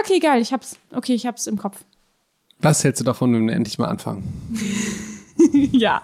okay, 0.00 0.18
geil. 0.18 0.40
Ich 0.42 0.52
hab's. 0.52 0.76
Okay, 0.92 1.14
ich 1.14 1.26
hab's 1.26 1.46
im 1.46 1.56
Kopf. 1.58 1.76
Was 2.60 2.84
hältst 2.84 3.00
du 3.00 3.04
davon, 3.04 3.32
wenn 3.34 3.46
wir 3.46 3.54
endlich 3.54 3.78
mal 3.78 3.86
anfangen? 3.88 4.22
ja. 5.72 6.02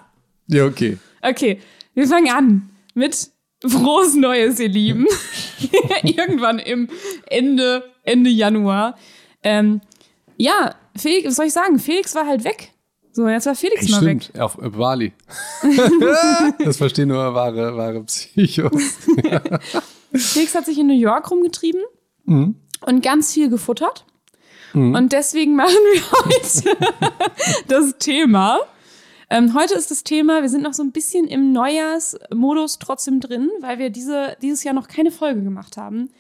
Ja, 0.49 0.65
okay. 0.65 0.99
Okay, 1.23 1.61
wir 1.95 2.07
fangen 2.07 2.31
an 2.31 2.71
mit 2.95 3.31
Frohes 3.67 4.15
Neues, 4.15 4.59
ihr 4.61 4.69
Lieben. 4.69 5.07
Irgendwann 6.03 6.59
im 6.59 6.89
Ende, 7.27 7.85
Ende 8.03 8.31
Januar. 8.31 8.97
Ähm, 9.43 9.81
ja, 10.37 10.75
Felix, 10.97 11.27
was 11.29 11.37
soll 11.37 11.47
ich 11.47 11.53
sagen? 11.53 11.79
Felix 11.79 12.15
war 12.15 12.27
halt 12.27 12.45
weg. 12.45 12.73
So, 13.13 13.27
jetzt 13.29 13.47
war 13.47 13.55
Felix 13.55 13.87
Ey, 13.87 13.91
mal 13.93 14.03
stimmt, 14.03 14.35
weg. 14.35 14.41
auf 14.43 14.59
äh, 14.61 14.69
Bali. 14.69 15.13
das 16.65 16.77
verstehen 16.77 17.09
nur 17.09 17.35
wahre, 17.35 17.75
wahre 17.77 18.05
Psychos. 18.05 18.99
Felix 20.13 20.55
hat 20.55 20.67
sich 20.67 20.79
in 20.79 20.87
New 20.87 20.99
York 20.99 21.31
rumgetrieben 21.31 21.81
Mhm. 22.29 22.57
Und 22.81 23.03
ganz 23.03 23.33
viel 23.33 23.49
gefuttert. 23.49 24.05
Und 24.77 25.13
deswegen 25.13 25.57
machen 25.57 25.75
wir 25.95 26.03
heute 26.25 26.95
das 27.69 27.97
Thema. 27.99 28.61
Ähm, 29.31 29.55
heute 29.55 29.75
ist 29.75 29.91
das 29.91 30.05
Thema, 30.05 30.43
wir 30.43 30.49
sind 30.49 30.63
noch 30.63 30.75
so 30.75 30.83
ein 30.83 30.93
bisschen 30.93 31.27
im 31.27 31.53
Neujahrsmodus 31.53 32.79
trotzdem 32.79 33.21
drin, 33.21 33.51
weil 33.61 33.79
wir 33.79 33.91
diese, 33.91 34.37
dieses 34.43 34.63
Jahr 34.65 34.75
noch 34.75 34.87
keine 34.87 35.11
Folge 35.11 35.43
gemacht 35.43 35.77
haben. 35.77 36.11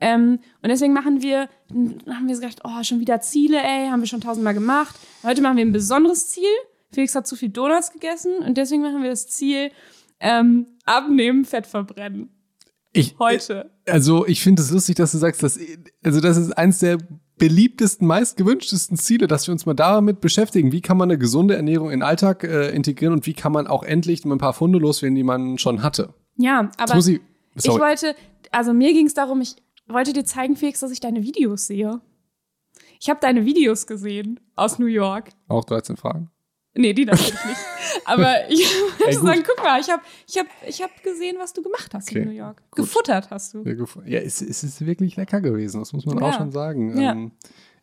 Ähm, 0.00 0.40
und 0.62 0.68
deswegen 0.68 0.92
machen 0.92 1.22
wir, 1.22 1.48
haben 1.70 2.26
wir 2.26 2.34
gesagt, 2.34 2.60
oh, 2.64 2.82
schon 2.82 3.00
wieder 3.00 3.20
Ziele, 3.20 3.58
ey, 3.62 3.88
haben 3.88 4.00
wir 4.00 4.08
schon 4.08 4.20
tausendmal 4.20 4.54
gemacht. 4.54 4.96
Heute 5.22 5.40
machen 5.40 5.56
wir 5.56 5.64
ein 5.64 5.72
besonderes 5.72 6.28
Ziel. 6.28 6.48
Felix 6.92 7.14
hat 7.14 7.26
zu 7.26 7.36
viel 7.36 7.50
Donuts 7.50 7.92
gegessen 7.92 8.38
und 8.38 8.58
deswegen 8.58 8.82
machen 8.82 9.02
wir 9.02 9.10
das 9.10 9.28
Ziel, 9.28 9.70
ähm, 10.18 10.66
abnehmen, 10.84 11.44
Fett 11.44 11.66
verbrennen. 11.66 12.30
Ich, 12.92 13.16
Heute. 13.18 13.70
Also, 13.90 14.26
ich 14.26 14.42
finde 14.42 14.62
es 14.62 14.70
lustig, 14.70 14.96
dass 14.96 15.12
du 15.12 15.18
sagst, 15.18 15.42
dass, 15.42 15.58
also, 16.02 16.20
das 16.20 16.36
ist 16.36 16.52
eins 16.52 16.78
der 16.78 16.98
beliebtesten, 17.40 18.06
meistgewünschtesten 18.06 18.96
Ziele, 18.98 19.26
dass 19.26 19.48
wir 19.48 19.52
uns 19.52 19.66
mal 19.66 19.74
damit 19.74 20.20
beschäftigen. 20.20 20.72
Wie 20.72 20.82
kann 20.82 20.98
man 20.98 21.10
eine 21.10 21.18
gesunde 21.18 21.56
Ernährung 21.56 21.88
in 21.90 22.00
den 22.00 22.02
Alltag 22.02 22.44
äh, 22.44 22.68
integrieren 22.70 23.14
und 23.14 23.26
wie 23.26 23.32
kann 23.32 23.50
man 23.50 23.66
auch 23.66 23.82
endlich 23.82 24.24
ein 24.24 24.38
paar 24.38 24.52
Funde 24.52 24.78
loswerden, 24.78 25.16
die 25.16 25.22
man 25.22 25.56
schon 25.58 25.82
hatte? 25.82 26.14
Ja, 26.36 26.70
aber 26.76 26.96
ich, 26.98 27.20
ich 27.54 27.68
wollte, 27.68 28.14
also 28.50 28.72
mir 28.74 28.92
ging 28.92 29.06
es 29.06 29.14
darum, 29.14 29.40
ich 29.40 29.56
wollte 29.88 30.12
dir 30.12 30.24
zeigen, 30.24 30.54
Felix, 30.54 30.80
dass 30.80 30.90
ich 30.90 31.00
deine 31.00 31.22
Videos 31.22 31.66
sehe. 31.66 32.00
Ich 33.00 33.08
habe 33.08 33.20
deine 33.20 33.46
Videos 33.46 33.86
gesehen 33.86 34.38
aus 34.54 34.78
New 34.78 34.86
York. 34.86 35.30
auch 35.48 35.64
13 35.64 35.96
Fragen. 35.96 36.30
Nee, 36.74 36.92
die 36.92 37.04
natürlich 37.04 37.32
nicht. 37.44 37.60
Aber 38.04 38.48
ich 38.48 38.60
wollte 39.00 39.16
gut. 39.18 39.26
sagen, 39.26 39.42
guck 39.46 39.64
mal, 39.64 39.80
ich 39.80 39.90
habe 39.90 40.02
ich 40.28 40.38
hab, 40.38 40.46
ich 40.66 40.82
hab 40.82 41.02
gesehen, 41.02 41.36
was 41.38 41.52
du 41.52 41.62
gemacht 41.62 41.92
hast 41.94 42.08
Okay, 42.10 42.20
in 42.20 42.28
New 42.28 42.34
York. 42.34 42.62
gut. 42.70 42.84
Gefuttert 42.84 43.30
hast 43.30 43.54
du. 43.54 43.64
Sehr 43.64 43.74
gut. 43.74 43.88
Ja, 44.06 44.20
es, 44.20 44.40
es 44.40 44.62
ist 44.62 44.84
wirklich 44.86 45.16
lecker 45.16 45.40
gewesen, 45.40 45.80
das 45.80 45.92
muss 45.92 46.06
man 46.06 46.18
auch 46.22 46.28
Ja. 46.32 46.38
schon 46.38 46.52
sagen. 46.52 47.00
Ja. 47.00 47.12
Ähm, 47.12 47.32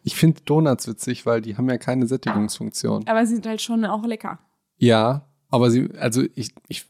ich 0.04 0.16
finde 0.16 0.40
Donuts 0.46 0.88
witzig, 0.88 1.26
weil 1.26 1.42
die 1.42 1.58
haben 1.58 1.70
ja 1.70 1.78
keine 1.78 2.08
Sättigungsfunktion. 2.08 3.06
Aber 3.08 3.26
sie 3.26 3.34
sind 3.36 3.46
halt 3.46 3.62
schon 3.62 3.84
auch 3.84 4.06
lecker. 4.06 4.40
Ja, 4.78 5.28
aber 5.50 5.70
sie, 5.70 5.90
also 6.00 6.24
ich, 6.36 6.52
ich 6.70 6.86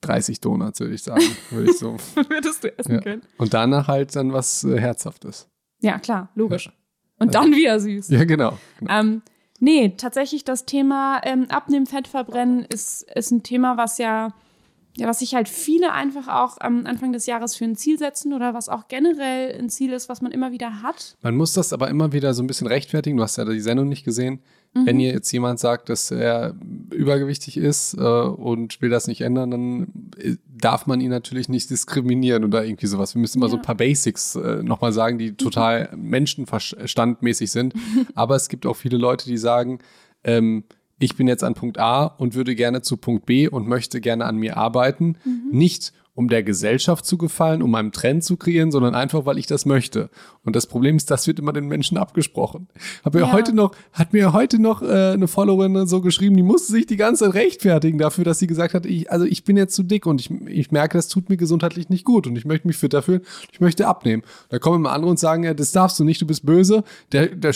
30 0.00 0.40
Donuts 0.40 0.80
würde 0.80 0.94
ich 0.94 1.02
sagen, 1.02 1.22
würde 1.50 1.70
ich 1.70 1.78
so. 1.78 1.96
Würdest 2.28 2.64
du 2.64 2.78
essen 2.78 2.92
Ja. 2.94 3.00
können. 3.00 3.22
Und 3.36 3.52
danach 3.52 3.88
halt 3.88 4.14
dann 4.16 4.32
was 4.32 4.64
äh, 4.64 4.78
Herzhaftes. 4.80 5.48
Ja, 5.80 5.98
klar, 5.98 6.30
logisch. 6.34 6.70
Und 7.18 7.34
dann 7.34 7.52
wieder 7.52 7.78
süß. 7.80 8.08
Ja, 8.10 8.24
genau. 8.24 8.56
genau. 8.78 8.92
Ähm, 8.98 9.22
nee, 9.58 9.94
tatsächlich 9.96 10.44
das 10.44 10.64
Thema 10.64 11.20
ähm, 11.24 11.46
Abnehmen, 11.50 11.86
Fett 11.86 12.08
verbrennen 12.08 12.64
ist, 12.64 13.02
ist 13.14 13.30
ein 13.30 13.42
Thema, 13.42 13.76
was 13.76 13.98
ja, 13.98 14.32
ja, 14.96 15.06
was 15.06 15.20
sich 15.20 15.34
halt 15.34 15.48
viele 15.48 15.92
einfach 15.92 16.28
auch 16.28 16.58
am 16.60 16.86
Anfang 16.86 17.12
des 17.12 17.26
Jahres 17.26 17.56
für 17.56 17.64
ein 17.64 17.76
Ziel 17.76 17.98
setzen 17.98 18.32
oder 18.32 18.54
was 18.54 18.68
auch 18.68 18.88
generell 18.88 19.56
ein 19.58 19.70
Ziel 19.70 19.92
ist, 19.92 20.08
was 20.08 20.22
man 20.22 20.32
immer 20.32 20.50
wieder 20.52 20.82
hat. 20.82 21.16
Man 21.22 21.36
muss 21.36 21.52
das 21.52 21.72
aber 21.72 21.88
immer 21.88 22.12
wieder 22.12 22.34
so 22.34 22.42
ein 22.42 22.46
bisschen 22.46 22.66
rechtfertigen. 22.66 23.16
Du 23.16 23.22
hast 23.22 23.36
ja 23.36 23.44
die 23.44 23.60
Sendung 23.60 23.88
nicht 23.88 24.04
gesehen. 24.04 24.40
Mhm. 24.74 24.86
Wenn 24.86 25.00
ihr 25.00 25.12
jetzt 25.12 25.30
jemand 25.32 25.58
sagt, 25.58 25.88
dass 25.88 26.10
er 26.10 26.54
übergewichtig 26.92 27.56
ist 27.56 27.94
äh, 27.94 28.00
und 28.00 28.80
will 28.82 28.90
das 28.90 29.06
nicht 29.06 29.22
ändern, 29.22 29.50
dann 29.50 29.82
äh, 30.18 30.36
darf 30.46 30.86
man 30.86 31.00
ihn 31.00 31.10
natürlich 31.10 31.48
nicht 31.48 31.70
diskriminieren 31.70 32.44
oder 32.44 32.64
irgendwie 32.64 32.86
sowas. 32.86 33.14
Wir 33.14 33.20
müssen 33.20 33.38
immer 33.38 33.48
so 33.48 33.56
Ja. 33.56 33.62
ein 33.62 33.66
paar 33.66 33.76
Basics 33.76 34.34
äh, 34.36 34.62
nochmal 34.62 34.92
sagen, 34.92 35.18
die 35.18 35.32
total 35.34 35.88
menschenverstandmäßig 35.96 37.50
sind. 37.50 37.74
aber 38.14 38.36
es 38.36 38.48
gibt 38.48 38.66
auch 38.66 38.76
viele 38.76 38.98
Leute, 38.98 39.26
die 39.26 39.38
sagen, 39.38 39.78
ähm, 40.24 40.64
ich 40.98 41.16
bin 41.16 41.28
jetzt 41.28 41.44
an 41.44 41.54
Punkt 41.54 41.78
A 41.78 42.06
und 42.06 42.34
würde 42.34 42.54
gerne 42.56 42.82
zu 42.82 42.96
Punkt 42.96 43.24
B 43.26 43.46
und 43.48 43.68
möchte 43.68 44.00
gerne 44.00 44.24
an 44.24 44.36
mir 44.36 44.56
arbeiten. 44.56 45.16
Nicht 45.50 45.92
um 46.18 46.26
der 46.26 46.42
Gesellschaft 46.42 47.06
zu 47.06 47.16
gefallen, 47.16 47.62
um 47.62 47.72
einen 47.76 47.92
Trend 47.92 48.24
zu 48.24 48.36
kreieren, 48.36 48.72
sondern 48.72 48.96
einfach, 48.96 49.24
weil 49.24 49.38
ich 49.38 49.46
das 49.46 49.66
möchte. 49.66 50.10
Und 50.42 50.56
das 50.56 50.66
Problem 50.66 50.96
ist, 50.96 51.12
das 51.12 51.28
wird 51.28 51.38
immer 51.38 51.52
den 51.52 51.68
Menschen 51.68 51.96
abgesprochen. 51.96 52.66
Hab 53.04 53.14
Ja. 53.14 53.30
heute 53.30 53.54
noch, 53.54 53.70
hat 53.92 54.12
mir 54.12 54.32
heute 54.32 54.60
noch 54.60 54.82
äh, 54.82 55.12
eine 55.12 55.28
Followerin 55.28 55.86
so 55.86 56.00
geschrieben, 56.00 56.36
die 56.36 56.42
musste 56.42 56.72
sich 56.72 56.86
die 56.86 56.96
ganze 56.96 57.26
Zeit 57.26 57.34
rechtfertigen 57.34 57.98
dafür, 57.98 58.24
dass 58.24 58.40
sie 58.40 58.48
gesagt 58.48 58.74
hat, 58.74 58.84
ich, 58.84 59.12
also 59.12 59.26
ich 59.26 59.44
bin 59.44 59.56
jetzt 59.56 59.76
zu 59.76 59.84
dick 59.84 60.06
und 60.06 60.20
ich, 60.20 60.28
ich 60.48 60.72
merke, 60.72 60.98
das 60.98 61.06
tut 61.06 61.28
mir 61.28 61.36
gesundheitlich 61.36 61.88
nicht 61.88 62.04
gut 62.04 62.26
und 62.26 62.34
ich 62.34 62.44
möchte 62.44 62.66
mich 62.66 62.78
fitter 62.78 63.00
fühlen, 63.00 63.20
ich 63.52 63.60
möchte 63.60 63.86
abnehmen. 63.86 64.24
Da 64.48 64.58
kommen 64.58 64.78
immer 64.78 64.90
andere 64.90 65.10
und 65.10 65.20
sagen, 65.20 65.44
ja, 65.44 65.54
das 65.54 65.70
darfst 65.70 66.00
du 66.00 66.04
nicht, 66.04 66.20
du 66.20 66.26
bist 66.26 66.44
böse. 66.44 66.82
Der, 67.12 67.28
der, 67.28 67.54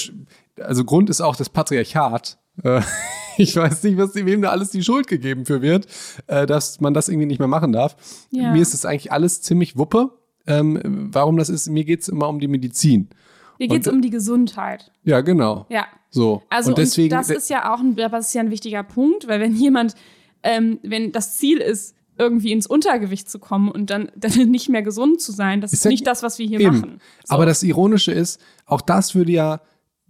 also 0.61 0.85
Grund 0.85 1.11
ist 1.11 1.21
auch 1.21 1.35
das 1.35 1.49
Patriarchat. 1.49 2.39
Äh, 2.63 2.81
Ich 3.39 3.57
weiß 3.57 3.83
nicht, 3.85 3.97
was 3.97 4.15
wem 4.15 4.43
da 4.43 4.51
alles 4.51 4.69
die 4.73 4.83
Schuld 4.85 5.07
gegeben 5.07 5.47
für 5.47 5.63
wird, 5.63 5.87
äh, 6.27 6.45
dass 6.45 6.83
man 6.83 6.93
das 6.93 7.09
irgendwie 7.09 7.25
nicht 7.27 7.39
mehr 7.39 7.49
machen 7.49 7.73
darf. 7.73 7.97
Ja. 8.31 8.53
Mir 8.53 8.61
ist 8.61 8.75
das 8.75 8.85
eigentlich 8.85 9.11
alles 9.11 9.41
ziemlich 9.41 9.79
wuppe. 9.79 10.11
Ähm, 10.47 11.09
warum 11.13 11.39
das 11.39 11.49
ist, 11.49 11.67
mir 11.71 11.85
geht's 11.85 12.09
immer 12.09 12.29
um 12.29 12.41
die 12.41 12.47
Medizin. 12.49 13.09
Hier 13.57 13.69
geht 13.69 13.81
es 13.83 13.89
Und- 13.89 13.95
um 13.95 14.03
die 14.03 14.11
Gesundheit. 14.11 14.93
Ja, 15.05 15.23
genau. 15.23 15.65
Ja. 15.71 15.87
So. 16.11 16.43
Also 16.51 16.71
und 16.71 16.79
deswegen, 16.79 17.15
und 17.15 17.19
das 17.19 17.31
ist 17.31 17.49
ja 17.49 17.73
auch 17.73 17.81
ein, 17.81 17.97
das 17.97 18.27
ist 18.29 18.35
ja 18.35 18.43
ein 18.43 18.51
wichtiger 18.51 18.83
Punkt, 18.83 19.27
weil 19.29 19.41
wenn 19.41 19.57
jemand, 19.57 19.95
ähm, 20.43 20.79
wenn 20.83 21.11
das 21.13 21.39
Ziel 21.39 21.57
ist, 21.57 21.95
irgendwie 22.19 22.53
ins 22.53 22.67
Untergewicht 22.67 23.31
zu 23.31 23.39
kommen 23.39 23.71
und 23.71 23.89
dann, 23.89 24.13
dann 24.17 24.51
nicht 24.51 24.69
mehr 24.69 24.83
gesund 24.83 25.23
zu 25.23 25.33
sein, 25.33 25.63
das 25.63 25.73
ist, 25.73 25.87
ja- 25.87 25.91
nicht 25.91 26.07
das, 26.07 26.23
was 26.23 26.39
wir 26.39 26.47
hier 26.47 26.61
Eben. 26.61 26.77
machen. 26.81 27.01
So. 27.25 27.35
Aber 27.35 27.47
das 27.47 27.63
Ironische 27.63 28.13
ist, 28.13 28.39
auch 28.67 28.83
das 28.83 29.15
würde 29.15 29.33
ja 29.33 29.61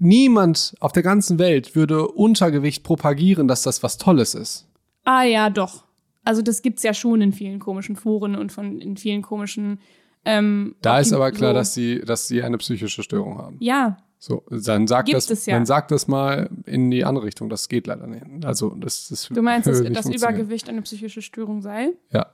niemand 0.02 0.74
auf 0.80 0.92
der 0.92 1.02
ganzen 1.02 1.38
Welt 1.38 1.74
würde 1.74 2.08
Untergewicht 2.08 2.82
propagieren, 2.82 3.48
dass 3.48 3.62
das 3.62 3.82
was 3.82 3.96
Tolles 3.98 4.34
ist. 4.34 4.68
Ah 5.04 5.22
ja, 5.22 5.48
doch. 5.50 5.84
Also 6.24 6.42
das 6.42 6.62
gibt's 6.62 6.82
ja 6.82 6.94
schon 6.94 7.20
in 7.20 7.32
vielen 7.32 7.58
komischen 7.58 7.96
Foren 7.96 8.36
und 8.36 8.52
von 8.52 8.80
in 8.80 8.96
vielen 8.96 9.22
komischen. 9.22 9.80
Ähm, 10.24 10.76
Da 10.82 11.00
ist 11.00 11.12
aber 11.12 11.32
klar, 11.32 11.50
so. 11.50 11.54
dass 11.54 11.74
sie, 11.74 12.00
dass 12.00 12.28
sie 12.28 12.42
eine 12.42 12.58
psychische 12.58 13.02
Störung 13.02 13.38
haben. 13.38 13.56
Ja, 13.58 13.96
So, 14.18 14.44
dann 14.50 14.86
sagt 14.86 15.06
Gibt 15.06 15.16
das, 15.16 15.30
es 15.30 15.46
ja. 15.46 15.54
dann 15.54 15.66
sagt 15.66 15.90
das 15.90 16.06
mal 16.06 16.48
in 16.64 16.92
die 16.92 17.04
andere 17.04 17.24
Richtung. 17.24 17.48
Das 17.48 17.68
geht 17.68 17.88
leider 17.88 18.06
nicht. 18.06 18.24
Also 18.44 18.70
das, 18.70 19.08
das 19.08 19.28
du 19.28 19.42
meinst, 19.42 19.66
dass. 19.66 19.80
Übergewicht 20.06 20.68
eine 20.68 20.82
psychische 20.82 21.22
Störung 21.22 21.60
sei? 21.60 21.90
Ja. 22.12 22.26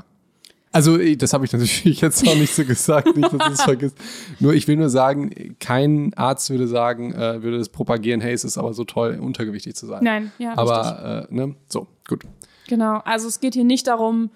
Also, 0.70 0.98
eh, 0.98 1.16
das 1.16 1.32
habe 1.32 1.44
ich 1.44 1.52
natürlich 1.52 1.84
jetzt 2.00 2.26
auch 2.26 2.34
nicht 2.34 2.54
so 2.54 2.64
gesagt, 2.64 3.16
nicht, 3.16 3.32
dass 3.32 3.46
du 3.46 3.52
es 3.52 3.62
vergisst. 3.62 3.96
Nur, 4.40 4.54
ich 4.54 4.68
will 4.68 4.76
nur 4.76 4.90
sagen, 4.90 5.56
kein 5.60 6.12
Arzt 6.14 6.50
würde 6.50 6.68
sagen, 6.68 7.12
äh, 7.14 7.42
würde 7.42 7.56
es 7.58 7.68
propagieren, 7.68 8.20
hey, 8.20 8.32
es 8.32 8.44
ist 8.44 8.58
aber 8.58 8.74
so 8.74 8.84
toll, 8.84 9.18
untergewichtig 9.20 9.74
zu 9.74 9.86
sein. 9.86 10.04
Nein, 10.04 10.32
ja, 10.38 10.56
aber, 10.56 11.26
äh, 11.30 11.34
ne, 11.34 11.54
so, 11.68 11.86
gut. 12.06 12.24
Genau, 12.68 12.98
also 13.04 13.28
es 13.28 13.40
geht 13.40 13.54
hier 13.54 13.64
nicht 13.64 13.86
darum, 13.86 14.30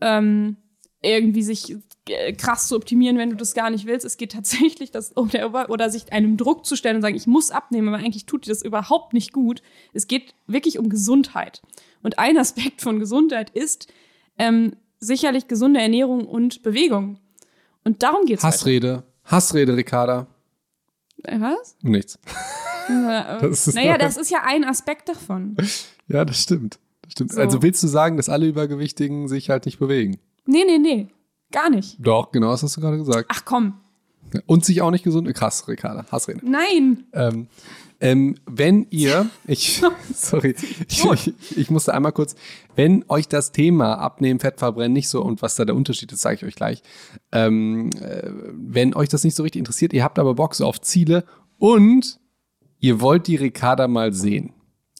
ähm, 0.00 0.56
irgendwie 1.00 1.42
sich 1.42 1.76
äh, 2.08 2.32
krass 2.32 2.68
zu 2.68 2.76
optimieren, 2.76 3.18
wenn 3.18 3.30
du 3.30 3.36
das 3.36 3.54
gar 3.54 3.70
nicht 3.70 3.86
willst. 3.86 4.04
Es 4.04 4.16
geht 4.16 4.32
tatsächlich, 4.32 4.90
das, 4.90 5.16
oder, 5.16 5.46
über- 5.46 5.70
oder 5.70 5.90
sich 5.90 6.12
einem 6.12 6.36
Druck 6.36 6.66
zu 6.66 6.76
stellen 6.76 6.96
und 6.96 7.02
sagen, 7.02 7.16
ich 7.16 7.26
muss 7.26 7.50
abnehmen, 7.50 7.88
aber 7.88 7.98
eigentlich 7.98 8.26
tut 8.26 8.46
dir 8.46 8.50
das 8.50 8.62
überhaupt 8.62 9.12
nicht 9.12 9.32
gut. 9.32 9.62
Es 9.92 10.06
geht 10.06 10.34
wirklich 10.46 10.78
um 10.78 10.88
Gesundheit. 10.88 11.62
Und 12.02 12.18
ein 12.18 12.36
Aspekt 12.38 12.82
von 12.82 12.98
Gesundheit 12.98 13.50
ist 13.50 13.88
ähm, 14.38 14.76
sicherlich 15.00 15.48
gesunde 15.48 15.80
Ernährung 15.80 16.26
und 16.26 16.62
Bewegung. 16.62 17.18
Und 17.84 18.02
darum 18.02 18.24
geht's 18.26 18.42
heute. 18.42 18.54
Hassrede, 18.54 19.02
Hassrede, 19.24 19.76
Ricarda. 19.76 20.26
Äh, 21.24 21.40
Was? 21.40 21.76
Nichts. 21.82 22.18
Äh, 22.88 23.40
Das 23.40 23.66
naja, 23.74 23.98
das 23.98 24.16
ist 24.16 24.30
ja 24.30 24.42
ein 24.44 24.64
Aspekt 24.64 25.08
davon. 25.08 25.56
Ja, 26.06 26.24
das 26.24 26.42
stimmt. 26.42 26.78
Das 27.02 27.12
stimmt. 27.12 27.32
So. 27.32 27.40
Also 27.40 27.62
willst 27.62 27.82
du 27.82 27.86
sagen, 27.86 28.16
dass 28.16 28.28
alle 28.28 28.46
Übergewichtigen 28.46 29.28
sich 29.28 29.50
halt 29.50 29.66
nicht 29.66 29.78
bewegen? 29.78 30.18
Nee, 30.46 30.64
nee, 30.66 30.78
nee. 30.78 31.08
Gar 31.52 31.70
nicht. 31.70 31.96
Doch, 31.98 32.30
genau, 32.32 32.50
das 32.50 32.62
hast 32.62 32.76
du 32.76 32.80
gerade 32.80 32.98
gesagt. 32.98 33.26
Ach 33.32 33.44
komm. 33.44 33.80
Und 34.46 34.64
sich 34.64 34.82
auch 34.82 34.90
nicht 34.90 35.04
gesund. 35.04 35.32
Krass, 35.34 35.66
Ricarda, 35.68 36.04
Hassrede. 36.12 36.40
Nein. 36.42 37.04
Ähm, 37.14 37.48
ähm, 38.00 38.36
wenn 38.46 38.86
ihr, 38.90 39.28
ich, 39.46 39.82
sorry, 40.14 40.54
ich, 40.88 41.04
ich, 41.04 41.56
ich 41.56 41.70
musste 41.70 41.94
einmal 41.94 42.12
kurz, 42.12 42.34
wenn 42.76 43.04
euch 43.08 43.28
das 43.28 43.52
Thema 43.52 43.94
Abnehmen, 43.94 44.40
Fett 44.40 44.58
verbrennen 44.58 44.92
nicht 44.92 45.08
so 45.08 45.22
und 45.22 45.42
was 45.42 45.56
da 45.56 45.64
der 45.64 45.74
Unterschied 45.74 46.12
ist, 46.12 46.20
zeige 46.20 46.36
ich 46.36 46.44
euch 46.44 46.54
gleich. 46.54 46.82
Ähm, 47.32 47.90
äh, 48.00 48.30
wenn 48.52 48.94
euch 48.94 49.08
das 49.08 49.24
nicht 49.24 49.34
so 49.34 49.42
richtig 49.42 49.60
interessiert, 49.60 49.92
ihr 49.92 50.04
habt 50.04 50.18
aber 50.18 50.34
Bock 50.34 50.54
so 50.54 50.66
auf 50.66 50.80
Ziele 50.80 51.24
und 51.58 52.20
ihr 52.78 53.00
wollt 53.00 53.26
die 53.26 53.36
Ricarda 53.36 53.88
mal 53.88 54.12
sehen, 54.12 54.52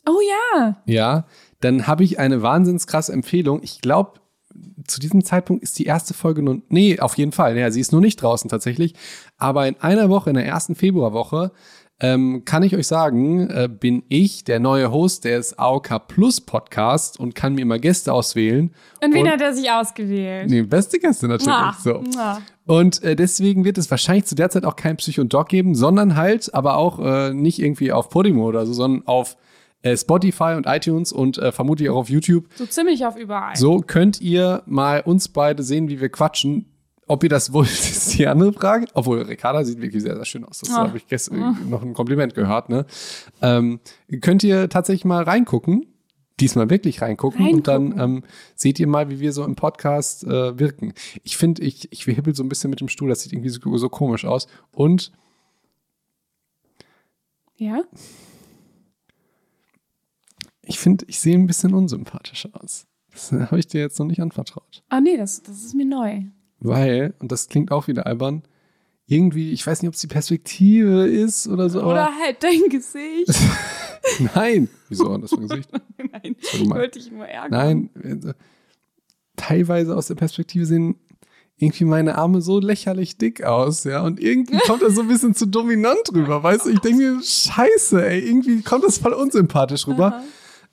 Oh 0.08 0.20
ja. 0.56 0.76
ja, 0.86 1.26
dann 1.60 1.86
habe 1.86 2.02
ich 2.02 2.18
eine 2.18 2.40
wahnsinns 2.40 2.86
krasse 2.86 3.12
Empfehlung. 3.12 3.60
Ich 3.62 3.82
glaube, 3.82 4.20
zu 4.86 5.00
diesem 5.00 5.22
Zeitpunkt 5.22 5.62
ist 5.62 5.78
die 5.78 5.84
erste 5.84 6.14
Folge 6.14 6.42
nun, 6.42 6.62
nee, 6.68 6.98
auf 6.98 7.18
jeden 7.18 7.32
Fall, 7.32 7.56
ja, 7.58 7.70
sie 7.70 7.80
ist 7.80 7.92
nur 7.92 8.00
nicht 8.00 8.22
draußen 8.22 8.48
tatsächlich, 8.48 8.94
aber 9.36 9.68
in 9.68 9.76
einer 9.80 10.08
Woche, 10.08 10.30
in 10.30 10.36
der 10.36 10.46
ersten 10.46 10.74
Februarwoche, 10.74 11.52
ähm, 12.00 12.44
kann 12.44 12.62
ich 12.62 12.76
euch 12.76 12.86
sagen, 12.86 13.50
äh, 13.50 13.68
bin 13.68 14.04
ich 14.08 14.44
der 14.44 14.60
neue 14.60 14.92
Host 14.92 15.24
des 15.24 15.58
AOK 15.58 16.06
Plus 16.06 16.40
Podcast 16.40 17.18
und 17.18 17.34
kann 17.34 17.54
mir 17.54 17.62
immer 17.62 17.78
Gäste 17.78 18.12
auswählen. 18.12 18.72
Und 19.02 19.14
wen 19.14 19.28
hat 19.28 19.40
er 19.40 19.52
sich 19.52 19.68
ausgewählt? 19.70 20.48
Nee, 20.48 20.62
beste 20.62 21.00
Gäste 21.00 21.26
natürlich. 21.26 21.52
Ah, 21.52 21.76
so. 21.82 22.02
ah. 22.16 22.38
Und 22.66 23.02
äh, 23.02 23.16
deswegen 23.16 23.64
wird 23.64 23.78
es 23.78 23.90
wahrscheinlich 23.90 24.26
zu 24.26 24.36
der 24.36 24.50
Zeit 24.50 24.64
auch 24.64 24.76
kein 24.76 24.96
Psycho 24.96 25.22
und 25.22 25.32
Dog 25.32 25.48
geben, 25.48 25.74
sondern 25.74 26.14
halt, 26.14 26.54
aber 26.54 26.76
auch 26.76 27.00
äh, 27.00 27.34
nicht 27.34 27.58
irgendwie 27.60 27.90
auf 27.90 28.10
Podimo 28.10 28.46
oder 28.46 28.64
so, 28.64 28.72
sondern 28.74 29.06
auf 29.06 29.36
äh, 29.82 29.96
Spotify 29.96 30.54
und 30.56 30.66
iTunes 30.66 31.12
und 31.12 31.38
äh, 31.38 31.50
vermutlich 31.50 31.88
auch 31.90 31.96
auf 31.96 32.10
YouTube. 32.10 32.44
So 32.54 32.66
ziemlich 32.66 33.06
auf 33.06 33.16
überall. 33.16 33.56
So 33.56 33.80
könnt 33.80 34.20
ihr 34.20 34.62
mal 34.66 35.00
uns 35.00 35.28
beide 35.28 35.62
sehen, 35.62 35.88
wie 35.88 36.00
wir 36.00 36.10
quatschen. 36.10 36.66
Ob 37.08 37.22
ihr 37.24 37.28
das 37.30 37.52
wollt, 37.52 37.68
ist 37.70 38.18
die 38.18 38.26
andere 38.26 38.52
Frage. 38.52 38.86
Obwohl, 38.94 39.22
Ricarda 39.22 39.64
sieht 39.64 39.80
wirklich 39.80 40.02
sehr, 40.02 40.14
sehr 40.14 40.24
schön 40.24 40.44
aus. 40.44 40.58
Das 40.60 40.70
Ah. 40.70 40.86
habe 40.86 40.96
ich 40.98 41.06
gestern 41.06 41.68
noch 41.70 41.82
ein 41.82 41.94
Kompliment 41.94 42.34
gehört. 42.34 42.68
Ne? 42.68 42.86
Ähm, 43.42 43.80
könnt 44.20 44.42
ihr 44.44 44.68
tatsächlich 44.68 45.04
mal 45.04 45.22
reingucken. 45.24 45.86
Diesmal 46.40 46.70
wirklich 46.70 47.02
reingucken, 47.02 47.48
und 47.48 47.66
dann 47.66 47.88
Reingucken. 47.92 48.18
ähm, 48.18 48.24
seht 48.54 48.78
ihr 48.78 48.86
mal, 48.86 49.10
wie 49.10 49.18
wir 49.18 49.32
so 49.32 49.42
im 49.44 49.56
Podcast 49.56 50.22
äh, 50.22 50.56
wirken. 50.56 50.92
Ich 51.24 51.36
finde, 51.36 51.62
ich, 51.62 51.90
ich 51.90 52.04
hibbel 52.04 52.32
so 52.36 52.44
ein 52.44 52.48
bisschen 52.48 52.70
mit 52.70 52.80
dem 52.80 52.86
Stuhl, 52.88 53.08
das 53.08 53.22
sieht 53.22 53.32
irgendwie 53.32 53.48
so, 53.48 53.76
so 53.76 53.88
komisch 53.88 54.24
aus. 54.24 54.46
Und 54.70 55.10
Ja? 57.56 57.82
ich 60.62 60.78
finde, 60.78 61.04
ich 61.08 61.18
sehe 61.18 61.34
ein 61.36 61.46
bisschen 61.48 61.74
unsympathisch 61.74 62.48
aus. 62.52 62.86
Das 63.10 63.32
habe 63.50 63.58
ich 63.58 63.66
dir 63.66 63.80
jetzt 63.80 63.98
noch 63.98 64.06
nicht 64.06 64.20
anvertraut. 64.20 64.82
Ah, 64.90 65.00
nee, 65.00 65.16
das, 65.16 65.42
das 65.42 65.64
ist 65.64 65.74
mir 65.74 65.86
neu. 65.86 66.22
Weil, 66.60 67.14
und 67.18 67.30
das 67.30 67.48
klingt 67.48 67.70
auch 67.70 67.88
wieder 67.88 68.06
albern, 68.06 68.42
irgendwie, 69.06 69.52
ich 69.52 69.66
weiß 69.66 69.80
nicht, 69.80 69.88
ob 69.88 69.94
es 69.94 70.00
die 70.00 70.06
Perspektive 70.06 71.06
ist 71.06 71.48
oder 71.48 71.70
so, 71.70 71.82
Oder 71.82 72.10
halt 72.20 72.42
dein 72.42 72.68
Gesicht. 72.68 73.34
nein. 74.34 74.68
Wieso 74.88 75.16
das 75.16 75.32
mein 75.32 75.48
Gesicht? 75.48 75.70
Nein, 75.98 76.36
war 76.40 76.60
ich 76.60 76.70
wollte 76.70 76.98
dich 76.98 77.10
nur 77.10 77.26
ärgern. 77.26 77.50
Nein, 77.50 77.90
also, 78.02 78.32
teilweise 79.36 79.96
aus 79.96 80.08
der 80.08 80.14
Perspektive 80.14 80.66
sehen 80.66 80.96
irgendwie 81.56 81.84
meine 81.84 82.16
Arme 82.16 82.40
so 82.40 82.60
lächerlich 82.60 83.18
dick 83.18 83.42
aus, 83.42 83.84
ja, 83.84 84.02
und 84.02 84.20
irgendwie 84.20 84.58
kommt 84.66 84.82
das 84.82 84.94
so 84.94 85.02
ein 85.02 85.08
bisschen 85.08 85.34
zu 85.34 85.46
dominant 85.46 86.12
rüber, 86.14 86.42
weißt 86.42 86.66
du? 86.66 86.70
Ich 86.70 86.78
denke 86.80 86.98
mir, 86.98 87.22
scheiße, 87.22 88.06
ey, 88.06 88.20
irgendwie 88.20 88.62
kommt 88.62 88.84
das 88.84 88.98
voll 88.98 89.12
unsympathisch 89.12 89.86
rüber. 89.86 90.14
Aha. 90.14 90.24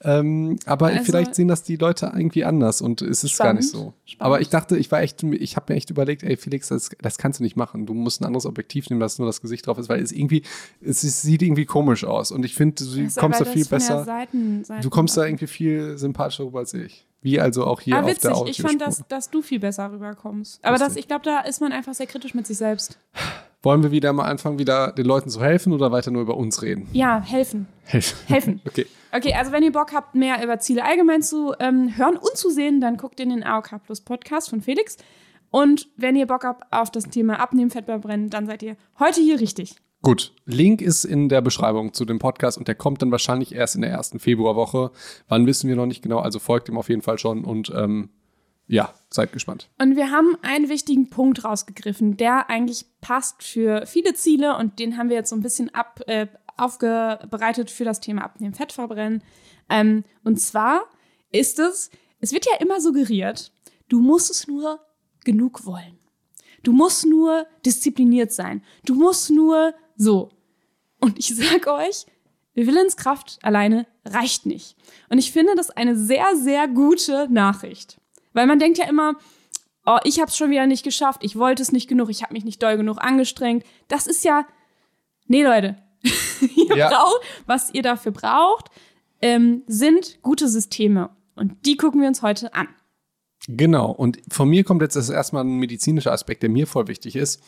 Ähm, 0.01 0.57
aber 0.65 0.88
Also- 0.88 1.03
vielleicht 1.06 1.36
sehen 1.36 1.47
das 1.47 1.63
die 1.63 1.77
Leute 1.77 2.12
irgendwie 2.15 2.44
anders 2.45 2.81
und 2.81 3.01
es 3.01 3.24
ist 3.24 3.38
gar 3.38 3.53
nicht 3.53 3.69
so. 3.69 3.77
Spannend. 3.77 3.94
Spannend. 4.06 4.21
Aber 4.21 4.42
ich 4.42 4.50
dachte, 4.50 4.77
ich 4.77 4.92
war 4.92 5.01
echt, 5.01 5.24
ich 5.24 5.56
habe 5.56 5.71
mir 5.74 5.77
echt 5.77 5.89
überlegt, 5.89 6.24
ey 6.24 6.38
Felix, 6.38 6.68
das, 6.68 6.89
das 7.01 7.18
kannst 7.18 7.39
du 7.39 7.44
nicht 7.44 7.56
machen. 7.56 7.86
Du 7.86 7.94
musst 7.94 8.21
ein 8.21 8.25
anderes 8.25 8.45
Objektiv 8.45 8.89
nehmen, 8.89 9.00
dass 9.00 9.18
nur 9.19 9.27
das 9.27 9.42
Gesicht 9.42 9.65
drauf 9.68 9.77
ist, 9.77 9.89
weil 9.89 10.01
es 10.01 10.12
irgendwie, 10.12 10.44
es 10.81 11.03
ist, 11.03 11.21
sieht 11.21 11.42
irgendwie 11.42 11.65
komisch 11.65 12.03
aus 12.03 12.31
und 12.31 12.44
ich 12.45 12.56
finde, 12.56 12.83
du 12.83 13.01
ist 13.01 13.18
kommst 13.18 13.39
da 13.42 13.45
viel 13.45 13.65
besser, 13.65 14.03
Seiten, 14.03 14.63
Seiten 14.63 14.81
du 14.83 14.89
kommst 14.89 15.15
da 15.18 15.25
irgendwie 15.25 15.47
viel 15.47 15.97
sympathischer 15.97 16.44
rüber 16.45 16.59
als 16.59 16.74
ich. 16.74 17.06
Wie 17.21 17.39
also 17.39 17.65
auch 17.65 17.81
hier 17.81 17.95
Ah, 17.95 18.01
auf 18.01 18.06
witzig. 18.07 18.21
der 18.21 18.31
Ich 18.31 18.38
Audiospur. 18.38 18.69
fand, 18.69 18.81
dass, 18.81 19.03
dass 19.07 19.30
du 19.31 19.42
viel 19.42 19.59
besser 19.59 19.92
rüberkommst. 19.92 20.63
Aber 20.63 20.77
das, 20.77 20.95
ich 20.95 21.07
glaube, 21.07 21.24
da 21.25 21.39
ist 21.39 21.59
man 21.59 21.71
einfach 21.71 21.95
sehr 21.95 22.06
kritisch 22.06 22.36
mit 22.36 22.45
sich 22.45 22.57
selbst. 22.57 23.00
Wollen 23.65 23.81
wir 23.81 23.89
wieder 23.89 24.13
mal 24.13 24.25
anfangen, 24.25 24.59
wieder 24.59 24.91
den 24.91 25.07
Leuten 25.07 25.31
zu 25.31 25.41
helfen 25.41 25.73
oder 25.73 25.91
weiter 25.91 26.12
nur 26.12 26.21
über 26.21 26.38
uns 26.38 26.62
reden? 26.62 26.88
Ja, 26.94 27.19
helfen. 27.19 27.65
Helfen. 27.83 28.17
Helfen. 28.27 28.62
Okay. 28.67 28.85
Okay, 29.12 29.33
also 29.33 29.51
wenn 29.51 29.63
ihr 29.63 29.71
Bock 29.71 29.91
habt, 29.91 30.13
mehr 30.13 30.44
über 30.44 30.59
Ziele 30.59 30.83
allgemein 30.83 31.23
zu 31.23 31.53
ähm, 31.59 31.97
hören 31.97 32.17
und 32.17 32.35
zu 32.35 32.51
sehen, 32.51 32.79
dann 32.79 32.97
guckt 32.97 33.19
in 33.19 33.29
den 33.29 33.44
AOK 33.44 33.81
Plus 33.83 34.01
Podcast 34.01 34.50
von 34.50 34.62
Felix. 34.62 34.97
Und 35.50 35.88
wenn 35.97 36.15
ihr 36.15 36.27
Bock 36.27 36.44
habt 36.44 36.71
auf 36.71 36.91
das 36.91 37.06
Thema 37.06 37.39
Abnehmen, 37.39 37.71
Fett 37.71 37.85
verbrennen, 37.85 38.29
dann 38.29 38.45
seid 38.45 38.62
ihr 38.62 38.75
heute 39.00 39.21
hier 39.21 39.39
richtig. 39.39 39.75
Gut, 40.03 40.33
Link 40.45 40.81
ist 40.81 41.03
in 41.03 41.29
der 41.29 41.41
Beschreibung 41.41 41.94
zu 41.94 42.06
dem 42.06 42.19
Podcast 42.19 42.59
und 42.59 42.68
der 42.68 42.75
kommt 42.75 43.01
dann 43.01 43.11
wahrscheinlich 43.11 43.56
erst 43.56 43.75
in 43.75 43.81
der 43.81 43.89
ersten 43.89 44.19
Februarwoche. 44.19 44.91
Wann 45.27 45.47
wissen 45.47 45.69
wir 45.69 45.75
noch 45.75 45.88
nicht 45.88 46.03
genau, 46.03 46.19
also 46.19 46.38
folgt 46.38 46.69
ihm 46.69 46.77
auf 46.77 46.89
jeden 46.89 47.01
Fall 47.01 47.18
schon 47.18 47.44
und 47.44 47.73
ähm, 47.75 48.09
ja, 48.67 48.94
seid 49.09 49.31
gespannt. 49.31 49.69
Und 49.79 49.95
wir 49.95 50.12
haben 50.12 50.38
einen 50.41 50.69
wichtigen 50.69 51.09
Punkt 51.09 51.44
rausgegriffen, 51.44 52.17
der 52.17 52.50
eigentlich 52.50 52.85
passt 53.01 53.44
für 53.44 53.85
viele 53.85 54.13
Ziele 54.13 54.57
und 54.57 54.79
den 54.79 54.97
haben 54.97 55.09
wir 55.09 55.17
jetzt 55.17 55.29
so 55.29 55.35
ein 55.35 55.41
bisschen 55.41 55.73
ab, 55.73 56.01
äh, 56.07 56.27
aufbereitet 56.57 57.69
für 57.69 57.85
das 57.85 58.00
Thema 58.00 58.23
Abnehmen, 58.23 58.53
Fett 58.53 58.71
verbrennen. 58.71 59.23
Ähm, 59.69 60.03
und 60.23 60.39
zwar 60.39 60.85
ist 61.31 61.59
es, 61.59 61.91
es 62.19 62.31
wird 62.31 62.45
ja 62.45 62.57
immer 62.59 62.81
suggeriert, 62.81 63.51
du 63.89 64.00
musst 64.00 64.31
es 64.31 64.47
nur 64.47 64.79
genug 65.23 65.65
wollen. 65.65 66.00
Du 66.63 66.71
musst 66.71 67.06
nur 67.06 67.45
diszipliniert 67.63 68.31
sein. 68.31 68.63
Du 68.85 68.95
musst 68.95 69.29
nur 69.29 69.75
so. 69.95 70.31
Und 71.00 71.19
ich 71.19 71.35
sag 71.35 71.68
euch, 71.68 72.07
Willenskraft 72.56 73.38
alleine 73.44 73.85
reicht 74.03 74.45
nicht. 74.45 74.75
Und 75.09 75.19
ich 75.19 75.31
finde 75.31 75.53
das 75.56 75.69
eine 75.69 75.95
sehr, 75.95 76.35
sehr 76.35 76.68
gute 76.68 77.27
Nachricht. 77.29 78.00
Weil 78.35 78.45
man 78.45 78.59
denkt 78.59 78.77
ja 78.77 78.85
immer, 78.87 79.13
oh, 79.85 79.97
ich 80.03 80.19
habe 80.19 80.29
es 80.29 80.37
schon 80.37 80.51
wieder 80.51 80.67
nicht 80.67 80.83
geschafft, 80.83 81.23
ich 81.23 81.35
wollte 81.37 81.63
es 81.63 81.71
nicht 81.71 81.87
genug, 81.87 82.09
ich 82.09 82.21
habe 82.21 82.33
mich 82.33 82.45
nicht 82.45 82.61
doll 82.61 82.77
genug 82.77 83.01
angestrengt. 83.01 83.63
Das 83.87 84.05
ist 84.05 84.23
ja, 84.23 84.45
nee 85.27 85.41
Leute, 85.43 85.77
ihr 86.55 86.75
Ja. 86.77 86.89
braucht, 86.89 87.21
was 87.47 87.73
ihr 87.73 87.81
dafür 87.81 88.11
braucht, 88.11 88.69
ähm, 89.21 89.63
sind 89.67 90.21
gute 90.21 90.47
Systeme. 90.49 91.09
Und 91.35 91.65
die 91.65 91.77
gucken 91.77 92.01
wir 92.01 92.07
uns 92.07 92.21
heute 92.21 92.53
an. 92.53 92.67
Genau, 93.47 93.91
und 93.91 94.19
von 94.31 94.49
mir 94.49 94.63
kommt 94.63 94.81
jetzt 94.81 94.95
erstmal 94.95 95.43
ein 95.43 95.57
medizinischer 95.57 96.11
Aspekt, 96.11 96.43
der 96.43 96.49
mir 96.49 96.67
voll 96.67 96.87
wichtig 96.87 97.15
ist. 97.15 97.41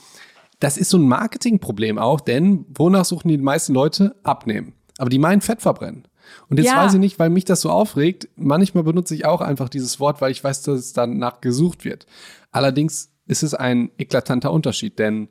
Das 0.60 0.78
ist 0.78 0.90
so 0.90 0.98
ein 0.98 1.08
Marketingproblem 1.08 1.98
auch, 1.98 2.22
denn 2.22 2.66
wonach 2.70 3.06
suchen 3.06 3.30
die 3.30 3.38
meisten 3.38 3.74
Leute? 3.74 4.16
Abnehmen. 4.24 4.74
Aber 4.98 5.10
die 5.10 5.20
meinen 5.20 5.42
Fett 5.42 5.62
verbrennen. 5.62 6.08
Und 6.50 6.58
jetzt 6.58 6.68
Ja. 6.68 6.84
weiß 6.84 6.94
ich 6.96 7.00
nicht, 7.00 7.20
weil 7.20 7.30
mich 7.30 7.46
das 7.46 7.62
so 7.62 7.70
aufregt, 7.70 8.28
manchmal 8.36 8.84
benutze 8.84 9.16
ich 9.16 9.26
auch 9.26 9.42
einfach 9.42 9.70
dieses 9.70 10.00
Wort, 10.00 10.22
weil 10.22 10.32
ich 10.32 10.44
weiß, 10.44 10.64
dass 10.64 10.80
es 10.80 10.94
danach 10.94 11.42
gesucht 11.42 11.86
wird. 11.86 12.06
Allerdings 12.52 13.12
ist 13.28 13.44
es 13.44 13.54
ein 13.54 13.92
eklatanter 13.98 14.52
Unterschied, 14.52 15.00
denn 15.00 15.30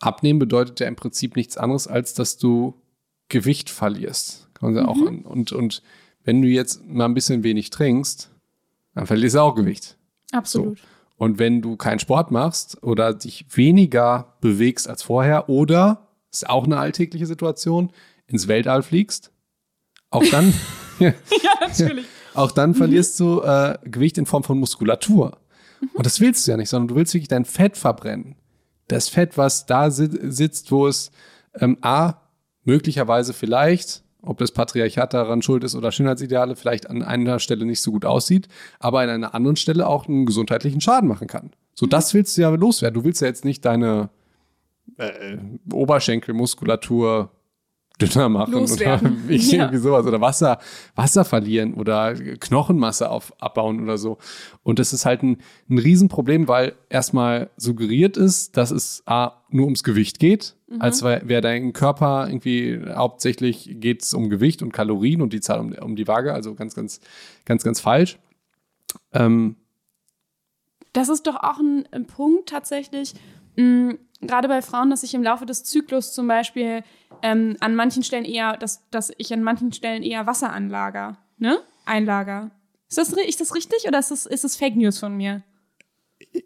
Abnehmen 0.00 0.38
bedeutet 0.38 0.80
ja 0.80 0.88
im 0.88 0.96
Prinzip 0.96 1.36
nichts 1.36 1.56
anderes, 1.56 1.86
als 1.86 2.12
dass 2.14 2.36
du 2.36 2.74
Gewicht 3.28 3.70
verlierst. 3.70 4.48
Kann 4.54 4.72
man 4.72 4.82
ja 4.84 4.88
auch 4.88 5.06
an. 5.06 5.22
Und, 5.22 5.52
und 5.52 5.82
wenn 6.24 6.42
du 6.42 6.48
jetzt 6.48 6.84
mal 6.86 7.06
ein 7.06 7.14
bisschen 7.14 7.42
wenig 7.44 7.70
trinkst, 7.70 8.30
dann 8.94 9.06
verlierst 9.06 9.36
du 9.36 9.40
auch 9.40 9.54
Gewicht. 9.54 9.96
Absolut. 10.32 10.78
Und 11.16 11.38
wenn 11.38 11.62
du 11.62 11.76
keinen 11.76 11.98
Sport 11.98 12.30
machst 12.30 12.82
oder 12.82 13.14
dich 13.14 13.46
weniger 13.56 14.34
bewegst 14.40 14.88
als 14.88 15.02
vorher 15.02 15.48
oder, 15.48 16.08
ist 16.30 16.48
auch 16.48 16.64
eine 16.64 16.78
alltägliche 16.78 17.26
Situation, 17.26 17.90
ins 18.26 18.48
Weltall 18.48 18.82
fliegst, 18.82 19.32
auch 20.10 20.24
dann, 20.30 20.52
Ja, 20.98 21.12
natürlich. 21.60 22.06
auch 22.34 22.52
dann 22.52 22.74
verlierst 22.74 23.18
du 23.20 23.40
äh, 23.42 23.76
Gewicht 23.84 24.18
in 24.18 24.26
Form 24.26 24.42
von 24.42 24.58
Muskulatur. 24.58 25.38
Und 25.92 26.06
das 26.06 26.20
willst 26.20 26.46
du 26.46 26.52
ja 26.52 26.56
nicht, 26.56 26.70
sondern 26.70 26.88
du 26.88 26.96
willst 26.96 27.12
wirklich 27.14 27.28
dein 27.28 27.44
Fett 27.44 27.76
verbrennen. 27.76 28.36
Das 28.88 29.08
Fett, 29.08 29.36
was 29.36 29.66
da 29.66 29.90
si 29.90 30.08
sitzt, 30.30 30.72
wo 30.72 30.86
es 30.86 31.10
ähm, 31.54 31.76
A, 31.82 32.14
möglicherweise 32.64 33.32
vielleicht, 33.32 34.02
ob 34.22 34.38
das 34.38 34.52
Patriarchat 34.52 35.12
daran 35.12 35.42
schuld 35.42 35.64
ist 35.64 35.74
oder 35.74 35.92
Schönheitsideale, 35.92 36.56
vielleicht 36.56 36.88
an 36.88 37.02
einer 37.02 37.38
Stelle 37.38 37.64
nicht 37.64 37.80
so 37.80 37.92
gut 37.92 38.04
aussieht, 38.04 38.48
aber 38.78 39.00
an 39.00 39.10
einer 39.10 39.34
anderen 39.34 39.56
Stelle 39.56 39.86
auch 39.86 40.08
einen 40.08 40.26
gesundheitlichen 40.26 40.80
Schaden 40.80 41.08
machen 41.08 41.28
kann. 41.28 41.50
So, 41.74 41.86
das 41.86 42.14
willst 42.14 42.36
du 42.36 42.42
ja 42.42 42.50
loswerden. 42.50 42.94
Du 42.94 43.04
willst 43.04 43.20
ja 43.20 43.28
jetzt 43.28 43.44
nicht 43.44 43.64
deine 43.64 44.08
äh, 44.96 45.36
Oberschenkelmuskulatur 45.72 47.30
dünner 48.00 48.28
machen 48.28 48.52
Loswerden. 48.52 49.06
oder 49.06 49.16
irgendwie 49.32 49.56
Ja. 49.56 49.78
sowas 49.78 50.04
oder 50.06 50.20
Wasser, 50.20 50.58
Wasser 50.94 51.24
verlieren 51.24 51.74
oder 51.74 52.14
Knochenmasse 52.14 53.10
auf, 53.10 53.32
abbauen 53.40 53.82
oder 53.82 53.96
so. 53.98 54.18
Und 54.62 54.78
das 54.78 54.92
ist 54.92 55.06
halt 55.06 55.22
ein, 55.22 55.38
ein 55.70 55.78
Riesenproblem, 55.78 56.46
weil 56.48 56.74
erstmal 56.90 57.50
suggeriert 57.56 58.16
ist, 58.16 58.56
dass 58.56 58.70
es 58.70 59.02
A, 59.06 59.32
nur 59.48 59.64
ums 59.64 59.82
Gewicht 59.84 60.18
geht, 60.18 60.56
als 60.80 61.02
wäre 61.02 61.28
wär 61.28 61.40
dein 61.40 61.72
Körper 61.72 62.26
irgendwie 62.28 62.80
hauptsächlich 62.94 63.76
geht 63.80 64.02
es 64.02 64.12
um 64.14 64.28
Gewicht 64.28 64.60
und 64.62 64.72
Kalorien 64.72 65.22
und 65.22 65.32
die 65.32 65.40
Zahl 65.40 65.60
um, 65.60 65.72
um 65.72 65.96
die 65.96 66.08
Waage, 66.08 66.34
also 66.34 66.54
ganz, 66.54 66.74
ganz, 66.74 67.00
ganz, 67.44 67.62
ganz 67.62 67.80
falsch. 67.80 68.18
Ähm, 69.12 69.56
Das 70.92 71.08
ist 71.08 71.26
doch 71.26 71.36
auch 71.36 71.58
ein, 71.58 71.84
ein 71.92 72.06
Punkt 72.06 72.48
tatsächlich, 72.48 73.14
mh, 73.56 73.94
gerade 74.20 74.48
bei 74.48 74.62
Frauen, 74.62 74.90
dass 74.90 75.02
ich 75.02 75.14
im 75.14 75.22
Laufe 75.22 75.46
des 75.46 75.64
Zyklus 75.64 76.12
zum 76.12 76.26
Beispiel 76.26 76.82
ähm, 77.22 77.56
an 77.60 77.74
manchen 77.74 78.02
Stellen 78.02 78.24
eher, 78.24 78.56
dass, 78.56 78.88
dass 78.90 79.12
ich 79.18 79.32
an 79.32 79.42
manchen 79.42 79.72
Stellen 79.72 80.02
eher 80.02 80.26
Wasser 80.26 80.52
anlager, 80.52 81.18
ne? 81.38 81.58
Einlager. 81.84 82.50
Ist 82.88 82.98
das, 82.98 83.12
ist 83.12 83.40
das 83.40 83.54
richtig 83.54 83.86
oder 83.86 83.98
ist 83.98 84.10
das, 84.10 84.26
ist 84.26 84.44
das 84.44 84.56
Fake 84.56 84.76
News 84.76 84.98
von 84.98 85.16
mir? 85.16 85.42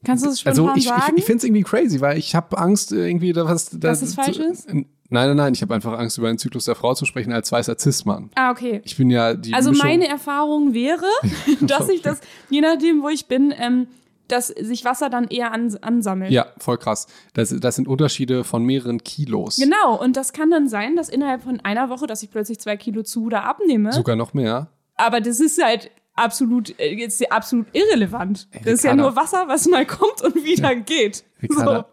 Kannst 0.05 0.25
du 0.25 0.29
das 0.29 0.41
spontan 0.41 0.69
also 0.69 0.79
ich, 0.79 0.85
ich, 0.85 0.89
sagen? 0.89 1.15
ich 1.17 1.25
finde 1.25 1.39
es 1.39 1.45
irgendwie 1.45 1.63
crazy, 1.63 2.01
weil 2.01 2.19
ich 2.19 2.35
habe 2.35 2.57
Angst, 2.59 2.93
irgendwie, 2.93 3.33
da 3.33 3.45
was. 3.45 3.71
Da, 3.71 3.79
Dass 3.79 4.03
es 4.03 4.15
falsch 4.15 4.37
zu, 4.37 4.45
ist? 4.45 4.69
Nein, 4.73 4.87
nein, 5.29 5.37
nein, 5.37 5.55
ich 5.55 5.63
habe 5.63 5.75
einfach 5.75 5.99
Angst, 5.99 6.19
über 6.19 6.29
den 6.29 6.39
Zyklus 6.39 6.67
der 6.67 6.77
Frau 6.77 6.95
zu 6.95 7.05
sprechen 7.05 7.33
als 7.33 7.51
weißer 7.51 7.77
Cis-Mann. 7.77 8.31
Ah, 8.37 8.51
okay. 8.53 8.81
Ich 8.85 8.97
bin 8.97 9.11
ja 9.11 9.35
die 9.35 9.53
Also 9.53 9.71
Mischung, 9.71 9.89
meine 9.89 10.09
Erfahrung 10.09 10.73
wäre, 10.73 11.07
dass 11.61 11.89
ich 11.89 12.03
das, 12.03 12.21
je 12.49 12.61
nachdem, 12.61 13.03
wo 13.03 13.09
ich 13.09 13.27
bin, 13.27 13.53
ähm, 13.57 13.89
dass 14.33 14.49
sich 14.49 14.85
Wasser 14.85 15.11
dann 15.11 15.27
eher 15.29 15.53
an, 15.53 15.77
ansammelt. 15.83 16.31
Ja, 16.31 16.47
voll 16.59 16.79
krass. 16.79 17.07
Das, 17.35 17.55
das 17.59 17.77
sind 17.77 17.89
Unterschiede 17.89 18.45
von 18.45 18.65
mehreren 18.65 19.03
Kilos. 19.05 19.57
Genau, 19.57 20.01
und 20.01 20.17
das 20.17 20.33
kann 20.33 20.51
dann 20.51 20.69
sein, 20.69 20.97
dass 20.97 21.09
innerhalb 21.09 21.43
von 21.43 21.61
einer 21.61 21.89
Woche, 21.91 22.07
dass 22.07 22.23
ich 22.23 22.31
plötzlich 22.31 22.59
zwei 22.61 22.77
Kilo 22.77 23.03
zu 23.03 23.25
oder 23.27 23.45
abnehme. 23.45 23.93
Sogar 23.93 24.17
noch 24.17 24.33
mehr. 24.35 24.69
Aber 24.97 25.21
das 25.21 25.41
ist 25.41 25.63
halt 25.63 25.91
absolut, 26.15 26.79
äh, 26.79 26.93
jetzt 26.95 27.31
absolut 27.33 27.67
irrelevant. 27.73 28.49
Ey, 28.51 28.63
das 28.65 28.75
ist 28.75 28.85
ja 28.85 28.95
nur 28.95 29.17
Wasser, 29.17 29.49
was 29.49 29.67
mal 29.67 29.87
kommt 29.87 30.23
und 30.23 30.35
wieder 30.45 30.75
geht. 30.75 31.25
Ricarda, 31.43 31.87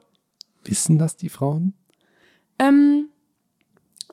So. 0.66 0.70
wissen 0.70 0.98
das 0.98 1.16
die 1.16 1.30
Frauen? 1.30 1.74
Ähm, 2.60 3.10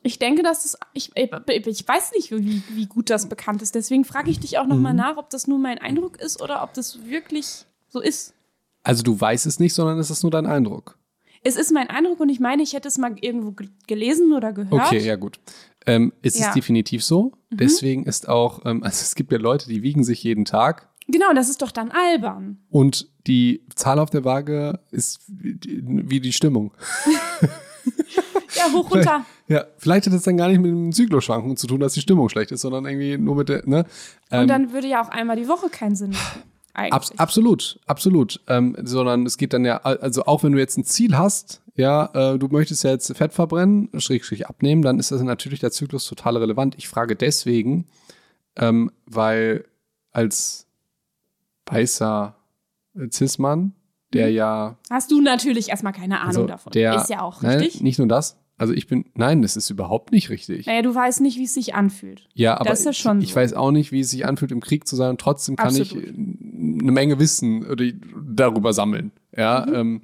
ich 0.03 0.19
denke, 0.19 0.43
dass 0.43 0.63
das, 0.65 0.79
ich, 0.93 1.11
ich 1.17 1.31
ich 1.67 1.89
weiß 1.89 2.13
nicht, 2.13 2.31
wie, 2.31 2.63
wie 2.71 2.87
gut 2.87 3.09
das 3.09 3.29
bekannt 3.29 3.63
ist. 3.63 3.75
Deswegen 3.75 4.05
frage 4.05 4.31
ich 4.31 4.39
dich 4.39 4.59
auch 4.59 4.67
nochmal 4.67 4.93
Mhm. 4.93 4.99
nach, 4.99 5.17
ob 5.17 5.31
das 5.31 5.47
nur 5.47 5.59
mein 5.59 5.79
Eindruck 5.79 6.21
ist 6.21 6.43
oder 6.43 6.63
ob 6.63 6.75
das 6.75 7.07
wirklich 7.07 7.65
so 7.95 8.01
ist. 8.01 8.35
Also 8.83 9.03
du 9.03 9.19
weißt 9.19 9.47
es 9.47 9.59
nicht, 9.59 9.73
sondern 9.73 9.99
es 9.99 10.11
ist 10.11 10.23
nur 10.23 10.31
dein 10.31 10.45
Eindruck. 10.47 10.99
Es 11.43 11.57
ist 11.57 11.73
mein 11.73 11.89
Eindruck 11.91 12.21
und 12.21 12.29
ich 12.29 12.41
meine, 12.41 12.63
ich 12.63 12.73
hätte 12.75 12.89
es 12.89 12.99
mal 12.99 13.15
irgendwo 13.21 13.53
ge- 13.53 13.69
gelesen 13.87 14.33
oder 14.33 14.53
gehört. 14.53 14.73
Okay, 14.73 14.99
ja 14.99 15.17
gut. 15.17 15.39
Ähm, 15.87 16.13
es 16.23 16.35
Ja. 16.39 16.41
Mhm. 16.47 16.49
ist 16.49 16.55
definitiv 16.57 17.05
so. 17.05 17.33
Deswegen 17.51 18.05
ist 18.05 18.29
auch, 18.29 18.65
ähm, 18.67 18.83
also 18.83 19.03
es 19.03 19.15
gibt 19.15 19.31
ja 19.33 19.39
Leute, 19.39 19.69
die 19.69 19.83
wiegen 19.83 20.05
sich 20.05 20.23
jeden 20.23 20.45
Tag 20.45 20.89
Genau, 21.07 21.33
das 21.35 21.51
ist 21.51 21.61
doch 21.61 21.71
dann 21.71 21.91
albern. 21.91 22.59
und 22.71 23.11
die 23.27 23.63
Zahl 23.75 23.99
auf 23.99 24.09
der 24.09 24.25
Waage 24.25 24.81
ist 24.91 25.21
wie 25.29 26.21
die, 26.21 26.33
Stimmung. 26.33 26.73
Ja, 28.57 28.73
hoch 28.73 28.91
runter. 28.91 29.25
Ja, 29.47 29.67
vielleicht 29.77 30.07
hat 30.07 30.15
es 30.15 30.23
dann 30.23 30.39
gar 30.39 30.49
nicht 30.49 30.59
mit 30.59 30.71
den 30.71 30.91
Zyklusschwankungen 30.91 31.59
zu 31.59 31.67
tun, 31.67 31.79
dass 31.79 31.93
die 31.93 32.01
Stimmung 32.01 32.31
schlecht 32.31 32.51
ist, 32.51 32.63
sondern 32.63 32.87
irgendwie 32.87 33.19
nur 33.19 33.35
mit 33.37 33.51
der, 33.51 33.63
ne? 33.69 33.85
Ähm, 34.31 34.43
Und 34.43 34.49
dann 34.49 34.73
würde 34.73 34.87
ja 34.87 35.03
auch 35.05 35.11
einmal 35.11 35.37
die 35.37 35.49
Woche 35.49 35.69
keinen 35.69 35.95
Sinn 35.97 36.13
machen. 36.13 36.43
Abs 36.75 37.13
absolut, 37.19 37.79
absolut. 37.87 38.41
Ähm, 38.49 38.77
sondern 38.83 39.27
es 39.27 39.39
geht 39.39 39.53
dann 39.53 39.65
ja, 39.65 39.79
also 39.79 40.25
auch 40.27 40.43
wenn 40.43 40.53
du 40.53 40.59
jetzt 40.59 40.77
ein 40.77 40.85
Ziel 40.85 41.17
hast, 41.17 41.63
ja, 41.77 42.11
äh, 42.15 42.39
du 42.39 42.49
möchtest 42.49 42.85
ja 42.85 42.91
jetzt 42.91 43.17
Fett 43.17 43.33
verbrennen, 43.33 43.89
Schrägstrich 43.99 44.49
abnehmen, 44.49 44.83
dann 44.83 44.99
ist 44.99 45.11
das 45.11 45.23
natürlich 45.23 45.61
der 45.61 45.71
Zyklus 45.71 46.05
total 46.07 46.37
relevant. 46.37 46.75
Ich 46.77 46.89
frage 46.89 47.17
deswegen, 47.17 47.87
ähm, 48.57 48.91
weil 49.07 49.65
als 50.13 50.67
weißer 51.67 52.37
äh, 52.97 53.09
Cis-Mann, 53.11 53.73
der 54.13 54.31
ja, 54.31 54.77
Hast 54.91 55.11
du 55.11 55.21
natürlich 55.21 55.71
erstmal 55.71 55.93
keine 55.93 56.21
Ahnung 56.21 56.29
also 56.29 56.47
davon. 56.47 56.73
der, 56.73 56.97
ist 56.97 57.11
ja 57.11 57.23
auch 57.23 57.43
nein, 57.43 57.59
richtig. 57.59 57.83
nicht 57.83 57.99
nur 57.99 58.09
das. 58.09 58.37
Also 58.57 58.73
ich 58.73 58.87
bin, 58.87 59.05
nein, 59.15 59.43
das 59.43 59.57
ist 59.57 59.69
überhaupt 59.71 60.13
nicht 60.13 60.31
richtig. 60.31 60.67
Naja, 60.67 60.83
du 60.83 60.95
weißt 60.95 61.21
nicht, 61.23 61.39
wie 61.39 61.45
es 61.45 61.55
sich 61.55 61.75
anfühlt. 61.75 62.29
Ja, 62.35 62.55
aber 62.61 62.71
Das 62.71 62.81
ist 62.81 62.85
ja 62.87 62.93
schon 62.93 63.21
ich 63.21 63.31
so. 63.31 63.37
weiß 63.37 63.53
auch 63.55 63.73
nicht, 63.73 63.91
wie 63.91 64.01
es 64.01 64.11
sich 64.11 64.27
anfühlt, 64.27 64.53
im 64.53 64.61
Krieg 64.61 64.87
zu 64.87 64.95
sein. 64.95 65.11
Und 65.11 65.21
trotzdem 65.21 65.57
kann 65.57 65.69
Absolut. 65.69 65.93
ich 65.93 66.09
äh, 66.09 66.13
eine 66.13 66.93
Menge 66.93 67.19
Wissen 67.19 67.67
oder 67.67 67.85
darüber 68.25 68.73
sammeln. 68.73 69.11
Ja, 69.37 69.67
Mhm. 69.69 70.03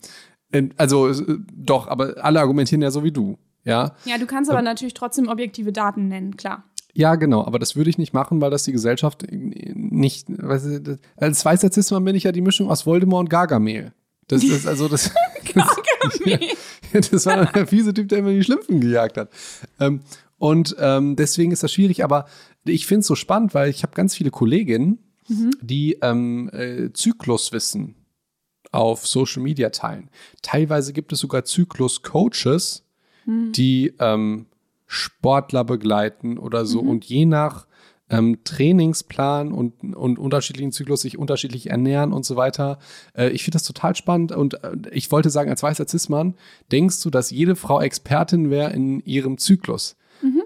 ähm, 0.52 0.70
also 0.76 1.08
äh, 1.10 1.38
doch, 1.54 1.86
aber 1.86 2.16
alle 2.24 2.40
argumentieren 2.40 2.82
ja 2.82 2.90
so 2.90 3.04
wie 3.04 3.12
du. 3.12 3.38
Ja, 3.64 3.94
Ja, 4.04 4.18
du 4.18 4.26
kannst 4.26 4.50
aber 4.50 4.62
natürlich 4.62 4.94
trotzdem 4.94 5.28
objektive 5.28 5.70
Daten 5.70 6.08
nennen, 6.08 6.36
klar. 6.36 6.64
ja, 6.94 7.14
genau. 7.14 7.44
Aber 7.44 7.58
das 7.60 7.76
würde 7.76 7.90
ich 7.90 7.98
nicht 7.98 8.14
machen, 8.14 8.40
weil 8.40 8.50
das 8.50 8.64
die 8.64 8.72
Gesellschaft 8.72 9.24
nicht. 9.30 10.26
Weißt 10.28 10.66
du, 10.86 10.98
als 11.16 11.44
weißer 11.44 11.70
Cis-Mann 11.70 12.04
bin 12.04 12.16
ich 12.16 12.24
ja 12.24 12.32
die 12.32 12.40
Mischung 12.40 12.68
aus 12.70 12.84
Voldemort 12.86 13.20
und 13.24 13.28
Gargamel. 13.30 13.92
Das 14.26 14.42
ist 14.42 14.66
also 14.66 14.88
das. 14.88 15.12
Gargamel. 15.44 16.48
das 17.10 17.26
war 17.26 17.46
der 17.46 17.66
fiese 17.66 17.94
Typ, 17.94 18.08
der 18.08 18.18
immer 18.18 18.30
die 18.30 18.44
Schlümpfen 18.44 18.80
gejagt 18.80 19.16
hat. 19.16 19.30
Ähm, 19.78 20.00
und 20.38 20.76
ähm, 20.78 21.16
deswegen 21.16 21.52
ist 21.52 21.62
das 21.62 21.72
schwierig, 21.72 22.02
aber 22.02 22.26
ich 22.64 22.86
finde 22.86 23.00
es 23.00 23.06
so 23.06 23.14
spannend, 23.14 23.54
weil 23.54 23.68
ich 23.70 23.82
habe 23.82 23.94
ganz 23.94 24.14
viele 24.14 24.30
Kolleginnen, 24.30 24.98
die 25.60 25.98
ähm, 26.02 26.50
äh, 26.52 26.92
Zykluswissen 26.92 27.94
auf 28.72 29.06
Social 29.06 29.42
Media 29.42 29.70
teilen. 29.70 30.10
Teilweise 30.42 30.92
gibt 30.92 31.12
es 31.12 31.20
sogar 31.20 31.44
Zyklus-Coaches, 31.44 32.84
die 33.26 33.94
ähm, 33.98 34.46
Sportler 34.86 35.64
begleiten 35.64 36.38
oder 36.38 36.66
so 36.66 36.80
und 36.80 37.04
je 37.04 37.26
nach 37.26 37.66
ähm, 38.10 38.38
Trainingsplan 38.44 39.52
und, 39.52 39.94
und 39.96 40.18
unterschiedlichen 40.18 40.72
Zyklus 40.72 41.02
sich 41.02 41.16
unterschiedlich 41.16 41.70
ernähren 41.70 42.12
und 42.12 42.24
so 42.24 42.36
weiter. 42.36 42.78
Äh, 43.16 43.30
ich 43.30 43.44
finde 43.44 43.56
das 43.56 43.64
total 43.64 43.96
spannend 43.96 44.32
und 44.32 44.62
äh, 44.62 44.72
ich 44.90 45.10
wollte 45.10 45.30
sagen, 45.30 45.48
als 45.50 45.62
weißer 45.62 45.86
Cis-Mann, 45.88 46.34
denkst 46.70 47.02
du, 47.02 47.10
dass 47.10 47.30
jede 47.30 47.56
Frau 47.56 47.80
Expertin 47.80 48.50
wäre 48.50 48.72
in 48.72 49.00
ihrem 49.00 49.38
Zyklus? 49.38 49.96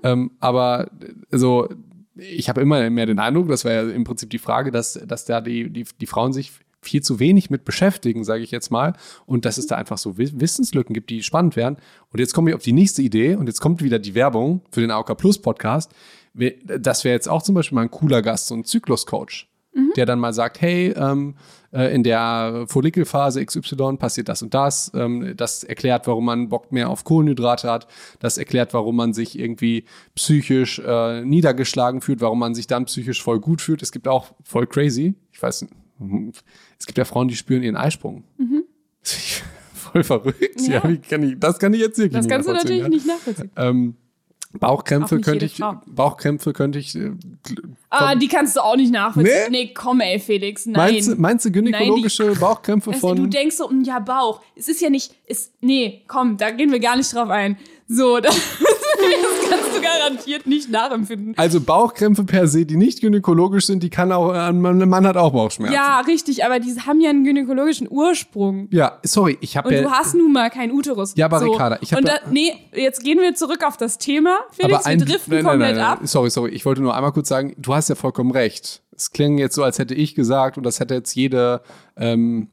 Ähm, 0.04 0.30
aber 0.38 0.90
also 1.32 1.68
ich 2.16 2.48
habe 2.48 2.60
immer 2.60 2.88
mehr 2.90 3.06
den 3.06 3.18
Eindruck, 3.18 3.48
das 3.48 3.64
wäre 3.64 3.88
ja 3.88 3.94
im 3.94 4.04
Prinzip 4.04 4.30
die 4.30 4.38
Frage, 4.38 4.70
dass, 4.70 4.92
dass 5.04 5.24
da 5.24 5.40
die, 5.40 5.68
die, 5.70 5.84
die 6.00 6.06
Frauen 6.06 6.32
sich 6.32 6.52
viel 6.80 7.02
zu 7.02 7.18
wenig 7.18 7.50
mit 7.50 7.64
beschäftigen, 7.64 8.24
sage 8.24 8.44
ich 8.44 8.50
jetzt 8.50 8.70
mal, 8.70 8.92
und 9.26 9.46
dass 9.46 9.56
es 9.58 9.66
da 9.66 9.76
einfach 9.76 9.98
so 9.98 10.18
Wi- 10.18 10.38
Wissenslücken 10.38 10.92
gibt, 10.94 11.08
die 11.10 11.22
spannend 11.22 11.56
wären. 11.56 11.76
Und 12.12 12.20
jetzt 12.20 12.34
komme 12.34 12.50
ich 12.50 12.54
auf 12.56 12.62
die 12.62 12.74
nächste 12.74 13.02
Idee 13.02 13.34
und 13.36 13.46
jetzt 13.46 13.60
kommt 13.60 13.82
wieder 13.82 13.98
die 13.98 14.14
Werbung 14.14 14.60
für 14.70 14.82
den 14.82 14.90
AOK 14.90 15.16
Plus 15.16 15.38
Podcast. 15.40 15.92
Das 16.34 17.04
wäre 17.04 17.14
jetzt 17.14 17.28
auch 17.28 17.42
zum 17.42 17.54
Beispiel 17.54 17.76
mal 17.76 17.82
ein 17.82 17.90
cooler 17.90 18.22
Gast, 18.22 18.48
so 18.48 18.54
ein 18.54 18.64
Zykluscoach, 18.64 19.46
der 19.96 20.06
dann 20.06 20.18
mal 20.18 20.32
sagt, 20.32 20.60
hey, 20.60 20.92
ähm, 20.96 21.36
äh, 21.72 21.94
in 21.94 22.02
der 22.02 22.64
Follikelphase 22.68 23.44
XY 23.44 23.96
passiert 23.98 24.28
das 24.28 24.42
und 24.42 24.54
das. 24.54 24.92
Ähm, 24.94 25.34
das 25.36 25.64
erklärt, 25.64 26.06
warum 26.06 26.24
man 26.24 26.48
Bock 26.48 26.72
mehr 26.72 26.88
auf 26.88 27.04
Kohlenhydrate 27.04 27.70
hat. 27.70 27.88
Das 28.20 28.38
erklärt, 28.38 28.74
warum 28.74 28.96
man 28.96 29.12
sich 29.12 29.38
irgendwie 29.38 29.84
psychisch 30.14 30.78
äh, 30.78 31.22
niedergeschlagen 31.24 32.00
fühlt, 32.00 32.20
warum 32.20 32.38
man 32.38 32.54
sich 32.54 32.66
dann 32.66 32.84
psychisch 32.86 33.22
voll 33.22 33.40
gut 33.40 33.60
fühlt. 33.60 33.82
Es 33.82 33.92
gibt 33.92 34.08
auch 34.08 34.32
voll 34.44 34.66
crazy. 34.66 35.14
Ich 35.32 35.42
weiß, 35.42 35.62
nicht, 35.62 36.44
es 36.78 36.86
gibt 36.86 36.98
ja 36.98 37.04
Frauen, 37.04 37.28
die 37.28 37.36
spüren 37.36 37.62
ihren 37.62 37.76
Eisprung. 37.76 38.24
voll 39.74 40.04
verrückt. 40.04 40.60
Ja. 40.60 40.74
Ja. 40.74 40.88
wie 40.88 40.98
kann 40.98 41.22
ich, 41.22 41.38
das 41.38 41.58
kann 41.58 41.74
ich 41.74 41.80
jetzt 41.80 41.98
wirklich 41.98 42.12
Das 42.12 42.26
nicht 42.26 42.32
kannst 42.32 42.48
du 42.48 42.52
natürlich 42.52 42.82
ja. 42.82 42.88
nicht 42.88 43.06
nachvollziehen. 43.06 43.50
Ähm, 43.56 43.96
Bauchkrämpfe 44.58 45.20
könnte 45.20 45.46
ich, 45.46 45.56
Frau. 45.56 45.74
Bauchkrämpfe 45.86 46.52
könnte 46.52 46.78
ich. 46.78 46.94
Äh, 46.94 47.10
Ah, 47.90 48.14
die 48.16 48.26
kannst 48.28 48.56
du 48.56 48.60
auch 48.60 48.74
nicht 48.76 48.92
nachvollziehen. 48.92 49.32
Nee? 49.50 49.64
Nee, 49.66 49.72
komm 49.74 50.00
ey, 50.00 50.18
Felix, 50.18 50.66
nein. 50.66 50.92
meinst, 50.94 51.08
du- 51.12 51.14
meinst 51.16 51.44
du 51.44 51.50
gynäkologische 51.52 52.34
Bauchkrämpfe 52.34 52.90
Weißt 52.90 53.02
du, 53.02 53.08
von? 53.08 53.16
du 53.16 53.26
denkst 53.26 53.56
so, 53.56 53.68
mm, 53.68 53.84
ja, 53.84 54.00
Bauch. 54.00 54.40
Es 54.56 54.68
ist 54.68 54.80
ja 54.80 54.90
nicht, 54.90 55.12
ist, 55.26 55.52
nee, 55.60 56.02
komm, 56.08 56.36
da 56.36 56.50
gehen 56.50 56.72
wir 56.72 56.80
gar 56.80 56.96
nicht 56.96 57.14
drauf 57.14 57.30
ein. 57.30 57.56
So, 57.86 58.18
das, 58.20 58.34
kannst 58.34 58.58
du 58.98 59.33
garantiert 59.84 60.46
nicht 60.46 60.70
nachempfinden. 60.70 61.34
Also 61.36 61.60
Bauchkrämpfe 61.60 62.24
per 62.24 62.48
se, 62.48 62.66
die 62.66 62.76
nicht 62.76 63.00
gynäkologisch 63.00 63.66
sind, 63.66 63.82
die 63.82 63.90
kann 63.90 64.12
auch, 64.12 64.30
ein 64.30 64.60
Mann 64.60 65.06
hat 65.06 65.16
auch 65.16 65.32
Bauchschmerzen. 65.32 65.74
Ja, 65.74 66.00
richtig, 66.00 66.44
aber 66.44 66.60
die 66.60 66.74
haben 66.86 67.00
ja 67.00 67.10
einen 67.10 67.24
gynäkologischen 67.24 67.88
Ursprung. 67.90 68.68
Ja, 68.70 68.98
sorry, 69.04 69.38
ich 69.40 69.56
habe 69.56 69.68
Und 69.68 69.74
ja. 69.74 69.82
du 69.82 69.90
hast 69.90 70.14
nun 70.14 70.32
mal 70.32 70.50
keinen 70.50 70.72
Uterus. 70.72 71.14
Ja, 71.16 71.26
aber 71.26 71.42
Ricarda, 71.42 71.78
ich 71.80 71.92
hab 71.92 72.00
Und 72.00 72.08
ja- 72.08 72.18
da, 72.24 72.30
nee, 72.30 72.52
jetzt 72.74 73.02
gehen 73.04 73.18
wir 73.20 73.34
zurück 73.34 73.64
auf 73.66 73.76
das 73.76 73.98
Thema. 73.98 74.38
Felix, 74.50 74.74
aber 74.74 74.86
ein, 74.86 74.98
wir 75.00 75.06
driften 75.06 75.34
nein, 75.34 75.44
nein, 75.44 75.50
komplett 75.52 75.76
nein, 75.76 75.84
nein, 75.84 75.98
ab. 75.98 76.00
Sorry, 76.04 76.30
sorry. 76.30 76.50
Ich 76.50 76.64
wollte 76.64 76.82
nur 76.82 76.94
einmal 76.94 77.12
kurz 77.12 77.28
sagen, 77.28 77.54
du 77.58 77.74
hast 77.74 77.88
ja 77.88 77.94
vollkommen 77.94 78.30
recht. 78.30 78.82
Es 78.96 79.10
klingt 79.10 79.40
jetzt 79.40 79.54
so, 79.56 79.64
als 79.64 79.78
hätte 79.78 79.94
ich 79.94 80.14
gesagt, 80.14 80.56
und 80.56 80.64
das 80.64 80.78
hätte 80.80 80.94
jetzt 80.94 81.14
jede, 81.14 81.62
ähm, 81.96 82.48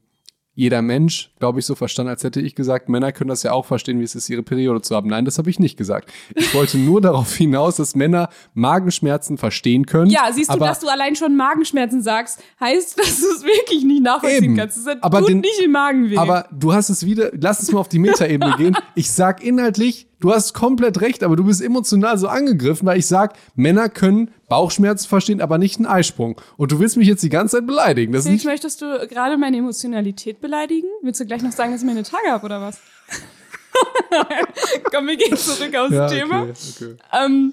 jeder 0.54 0.82
Mensch, 0.82 1.30
glaube 1.38 1.60
ich, 1.60 1.66
so 1.66 1.74
verstanden, 1.74 2.10
als 2.10 2.24
hätte 2.24 2.40
ich 2.40 2.54
gesagt, 2.54 2.88
Männer 2.90 3.10
können 3.12 3.28
das 3.28 3.42
ja 3.42 3.52
auch 3.52 3.64
verstehen, 3.64 3.98
wie 4.00 4.04
es 4.04 4.14
ist, 4.14 4.28
ihre 4.28 4.42
Periode 4.42 4.82
zu 4.82 4.94
haben. 4.94 5.08
Nein, 5.08 5.24
das 5.24 5.38
habe 5.38 5.48
ich 5.48 5.58
nicht 5.58 5.78
gesagt. 5.78 6.12
Ich 6.34 6.52
wollte 6.54 6.76
nur 6.76 7.00
darauf 7.00 7.34
hinaus, 7.34 7.76
dass 7.76 7.94
Männer 7.94 8.28
Magenschmerzen 8.54 9.38
verstehen 9.38 9.86
können. 9.86 10.10
Ja, 10.10 10.30
siehst 10.32 10.52
du, 10.52 10.58
dass 10.58 10.80
du 10.80 10.88
allein 10.88 11.16
schon 11.16 11.36
Magenschmerzen 11.36 12.02
sagst, 12.02 12.42
heißt, 12.60 12.98
dass 12.98 13.20
du 13.20 13.26
es 13.34 13.42
wirklich 13.44 13.82
nicht 13.84 14.02
nachvollziehen 14.02 14.44
Eben. 14.44 14.56
kannst. 14.56 14.86
Das 14.86 14.96
Aber 15.02 15.20
tut 15.20 15.30
den- 15.30 15.40
nicht 15.40 15.60
im 15.64 15.72
Magen 15.72 16.10
weh. 16.10 16.16
Aber 16.18 16.46
du 16.52 16.72
hast 16.72 16.90
es 16.90 17.04
wieder, 17.06 17.30
lass 17.34 17.60
uns 17.60 17.72
mal 17.72 17.80
auf 17.80 17.88
die 17.88 17.98
Metaebene 17.98 18.54
gehen. 18.58 18.76
Ich 18.94 19.10
sag 19.10 19.42
inhaltlich, 19.42 20.06
du 20.22 20.32
hast 20.32 20.54
komplett 20.54 21.00
recht, 21.00 21.22
aber 21.22 21.36
du 21.36 21.44
bist 21.44 21.60
emotional 21.60 22.16
so 22.16 22.28
angegriffen, 22.28 22.86
weil 22.86 22.98
ich 22.98 23.06
sag, 23.06 23.36
Männer 23.54 23.88
können 23.88 24.30
Bauchschmerzen 24.48 25.08
verstehen, 25.08 25.40
aber 25.40 25.58
nicht 25.58 25.76
einen 25.76 25.86
Eisprung. 25.86 26.40
Und 26.56 26.72
du 26.72 26.78
willst 26.78 26.96
mich 26.96 27.08
jetzt 27.08 27.22
die 27.22 27.28
ganze 27.28 27.56
Zeit 27.56 27.66
beleidigen. 27.66 28.12
Das 28.12 28.24
nicht, 28.24 28.46
möchtest 28.46 28.80
du 28.80 29.06
gerade 29.08 29.36
meine 29.36 29.58
Emotionalität 29.58 30.40
beleidigen? 30.40 30.88
Willst 31.02 31.20
du 31.20 31.26
gleich 31.26 31.42
noch 31.42 31.52
sagen, 31.52 31.72
dass 31.72 31.82
ich 31.82 31.86
meine 31.86 32.04
Tage 32.04 32.30
habe 32.30 32.46
oder 32.46 32.60
was? 32.60 32.78
Komm, 34.92 35.08
wir 35.08 35.16
gehen 35.16 35.36
zurück 35.36 35.74
aufs 35.74 35.92
ja, 35.92 36.06
Thema. 36.06 36.42
okay, 36.42 36.52
okay. 36.76 36.96
Ähm, 37.12 37.52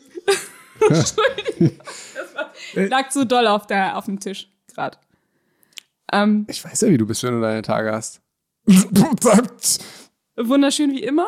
Entschuldigung, 0.80 1.80
das 2.16 2.36
war, 2.36 2.52
lag 2.88 3.10
zu 3.10 3.26
doll 3.26 3.48
auf, 3.48 3.68
der, 3.68 3.98
auf 3.98 4.06
dem 4.06 4.20
Tisch 4.20 4.50
gerade. 4.74 4.98
Ähm, 6.12 6.46
Ich 6.48 6.64
weiß 6.64 6.82
ja, 6.82 6.90
wie 6.90 6.98
du 6.98 7.06
bist, 7.06 7.24
wenn 7.24 7.34
du 7.34 7.42
deine 7.42 7.62
Tage 7.62 7.92
hast. 7.92 8.22
wunderschön 10.38 10.92
wie 10.92 11.04
immer. 11.04 11.28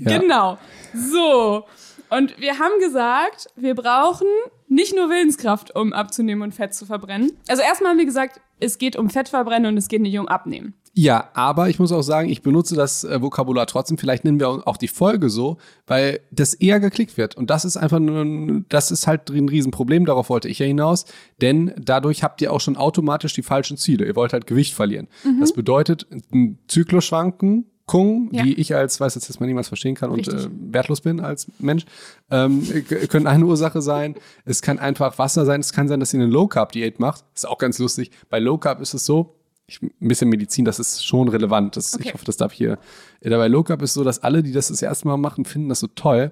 Ja. 0.00 0.18
Genau. 0.18 0.58
So. 0.94 1.64
Und 2.10 2.40
wir 2.40 2.58
haben 2.58 2.80
gesagt, 2.80 3.46
wir 3.54 3.74
brauchen 3.74 4.26
nicht 4.68 4.94
nur 4.94 5.08
Willenskraft, 5.08 5.74
um 5.76 5.92
abzunehmen 5.92 6.42
und 6.42 6.54
Fett 6.54 6.74
zu 6.74 6.84
verbrennen. 6.86 7.32
Also 7.48 7.62
erstmal 7.62 7.92
haben 7.92 7.98
wir 7.98 8.06
gesagt, 8.06 8.40
es 8.58 8.78
geht 8.78 8.96
um 8.96 9.10
Fettverbrennen 9.10 9.70
und 9.70 9.76
es 9.76 9.88
geht 9.88 10.02
nicht 10.02 10.18
um 10.18 10.26
Abnehmen. 10.26 10.74
Ja, 10.92 11.30
aber 11.34 11.68
ich 11.68 11.78
muss 11.78 11.92
auch 11.92 12.02
sagen, 12.02 12.28
ich 12.28 12.42
benutze 12.42 12.74
das 12.74 13.04
äh, 13.04 13.22
Vokabular 13.22 13.66
trotzdem. 13.66 13.96
Vielleicht 13.96 14.24
nennen 14.24 14.40
wir 14.40 14.66
auch 14.66 14.76
die 14.76 14.88
Folge 14.88 15.30
so, 15.30 15.58
weil 15.86 16.20
das 16.32 16.54
eher 16.54 16.80
geklickt 16.80 17.16
wird. 17.16 17.36
Und 17.36 17.48
das 17.48 17.64
ist 17.64 17.76
einfach 17.76 18.00
nur, 18.00 18.64
das 18.68 18.90
ist 18.90 19.06
halt 19.06 19.30
ein 19.30 19.48
Riesenproblem. 19.48 20.04
Darauf 20.04 20.28
wollte 20.30 20.48
ich 20.48 20.58
ja 20.58 20.66
hinaus. 20.66 21.04
Denn 21.40 21.72
dadurch 21.80 22.24
habt 22.24 22.42
ihr 22.42 22.52
auch 22.52 22.60
schon 22.60 22.76
automatisch 22.76 23.34
die 23.34 23.42
falschen 23.42 23.76
Ziele. 23.76 24.04
Ihr 24.04 24.16
wollt 24.16 24.32
halt 24.32 24.48
Gewicht 24.48 24.74
verlieren. 24.74 25.06
Mhm. 25.22 25.38
Das 25.40 25.52
bedeutet, 25.52 26.08
ein 26.32 26.58
Zyklusschwanken 26.66 27.69
Kung, 27.90 28.28
ja. 28.30 28.44
die 28.44 28.54
ich 28.54 28.72
als, 28.76 29.00
weiß 29.00 29.16
jetzt, 29.16 29.28
dass 29.28 29.40
man 29.40 29.48
niemals 29.48 29.66
verstehen 29.66 29.96
kann 29.96 30.10
und 30.10 30.28
äh, 30.28 30.48
wertlos 30.70 31.00
bin 31.00 31.18
als 31.18 31.48
Mensch, 31.58 31.84
ähm, 32.30 32.62
können 33.08 33.26
eine 33.26 33.44
Ursache 33.44 33.82
sein. 33.82 34.14
Es 34.44 34.62
kann 34.62 34.78
einfach 34.78 35.18
Wasser 35.18 35.44
sein. 35.44 35.58
Es 35.58 35.72
kann 35.72 35.88
sein, 35.88 35.98
dass 35.98 36.14
ihr 36.14 36.20
eine 36.20 36.30
Low 36.30 36.46
Carb 36.46 36.70
Diät 36.70 37.00
macht. 37.00 37.24
ist 37.34 37.48
auch 37.48 37.58
ganz 37.58 37.80
lustig. 37.80 38.12
Bei 38.28 38.38
Low 38.38 38.58
Carb 38.58 38.80
ist 38.80 38.94
es 38.94 39.06
so, 39.06 39.34
ich, 39.66 39.82
ein 39.82 39.90
bisschen 39.98 40.28
Medizin, 40.28 40.64
das 40.64 40.78
ist 40.78 41.04
schon 41.04 41.26
relevant. 41.26 41.76
Das, 41.76 41.94
okay. 41.94 42.04
Ich 42.06 42.14
hoffe, 42.14 42.24
das 42.24 42.36
darf 42.36 42.52
hier. 42.52 42.78
Dabei 43.22 43.48
Low 43.48 43.64
Carb 43.64 43.82
ist 43.82 43.94
so, 43.94 44.04
dass 44.04 44.20
alle, 44.20 44.44
die 44.44 44.52
das 44.52 44.68
das 44.68 44.82
erste 44.82 45.08
Mal 45.08 45.16
machen, 45.16 45.44
finden 45.44 45.68
das 45.68 45.80
so 45.80 45.88
toll, 45.88 46.30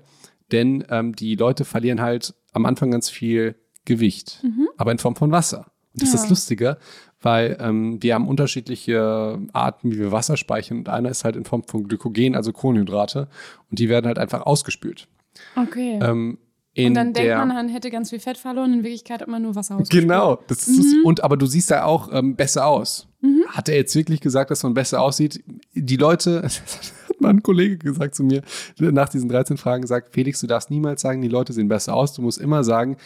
denn 0.53 0.85
ähm, 0.91 1.17
die 1.17 1.35
Leute 1.35 1.65
verlieren 1.65 2.01
halt 2.01 2.37
am 2.53 2.67
Anfang 2.67 2.93
ganz 2.93 3.11
viel 3.11 3.57
Gewicht, 3.85 4.45
mhm. 4.45 4.69
aber 4.77 4.93
in 4.93 4.99
Form 4.99 5.17
von 5.17 5.33
Wasser. 5.33 5.73
Und 5.93 6.03
das 6.03 6.11
ja. 6.11 6.15
ist 6.15 6.23
das 6.23 6.31
Lustige, 6.31 6.79
weil 7.21 7.57
ähm, 7.61 8.03
wir 8.03 8.15
haben 8.15 8.29
unterschiedliche 8.29 9.39
Arten, 9.53 9.91
wie 9.91 9.99
wir 9.99 10.13
Wasser 10.13 10.37
speichern. 10.37 10.79
Und 10.79 10.89
einer 10.89 11.11
ist 11.11 11.25
halt 11.25 11.37
in 11.37 11.45
Form 11.45 11.65
von 11.65 11.89
Glykogen, 11.89 12.37
also 12.37 12.53
Kohlenhydrate. 12.53 13.29
Und 13.71 13.79
die 13.79 13.89
werden 13.89 14.07
halt 14.07 14.19
einfach 14.19 14.43
ausgespült. 14.47 15.09
Okay. 15.57 15.99
Ähm, 16.03 16.39
und 16.87 16.95
dann 16.95 17.13
denkt 17.13 17.37
man, 17.37 17.49
man 17.49 17.69
hätte 17.69 17.91
ganz 17.91 18.11
viel 18.11 18.21
Fett 18.21 18.37
verloren, 18.37 18.73
in 18.73 18.85
Wirklichkeit 18.85 19.21
hat 19.21 19.29
man 19.29 19.43
nur 19.43 19.57
Wasser 19.57 19.75
ausgespült. 19.75 20.03
Genau. 20.03 20.39
Das 20.47 20.69
ist, 20.69 20.95
mhm. 20.95 21.05
Und 21.05 21.25
aber 21.25 21.37
du 21.37 21.47
siehst 21.47 21.71
da 21.71 21.85
auch 21.85 22.13
ähm, 22.13 22.37
besser 22.37 22.67
aus. 22.67 23.09
Mhm. 23.21 23.45
Hat 23.49 23.69
er 23.69 23.77
jetzt 23.77 23.97
wirklich 23.97 24.21
gesagt, 24.21 24.51
dass 24.51 24.63
man 24.63 24.75
besser 24.75 25.03
aussieht? 25.03 25.43
Die 25.75 25.97
Leute, 25.97 26.43
hat 27.09 27.21
mal 27.21 27.31
ein 27.31 27.43
Kollege 27.43 27.79
gesagt 27.79 28.15
zu 28.15 28.23
mir, 28.23 28.43
nach 28.79 29.09
diesen 29.09 29.29
13 29.29 29.57
Fragen 29.57 29.83
gesagt, 29.83 30.11
Felix, 30.13 30.41
du 30.41 30.47
darfst 30.47 30.71
niemals 30.71 31.01
sagen, 31.01 31.21
die 31.21 31.29
Leute 31.29 31.53
sehen 31.53 31.69
besser 31.69 31.95
aus. 31.95 32.13
Du 32.13 32.23
musst 32.23 32.39
immer 32.39 32.63
sagen, 32.63 32.97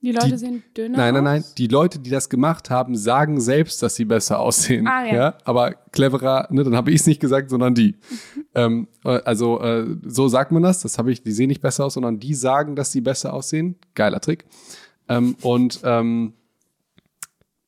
die 0.00 0.12
Leute 0.12 0.30
die, 0.30 0.36
sehen 0.36 0.62
dünner 0.76 0.96
Nein, 0.98 1.14
nein, 1.14 1.24
nein. 1.24 1.44
Die 1.56 1.66
Leute, 1.66 1.98
die 1.98 2.10
das 2.10 2.28
gemacht 2.28 2.70
haben, 2.70 2.96
sagen 2.96 3.40
selbst, 3.40 3.82
dass 3.82 3.96
sie 3.96 4.04
besser 4.04 4.38
aussehen. 4.38 4.86
Ah, 4.86 5.04
ja. 5.04 5.14
ja? 5.14 5.38
Aber 5.44 5.72
cleverer, 5.72 6.46
ne, 6.50 6.62
dann 6.62 6.76
habe 6.76 6.90
ich 6.92 7.00
es 7.00 7.06
nicht 7.06 7.20
gesagt, 7.20 7.50
sondern 7.50 7.74
die. 7.74 7.96
ähm, 8.54 8.86
äh, 9.04 9.20
also 9.24 9.60
äh, 9.60 9.86
so 10.06 10.28
sagt 10.28 10.52
man 10.52 10.62
das. 10.62 10.82
Das 10.82 10.98
habe 10.98 11.10
ich, 11.10 11.22
die 11.22 11.32
sehen 11.32 11.48
nicht 11.48 11.62
besser 11.62 11.84
aus, 11.84 11.94
sondern 11.94 12.20
die 12.20 12.34
sagen, 12.34 12.76
dass 12.76 12.92
sie 12.92 13.00
besser 13.00 13.32
aussehen. 13.32 13.74
Geiler 13.94 14.20
Trick. 14.20 14.44
Ähm, 15.08 15.34
und 15.42 15.80
ähm, 15.82 16.34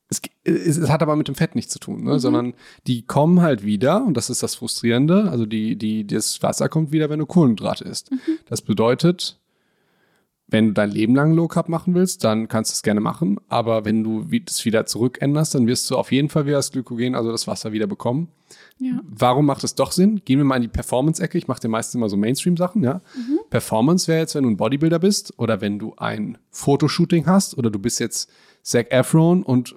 es, 0.09 0.21
es, 0.45 0.77
es, 0.77 0.89
hat 0.89 1.03
aber 1.03 1.17
mit 1.17 1.27
dem 1.27 1.35
Fett 1.35 1.57
nichts 1.57 1.73
zu 1.73 1.79
tun, 1.81 2.05
ne? 2.05 2.15
Mhm. 2.15 2.19
sondern 2.19 2.55
die 2.87 3.03
kommen 3.03 3.41
halt 3.43 3.65
wieder, 3.65 4.05
und 4.05 4.17
das 4.17 4.31
ist 4.31 4.43
das 4.43 4.57
Frustrierende, 4.57 5.31
also 5.31 5.47
die, 5.47 5.77
die, 5.77 6.07
das 6.07 6.43
Wasser 6.43 6.69
kommt 6.69 6.93
wieder, 6.93 7.11
wenn 7.11 7.19
du 7.19 7.27
Kohlenhydrate 7.27 7.85
isst. 7.85 8.11
Mhm. 8.11 8.39
Das 8.47 8.63
bedeutet, 8.63 9.40
wenn 10.51 10.69
du 10.69 10.73
dein 10.73 10.91
Leben 10.91 11.15
lang 11.15 11.33
Low 11.33 11.47
Carb 11.47 11.69
machen 11.69 11.95
willst, 11.95 12.25
dann 12.25 12.49
kannst 12.49 12.73
du 12.73 12.75
es 12.75 12.83
gerne 12.83 13.01
machen. 13.01 13.39
Aber 13.49 13.85
wenn 13.85 14.03
du 14.03 14.25
das 14.45 14.65
wieder 14.65 14.85
zurückänderst, 14.85 15.55
dann 15.55 15.67
wirst 15.67 15.89
du 15.91 15.97
auf 15.97 16.11
jeden 16.11 16.29
Fall 16.29 16.47
wieder 16.47 16.57
das 16.57 16.73
Glykogen, 16.73 17.15
also 17.15 17.31
das 17.31 17.47
Wasser 17.47 17.73
wieder 17.73 17.87
bekommen. 17.87 18.29
Ja. 18.79 19.01
Warum 19.05 19.47
macht 19.47 19.63
es 19.63 19.77
doch 19.77 19.93
Sinn? 19.93 20.23
Gehen 20.25 20.39
wir 20.39 20.45
mal 20.45 20.57
in 20.57 20.63
die 20.63 20.69
Performance-Ecke. 20.69 21.39
Ich 21.39 21.47
mache 21.47 21.61
dir 21.61 21.69
meistens 21.69 21.95
immer 21.95 22.09
so 22.09 22.17
Mainstream-Sachen, 22.17 22.83
ja. 22.83 23.01
Mhm. 23.15 23.39
Performance 23.49 24.09
wäre 24.09 24.21
jetzt, 24.21 24.35
wenn 24.35 24.43
du 24.43 24.51
ein 24.51 24.57
Bodybuilder 24.57 24.99
bist 24.99 25.35
oder 25.39 25.61
wenn 25.61 25.79
du 25.79 25.95
ein 25.97 26.37
Fotoshooting 26.51 27.27
hast 27.27 27.57
oder 27.57 27.71
du 27.71 27.79
bist 27.79 28.01
jetzt 28.01 28.29
Zac 28.63 28.91
Efron 28.91 29.45
und 29.45 29.77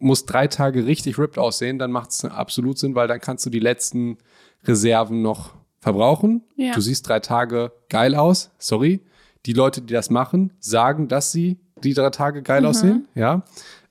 musst 0.00 0.32
drei 0.32 0.48
Tage 0.48 0.84
richtig 0.84 1.18
ripped 1.18 1.38
aussehen, 1.38 1.78
dann 1.78 1.92
macht 1.92 2.10
es 2.10 2.24
absolut 2.24 2.78
Sinn, 2.78 2.94
weil 2.94 3.08
dann 3.08 3.20
kannst 3.20 3.46
du 3.46 3.50
die 3.50 3.60
letzten 3.60 4.18
Reserven 4.64 5.22
noch 5.22 5.54
verbrauchen. 5.80 6.42
Ja. 6.56 6.74
Du 6.74 6.80
siehst 6.80 7.08
drei 7.08 7.20
Tage 7.20 7.72
geil 7.88 8.16
aus, 8.16 8.50
sorry 8.58 9.00
die 9.46 9.52
Leute, 9.52 9.82
die 9.82 9.94
das 9.94 10.10
machen, 10.10 10.52
sagen, 10.60 11.08
dass 11.08 11.32
sie 11.32 11.58
die 11.82 11.94
drei 11.94 12.10
Tage 12.10 12.42
geil 12.42 12.62
mhm. 12.62 12.66
aussehen. 12.66 13.08
Ja. 13.14 13.42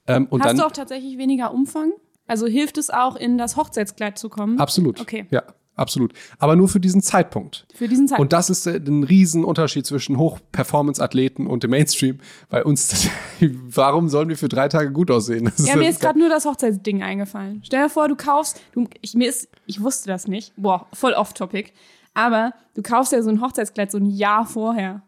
Ähm, 0.07 0.27
und 0.29 0.41
Hast 0.41 0.49
dann, 0.49 0.57
du 0.57 0.65
auch 0.65 0.71
tatsächlich 0.71 1.17
weniger 1.17 1.53
Umfang? 1.53 1.91
Also 2.27 2.45
hilft 2.45 2.77
es 2.77 2.89
auch, 2.89 3.15
in 3.15 3.37
das 3.37 3.55
Hochzeitskleid 3.55 4.17
zu 4.17 4.29
kommen? 4.29 4.59
Absolut. 4.59 4.99
Okay. 4.99 5.25
Ja, 5.29 5.43
absolut. 5.75 6.13
Aber 6.39 6.55
nur 6.57 6.67
für 6.67 6.81
diesen 6.81 7.01
Zeitpunkt. 7.01 7.65
Für 7.73 7.87
diesen 7.87 8.07
Zeitpunkt. 8.07 8.33
Und 8.33 8.37
das 8.37 8.49
ist 8.49 8.67
äh, 8.67 8.81
ein 8.85 9.03
Riesenunterschied 9.03 9.85
zwischen 9.85 10.17
Hoch-Performance-Athleten 10.17 11.47
und 11.47 11.63
dem 11.63 11.71
Mainstream. 11.71 12.19
Bei 12.49 12.63
uns, 12.63 13.09
warum 13.39 14.09
sollen 14.09 14.27
wir 14.27 14.37
für 14.37 14.49
drei 14.49 14.67
Tage 14.67 14.91
gut 14.91 15.09
aussehen? 15.09 15.45
Das 15.45 15.67
ja, 15.67 15.77
mir 15.77 15.89
ist 15.89 16.01
gerade 16.01 16.19
nur 16.19 16.29
das 16.29 16.45
Hochzeitsding 16.45 17.01
eingefallen. 17.01 17.61
Stell 17.63 17.83
dir 17.83 17.89
vor, 17.89 18.09
du 18.09 18.15
kaufst, 18.15 18.61
du, 18.73 18.87
ich, 19.01 19.13
mir 19.13 19.29
ist, 19.29 19.47
ich 19.65 19.81
wusste 19.81 20.09
das 20.09 20.27
nicht. 20.27 20.53
Boah, 20.57 20.87
voll 20.93 21.13
off-topic. 21.13 21.71
Aber 22.13 22.53
du 22.73 22.81
kaufst 22.81 23.11
ja 23.11 23.21
so 23.21 23.29
ein 23.29 23.41
Hochzeitskleid 23.41 23.91
so 23.91 23.99
ein 23.99 24.07
Jahr 24.07 24.45
vorher. 24.45 25.03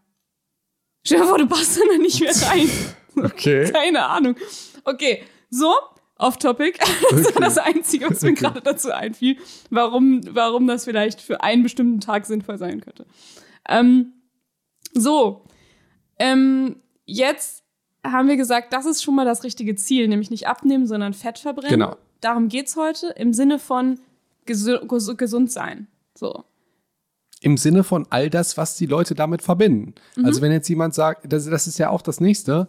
Stell 1.03 1.19
dir 1.19 1.25
vor, 1.25 1.37
du 1.37 1.47
passt 1.47 1.79
da 1.79 1.97
nicht 1.97 2.21
mehr 2.21 2.33
rein. 2.49 2.69
Okay. 3.15 3.71
Keine 3.71 4.05
Ahnung. 4.05 4.35
Okay, 4.83 5.23
so, 5.49 5.73
off-topic. 6.17 6.79
Das 7.11 7.25
okay. 7.25 7.35
war 7.35 7.41
das 7.41 7.57
Einzige, 7.57 8.09
was 8.09 8.21
mir 8.21 8.31
okay. 8.31 8.39
gerade 8.39 8.61
dazu 8.61 8.91
einfiel, 8.91 9.37
warum, 9.69 10.21
warum 10.29 10.67
das 10.67 10.85
vielleicht 10.85 11.21
für 11.21 11.41
einen 11.41 11.63
bestimmten 11.63 11.99
Tag 12.01 12.25
sinnvoll 12.25 12.57
sein 12.57 12.81
könnte. 12.81 13.05
Ähm, 13.67 14.13
so, 14.93 15.45
ähm, 16.19 16.81
jetzt 17.05 17.63
haben 18.05 18.27
wir 18.27 18.37
gesagt, 18.37 18.73
das 18.73 18.85
ist 18.85 19.03
schon 19.03 19.15
mal 19.15 19.25
das 19.25 19.43
richtige 19.43 19.75
Ziel, 19.75 20.07
nämlich 20.07 20.29
nicht 20.29 20.47
abnehmen, 20.47 20.87
sondern 20.87 21.13
Fett 21.13 21.39
verbrennen. 21.39 21.79
Genau. 21.79 21.97
Darum 22.21 22.49
geht's 22.49 22.75
heute 22.75 23.07
im 23.17 23.33
Sinne 23.33 23.59
von 23.59 23.99
gesu 24.45 25.15
gesund 25.15 25.51
sein. 25.51 25.87
So 26.15 26.43
im 27.41 27.57
Sinne 27.57 27.83
von 27.83 28.05
all 28.09 28.29
das, 28.29 28.57
was 28.57 28.75
die 28.75 28.85
Leute 28.85 29.15
damit 29.15 29.41
verbinden. 29.41 29.95
Mhm. 30.15 30.25
Also 30.25 30.41
wenn 30.41 30.51
jetzt 30.51 30.67
jemand 30.67 30.93
sagt, 30.93 31.31
das, 31.31 31.45
das 31.45 31.67
ist 31.67 31.77
ja 31.79 31.89
auch 31.89 32.01
das 32.01 32.19
Nächste, 32.19 32.67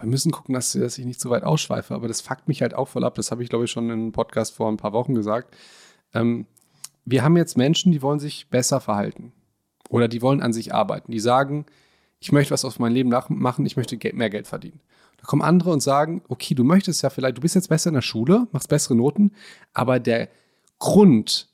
wir 0.00 0.08
müssen 0.08 0.32
gucken, 0.32 0.54
dass, 0.54 0.72
dass 0.72 0.98
ich 0.98 1.04
nicht 1.04 1.20
zu 1.20 1.30
weit 1.30 1.44
ausschweife, 1.44 1.94
aber 1.94 2.08
das 2.08 2.20
fuckt 2.20 2.48
mich 2.48 2.62
halt 2.62 2.74
auch 2.74 2.88
voll 2.88 3.04
ab. 3.04 3.14
Das 3.14 3.30
habe 3.30 3.42
ich, 3.42 3.48
glaube 3.48 3.66
ich, 3.66 3.70
schon 3.70 3.86
in 3.86 3.92
einem 3.92 4.12
Podcast 4.12 4.54
vor 4.54 4.68
ein 4.68 4.76
paar 4.76 4.92
Wochen 4.92 5.14
gesagt. 5.14 5.54
Ähm, 6.12 6.46
wir 7.04 7.22
haben 7.22 7.36
jetzt 7.36 7.56
Menschen, 7.56 7.92
die 7.92 8.02
wollen 8.02 8.18
sich 8.18 8.48
besser 8.48 8.80
verhalten 8.80 9.32
oder 9.88 10.08
die 10.08 10.22
wollen 10.22 10.42
an 10.42 10.52
sich 10.52 10.74
arbeiten. 10.74 11.12
Die 11.12 11.20
sagen, 11.20 11.66
ich 12.18 12.32
möchte 12.32 12.52
was 12.52 12.64
aus 12.64 12.78
meinem 12.78 12.94
Leben 12.94 13.10
machen, 13.10 13.66
ich 13.66 13.76
möchte 13.76 13.98
mehr 14.14 14.30
Geld 14.30 14.48
verdienen. 14.48 14.80
Da 15.18 15.24
kommen 15.24 15.42
andere 15.42 15.70
und 15.70 15.80
sagen, 15.80 16.22
okay, 16.28 16.54
du 16.54 16.64
möchtest 16.64 17.02
ja 17.02 17.10
vielleicht, 17.10 17.36
du 17.36 17.40
bist 17.40 17.54
jetzt 17.54 17.68
besser 17.68 17.88
in 17.88 17.94
der 17.94 18.02
Schule, 18.02 18.48
machst 18.52 18.68
bessere 18.68 18.96
Noten, 18.96 19.32
aber 19.72 20.00
der 20.00 20.28
Grund, 20.78 21.48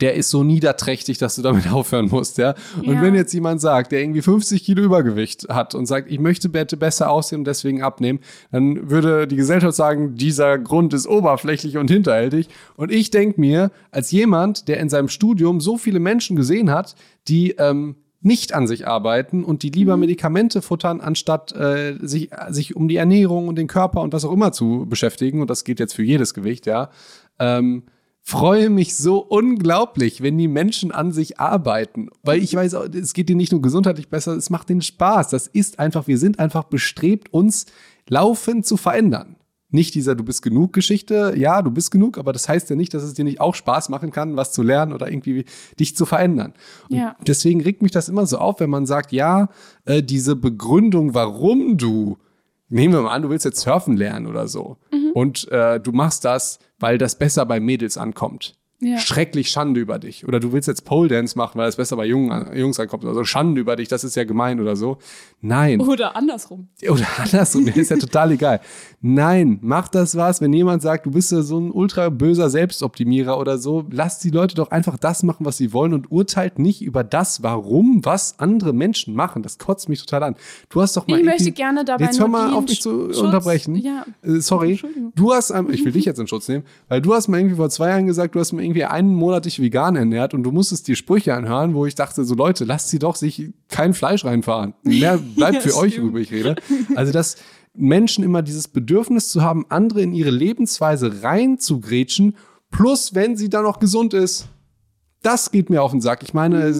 der 0.00 0.14
ist 0.14 0.30
so 0.30 0.44
niederträchtig, 0.44 1.18
dass 1.18 1.36
du 1.36 1.42
damit 1.42 1.68
aufhören 1.72 2.08
musst, 2.08 2.38
ja. 2.38 2.54
Und 2.76 2.94
ja. 2.94 3.02
wenn 3.02 3.14
jetzt 3.14 3.32
jemand 3.32 3.60
sagt, 3.60 3.92
der 3.92 4.00
irgendwie 4.00 4.22
50 4.22 4.64
Kilo 4.64 4.82
Übergewicht 4.82 5.48
hat 5.48 5.74
und 5.74 5.86
sagt, 5.86 6.10
ich 6.10 6.20
möchte 6.20 6.48
bitte 6.48 6.76
besser 6.76 7.10
aussehen 7.10 7.40
und 7.40 7.46
deswegen 7.46 7.82
abnehmen, 7.82 8.20
dann 8.52 8.90
würde 8.90 9.26
die 9.26 9.36
Gesellschaft 9.36 9.76
sagen, 9.76 10.14
dieser 10.14 10.58
Grund 10.58 10.94
ist 10.94 11.06
oberflächlich 11.06 11.76
und 11.76 11.90
hinterhältig. 11.90 12.48
Und 12.76 12.92
ich 12.92 13.10
denke 13.10 13.40
mir, 13.40 13.70
als 13.90 14.10
jemand, 14.10 14.68
der 14.68 14.78
in 14.78 14.88
seinem 14.88 15.08
Studium 15.08 15.60
so 15.60 15.76
viele 15.76 16.00
Menschen 16.00 16.36
gesehen 16.36 16.70
hat, 16.70 16.94
die 17.26 17.52
ähm, 17.58 17.96
nicht 18.20 18.52
an 18.52 18.66
sich 18.66 18.88
arbeiten 18.88 19.44
und 19.44 19.62
die 19.62 19.70
lieber 19.70 19.96
mhm. 19.96 20.00
Medikamente 20.00 20.62
futtern, 20.62 21.00
anstatt 21.00 21.52
äh, 21.52 21.96
sich, 22.00 22.30
sich 22.48 22.74
um 22.74 22.88
die 22.88 22.96
Ernährung 22.96 23.48
und 23.48 23.56
den 23.56 23.68
Körper 23.68 24.00
und 24.00 24.12
was 24.12 24.24
auch 24.24 24.32
immer 24.32 24.52
zu 24.52 24.86
beschäftigen, 24.88 25.40
und 25.40 25.50
das 25.50 25.64
geht 25.64 25.78
jetzt 25.78 25.94
für 25.94 26.02
jedes 26.02 26.34
Gewicht, 26.34 26.66
ja, 26.66 26.90
ähm, 27.38 27.84
freue 28.28 28.68
mich 28.68 28.94
so 28.94 29.20
unglaublich, 29.20 30.20
wenn 30.20 30.36
die 30.36 30.48
Menschen 30.48 30.92
an 30.92 31.12
sich 31.12 31.40
arbeiten. 31.40 32.10
Weil 32.22 32.42
ich 32.42 32.54
weiß, 32.54 32.74
es 32.74 33.14
geht 33.14 33.30
dir 33.30 33.36
nicht 33.36 33.52
nur 33.52 33.62
gesundheitlich 33.62 34.10
besser, 34.10 34.36
es 34.36 34.50
macht 34.50 34.68
denen 34.68 34.82
Spaß. 34.82 35.30
Das 35.30 35.46
ist 35.46 35.78
einfach, 35.78 36.06
wir 36.08 36.18
sind 36.18 36.38
einfach 36.38 36.64
bestrebt, 36.64 37.32
uns 37.32 37.64
laufend 38.06 38.66
zu 38.66 38.76
verändern. 38.76 39.36
Nicht 39.70 39.94
dieser 39.94 40.14
Du 40.14 40.24
bist 40.24 40.42
genug 40.42 40.74
Geschichte, 40.74 41.32
ja, 41.38 41.62
du 41.62 41.70
bist 41.70 41.90
genug, 41.90 42.18
aber 42.18 42.34
das 42.34 42.50
heißt 42.50 42.68
ja 42.68 42.76
nicht, 42.76 42.92
dass 42.92 43.02
es 43.02 43.14
dir 43.14 43.24
nicht 43.24 43.40
auch 43.40 43.54
Spaß 43.54 43.88
machen 43.88 44.10
kann, 44.10 44.36
was 44.36 44.52
zu 44.52 44.62
lernen 44.62 44.92
oder 44.92 45.10
irgendwie 45.10 45.46
dich 45.80 45.96
zu 45.96 46.04
verändern. 46.04 46.52
Ja. 46.90 47.16
Deswegen 47.26 47.62
regt 47.62 47.80
mich 47.80 47.92
das 47.92 48.10
immer 48.10 48.26
so 48.26 48.36
auf, 48.36 48.60
wenn 48.60 48.68
man 48.68 48.84
sagt, 48.84 49.10
ja, 49.10 49.48
äh, 49.86 50.02
diese 50.02 50.36
Begründung, 50.36 51.14
warum 51.14 51.78
du 51.78 52.18
nehmen 52.68 52.92
wir 52.92 53.00
mal 53.00 53.14
an, 53.14 53.22
du 53.22 53.30
willst 53.30 53.44
jetzt 53.44 53.60
surfen 53.60 53.96
lernen 53.96 54.26
oder 54.26 54.48
so. 54.48 54.76
Mhm. 54.92 55.12
Und 55.14 55.48
äh, 55.50 55.80
du 55.80 55.92
machst 55.92 56.24
das, 56.24 56.58
weil 56.78 56.98
das 56.98 57.18
besser 57.18 57.46
bei 57.46 57.60
Mädels 57.60 57.96
ankommt 57.96 58.57
ja. 58.80 58.98
schrecklich 58.98 59.50
Schande 59.50 59.80
über 59.80 59.98
dich. 59.98 60.26
Oder 60.26 60.38
du 60.40 60.52
willst 60.52 60.68
jetzt 60.68 60.84
Pole 60.84 61.08
Dance 61.08 61.36
machen, 61.36 61.58
weil 61.58 61.68
es 61.68 61.76
besser 61.76 61.96
bei 61.96 62.06
Jungen, 62.06 62.56
Jungs 62.56 62.78
ankommt. 62.78 63.04
Also 63.04 63.24
Schande 63.24 63.60
über 63.60 63.76
dich, 63.76 63.88
das 63.88 64.04
ist 64.04 64.14
ja 64.14 64.24
gemein 64.24 64.60
oder 64.60 64.76
so. 64.76 64.98
Nein. 65.40 65.80
Oder 65.80 66.14
andersrum. 66.16 66.68
Oder 66.88 67.06
andersrum, 67.18 67.64
mir 67.64 67.76
ist 67.76 67.90
ja 67.90 67.96
total 67.96 68.32
egal. 68.32 68.60
Nein, 69.00 69.58
mach 69.62 69.88
das 69.88 70.16
was, 70.16 70.40
wenn 70.40 70.52
jemand 70.52 70.82
sagt, 70.82 71.06
du 71.06 71.10
bist 71.10 71.32
ja 71.32 71.42
so 71.42 71.58
ein 71.58 71.70
ultra 71.70 72.08
böser 72.08 72.50
Selbstoptimierer 72.50 73.38
oder 73.38 73.58
so, 73.58 73.84
lass 73.90 74.20
die 74.20 74.30
Leute 74.30 74.54
doch 74.54 74.70
einfach 74.70 74.96
das 74.96 75.22
machen, 75.22 75.44
was 75.44 75.56
sie 75.56 75.72
wollen 75.72 75.92
und 75.92 76.10
urteilt 76.10 76.58
nicht 76.58 76.82
über 76.82 77.02
das, 77.02 77.42
warum, 77.42 78.04
was 78.04 78.38
andere 78.38 78.72
Menschen 78.72 79.14
machen. 79.14 79.42
Das 79.42 79.58
kotzt 79.58 79.88
mich 79.88 80.00
total 80.00 80.22
an. 80.22 80.36
Du 80.68 80.80
hast 80.80 80.96
doch 80.96 81.06
mal. 81.06 81.18
Ich 81.18 81.24
möchte 81.24 81.52
gerne 81.52 81.84
dabei 81.84 82.04
Jetzt 82.04 82.20
hör 82.20 82.28
mal 82.28 82.52
auf, 82.52 82.64
mich 82.64 82.80
zu 82.80 83.06
Schutz. 83.06 83.18
unterbrechen. 83.18 83.74
Ja. 83.76 84.04
Äh, 84.22 84.40
sorry. 84.40 84.80
Du 85.14 85.32
hast, 85.32 85.52
ich 85.70 85.84
will 85.84 85.92
dich 85.92 86.04
jetzt 86.04 86.18
in 86.18 86.28
Schutz 86.28 86.48
nehmen, 86.48 86.64
weil 86.88 87.00
du 87.00 87.14
hast 87.14 87.28
mal 87.28 87.38
irgendwie 87.38 87.56
vor 87.56 87.70
zwei 87.70 87.90
Jahren 87.90 88.06
gesagt, 88.06 88.34
du 88.34 88.40
hast 88.40 88.52
mal 88.52 88.67
irgendwie 88.68 88.84
einen 88.84 89.14
Monat 89.14 89.44
dich 89.44 89.60
vegan 89.60 89.96
ernährt 89.96 90.34
und 90.34 90.42
du 90.44 90.52
musstest 90.52 90.86
die 90.88 90.96
Sprüche 90.96 91.34
anhören, 91.34 91.74
wo 91.74 91.86
ich 91.86 91.94
dachte, 91.94 92.24
so 92.24 92.34
Leute, 92.34 92.64
lasst 92.64 92.88
sie 92.90 92.98
doch 92.98 93.16
sich 93.16 93.50
kein 93.68 93.94
Fleisch 93.94 94.24
reinfahren. 94.24 94.74
Mehr 94.82 95.18
bleibt 95.18 95.54
Ja, 95.56 95.60
für 95.60 95.76
euch 95.76 95.94
stimmt. 95.94 96.08
übrig, 96.10 96.30
rede. 96.30 96.56
Also, 96.94 97.12
dass 97.12 97.36
Menschen 97.74 98.24
immer 98.24 98.42
dieses 98.42 98.68
Bedürfnis 98.68 99.30
zu 99.30 99.42
haben, 99.42 99.66
andere 99.68 100.02
in 100.02 100.12
ihre 100.12 100.30
Lebensweise 100.30 101.22
reinzugrätschen, 101.22 102.36
plus 102.70 103.14
wenn 103.14 103.36
sie 103.36 103.48
dann 103.48 103.64
noch 103.64 103.78
gesund 103.78 104.14
ist. 104.14 104.48
Das 105.22 105.50
geht 105.50 105.68
mir 105.68 105.82
auf 105.82 105.90
den 105.90 106.00
Sack. 106.00 106.22
Ich 106.22 106.32
meine, 106.32 106.72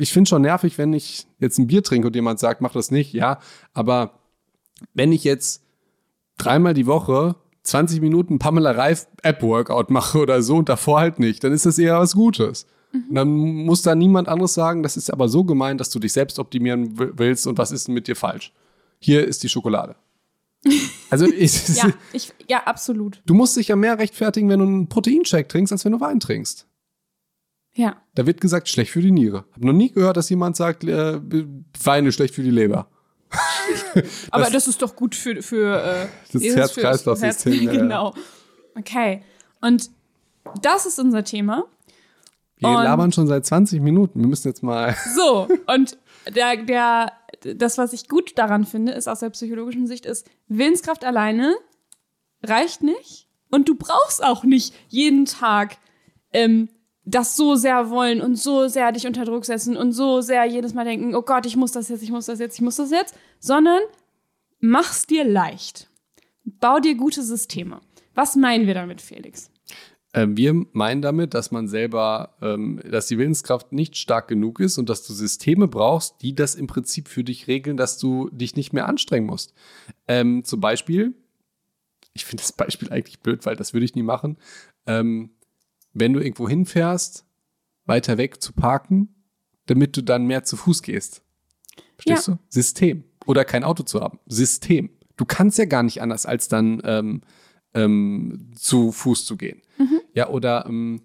ich 0.00 0.12
finde 0.12 0.28
schon 0.28 0.42
nervig, 0.42 0.78
wenn 0.78 0.92
ich 0.92 1.26
jetzt 1.38 1.58
ein 1.58 1.68
Bier 1.68 1.82
trinke 1.82 2.08
und 2.08 2.16
jemand 2.16 2.40
sagt, 2.40 2.60
mach 2.60 2.72
das 2.72 2.90
nicht, 2.90 3.12
ja. 3.12 3.38
Aber 3.72 4.18
wenn 4.94 5.12
ich 5.12 5.22
jetzt 5.22 5.62
dreimal 6.36 6.74
die 6.74 6.86
Woche 6.86 7.36
20 7.64 8.00
Minuten 8.00 8.38
Pamela 8.38 8.70
Reif 8.72 9.06
App-Workout 9.22 9.90
mache 9.90 10.18
oder 10.18 10.42
so 10.42 10.56
und 10.56 10.68
davor 10.68 11.00
halt 11.00 11.18
nicht, 11.18 11.42
dann 11.44 11.52
ist 11.52 11.66
das 11.66 11.78
eher 11.78 11.98
was 11.98 12.14
Gutes. 12.14 12.66
Und 12.92 13.14
dann 13.16 13.28
muss 13.28 13.82
da 13.82 13.94
niemand 13.96 14.28
anderes 14.28 14.54
sagen, 14.54 14.84
das 14.84 14.96
ist 14.96 15.10
aber 15.12 15.28
so 15.28 15.42
gemeint, 15.42 15.80
dass 15.80 15.90
du 15.90 15.98
dich 15.98 16.12
selbst 16.12 16.38
optimieren 16.38 16.96
wi- 16.98 17.10
willst 17.16 17.46
und 17.48 17.58
was 17.58 17.72
ist 17.72 17.88
denn 17.88 17.94
mit 17.94 18.06
dir 18.06 18.14
falsch? 18.14 18.52
Hier 19.00 19.26
ist 19.26 19.42
die 19.42 19.48
Schokolade. 19.48 19.96
Also 21.10 21.26
ich, 21.26 21.68
Ja, 21.76 21.90
ich, 22.12 22.32
ja, 22.48 22.62
absolut. 22.64 23.22
du 23.26 23.34
musst 23.34 23.56
dich 23.56 23.68
ja 23.68 23.76
mehr 23.76 23.98
rechtfertigen, 23.98 24.48
wenn 24.48 24.58
du 24.60 24.64
einen 24.66 24.88
Proteinshake 24.88 25.46
trinkst, 25.46 25.72
als 25.72 25.84
wenn 25.84 25.92
du 25.92 26.00
Wein 26.00 26.18
trinkst. 26.18 26.66
Ja. 27.74 27.96
Da 28.14 28.26
wird 28.26 28.40
gesagt, 28.40 28.68
schlecht 28.68 28.90
für 28.92 29.02
die 29.02 29.10
Niere. 29.12 29.44
Hab 29.52 29.62
noch 29.62 29.72
nie 29.72 29.90
gehört, 29.92 30.16
dass 30.16 30.28
jemand 30.30 30.56
sagt, 30.56 30.82
äh, 30.84 31.20
Wein 31.82 32.06
ist 32.06 32.14
schlecht 32.16 32.34
für 32.34 32.42
die 32.42 32.50
Leber. 32.50 32.88
Aber 34.30 34.50
das, 34.50 34.68
ist 34.68 34.82
doch 34.82 34.96
gut 34.96 35.14
für, 35.14 35.42
für 35.42 35.82
äh, 35.82 36.06
Das 36.32 36.42
Herz-Kreislauf-System, 36.42 37.62
ja. 37.62 37.72
Genau. 37.72 38.14
Okay. 38.76 39.22
Und 39.60 39.90
das 40.62 40.86
ist 40.86 40.98
unser 40.98 41.24
Thema. 41.24 41.64
Wir 42.56 42.68
Und- 42.68 42.84
labern 42.84 43.12
schon 43.12 43.26
seit 43.26 43.44
20 43.46 43.80
Minuten. 43.80 44.20
Wir 44.20 44.28
müssen 44.28 44.48
jetzt 44.48 44.62
mal. 44.62 44.94
So, 45.14 45.48
und 45.66 45.98
der, 46.34 46.56
der, 46.56 47.12
das, 47.54 47.78
was 47.78 47.92
ich 47.92 48.08
gut 48.08 48.38
daran 48.38 48.64
finde, 48.64 48.92
ist 48.92 49.08
aus 49.08 49.20
der 49.20 49.30
psychologischen 49.30 49.86
Sicht, 49.86 50.06
ist, 50.06 50.26
Willenskraft 50.48 51.04
alleine 51.04 51.54
reicht 52.42 52.82
nicht. 52.82 53.28
Und 53.50 53.68
du 53.68 53.74
brauchst 53.76 54.22
auch 54.24 54.44
nicht 54.44 54.74
jeden 54.88 55.26
Tag 55.26 55.76
ähm, 56.32 56.68
das 57.04 57.36
so 57.36 57.54
sehr 57.54 57.90
wollen 57.90 58.20
und 58.20 58.36
so 58.36 58.68
sehr 58.68 58.92
dich 58.92 59.06
unter 59.06 59.24
Druck 59.24 59.44
setzen 59.44 59.76
und 59.76 59.92
so 59.92 60.20
sehr 60.20 60.44
jedes 60.44 60.74
Mal 60.74 60.84
denken, 60.84 61.14
oh 61.14 61.22
Gott, 61.22 61.46
ich 61.46 61.56
muss 61.56 61.72
das 61.72 61.88
jetzt, 61.88 62.02
ich 62.02 62.10
muss 62.10 62.26
das 62.26 62.38
jetzt, 62.38 62.54
ich 62.54 62.62
muss 62.62 62.76
das 62.76 62.90
jetzt, 62.90 63.14
sondern 63.38 63.80
mach's 64.60 65.06
dir 65.06 65.24
leicht. 65.24 65.90
Bau 66.44 66.80
dir 66.80 66.94
gute 66.94 67.22
Systeme. 67.22 67.80
Was 68.14 68.36
meinen 68.36 68.66
wir 68.66 68.74
damit, 68.74 69.00
Felix? 69.00 69.50
Ähm, 70.14 70.36
wir 70.36 70.54
meinen 70.72 71.02
damit, 71.02 71.34
dass 71.34 71.50
man 71.50 71.66
selber, 71.66 72.36
ähm, 72.40 72.80
dass 72.88 73.08
die 73.08 73.18
Willenskraft 73.18 73.72
nicht 73.72 73.96
stark 73.96 74.28
genug 74.28 74.60
ist 74.60 74.78
und 74.78 74.88
dass 74.88 75.04
du 75.04 75.12
Systeme 75.12 75.66
brauchst, 75.66 76.22
die 76.22 76.34
das 76.34 76.54
im 76.54 76.68
Prinzip 76.68 77.08
für 77.08 77.24
dich 77.24 77.48
regeln, 77.48 77.76
dass 77.76 77.98
du 77.98 78.30
dich 78.30 78.54
nicht 78.54 78.72
mehr 78.72 78.86
anstrengen 78.86 79.26
musst. 79.26 79.54
Ähm, 80.06 80.44
zum 80.44 80.60
Beispiel, 80.60 81.14
ich 82.12 82.24
finde 82.24 82.42
das 82.42 82.52
Beispiel 82.52 82.88
eigentlich 82.92 83.20
blöd, 83.20 83.44
weil 83.44 83.56
das 83.56 83.74
würde 83.74 83.84
ich 83.84 83.96
nie 83.96 84.04
machen. 84.04 84.38
Wenn 85.94 86.12
du 86.12 86.20
irgendwo 86.20 86.48
hinfährst, 86.48 87.24
weiter 87.86 88.18
weg 88.18 88.42
zu 88.42 88.52
parken, 88.52 89.14
damit 89.66 89.96
du 89.96 90.02
dann 90.02 90.26
mehr 90.26 90.44
zu 90.44 90.56
Fuß 90.56 90.82
gehst. 90.82 91.22
Verstehst 91.96 92.28
du? 92.28 92.38
System. 92.48 93.04
Oder 93.26 93.44
kein 93.44 93.64
Auto 93.64 93.82
zu 93.82 94.00
haben. 94.00 94.18
System. 94.26 94.90
Du 95.16 95.24
kannst 95.24 95.58
ja 95.58 95.64
gar 95.64 95.82
nicht 95.82 96.02
anders, 96.02 96.26
als 96.26 96.48
dann 96.48 96.82
ähm, 96.84 97.22
ähm, 97.72 98.50
zu 98.54 98.92
Fuß 98.92 99.24
zu 99.24 99.36
gehen. 99.36 99.62
Ja, 100.12 100.28
oder 100.28 100.66
ähm, 100.68 101.02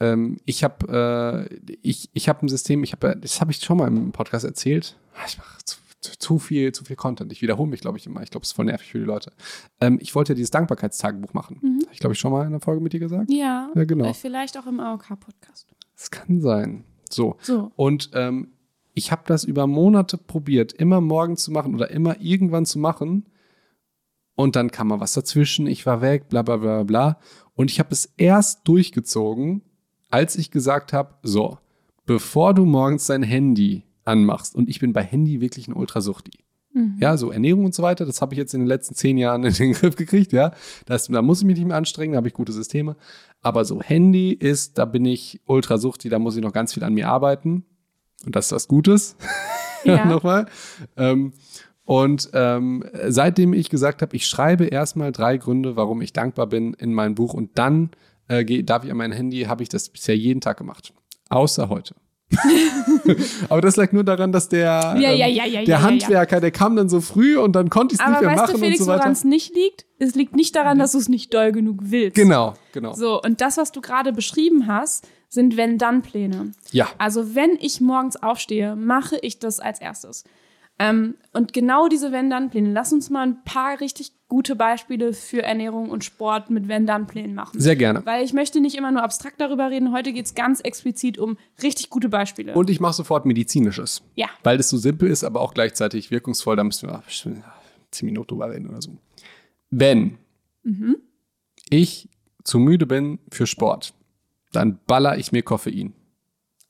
ähm, 0.00 0.36
ich 0.44 0.62
habe 0.64 1.48
äh, 1.50 1.74
ich, 1.82 2.10
ich 2.12 2.28
hab 2.28 2.42
ein 2.42 2.48
System, 2.48 2.84
ich 2.84 2.92
habe, 2.92 3.16
das 3.20 3.40
habe 3.40 3.50
ich 3.50 3.58
schon 3.58 3.78
mal 3.78 3.88
im 3.88 4.12
Podcast 4.12 4.44
erzählt. 4.44 4.96
Ah, 5.14 5.24
Ich 5.26 5.38
mache 5.38 5.58
zu, 5.64 5.78
zu, 6.00 6.38
viel, 6.38 6.72
zu 6.72 6.84
viel 6.84 6.96
Content. 6.96 7.32
Ich 7.32 7.42
wiederhole 7.42 7.68
mich, 7.68 7.80
glaube 7.80 7.98
ich, 7.98 8.06
immer. 8.06 8.22
Ich 8.22 8.30
glaube, 8.30 8.44
es 8.44 8.50
ist 8.50 8.56
voll 8.56 8.66
nervig 8.66 8.88
für 8.90 8.98
die 8.98 9.04
Leute. 9.04 9.32
Ähm, 9.80 9.98
ich 10.00 10.14
wollte 10.14 10.32
ja 10.32 10.34
dieses 10.34 10.50
Dankbarkeitstagebuch 10.50 11.34
machen. 11.34 11.60
Habe 11.82 11.92
ich, 11.92 11.98
glaube 11.98 12.12
ich, 12.14 12.18
schon 12.20 12.32
mal 12.32 12.42
in 12.42 12.48
einer 12.48 12.60
Folge 12.60 12.80
mit 12.80 12.92
dir 12.92 13.00
gesagt. 13.00 13.30
Ja, 13.30 13.70
Ja, 13.74 13.84
genau. 13.84 14.06
äh, 14.06 14.14
vielleicht 14.14 14.56
auch 14.58 14.66
im 14.66 14.80
AOK-Podcast. 14.80 15.66
Das 15.96 16.10
kann 16.10 16.40
sein. 16.40 16.84
So. 17.10 17.36
So. 17.40 17.72
Und 17.76 18.10
ähm, 18.14 18.52
ich 18.94 19.10
habe 19.12 19.22
das 19.26 19.44
über 19.44 19.66
Monate 19.66 20.18
probiert, 20.18 20.72
immer 20.72 21.00
morgen 21.00 21.36
zu 21.36 21.50
machen 21.50 21.74
oder 21.74 21.90
immer 21.90 22.20
irgendwann 22.20 22.66
zu 22.66 22.78
machen. 22.78 23.26
Und 24.34 24.54
dann 24.54 24.70
kam 24.70 24.88
mal 24.88 25.00
was 25.00 25.14
dazwischen, 25.14 25.66
ich 25.66 25.84
war 25.84 26.00
weg, 26.00 26.28
bla 26.28 26.42
bla 26.42 26.56
bla 26.58 26.84
bla. 26.84 27.18
Und 27.54 27.70
ich 27.72 27.80
habe 27.80 27.90
es 27.92 28.06
erst 28.16 28.68
durchgezogen, 28.68 29.62
als 30.10 30.36
ich 30.36 30.52
gesagt 30.52 30.92
habe, 30.92 31.14
so, 31.22 31.58
bevor 32.06 32.54
du 32.54 32.64
morgens 32.64 33.06
dein 33.06 33.24
Handy 33.24 33.82
anmachst, 34.08 34.56
und 34.56 34.68
ich 34.68 34.80
bin 34.80 34.92
bei 34.92 35.02
Handy 35.02 35.40
wirklich 35.40 35.68
ein 35.68 35.74
Ultrasuchti. 35.74 36.32
Ja, 37.00 37.16
so 37.16 37.30
Ernährung 37.30 37.64
und 37.64 37.74
so 37.74 37.82
weiter, 37.82 38.04
das 38.04 38.20
habe 38.20 38.34
ich 38.34 38.38
jetzt 38.38 38.54
in 38.54 38.60
den 38.60 38.66
letzten 38.66 38.94
zehn 38.94 39.18
Jahren 39.18 39.44
in 39.44 39.52
den 39.52 39.72
Griff 39.72 39.96
gekriegt, 39.96 40.32
ja. 40.32 40.52
Das, 40.86 41.08
da 41.08 41.22
muss 41.22 41.40
ich 41.40 41.46
mich 41.46 41.56
nicht 41.56 41.66
mehr 41.66 41.76
anstrengen, 41.76 42.12
da 42.12 42.18
habe 42.18 42.28
ich 42.28 42.34
gute 42.34 42.52
Systeme. 42.52 42.96
Aber 43.40 43.64
so 43.64 43.80
Handy 43.80 44.32
ist, 44.32 44.78
da 44.78 44.84
bin 44.84 45.04
ich 45.04 45.40
Ultrasuchti, 45.46 46.08
da 46.08 46.18
muss 46.18 46.36
ich 46.36 46.42
noch 46.42 46.52
ganz 46.52 46.74
viel 46.74 46.84
an 46.84 46.94
mir 46.94 47.08
arbeiten. 47.08 47.64
Und 48.24 48.34
das 48.36 48.46
ist 48.46 48.52
was 48.52 48.68
Gutes. 48.68 49.16
Ja. 49.84 50.04
Nochmal. 50.04 50.46
Ähm, 50.96 51.34
und 51.84 52.30
ähm, 52.34 52.84
seitdem 53.06 53.52
ich 53.52 53.70
gesagt 53.70 54.02
habe, 54.02 54.16
ich 54.16 54.26
schreibe 54.26 54.66
erstmal 54.66 55.12
drei 55.12 55.36
Gründe, 55.36 55.76
warum 55.76 56.02
ich 56.02 56.12
dankbar 56.12 56.48
bin 56.48 56.74
in 56.74 56.92
mein 56.92 57.14
Buch 57.14 57.32
und 57.32 57.56
dann 57.56 57.90
äh, 58.26 58.64
darf 58.64 58.84
ich 58.84 58.90
an 58.90 58.96
mein 58.96 59.12
Handy, 59.12 59.42
habe 59.42 59.62
ich 59.62 59.68
das 59.68 59.88
bisher 59.88 60.16
jeden 60.16 60.40
Tag 60.40 60.58
gemacht. 60.58 60.92
Außer 61.28 61.68
heute. 61.68 61.94
Aber 63.48 63.60
das 63.60 63.76
lag 63.76 63.92
nur 63.92 64.04
daran, 64.04 64.32
dass 64.32 64.48
der, 64.48 64.94
ähm, 64.94 65.00
ja, 65.00 65.10
ja, 65.12 65.26
ja, 65.26 65.64
der. 65.64 65.82
Handwerker, 65.82 66.40
der 66.40 66.50
kam 66.50 66.76
dann 66.76 66.88
so 66.88 67.00
früh 67.00 67.38
und 67.38 67.52
dann 67.52 67.70
konnte 67.70 67.94
ich 67.94 68.00
es 68.00 68.06
nicht 68.06 68.20
mehr 68.20 68.30
weißt 68.30 68.42
machen 68.42 68.52
du, 68.52 68.58
Felix, 68.58 68.80
und 68.80 68.86
so 68.86 68.92
weiter. 68.92 69.00
woran 69.00 69.12
es 69.12 69.24
nicht 69.24 69.54
liegt? 69.54 69.86
Es 69.98 70.14
liegt 70.14 70.36
nicht 70.36 70.54
daran, 70.54 70.78
dass 70.78 70.92
du 70.92 70.98
es 70.98 71.08
nicht 71.08 71.32
doll 71.32 71.52
genug 71.52 71.78
willst. 71.80 72.16
Genau, 72.16 72.54
genau. 72.72 72.92
So, 72.92 73.20
und 73.22 73.40
das, 73.40 73.56
was 73.56 73.72
du 73.72 73.80
gerade 73.80 74.12
beschrieben 74.12 74.66
hast, 74.66 75.08
sind 75.28 75.56
Wenn-Dann-Pläne. 75.56 76.52
Ja. 76.70 76.88
Also, 76.98 77.34
wenn 77.34 77.56
ich 77.60 77.80
morgens 77.80 78.16
aufstehe, 78.16 78.76
mache 78.76 79.18
ich 79.22 79.38
das 79.38 79.60
als 79.60 79.80
erstes. 79.80 80.24
Ähm, 80.78 81.14
und 81.32 81.52
genau 81.52 81.88
diese 81.88 82.12
Wenn-Dann-Pläne, 82.12 82.72
lass 82.72 82.92
uns 82.92 83.10
mal 83.10 83.26
ein 83.26 83.42
paar 83.44 83.80
richtig 83.80 84.12
gute 84.28 84.54
Beispiele 84.56 85.14
für 85.14 85.42
Ernährung 85.42 85.88
und 85.90 86.04
Sport 86.04 86.50
mit 86.50 86.68
Wenn-Dann-Plänen 86.68 87.34
machen. 87.34 87.58
Sehr 87.58 87.76
gerne. 87.76 88.04
Weil 88.04 88.22
ich 88.24 88.32
möchte 88.34 88.60
nicht 88.60 88.76
immer 88.76 88.90
nur 88.90 89.02
abstrakt 89.02 89.40
darüber 89.40 89.70
reden. 89.70 89.92
Heute 89.92 90.12
geht 90.12 90.26
es 90.26 90.34
ganz 90.34 90.60
explizit 90.60 91.16
um 91.18 91.38
richtig 91.62 91.88
gute 91.88 92.08
Beispiele. 92.10 92.52
Und 92.54 92.68
ich 92.68 92.78
mache 92.80 92.92
sofort 92.92 93.24
medizinisches. 93.26 94.02
ja. 94.16 94.28
Weil 94.44 94.58
das 94.58 94.68
so 94.68 94.76
simpel 94.76 95.10
ist, 95.10 95.24
aber 95.24 95.40
auch 95.40 95.54
gleichzeitig 95.54 96.10
wirkungsvoll. 96.10 96.56
Da 96.56 96.64
müssen 96.64 96.88
wir 96.90 97.02
zehn 97.90 98.06
Minuten 98.06 98.28
drüber 98.28 98.50
reden 98.50 98.68
oder 98.68 98.82
so. 98.82 98.98
Wenn 99.70 100.18
ich 101.70 102.08
zu 102.44 102.58
müde 102.58 102.86
bin 102.86 103.18
für 103.32 103.46
Sport, 103.46 103.94
dann 104.52 104.78
baller 104.86 105.18
ich 105.18 105.32
mir 105.32 105.42
Koffein. 105.42 105.92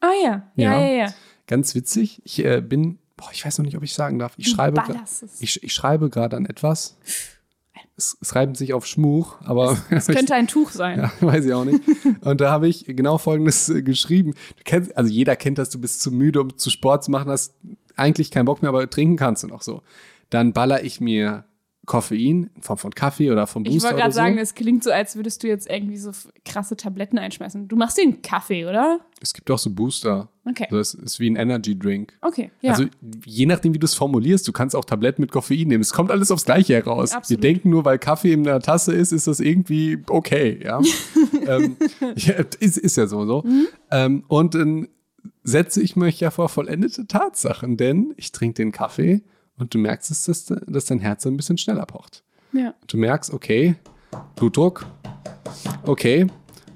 Ah 0.01 0.11
ja. 0.23 0.51
Ja, 0.57 0.73
Ja. 0.79 0.81
ja, 0.81 0.97
ja. 1.07 1.15
Ganz 1.47 1.75
witzig. 1.75 2.21
Ich 2.25 2.45
äh, 2.45 2.61
bin, 2.61 2.99
boah, 3.17 3.31
ich 3.33 3.45
weiß 3.45 3.59
noch 3.59 3.65
nicht, 3.65 3.77
ob 3.77 3.83
ich 3.83 3.95
sagen 3.95 4.19
darf. 4.19 4.35
Ich 4.37 4.47
Du 4.47 4.51
schreibe, 4.53 4.81
es. 5.03 5.41
ich, 5.41 5.63
ich 5.63 5.73
schreibe 5.73 6.11
gerade 6.11 6.37
an 6.37 6.47
etwas. 6.47 6.97
Es, 7.97 8.17
es 8.21 8.35
reibt 8.35 8.57
sich 8.57 8.75
auf 8.75 8.87
Schmuch, 8.87 9.37
aber 9.45 9.77
Das 9.91 10.07
könnte 10.09 10.35
ein 10.35 10.47
Tuch 10.47 10.71
sein. 10.71 10.99
Ja, 11.01 11.13
weiß 11.21 11.45
ich 11.45 11.53
auch 11.53 11.65
nicht. 11.65 11.81
Und 12.21 12.41
da 12.41 12.51
habe 12.51 12.69
ich 12.69 12.85
genau 12.87 13.19
Folgendes 13.19 13.69
äh, 13.69 13.83
geschrieben. 13.83 14.33
Du 14.57 14.63
kennst, 14.65 14.97
also 14.97 15.11
jeder 15.11 15.37
kennt 15.37 15.59
das, 15.59 15.71
du 15.71 15.81
bist 15.81 16.01
zu 16.01 16.13
müde, 16.13 16.41
um 16.41 16.57
zu 16.57 16.71
Sport 16.71 17.05
zu 17.05 17.11
machen, 17.11 17.31
hast 17.31 17.55
eigentlich 17.97 18.31
keinen 18.31 18.45
Bock 18.45 18.63
mehr, 18.63 18.69
aber 18.69 18.89
trinken 18.89 19.17
kannst 19.17 19.43
du 19.43 19.49
noch 19.49 19.63
so. 19.63 19.83
Dann 20.31 20.53
baller 20.53 20.85
ich 20.85 21.01
mir 21.01 21.45
Koffein 21.89 22.51
in 22.55 22.63
Form 22.63 22.79
von 22.79 22.95
Kaffee 22.95 23.33
oder 23.33 23.49
vom 23.49 23.65
Ich 23.65 23.73
Booster 23.73 23.89
wollte 23.89 23.95
oder 23.95 24.03
gerade 24.03 24.13
so. 24.13 24.17
sagen, 24.17 24.39
es 24.39 24.55
klingt 24.55 24.85
so, 24.85 24.93
als 24.93 25.17
würdest 25.17 25.43
du 25.43 25.49
jetzt 25.49 25.69
irgendwie 25.69 25.97
so 25.97 26.13
krasse 26.45 26.77
Tabletten 26.77 27.19
einschmeißen. 27.19 27.67
Du 27.67 27.75
machst 27.75 27.99
den 27.99 28.23
Kaffee, 28.23 28.67
oder? 28.67 29.01
es 29.21 29.35
gibt 29.35 29.51
auch 29.51 29.59
so 29.59 29.71
Booster. 29.71 30.29
Okay. 30.45 30.67
Also 30.71 30.79
es 30.79 30.95
ist 30.95 31.21
wie 31.21 31.29
ein 31.29 31.37
Energy 31.37 31.79
Drink. 31.79 32.17
Okay, 32.21 32.51
ja. 32.61 32.73
Also 32.73 32.85
je 33.25 33.47
nachdem, 33.47 33.75
wie 33.75 33.79
du 33.79 33.85
es 33.85 33.95
formulierst, 33.95 34.47
du 34.47 34.53
kannst 34.53 34.77
auch 34.77 34.85
Tabletten 34.85 35.23
mit 35.23 35.33
Koffein 35.33 35.69
nehmen. 35.69 35.83
Es 35.83 35.93
kommt 35.93 36.11
alles 36.11 36.31
aufs 36.31 36.45
Gleiche 36.45 36.75
heraus. 36.75 37.13
Absolut. 37.13 37.43
Wir 37.43 37.51
denken 37.51 37.71
nur, 37.71 37.85
weil 37.85 37.99
Kaffee 37.99 38.33
in 38.33 38.45
der 38.45 38.61
Tasse 38.61 38.95
ist, 38.95 39.13
ist 39.13 39.27
das 39.27 39.41
irgendwie 39.41 40.03
okay. 40.09 40.61
Ja, 40.65 40.81
ähm, 41.47 41.77
ja 42.17 42.35
ist, 42.61 42.79
ist 42.79 42.97
ja 42.97 43.07
so. 43.07 43.27
so. 43.27 43.43
Mhm. 43.43 43.67
Ähm, 43.91 44.25
und 44.29 44.55
dann 44.55 44.89
setze 45.43 45.83
ich 45.83 45.97
mich 45.97 46.21
ja 46.21 46.31
vor 46.31 46.49
vollendete 46.49 47.07
Tatsachen, 47.07 47.77
denn 47.77 48.15
ich 48.17 48.33
trinke 48.33 48.55
den 48.55 48.73
Kaffee 48.73 49.23
und 49.59 49.75
du 49.75 49.79
merkst, 49.79 50.11
es, 50.11 50.25
dass, 50.25 50.47
dass 50.67 50.85
dein 50.87 50.99
Herz 51.01 51.23
so 51.23 51.29
ein 51.29 51.37
bisschen 51.37 51.59
schneller 51.59 51.87
pocht. 51.87 52.23
ja. 52.53 52.75
Du 52.87 52.97
merkst, 52.97 53.33
okay, 53.33 53.75
Blutdruck, 54.37 54.87
okay. 55.85 56.27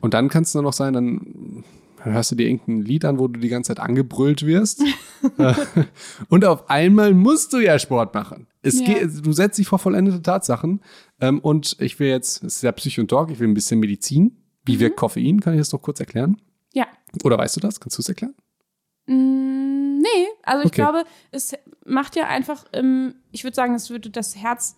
Und 0.01 0.15
dann 0.15 0.29
kann 0.29 0.43
es 0.43 0.53
nur 0.55 0.63
noch 0.63 0.73
sein, 0.73 0.93
dann 0.95 1.65
hörst 2.01 2.33
du 2.33 2.35
dir 2.35 2.49
irgendein 2.49 2.83
Lied 2.83 3.05
an, 3.05 3.19
wo 3.19 3.29
du 3.29 3.39
die 3.39 3.49
ganze 3.49 3.69
Zeit 3.69 3.79
angebrüllt 3.81 4.45
wirst. 4.45 4.83
Und 6.29 6.45
auf 6.45 6.69
einmal 6.69 7.15
musst 7.15 7.53
du 7.53 7.59
ja 7.59 7.79
Sport 7.79 8.13
machen. 8.15 8.47
Es 8.63 8.81
Ja. 8.81 8.87
geht, 8.87 9.25
du 9.25 9.33
setzt 9.33 9.59
dich 9.59 9.69
vor 9.69 9.79
vollendete 9.79 10.21
Tatsachen. 10.23 10.81
Ähm, 11.21 11.39
und 11.41 11.77
ich 11.81 11.99
will 12.01 12.09
jetzt, 12.09 12.43
es 12.43 12.57
ist 12.57 12.63
ja 12.63 12.73
Psycho 12.73 13.03
und 13.03 13.09
Talk, 13.09 13.31
ich 13.31 13.39
will 13.39 13.47
ein 13.49 13.55
bisschen 13.55 13.79
Medizin 13.81 14.37
Wie 14.65 14.81
wirkt 14.81 14.97
Koffein? 14.97 15.41
Kann 15.41 15.55
ich 15.55 15.61
das 15.61 15.73
noch 15.73 15.83
kurz 15.83 16.01
erklären? 16.01 16.41
Ja. 16.75 16.87
Oder 17.25 17.39
weißt 17.39 17.57
du 17.57 17.61
das? 17.61 17.79
Kannst 17.81 17.99
du 17.99 18.03
es 18.03 18.09
erklären? 18.09 18.35
Mm, 19.13 19.99
nee, 19.99 20.27
also 20.43 20.61
ich 20.61 20.69
Okay. 20.69 20.77
glaube, 20.77 21.05
es 21.31 21.55
macht 21.85 22.17
ja 22.17 22.27
einfach, 22.29 22.65
ähm, 22.73 23.17
ich 23.31 23.45
würde 23.45 23.55
sagen, 23.55 23.75
es 23.75 23.91
würde 23.91 24.11
das 24.11 24.37
Herz, 24.37 24.77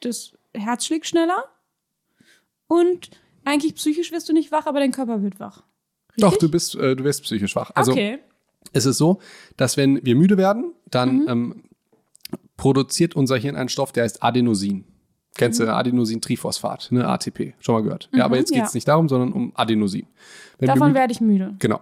das 0.00 0.32
Herz 0.54 0.86
schlägt 0.86 1.06
schneller 1.06 1.44
und 2.66 3.10
eigentlich 3.44 3.74
psychisch 3.76 4.10
wirst 4.12 4.28
du 4.28 4.32
nicht 4.32 4.50
wach, 4.50 4.66
aber 4.66 4.80
dein 4.80 4.92
Körper 4.92 5.22
wird 5.22 5.40
wach. 5.40 5.62
Doch, 6.16 6.36
du 6.36 6.50
bist, 6.50 6.74
äh, 6.74 6.96
du 6.96 7.04
wirst 7.04 7.22
psychisch 7.22 7.54
wach. 7.54 7.70
Also 7.74 7.92
okay. 7.92 8.18
es 8.72 8.84
ist 8.86 8.98
so, 8.98 9.20
dass 9.56 9.76
wenn 9.76 10.04
wir 10.04 10.16
müde 10.16 10.36
werden, 10.36 10.72
dann 10.90 11.28
ähm, 11.28 11.64
produziert 12.56 13.14
unser 13.14 13.36
Hirn 13.36 13.54
einen 13.56 13.68
Stoff, 13.68 13.92
der 13.92 14.04
heißt 14.04 14.22
Adenosin. 14.22 14.84
Kennst 15.36 15.60
du 15.60 15.72
Adenosin-Triphosphat, 15.72 16.90
ne, 16.90 17.06
ATP, 17.06 17.54
schon 17.60 17.76
mal 17.76 17.82
gehört. 17.84 18.08
ja, 18.12 18.24
aber 18.24 18.38
jetzt 18.38 18.52
geht 18.52 18.64
es 18.64 18.72
ja. 18.72 18.76
nicht 18.76 18.88
darum, 18.88 19.08
sondern 19.08 19.32
um 19.32 19.52
Adenosin. 19.54 20.08
Wenn 20.58 20.66
Davon 20.66 20.94
werde 20.94 21.12
ich 21.12 21.20
müde. 21.20 21.54
Genau. 21.60 21.80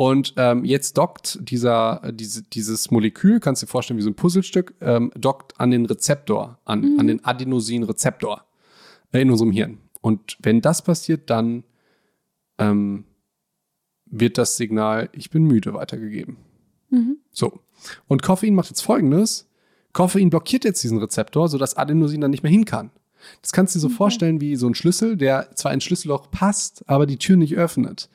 Und 0.00 0.32
ähm, 0.38 0.64
jetzt 0.64 0.96
dockt 0.96 1.38
dieser, 1.42 2.00
diese, 2.10 2.42
dieses 2.42 2.90
Molekül, 2.90 3.38
kannst 3.38 3.60
du 3.60 3.66
dir 3.66 3.70
vorstellen 3.70 3.98
wie 3.98 4.02
so 4.02 4.08
ein 4.08 4.14
Puzzlestück, 4.14 4.72
ähm, 4.80 5.12
dockt 5.14 5.60
an 5.60 5.70
den 5.70 5.84
Rezeptor, 5.84 6.58
an, 6.64 6.98
an 6.98 7.06
den 7.06 7.22
Adenosin-Rezeptor 7.22 8.46
äh, 9.12 9.20
in 9.20 9.30
unserem 9.30 9.52
Hirn. 9.52 9.76
Und 10.00 10.38
wenn 10.40 10.62
das 10.62 10.80
passiert, 10.80 11.28
dann 11.28 11.64
ähm, 12.56 13.04
wird 14.06 14.38
das 14.38 14.56
Signal, 14.56 15.10
ich 15.12 15.28
bin 15.28 15.44
müde, 15.44 15.74
weitergegeben. 15.74 16.38
So. 17.30 17.60
Und 18.08 18.22
Koffein 18.22 18.54
macht 18.54 18.70
jetzt 18.70 18.80
folgendes: 18.80 19.50
Koffein 19.92 20.30
blockiert 20.30 20.64
jetzt 20.64 20.82
diesen 20.82 20.96
Rezeptor, 20.96 21.46
sodass 21.50 21.76
Adenosin 21.76 22.22
dann 22.22 22.30
nicht 22.30 22.42
mehr 22.42 22.50
hin 22.50 22.64
kann. 22.64 22.90
Das 23.42 23.52
kannst 23.52 23.74
du 23.74 23.76
dir 23.76 23.82
so 23.82 23.90
vorstellen 23.90 24.40
wie 24.40 24.56
so 24.56 24.66
ein 24.66 24.74
Schlüssel, 24.74 25.18
der 25.18 25.54
zwar 25.56 25.74
ins 25.74 25.84
Schlüsselloch 25.84 26.30
passt, 26.30 26.88
aber 26.88 27.04
die 27.04 27.18
Tür 27.18 27.36
nicht 27.36 27.54
öffnet. 27.54 28.08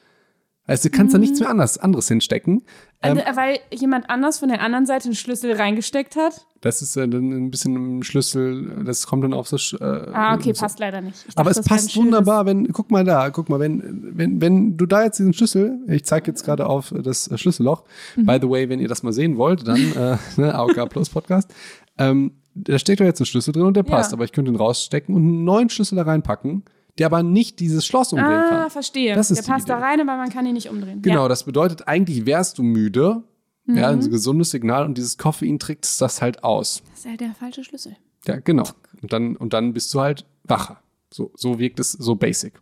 Also 0.67 0.89
du 0.89 0.97
kannst 0.97 1.13
da 1.13 1.19
nichts 1.19 1.39
mehr 1.39 1.49
anders, 1.49 1.77
anderes 1.77 2.07
hinstecken. 2.07 2.63
Ähm, 3.03 3.19
Also, 3.19 3.37
weil 3.37 3.59
jemand 3.71 4.09
anders 4.09 4.39
von 4.39 4.49
der 4.49 4.61
anderen 4.61 4.85
Seite 4.87 5.05
einen 5.05 5.13
Schlüssel 5.15 5.53
reingesteckt 5.53 6.15
hat. 6.15 6.47
das 6.61 6.81
ist 6.81 6.95
äh, 6.97 7.07
dann 7.07 7.29
ein 7.31 7.51
bisschen 7.51 7.99
ein 7.99 8.03
Schlüssel, 8.03 8.83
das 8.83 9.05
kommt 9.05 9.23
dann 9.23 9.33
auf 9.33 9.47
so. 9.47 9.57
Äh, 9.77 9.83
Ah, 10.11 10.33
okay, 10.33 10.53
so. 10.53 10.61
passt 10.61 10.79
leider 10.79 11.01
nicht. 11.01 11.23
Ich 11.29 11.37
Aber 11.37 11.49
dachte, 11.51 11.59
es 11.61 11.67
passt 11.67 11.95
wunderbar, 11.95 12.47
wenn, 12.47 12.67
guck 12.73 12.89
mal 12.89 13.03
da, 13.03 13.29
guck 13.29 13.49
mal, 13.49 13.59
wenn, 13.59 14.11
wenn, 14.17 14.41
wenn 14.41 14.75
du 14.75 14.87
da 14.87 15.03
jetzt 15.03 15.19
diesen 15.19 15.33
Schlüssel, 15.33 15.79
ich 15.87 16.03
zeige 16.05 16.31
jetzt 16.31 16.43
gerade 16.43 16.65
auf 16.65 16.91
das 17.03 17.27
äh, 17.27 17.37
Schlüsselloch, 17.37 17.83
Mhm. 18.15 18.25
by 18.25 18.39
the 18.41 18.49
way, 18.49 18.67
wenn 18.67 18.79
ihr 18.79 18.87
das 18.87 19.03
mal 19.03 19.13
sehen 19.13 19.37
wollt, 19.37 19.67
dann 19.67 19.77
äh, 19.77 20.17
ne, 20.41 20.55
AOK 20.55 20.89
Plus 20.89 21.09
Podcast, 21.09 21.53
ähm, 21.99 22.31
da 22.55 22.79
steckt 22.79 23.01
doch 23.01 23.05
jetzt 23.05 23.19
ein 23.19 23.25
Schlüssel 23.25 23.51
drin 23.51 23.63
und 23.63 23.75
der 23.77 23.83
passt, 23.83 24.11
Ja. 24.11 24.15
aber 24.17 24.23
ich 24.23 24.31
könnte 24.31 24.49
ihn 24.49 24.55
rausstecken 24.55 25.13
und 25.13 25.21
einen 25.21 25.43
neuen 25.43 25.69
Schlüssel 25.69 25.95
da 25.97 26.03
reinpacken, 26.03 26.63
der 26.97 27.07
aber 27.07 27.23
nicht 27.23 27.59
dieses 27.59 27.85
Schloss 27.85 28.13
umdrehen 28.13 28.31
Ah, 28.31 28.49
kann. 28.49 28.69
verstehe. 28.69 29.15
Das 29.15 29.31
ist 29.31 29.45
der 29.45 29.51
passt 29.53 29.67
da 29.69 29.75
Idee. 29.77 29.83
rein, 29.85 29.99
aber 30.01 30.17
man 30.17 30.29
kann 30.29 30.45
ihn 30.45 30.53
nicht 30.53 30.69
umdrehen. 30.69 31.01
Genau, 31.01 31.23
Ja. 31.23 31.27
das 31.27 31.43
bedeutet, 31.43 31.87
eigentlich 31.87 32.25
wärst 32.25 32.57
du 32.57 32.63
müde, 32.63 33.23
Mhm. 33.65 33.77
ja, 33.77 33.89
ein 33.89 33.99
gesundes 34.09 34.51
Signal 34.51 34.85
und 34.85 34.97
dieses 34.97 35.17
Koffein 35.17 35.57
trägt 35.59 35.99
das 36.01 36.21
halt 36.21 36.43
aus. 36.43 36.83
Das 36.91 36.99
ist 36.99 37.05
halt 37.07 37.19
der 37.21 37.33
falsche 37.33 37.63
Schlüssel. 37.63 37.97
Ja, 38.27 38.37
genau. 38.39 38.63
Und 39.01 39.11
dann, 39.11 39.35
und 39.35 39.53
dann 39.53 39.73
bist 39.73 39.93
du 39.93 40.01
halt 40.01 40.25
wacher. 40.43 40.79
So, 41.11 41.31
so 41.35 41.59
wirkt 41.59 41.79
es 41.79 41.91
so 41.93 42.15
basic. 42.15 42.53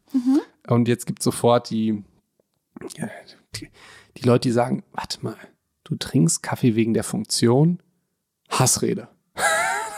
Und 0.67 0.87
jetzt 0.87 1.05
gibt 1.05 1.19
es 1.19 1.23
sofort 1.25 1.69
die, 1.69 2.03
die, 3.55 3.69
die 4.17 4.23
Leute, 4.27 4.47
die 4.47 4.51
sagen, 4.53 4.83
warte 4.93 5.19
mal, 5.23 5.35
du 5.83 5.95
trinkst 5.95 6.41
Kaffee 6.43 6.75
wegen 6.75 6.93
der 6.93 7.03
Funktion? 7.03 7.79
Hassrede. 8.49 9.07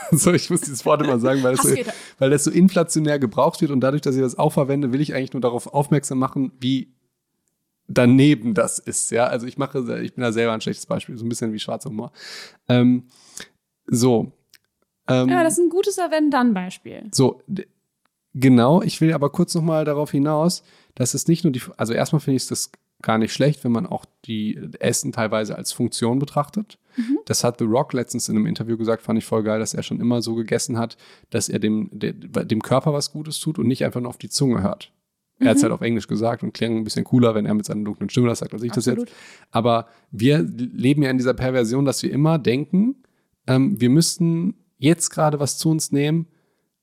so, 0.12 0.32
ich 0.32 0.50
muss 0.50 0.60
dieses 0.60 0.84
Wort 0.84 1.02
immer 1.02 1.18
sagen, 1.18 1.42
weil 1.42 1.56
das, 1.56 1.64
so, 1.66 1.74
weil 2.18 2.30
das 2.30 2.44
so 2.44 2.50
inflationär 2.50 3.18
gebraucht 3.18 3.60
wird 3.60 3.70
und 3.70 3.80
dadurch, 3.80 4.02
dass 4.02 4.14
ich 4.16 4.22
das 4.22 4.38
auch 4.38 4.52
verwende, 4.52 4.92
will 4.92 5.00
ich 5.00 5.14
eigentlich 5.14 5.32
nur 5.32 5.40
darauf 5.40 5.66
aufmerksam 5.68 6.18
machen, 6.18 6.52
wie 6.60 6.94
daneben 7.88 8.54
das 8.54 8.78
ist. 8.78 9.10
Ja, 9.10 9.26
also 9.26 9.46
ich 9.46 9.58
mache, 9.58 10.02
ich 10.02 10.14
bin 10.14 10.22
da 10.22 10.32
selber 10.32 10.52
ein 10.52 10.60
schlechtes 10.60 10.86
Beispiel, 10.86 11.16
so 11.16 11.24
ein 11.24 11.28
bisschen 11.28 11.52
wie 11.52 11.58
schwarzer 11.58 11.90
Humor. 11.90 12.12
Ähm, 12.68 13.04
so. 13.86 14.32
Ähm, 15.08 15.28
Ja, 15.28 15.44
das 15.44 15.54
ist 15.54 15.60
ein 15.60 15.70
gutes 15.70 15.96
Wenn-Dann-Beispiel. 15.96 17.08
so, 17.12 17.42
genau. 18.34 18.82
Ich 18.82 19.00
will 19.00 19.12
aber 19.12 19.30
kurz 19.30 19.54
noch 19.54 19.62
mal 19.62 19.84
darauf 19.84 20.10
hinaus, 20.10 20.62
dass 20.94 21.14
es 21.14 21.28
nicht 21.28 21.44
nur 21.44 21.52
die, 21.52 21.62
also 21.76 21.92
erstmal 21.92 22.20
finde 22.20 22.36
ich 22.36 22.46
das 22.46 22.70
gar 23.02 23.18
nicht 23.18 23.32
schlecht, 23.32 23.62
wenn 23.64 23.72
man 23.72 23.86
auch 23.86 24.04
die 24.24 24.58
Essen 24.80 25.12
teilweise 25.12 25.56
als 25.56 25.72
Funktion 25.72 26.18
betrachtet. 26.18 26.78
Das 27.26 27.44
hat 27.44 27.58
The 27.58 27.64
Rock 27.64 27.92
letztens 27.92 28.28
in 28.28 28.36
einem 28.36 28.46
Interview 28.46 28.76
gesagt, 28.76 29.02
fand 29.02 29.18
ich 29.18 29.24
voll 29.24 29.42
geil, 29.42 29.58
dass 29.58 29.74
er 29.74 29.82
schon 29.82 30.00
immer 30.00 30.22
so 30.22 30.34
gegessen 30.34 30.78
hat, 30.78 30.96
dass 31.30 31.48
er 31.48 31.58
dem, 31.58 31.90
de, 31.92 32.12
dem 32.12 32.62
Körper 32.62 32.92
was 32.92 33.12
Gutes 33.12 33.38
tut 33.38 33.58
und 33.58 33.66
nicht 33.66 33.84
einfach 33.84 34.00
nur 34.00 34.08
auf 34.08 34.16
die 34.16 34.30
Zunge 34.30 34.62
hört. 34.62 34.92
Er 35.38 35.50
hat 35.50 35.58
es 35.58 35.62
halt 35.62 35.72
auf 35.72 35.82
Englisch 35.82 36.08
gesagt 36.08 36.42
und 36.42 36.54
klang 36.54 36.76
ein 36.76 36.84
bisschen 36.84 37.04
cooler, 37.04 37.34
wenn 37.34 37.44
er 37.44 37.52
mit 37.52 37.66
seiner 37.66 37.84
dunklen 37.84 38.08
Stimme 38.08 38.28
das 38.28 38.38
sagt, 38.38 38.54
als 38.54 38.62
ich 38.62 38.72
das 38.72 38.88
Absolut. 38.88 39.10
jetzt. 39.10 39.18
Aber 39.50 39.86
wir 40.10 40.38
leben 40.38 41.02
ja 41.02 41.10
in 41.10 41.18
dieser 41.18 41.34
Perversion, 41.34 41.84
dass 41.84 42.02
wir 42.02 42.10
immer 42.10 42.38
denken, 42.38 42.96
ähm, 43.46 43.78
wir 43.78 43.90
müssten 43.90 44.54
jetzt 44.78 45.10
gerade 45.10 45.38
was 45.38 45.58
zu 45.58 45.68
uns 45.68 45.92
nehmen, 45.92 46.26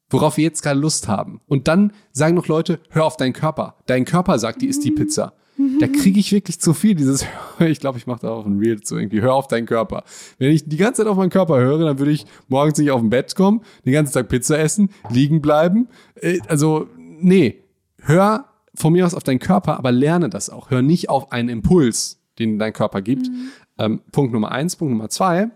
worauf 0.10 0.38
wir 0.38 0.44
jetzt 0.44 0.62
gerade 0.62 0.80
Lust 0.80 1.08
haben. 1.08 1.42
Und 1.48 1.68
dann 1.68 1.94
sagen 2.12 2.36
noch 2.36 2.48
Leute, 2.48 2.80
hör 2.90 3.06
auf 3.06 3.18
deinen 3.18 3.34
Körper. 3.34 3.78
Dein 3.88 4.06
Körper 4.06 4.38
sagt, 4.38 4.62
die 4.62 4.68
ist 4.68 4.84
die 4.84 4.92
Pizza. 4.92 5.34
Da 5.80 5.88
kriege 5.88 6.20
ich 6.20 6.32
wirklich 6.32 6.60
zu 6.60 6.74
viel 6.74 6.96
dieses, 6.96 7.26
ich 7.60 7.80
glaube, 7.80 7.98
ich 7.98 8.08
mache 8.08 8.22
da 8.22 8.30
auch 8.30 8.46
ein 8.46 8.58
Reel 8.58 8.82
zu 8.82 8.98
irgendwie, 8.98 9.22
hör 9.22 9.36
auf 9.36 9.48
deinen 9.48 9.66
Körper. 9.68 10.04
Wenn 10.40 10.52
ich 10.52 10.68
die 10.68 10.78
ganze 10.78 11.02
Zeit 11.04 11.08
auf 11.12 11.18
meinen 11.18 11.30
Körper 11.30 11.60
höre, 11.60 11.80
dann 11.80 12.00
würde 12.00 12.12
ich 12.12 12.26
morgens 12.48 12.78
nicht 12.80 12.92
auf 12.92 13.02
dem 13.02 13.10
Bett 13.10 13.36
kommen, 13.36 13.62
den 13.86 13.94
ganzen 13.94 14.14
Tag 14.14 14.30
Pizza 14.30 14.58
essen, 14.58 14.90
liegen 15.10 15.42
bleiben. 15.42 15.88
Äh, 16.16 16.40
Also, 16.48 16.88
nee, 16.98 17.64
hör 18.02 18.46
von 18.76 18.94
mir 18.94 19.06
aus 19.06 19.14
auf 19.14 19.24
deinen 19.24 19.40
Körper, 19.40 19.78
aber 19.78 19.92
lerne 19.92 20.30
das 20.30 20.50
auch. 20.50 20.72
Hör 20.72 20.82
nicht 20.82 21.10
auf 21.10 21.32
einen 21.32 21.50
Impuls, 21.50 22.20
den 22.40 22.58
dein 22.58 22.74
Körper 22.74 23.02
gibt. 23.02 23.30
Ähm, 23.78 24.02
Punkt 24.12 24.34
Nummer 24.34 24.52
eins. 24.52 24.76
Punkt 24.76 24.92
Nummer 24.94 25.10
zwei. 25.10 25.52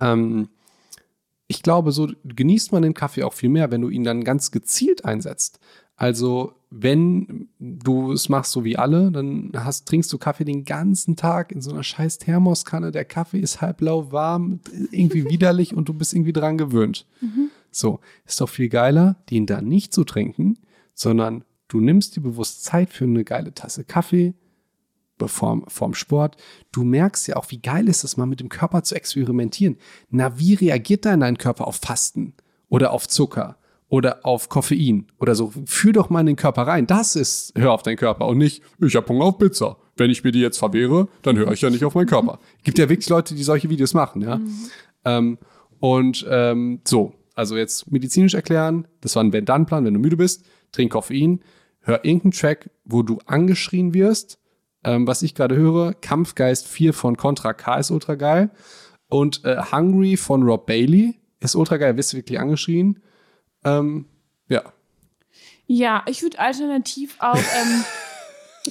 Ähm, 0.00 0.48
ich 1.46 1.62
glaube, 1.62 1.92
so 1.92 2.08
genießt 2.24 2.72
man 2.72 2.82
den 2.82 2.94
Kaffee 2.94 3.22
auch 3.22 3.34
viel 3.34 3.50
mehr, 3.50 3.70
wenn 3.70 3.82
du 3.82 3.88
ihn 3.90 4.02
dann 4.02 4.24
ganz 4.24 4.50
gezielt 4.50 5.04
einsetzt. 5.04 5.60
Also, 5.96 6.54
wenn 6.76 7.48
du 7.60 8.12
es 8.12 8.28
machst 8.28 8.50
so 8.50 8.64
wie 8.64 8.76
alle, 8.76 9.12
dann 9.12 9.52
hast, 9.54 9.86
trinkst 9.86 10.12
du 10.12 10.18
Kaffee 10.18 10.44
den 10.44 10.64
ganzen 10.64 11.14
Tag 11.14 11.52
in 11.52 11.60
so 11.60 11.70
einer 11.70 11.84
scheiß 11.84 12.18
Thermoskanne. 12.18 12.90
Der 12.90 13.04
Kaffee 13.04 13.38
ist 13.38 13.60
halblau 13.60 14.10
warm, 14.10 14.60
irgendwie 14.90 15.24
widerlich 15.30 15.74
und 15.74 15.88
du 15.88 15.94
bist 15.94 16.14
irgendwie 16.14 16.32
dran 16.32 16.58
gewöhnt. 16.58 17.06
So, 17.70 18.00
ist 18.26 18.40
doch 18.40 18.48
viel 18.48 18.68
geiler, 18.68 19.16
den 19.30 19.46
dann 19.46 19.66
nicht 19.66 19.92
zu 19.92 20.04
trinken, 20.04 20.58
sondern 20.94 21.44
du 21.68 21.80
nimmst 21.80 22.16
dir 22.16 22.22
bewusst 22.22 22.64
Zeit 22.64 22.90
für 22.90 23.04
eine 23.04 23.24
geile 23.24 23.54
Tasse 23.54 23.84
Kaffee, 23.84 24.34
vorm, 25.24 25.64
vorm 25.68 25.94
Sport. 25.94 26.36
Du 26.72 26.82
merkst 26.82 27.28
ja 27.28 27.36
auch, 27.36 27.50
wie 27.50 27.60
geil 27.60 27.88
ist 27.88 28.02
es 28.04 28.16
mal 28.16 28.26
mit 28.26 28.40
dem 28.40 28.48
Körper 28.48 28.82
zu 28.82 28.96
experimentieren. 28.96 29.76
Na, 30.10 30.38
wie 30.38 30.54
reagiert 30.54 31.04
dann 31.04 31.20
dein 31.20 31.38
Körper 31.38 31.68
auf 31.68 31.76
Fasten 31.76 32.34
oder 32.68 32.90
auf 32.90 33.06
Zucker 33.06 33.58
oder 33.94 34.26
auf 34.26 34.48
Koffein 34.48 35.06
oder 35.20 35.36
so? 35.36 35.52
Fühl 35.66 35.92
doch 35.92 36.10
mal 36.10 36.18
in 36.18 36.26
den 36.26 36.34
Körper 36.34 36.62
rein. 36.62 36.88
Das 36.88 37.14
ist, 37.14 37.52
hör 37.54 37.70
auf 37.70 37.84
deinen 37.84 37.96
Körper 37.96 38.26
und 38.26 38.38
nicht, 38.38 38.60
ich 38.80 38.96
habe 38.96 39.06
Hunger 39.06 39.26
auf 39.26 39.38
Pizza. 39.38 39.76
Wenn 39.96 40.10
ich 40.10 40.24
mir 40.24 40.32
die 40.32 40.40
jetzt 40.40 40.58
verwehre, 40.58 41.06
dann 41.22 41.36
höre 41.36 41.52
ich 41.52 41.60
ja 41.60 41.70
nicht 41.70 41.84
auf 41.84 41.94
meinen 41.94 42.08
Körper. 42.08 42.40
Gibt 42.64 42.76
ja 42.78 42.88
wirklich 42.88 43.08
Leute, 43.08 43.36
die 43.36 43.44
solche 43.44 43.70
Videos 43.70 43.94
machen, 43.94 44.22
ja. 44.22 44.40
Ähm, 45.04 45.38
und 45.78 46.26
ähm, 46.28 46.80
so, 46.82 47.12
also 47.36 47.56
jetzt 47.56 47.92
medizinisch 47.92 48.34
erklären, 48.34 48.88
das 49.00 49.14
war 49.14 49.22
ein 49.22 49.32
Wenn-Dann-Plan, 49.32 49.84
wenn 49.84 49.94
du 49.94 50.00
müde 50.00 50.16
bist, 50.16 50.44
trink 50.72 50.90
Koffein, 50.90 51.38
hör 51.82 52.04
irgendeinen 52.04 52.32
Track, 52.32 52.70
wo 52.84 53.02
du 53.04 53.20
angeschrien 53.26 53.94
wirst. 53.94 54.40
Ähm, 54.82 55.06
was 55.06 55.22
ich 55.22 55.36
gerade 55.36 55.54
höre, 55.54 55.94
Kampfgeist 55.94 56.66
4 56.66 56.94
von 56.94 57.16
Contra 57.16 57.52
K 57.52 57.76
ist 57.76 57.92
ultra 57.92 58.16
geil. 58.16 58.50
Und 59.08 59.44
äh, 59.44 59.62
Hungry 59.70 60.16
von 60.16 60.42
Rob 60.42 60.66
Bailey 60.66 61.14
ist 61.38 61.54
ultra 61.54 61.76
geil, 61.76 61.96
wirst 61.96 62.12
du 62.12 62.16
wirklich 62.16 62.40
angeschrien. 62.40 62.98
Ähm, 63.64 64.06
ja. 64.48 64.62
Ja, 65.66 66.02
ich 66.06 66.22
würde 66.22 66.38
alternativ 66.38 67.16
auch 67.20 67.36
ähm, 67.36 67.84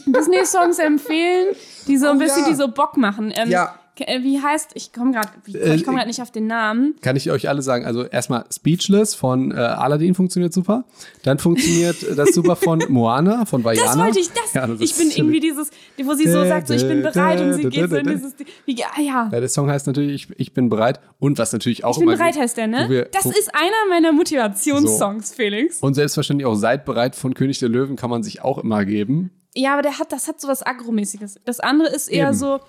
Disney-Songs 0.06 0.79
empfehlen, 0.79 1.56
die 1.88 1.97
so 1.97 2.08
ein 2.10 2.17
Oh, 2.17 2.19
bisschen, 2.19 2.43
ja. 2.43 2.49
die 2.49 2.56
so 2.56 2.67
Bock 2.67 2.97
machen. 2.97 3.32
Ähm, 3.36 3.49
Ja. 3.49 3.79
Äh, 3.99 4.23
Wie 4.23 4.41
heißt, 4.41 4.71
ich 4.73 4.91
komme 4.93 5.12
gerade, 5.12 5.29
ich 5.45 5.56
Äh, 5.56 5.79
komme 5.84 5.97
gerade 5.97 6.08
nicht 6.10 6.21
auf 6.21 6.32
den 6.32 6.47
Namen. 6.47 6.95
Kann 7.01 7.15
ich 7.15 7.29
euch 7.32 7.47
alle 7.49 7.62
sagen. 7.62 7.86
Also 7.86 8.03
erstmal 8.06 8.45
Speechless 8.51 9.15
von 9.15 9.51
äh, 9.51 9.56
Aladdin 9.56 10.15
funktioniert 10.15 10.53
super. 10.53 10.84
Dann 11.23 11.38
funktioniert 11.39 11.97
das 12.17 12.29
super 12.34 12.56
von 12.56 12.84
Moana, 12.89 13.45
von 13.45 13.63
Vajana. 13.63 13.86
Das 13.88 13.97
wollte 13.97 14.19
ich, 14.19 14.29
das, 14.32 14.53
Ja, 14.53 14.67
das 14.67 14.79
ich 14.82 14.95
bin 14.95 15.12
irgendwie 15.12 15.39
dieses, 15.39 15.69
wo 16.03 16.13
sie 16.13 16.27
so 16.29 16.43
sagt, 16.45 16.67
so 16.67 16.73
ich 16.73 16.88
bin 16.88 17.01
bereit 17.01 17.39
und 17.41 17.53
sie 17.53 17.63
geht 17.69 17.89
so 17.89 17.95
in 17.97 18.08
dieses, 18.08 18.34
wie, 18.65 18.84
ah 18.84 19.01
ja, 19.01 19.29
Ja, 19.32 19.39
der 19.39 19.49
Song 19.49 19.69
heißt 19.69 19.88
natürlich 19.88 20.13
Ich, 20.29 20.39
ich 20.39 20.53
bin 20.53 20.69
bereit. 20.69 20.99
Und 21.19 21.38
was 21.38 21.53
natürlich 21.53 21.84
auch 21.86 21.97
ich 21.97 22.06
bin 22.06 22.15
bereit 22.17 22.38
heißt 22.38 22.58
der, 22.58 22.67
ne? 22.67 22.86
wir- 22.89 23.06
Das 23.06 23.25
ist 23.25 23.53
einer 23.53 23.71
meiner 23.89 24.12
Motivationssongs, 24.12 25.34
Felix. 25.34 25.79
Und 25.79 25.93
selbstverständlich 25.95 26.45
auch 26.45 26.56
Seid 26.56 26.86
bereit 26.86 27.15
von 27.15 27.34
König 27.34 27.60
der 27.60 27.69
Löwen 27.69 27.95
kann 27.95 28.10
man 28.10 28.23
sich 28.23 28.41
auch 28.41 28.58
immer 28.58 28.86
geben. 28.86 29.32
Ja, 29.56 29.73
aber 29.73 29.82
der 29.84 29.99
hat, 29.99 30.12
das 30.12 30.27
hat 30.27 30.41
so 30.41 30.47
was 30.47 30.65
Agromäßiges. 30.65 31.39
Das 31.45 31.60
andere 31.60 31.89
ist 31.89 32.08
eher 32.12 32.29
Eben. 32.29 32.38
so, 32.38 32.60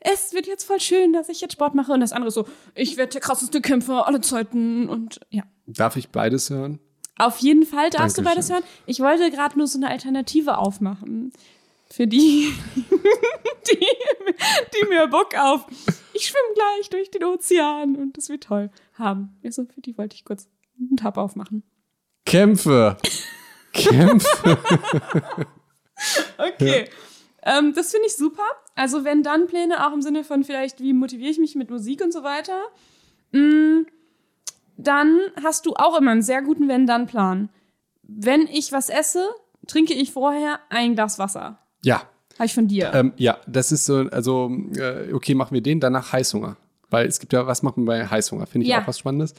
es 0.00 0.32
wird 0.32 0.46
jetzt 0.46 0.64
voll 0.64 0.80
schön, 0.80 1.12
dass 1.12 1.28
ich 1.28 1.40
jetzt 1.40 1.52
Sport 1.52 1.74
mache. 1.74 1.92
Und 1.92 2.00
das 2.00 2.12
andere 2.12 2.30
so, 2.30 2.46
ich 2.74 2.96
werde 2.96 3.12
der 3.12 3.20
krasseste 3.20 3.60
Kämpfer 3.60 4.06
aller 4.06 4.22
Zeiten. 4.22 4.88
Und 4.88 5.20
ja, 5.30 5.44
Darf 5.66 5.96
ich 5.96 6.08
beides 6.08 6.50
hören? 6.50 6.80
Auf 7.18 7.38
jeden 7.38 7.66
Fall 7.66 7.90
darfst 7.90 8.16
du 8.16 8.22
beides 8.22 8.50
hören. 8.50 8.62
Ich 8.86 9.00
wollte 9.00 9.30
gerade 9.30 9.58
nur 9.58 9.66
so 9.66 9.78
eine 9.78 9.90
Alternative 9.90 10.56
aufmachen. 10.56 11.32
Für 11.90 12.06
die, 12.06 12.52
die, 12.76 13.86
die 14.74 14.88
mir 14.88 15.06
Bock 15.08 15.34
auf, 15.36 15.66
ich 16.14 16.26
schwimme 16.26 16.54
gleich 16.54 16.88
durch 16.88 17.10
den 17.10 17.24
Ozean 17.24 17.96
und 17.96 18.16
das 18.16 18.28
wird 18.30 18.44
toll 18.44 18.70
haben. 18.94 19.38
Also 19.44 19.64
für 19.66 19.80
die 19.80 19.98
wollte 19.98 20.14
ich 20.16 20.24
kurz 20.24 20.48
einen 20.78 20.96
Tab 20.96 21.18
aufmachen. 21.18 21.62
Kämpfe. 22.24 22.96
Kämpfe. 23.72 24.58
okay. 26.38 26.88
Ja. 27.44 27.58
Ähm, 27.58 27.72
das 27.74 27.90
finde 27.90 28.06
ich 28.06 28.16
super. 28.16 28.44
Also 28.80 29.04
wenn 29.04 29.22
dann 29.22 29.46
Pläne 29.46 29.86
auch 29.86 29.92
im 29.92 30.00
Sinne 30.00 30.24
von 30.24 30.42
vielleicht, 30.42 30.80
wie 30.80 30.94
motiviere 30.94 31.30
ich 31.30 31.38
mich 31.38 31.54
mit 31.54 31.68
Musik 31.68 32.00
und 32.02 32.14
so 32.14 32.22
weiter, 32.22 32.58
mm, 33.32 33.82
dann 34.78 35.18
hast 35.44 35.66
du 35.66 35.74
auch 35.74 35.98
immer 35.98 36.12
einen 36.12 36.22
sehr 36.22 36.40
guten 36.40 36.66
Wenn-Dann-Plan. 36.66 37.50
Wenn 38.02 38.46
ich 38.46 38.72
was 38.72 38.88
esse, 38.88 39.28
trinke 39.66 39.92
ich 39.92 40.12
vorher 40.12 40.60
ein 40.70 40.94
Glas 40.94 41.18
Wasser. 41.18 41.58
Ja. 41.84 42.04
Habe 42.36 42.46
ich 42.46 42.54
von 42.54 42.68
dir. 42.68 42.90
Ähm, 42.94 43.12
ja, 43.18 43.36
das 43.46 43.70
ist 43.70 43.84
so, 43.84 43.96
also, 44.10 44.50
äh, 44.74 45.12
okay, 45.12 45.34
machen 45.34 45.52
wir 45.52 45.60
den, 45.60 45.78
danach 45.78 46.14
Heißhunger. 46.14 46.56
Weil 46.88 47.06
es 47.06 47.20
gibt 47.20 47.34
ja, 47.34 47.46
was 47.46 47.62
macht 47.62 47.76
man 47.76 47.84
bei 47.84 48.06
Heißhunger? 48.06 48.46
Finde 48.46 48.64
ich 48.64 48.70
ja. 48.70 48.80
auch 48.80 48.86
was 48.86 48.98
Spannendes. 48.98 49.34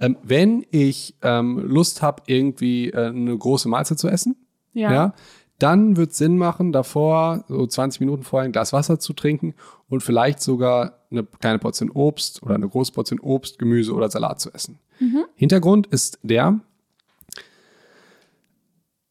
Ähm, 0.00 0.16
wenn 0.22 0.64
ich 0.70 1.16
ähm, 1.20 1.58
Lust 1.58 2.00
habe, 2.00 2.22
irgendwie 2.28 2.88
äh, 2.88 3.08
eine 3.08 3.36
große 3.36 3.68
Mahlzeit 3.68 3.98
zu 3.98 4.08
essen, 4.08 4.36
ja. 4.72 4.90
ja 4.90 5.14
dann 5.58 5.96
wird 5.96 6.12
es 6.12 6.18
Sinn 6.18 6.36
machen, 6.36 6.72
davor, 6.72 7.44
so 7.48 7.66
20 7.66 8.00
Minuten 8.00 8.22
vorher 8.22 8.46
ein 8.46 8.52
Glas 8.52 8.72
Wasser 8.72 8.98
zu 8.98 9.12
trinken 9.12 9.54
und 9.88 10.02
vielleicht 10.02 10.40
sogar 10.40 10.98
eine 11.10 11.24
kleine 11.24 11.58
Portion 11.58 11.90
Obst 11.90 12.42
oder 12.42 12.54
eine 12.54 12.68
große 12.68 12.92
Portion 12.92 13.20
Obst, 13.20 13.58
Gemüse 13.58 13.94
oder 13.94 14.10
Salat 14.10 14.40
zu 14.40 14.52
essen. 14.52 14.78
Mhm. 15.00 15.24
Hintergrund 15.34 15.86
ist 15.86 16.18
der, 16.22 16.60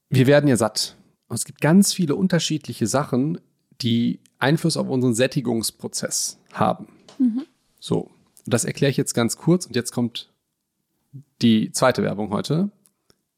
wir 0.09 0.27
werden 0.27 0.47
ja 0.47 0.57
satt. 0.57 0.95
Und 1.27 1.35
es 1.35 1.45
gibt 1.45 1.61
ganz 1.61 1.93
viele 1.93 2.15
unterschiedliche 2.15 2.87
Sachen, 2.87 3.39
die 3.81 4.19
Einfluss 4.37 4.77
auf 4.77 4.87
unseren 4.87 5.15
Sättigungsprozess 5.15 6.37
haben. 6.53 6.87
Mhm. 7.17 7.45
So, 7.79 8.11
das 8.45 8.65
erkläre 8.65 8.91
ich 8.91 8.97
jetzt 8.97 9.13
ganz 9.13 9.37
kurz 9.37 9.65
und 9.65 9.75
jetzt 9.75 9.91
kommt 9.91 10.31
die 11.41 11.71
zweite 11.71 12.03
Werbung 12.03 12.29
heute. 12.29 12.69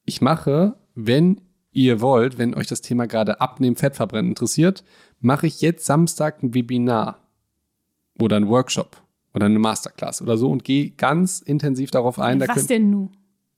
Ich 0.06 0.22
mache, 0.22 0.76
wenn 0.96 1.42
ihr 1.78 2.02
wollt, 2.02 2.40
wenn 2.40 2.56
euch 2.56 2.66
das 2.66 2.82
Thema 2.82 3.06
gerade 3.06 3.40
Abnehmen, 3.40 3.76
Fettverbrennen 3.76 4.32
interessiert, 4.32 4.84
mache 5.20 5.46
ich 5.46 5.62
jetzt 5.62 5.86
Samstag 5.86 6.42
ein 6.42 6.56
Webinar 6.56 7.20
oder 8.20 8.36
ein 8.36 8.48
Workshop 8.48 8.98
oder 9.36 9.46
eine 9.46 9.60
Masterclass 9.60 10.24
oder 10.24 10.38
so 10.38 10.50
und 10.50 10.64
gehe 10.64 10.90
ganz 10.90 11.40
intensiv 11.40 11.92
darauf 11.92 12.18
ein. 12.18 12.42
Was 12.42 12.66
denn 12.68 12.90
nun? 12.90 13.10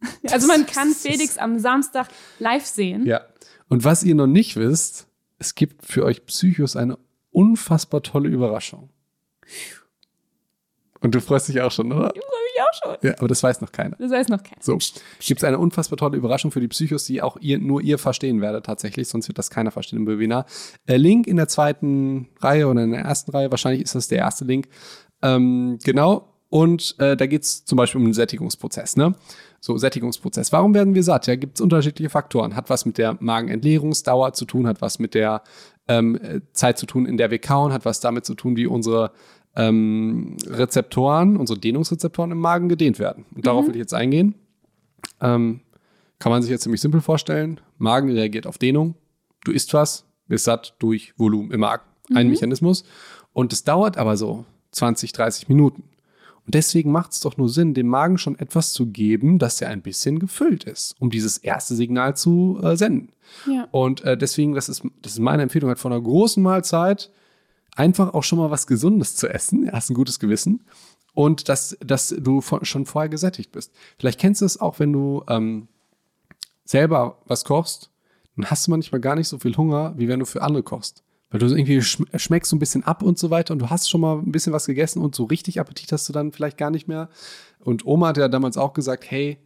Also 0.32 0.48
man 0.48 0.66
kann 0.66 0.94
Felix 0.94 1.38
am 1.38 1.60
Samstag 1.60 2.08
live 2.40 2.66
sehen. 2.66 3.06
Ja. 3.06 3.22
Und 3.68 3.84
was 3.84 4.04
ihr 4.04 4.16
noch 4.16 4.28
nicht 4.28 4.56
wisst, 4.56 5.08
es 5.40 5.56
gibt 5.56 5.86
für 5.86 6.06
euch 6.06 6.26
Psychos 6.26 6.78
eine 6.78 6.98
unfassbar 7.32 8.02
tolle 8.02 8.30
Überraschung. 8.30 8.90
Und 11.02 11.16
du 11.16 11.22
freust 11.22 11.50
dich 11.50 11.60
auch 11.62 11.72
schon, 11.72 11.92
oder? 11.92 12.14
Ich 12.60 12.64
auch 12.64 12.92
schon. 12.92 12.98
Ja, 13.02 13.16
aber 13.18 13.28
das 13.28 13.42
weiß 13.42 13.62
noch 13.62 13.72
keiner. 13.72 13.96
Das 13.98 14.12
weiß 14.12 14.28
noch 14.30 14.44
keiner. 14.44 14.62
So, 14.62 14.78
gibt 15.20 15.40
es 15.40 15.44
eine 15.44 15.58
unfassbar 15.58 15.98
tolle 15.98 16.18
Überraschung 16.18 16.52
für 16.52 16.60
die 16.60 16.68
Psychos, 16.68 17.06
die 17.06 17.22
auch 17.22 17.38
ihr, 17.40 17.60
nur 17.60 17.82
ihr 17.82 17.98
verstehen 17.98 18.42
werdet 18.42 18.66
tatsächlich, 18.66 19.08
sonst 19.08 19.28
wird 19.28 19.38
das 19.38 19.50
keiner 19.50 19.72
verstehen 19.72 20.00
im 20.00 20.08
Webinar. 20.08 20.46
Äh, 20.86 20.98
Link 20.98 21.28
in 21.28 21.38
der 21.38 21.48
zweiten 21.48 22.30
Reihe 22.40 22.68
oder 22.68 22.84
in 22.84 22.92
der 22.92 23.02
ersten 23.02 23.32
Reihe, 23.32 23.52
wahrscheinlich 23.52 23.84
ist 23.84 23.96
das 23.96 24.08
der 24.08 24.20
erste 24.20 24.46
Link. 24.46 24.68
Ähm, 25.22 25.80
genau, 25.84 26.30
und 26.50 26.96
äh, 26.98 27.16
da 27.16 27.28
geht 27.28 27.44
es 27.44 27.64
zum 27.64 27.78
Beispiel 27.78 28.00
um 28.00 28.06
den 28.06 28.14
Sättigungsprozess. 28.14 28.98
Ne? 28.98 29.14
So, 29.60 29.78
Sättigungsprozess. 29.78 30.52
Warum 30.52 30.74
werden 30.74 30.96
wir 30.96 31.04
satt? 31.04 31.28
Ja, 31.28 31.36
gibt 31.36 31.58
es 31.58 31.62
unterschiedliche 31.62 32.10
Faktoren. 32.10 32.56
Hat 32.56 32.70
was 32.70 32.86
mit 32.86 32.98
der 32.98 33.18
Magenentleerungsdauer 33.20 34.34
zu 34.34 34.46
tun, 34.46 34.66
hat 34.66 34.82
was 34.82 34.98
mit 34.98 35.14
der 35.14 35.44
ähm, 35.88 36.20
Zeit 36.54 36.80
zu 36.80 36.88
tun, 36.88 37.06
in 37.06 37.18
der 37.18 37.30
wir 37.30 37.40
kauen, 37.40 37.72
hat 37.72 37.86
was 37.86 38.00
damit 38.00 38.26
zu 38.26 38.34
tun, 38.34 38.56
wie 38.56 38.66
unsere 38.66 39.12
ähm, 39.56 40.38
Rezeptoren, 40.48 41.38
unsere 41.38 41.60
Dehnungsrezeptoren 41.60 42.32
im 42.32 42.40
Magen 42.40 42.70
gedehnt 42.70 43.00
werden. 43.00 43.26
Und 43.36 43.46
darauf 43.46 43.64
mhm. 43.64 43.68
will 43.68 43.76
ich 43.76 43.82
jetzt 43.82 43.94
eingehen. 43.94 44.36
Ähm, 45.22 45.62
kann 46.20 46.32
man 46.32 46.42
sich 46.42 46.52
jetzt 46.52 46.64
ziemlich 46.64 46.82
simpel 46.82 47.02
vorstellen. 47.02 47.60
Magen 47.78 48.12
reagiert 48.12 48.46
auf 48.46 48.58
Dehnung. 48.58 48.96
Du 49.46 49.52
isst 49.52 49.74
was, 49.74 50.06
bist 50.28 50.46
satt 50.46 50.76
durch 50.80 51.14
Volumen 51.18 51.52
im 51.52 51.62
Magen. 51.62 51.84
Ein 52.14 52.28
mhm. 52.28 52.34
Mechanismus. 52.34 52.84
Und 53.34 53.54
es 53.54 53.64
dauert 53.64 53.98
aber 53.98 54.18
so 54.18 54.46
20, 54.72 55.14
30 55.14 55.50
Minuten. 55.50 55.84
Und 56.46 56.56
deswegen 56.56 56.92
macht 56.92 57.12
es 57.12 57.20
doch 57.20 57.38
nur 57.38 57.48
Sinn, 57.48 57.76
dem 57.76 57.88
Magen 57.88 58.18
schon 58.18 58.38
etwas 58.40 58.74
zu 58.74 58.88
geben, 58.88 59.38
dass 59.38 59.62
er 59.62 59.70
ein 59.70 59.82
bisschen 59.82 60.18
gefüllt 60.18 60.64
ist, 60.64 60.96
um 61.00 61.12
dieses 61.12 61.38
erste 61.38 61.76
Signal 61.76 62.16
zu 62.16 62.60
äh, 62.64 62.76
senden. 62.76 63.10
Ja. 63.46 63.68
Und 63.72 64.04
äh, 64.04 64.18
deswegen, 64.18 64.56
das 64.56 64.68
ist, 64.68 64.84
das 65.02 65.14
ist 65.14 65.20
meine 65.20 65.44
Empfehlung, 65.44 65.68
halt 65.68 65.80
von 65.80 65.94
einer 65.94 66.02
großen 66.02 66.42
Mahlzeit 66.42 67.12
einfach 67.76 68.14
auch 68.14 68.24
schon 68.24 68.40
mal 68.40 68.52
was 68.52 68.68
Gesundes 68.68 69.16
zu 69.16 69.28
essen. 69.28 69.70
Hast 69.72 69.90
ein 69.90 69.96
gutes 69.96 70.20
Gewissen. 70.20 70.62
Und 71.14 71.50
dass, 71.50 71.78
dass 71.82 72.10
du 72.10 72.42
von, 72.42 72.64
schon 72.66 72.86
vorher 72.86 73.10
gesättigt 73.10 73.52
bist. 73.52 73.74
Vielleicht 73.98 74.20
kennst 74.20 74.42
du 74.42 74.46
es 74.46 74.62
auch, 74.62 74.80
wenn 74.80 74.94
du 74.94 75.24
ähm, 75.28 75.68
selber 76.64 77.18
was 77.26 77.44
kochst, 77.46 77.90
dann 78.36 78.50
hast 78.50 78.68
du 78.68 78.72
manchmal 78.72 79.02
gar 79.02 79.16
nicht 79.16 79.28
so 79.28 79.38
viel 79.40 79.58
Hunger, 79.58 79.94
wie 79.98 80.08
wenn 80.08 80.20
du 80.20 80.26
für 80.26 80.42
andere 80.42 80.64
kochst. 80.64 81.04
Weil 81.30 81.40
du 81.40 81.48
irgendwie 81.48 81.82
schmeckst 81.82 82.50
so 82.50 82.56
ein 82.56 82.60
bisschen 82.60 82.84
ab 82.84 83.04
und 83.04 83.20
so 83.20 83.30
weiter 83.30 83.54
und 83.54 83.60
du 83.60 83.70
hast 83.70 83.90
schon 83.90 84.02
mal 84.02 84.18
ein 84.20 84.32
bisschen 84.32 84.54
was 84.54 84.66
gegessen 84.66 85.02
und 85.02 85.14
so 85.14 85.26
richtig 85.26 85.60
Appetit 85.60 85.92
hast 85.92 86.08
du 86.08 86.14
dann 86.14 86.32
vielleicht 86.32 86.58
gar 86.58 86.72
nicht 86.72 86.88
mehr. 86.88 87.10
Und 87.60 87.86
Oma 87.86 88.08
hat 88.08 88.18
ja 88.18 88.28
damals 88.28 88.58
auch 88.58 88.74
gesagt, 88.74 89.10
hey, 89.10 89.38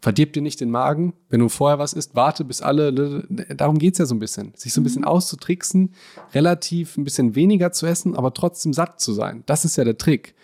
verdirb 0.00 0.32
dir 0.32 0.42
nicht 0.42 0.60
den 0.60 0.70
Magen. 0.70 1.14
Wenn 1.28 1.40
du 1.40 1.48
vorher 1.48 1.78
was 1.78 1.92
isst, 1.92 2.14
warte 2.14 2.44
bis 2.44 2.62
alle. 2.62 3.26
Darum 3.56 3.78
geht 3.78 3.94
es 3.94 3.98
ja 3.98 4.06
so 4.06 4.14
ein 4.14 4.18
bisschen. 4.18 4.52
Sich 4.54 4.72
so 4.72 4.80
ein 4.80 4.84
bisschen 4.84 5.02
mhm. 5.02 5.08
auszutricksen, 5.08 5.94
relativ 6.34 6.96
ein 6.96 7.04
bisschen 7.04 7.34
weniger 7.34 7.72
zu 7.72 7.86
essen, 7.86 8.16
aber 8.16 8.34
trotzdem 8.34 8.72
satt 8.72 9.00
zu 9.00 9.12
sein. 9.12 9.42
Das 9.46 9.64
ist 9.64 9.76
ja 9.76 9.84
der 9.84 9.98
Trick. 9.98 10.34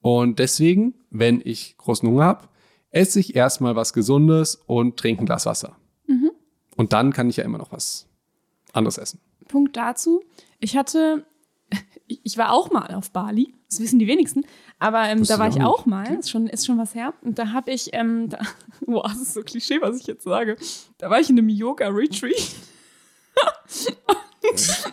Und 0.00 0.38
deswegen, 0.38 0.94
wenn 1.10 1.40
ich 1.44 1.76
großen 1.78 2.08
Hunger 2.08 2.24
habe, 2.24 2.48
esse 2.90 3.20
ich 3.20 3.36
erstmal 3.36 3.76
was 3.76 3.92
Gesundes 3.92 4.56
und 4.66 4.96
trinke 4.96 5.22
ein 5.22 5.26
Glas 5.26 5.46
Wasser. 5.46 5.76
Mhm. 6.06 6.30
Und 6.76 6.92
dann 6.92 7.12
kann 7.12 7.30
ich 7.30 7.36
ja 7.36 7.44
immer 7.44 7.58
noch 7.58 7.72
was 7.72 8.08
anderes 8.72 8.98
essen. 8.98 9.20
Punkt 9.48 9.76
dazu. 9.76 10.22
Ich 10.58 10.76
hatte 10.76 11.24
ich 12.06 12.36
war 12.38 12.52
auch 12.52 12.70
mal 12.70 12.94
auf 12.94 13.10
Bali, 13.10 13.54
das 13.72 13.80
wissen 13.80 13.98
die 13.98 14.06
wenigsten, 14.06 14.44
aber 14.78 15.04
ähm, 15.08 15.24
da 15.24 15.38
war 15.38 15.48
ich 15.48 15.62
auch 15.62 15.86
mal, 15.86 16.14
ist 16.18 16.30
schon, 16.30 16.46
ist 16.46 16.66
schon 16.66 16.76
was 16.76 16.94
her. 16.94 17.14
Und 17.22 17.38
da 17.38 17.52
habe 17.52 17.70
ich, 17.70 17.90
ähm, 17.94 18.28
da, 18.28 18.38
boah, 18.86 19.04
das 19.04 19.20
ist 19.20 19.34
so 19.34 19.42
Klischee, 19.42 19.80
was 19.80 19.98
ich 19.98 20.06
jetzt 20.06 20.24
sage. 20.24 20.56
Da 20.98 21.08
war 21.08 21.20
ich 21.20 21.30
in 21.30 21.38
einem 21.38 21.48
Yoga-Retreat. 21.48 22.54
und, 24.42 24.84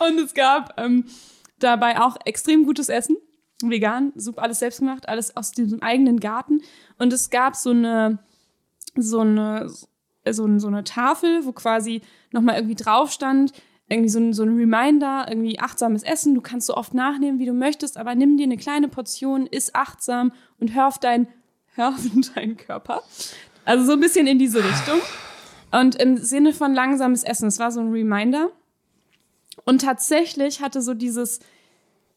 und 0.08 0.18
es 0.18 0.34
gab 0.34 0.74
ähm, 0.80 1.04
dabei 1.60 2.00
auch 2.00 2.16
extrem 2.24 2.64
gutes 2.64 2.88
Essen. 2.88 3.16
Vegan, 3.62 4.12
super, 4.16 4.42
alles 4.42 4.58
selbst 4.58 4.80
gemacht, 4.80 5.08
alles 5.08 5.36
aus 5.36 5.52
diesem 5.52 5.82
eigenen 5.82 6.18
Garten. 6.18 6.62
Und 6.98 7.12
es 7.12 7.30
gab 7.30 7.54
so 7.54 7.70
eine, 7.70 8.18
so 8.96 9.20
eine, 9.20 9.68
so, 10.28 10.58
so 10.58 10.66
eine 10.66 10.84
Tafel, 10.84 11.44
wo 11.44 11.52
quasi 11.52 12.02
nochmal 12.32 12.56
irgendwie 12.56 12.76
drauf 12.76 13.12
stand, 13.12 13.52
irgendwie 13.88 14.10
so 14.10 14.18
ein, 14.18 14.32
so 14.32 14.42
ein 14.42 14.56
Reminder, 14.56 15.26
irgendwie 15.28 15.58
achtsames 15.58 16.02
Essen. 16.02 16.34
Du 16.34 16.40
kannst 16.40 16.66
so 16.66 16.74
oft 16.74 16.92
nachnehmen, 16.94 17.38
wie 17.38 17.46
du 17.46 17.54
möchtest, 17.54 17.96
aber 17.96 18.14
nimm 18.14 18.36
dir 18.36 18.44
eine 18.44 18.58
kleine 18.58 18.88
Portion, 18.88 19.46
iss 19.46 19.74
achtsam 19.74 20.32
und 20.60 20.74
hör 20.74 20.88
auf, 20.88 20.98
dein, 20.98 21.28
hör 21.74 21.88
auf 21.88 22.00
deinen 22.34 22.56
Körper. 22.56 23.02
Also 23.64 23.84
so 23.84 23.92
ein 23.92 24.00
bisschen 24.00 24.26
in 24.26 24.38
diese 24.38 24.62
Richtung. 24.62 25.00
Und 25.70 25.96
im 25.96 26.16
Sinne 26.16 26.52
von 26.52 26.74
langsames 26.74 27.22
Essen, 27.24 27.48
es 27.48 27.58
war 27.58 27.70
so 27.70 27.80
ein 27.80 27.90
Reminder. 27.90 28.50
Und 29.64 29.82
tatsächlich 29.82 30.62
hatte 30.62 30.80
so 30.80 30.94
dieses, 30.94 31.40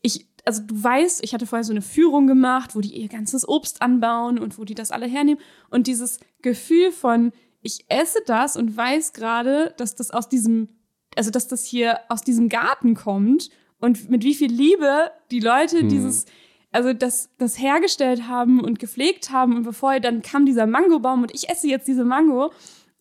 ich, 0.01 0.27
also 0.45 0.62
du 0.63 0.81
weißt, 0.81 1.23
ich 1.23 1.34
hatte 1.34 1.45
vorher 1.45 1.63
so 1.63 1.73
eine 1.73 1.81
Führung 1.81 2.27
gemacht, 2.27 2.75
wo 2.75 2.81
die 2.81 2.95
ihr 2.95 3.10
ganzes 3.10 3.47
Obst 3.47 3.81
anbauen 3.81 4.39
und 4.39 4.57
wo 4.57 4.63
die 4.63 4.75
das 4.75 4.91
alle 4.91 5.05
hernehmen. 5.05 5.41
Und 5.69 5.88
dieses 5.88 6.19
Gefühl 6.41 6.91
von, 6.91 7.34
ich 7.62 7.86
esse 7.89 8.19
das 8.25 8.55
und 8.57 8.75
weiß 8.75 9.13
gerade, 9.13 9.73
dass 9.77 9.95
das 9.95 10.12
aus 10.12 10.29
diesem 10.29 10.69
also 11.15 11.32
dass 11.32 11.47
das 11.47 11.65
hier 11.65 12.00
aus 12.10 12.21
diesem 12.21 12.50
Garten 12.50 12.95
kommt 12.95 13.50
und 13.80 14.10
mit 14.10 14.24
wie 14.24 14.36
viel 14.36 14.52
Liebe 14.52 15.12
die 15.32 15.39
Leute 15.39 15.80
hm. 15.80 15.89
dieses, 15.89 16.26
also 16.71 16.93
das, 16.93 17.30
das 17.38 17.60
hergestellt 17.60 18.28
haben 18.28 18.62
und 18.62 18.80
gepflegt 18.80 19.32
haben 19.32 19.56
und 19.58 19.63
bevor 19.63 20.00
dann 20.00 20.21
kam 20.21 20.45
dieser 20.45 20.67
Mangobaum 20.67 21.24
und 21.24 21.34
ich 21.34 21.50
esse 21.50 21.67
jetzt 21.67 21.88
diese 21.88 22.06
Mango, 22.06 22.52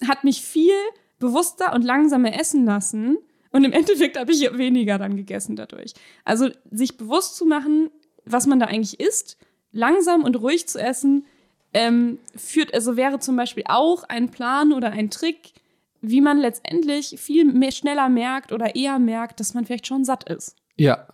hat 0.09 0.25
mich 0.25 0.43
viel 0.43 0.75
bewusster 1.19 1.73
und 1.75 1.83
langsamer 1.83 2.39
essen 2.39 2.65
lassen. 2.65 3.19
Und 3.53 3.65
im 3.65 3.73
Endeffekt 3.73 4.19
habe 4.19 4.33
ich 4.33 4.41
weniger 4.57 4.99
dann 4.99 5.17
gegessen 5.17 5.57
dadurch. 5.57 5.93
Also 6.25 6.51
sich 6.71 6.97
bewusst 6.97 7.37
zu 7.37 7.45
machen, 7.45 7.91
was 8.25 8.47
man 8.47 8.61
da 8.61 8.67
eigentlich 8.67 9.01
isst, 9.01 9.37
langsam 9.73 10.25
und 10.25 10.37
ruhig 10.37 10.67
zu 10.67 10.81
essen, 10.81 11.27
ähm, 11.73 12.19
führt, 12.35 12.75
also 12.75 12.97
wäre 12.97 13.19
zum 13.21 13.37
Beispiel 13.37 13.65
auch 13.67 14.05
ein 14.05 14.31
Plan 14.31 14.73
oder 14.73 14.91
ein 14.91 15.11
Trick, 15.11 15.53
wie 16.01 16.21
man 16.21 16.39
letztendlich 16.39 17.17
viel 17.19 17.45
mehr, 17.45 17.73
schneller 17.73 18.09
merkt 18.09 18.53
oder 18.53 18.75
eher 18.75 18.99
merkt, 18.99 19.41
dass 19.41 19.55
man 19.55 19.65
vielleicht 19.65 19.87
schon 19.87 20.05
satt 20.05 20.29
ist. 20.29 20.57
Ja, 20.77 21.09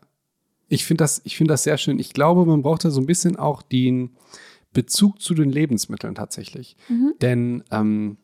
ich 0.68 0.84
finde 0.84 1.04
das, 1.04 1.20
ich 1.24 1.38
das 1.38 1.62
sehr 1.62 1.78
schön. 1.78 1.98
Ich 1.98 2.12
glaube, 2.12 2.44
man 2.44 2.62
braucht 2.62 2.84
da 2.84 2.90
so 2.90 3.00
ein 3.00 3.06
bisschen 3.06 3.36
auch 3.36 3.62
den 3.62 4.16
Bezug 4.72 5.20
zu 5.20 5.34
den 5.34 5.50
Lebensmitteln 5.50 6.14
tatsächlich. 6.14 6.76
Denn 7.20 7.64
ähm, 7.70 8.18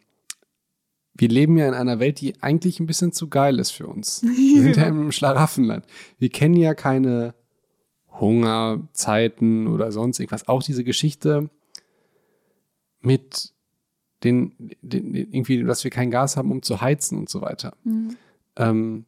wir 1.15 1.29
leben 1.29 1.57
ja 1.57 1.69
in 1.69 1.75
einer 1.75 1.99
Welt, 1.99 2.21
die 2.21 2.43
eigentlich 2.43 2.81
ein 2.81 2.87
bisschen 2.87 3.13
zu 3.13 3.29
geil 3.29 3.59
ist 3.59 3.71
für 3.71 3.87
uns. 3.87 4.23
Wir 4.23 4.63
sind 4.63 4.77
ja 4.77 4.87
im 4.87 5.13
Schlaraffenland. 5.13 5.85
Wir 6.19 6.31
kennen 6.31 6.57
ja 6.57 6.75
keine 6.75 7.35
Hungerzeiten 8.09 9.67
oder 9.67 9.93
sonst 9.93 10.19
irgendwas. 10.19 10.49
Auch 10.49 10.63
diese 10.63 10.85
Geschichte 10.85 11.51
mit 13.01 13.53
den, 14.25 14.53
den 14.83 15.15
irgendwie, 15.15 15.63
dass 15.65 15.85
wir 15.85 15.91
kein 15.91 16.11
Gas 16.11 16.37
haben, 16.37 16.51
um 16.51 16.63
zu 16.63 16.81
heizen 16.81 17.19
und 17.19 17.29
so 17.29 17.41
weiter. 17.41 17.75
Ähm, 18.57 19.05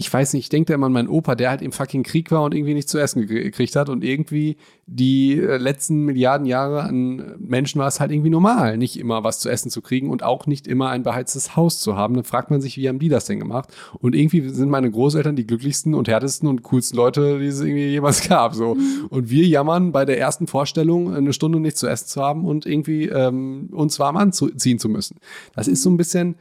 ich 0.00 0.12
weiß 0.12 0.32
nicht, 0.34 0.44
ich 0.44 0.48
denke 0.48 0.68
da 0.68 0.74
immer 0.74 0.86
an 0.86 0.92
meinen 0.92 1.08
Opa, 1.08 1.34
der 1.34 1.50
halt 1.50 1.60
im 1.60 1.72
fucking 1.72 2.04
Krieg 2.04 2.30
war 2.30 2.44
und 2.44 2.54
irgendwie 2.54 2.72
nichts 2.72 2.92
zu 2.92 2.98
essen 2.98 3.26
ge- 3.26 3.42
gekriegt 3.42 3.74
hat 3.74 3.88
und 3.88 4.04
irgendwie 4.04 4.56
die 4.86 5.32
äh, 5.36 5.56
letzten 5.56 6.04
Milliarden 6.04 6.46
Jahre 6.46 6.82
an 6.84 7.34
Menschen 7.40 7.80
war 7.80 7.88
es 7.88 7.98
halt 7.98 8.12
irgendwie 8.12 8.30
normal, 8.30 8.78
nicht 8.78 8.96
immer 8.96 9.24
was 9.24 9.40
zu 9.40 9.48
essen 9.48 9.70
zu 9.72 9.82
kriegen 9.82 10.08
und 10.08 10.22
auch 10.22 10.46
nicht 10.46 10.68
immer 10.68 10.90
ein 10.90 11.02
beheiztes 11.02 11.56
Haus 11.56 11.80
zu 11.80 11.96
haben. 11.96 12.14
Dann 12.14 12.22
fragt 12.22 12.48
man 12.52 12.60
sich, 12.60 12.76
wie 12.76 12.88
haben 12.88 13.00
die 13.00 13.08
das 13.08 13.24
denn 13.24 13.40
gemacht? 13.40 13.74
Und 13.98 14.14
irgendwie 14.14 14.48
sind 14.50 14.70
meine 14.70 14.88
Großeltern 14.88 15.34
die 15.34 15.48
glücklichsten 15.48 15.94
und 15.94 16.06
härtesten 16.06 16.48
und 16.48 16.62
coolsten 16.62 16.96
Leute, 16.96 17.40
die 17.40 17.46
es 17.46 17.60
irgendwie 17.60 17.88
jemals 17.88 18.20
gab. 18.28 18.54
So. 18.54 18.76
Und 19.10 19.30
wir 19.30 19.48
jammern 19.48 19.90
bei 19.90 20.04
der 20.04 20.20
ersten 20.20 20.46
Vorstellung, 20.46 21.12
eine 21.12 21.32
Stunde 21.32 21.58
nichts 21.58 21.80
zu 21.80 21.88
essen 21.88 22.06
zu 22.06 22.22
haben 22.22 22.44
und 22.44 22.66
irgendwie 22.66 23.06
ähm, 23.06 23.70
uns 23.72 23.98
warm 23.98 24.16
anziehen 24.16 24.78
zu 24.78 24.88
müssen. 24.88 25.16
Das 25.56 25.66
ist 25.66 25.82
so 25.82 25.90
ein 25.90 25.96
bisschen 25.96 26.36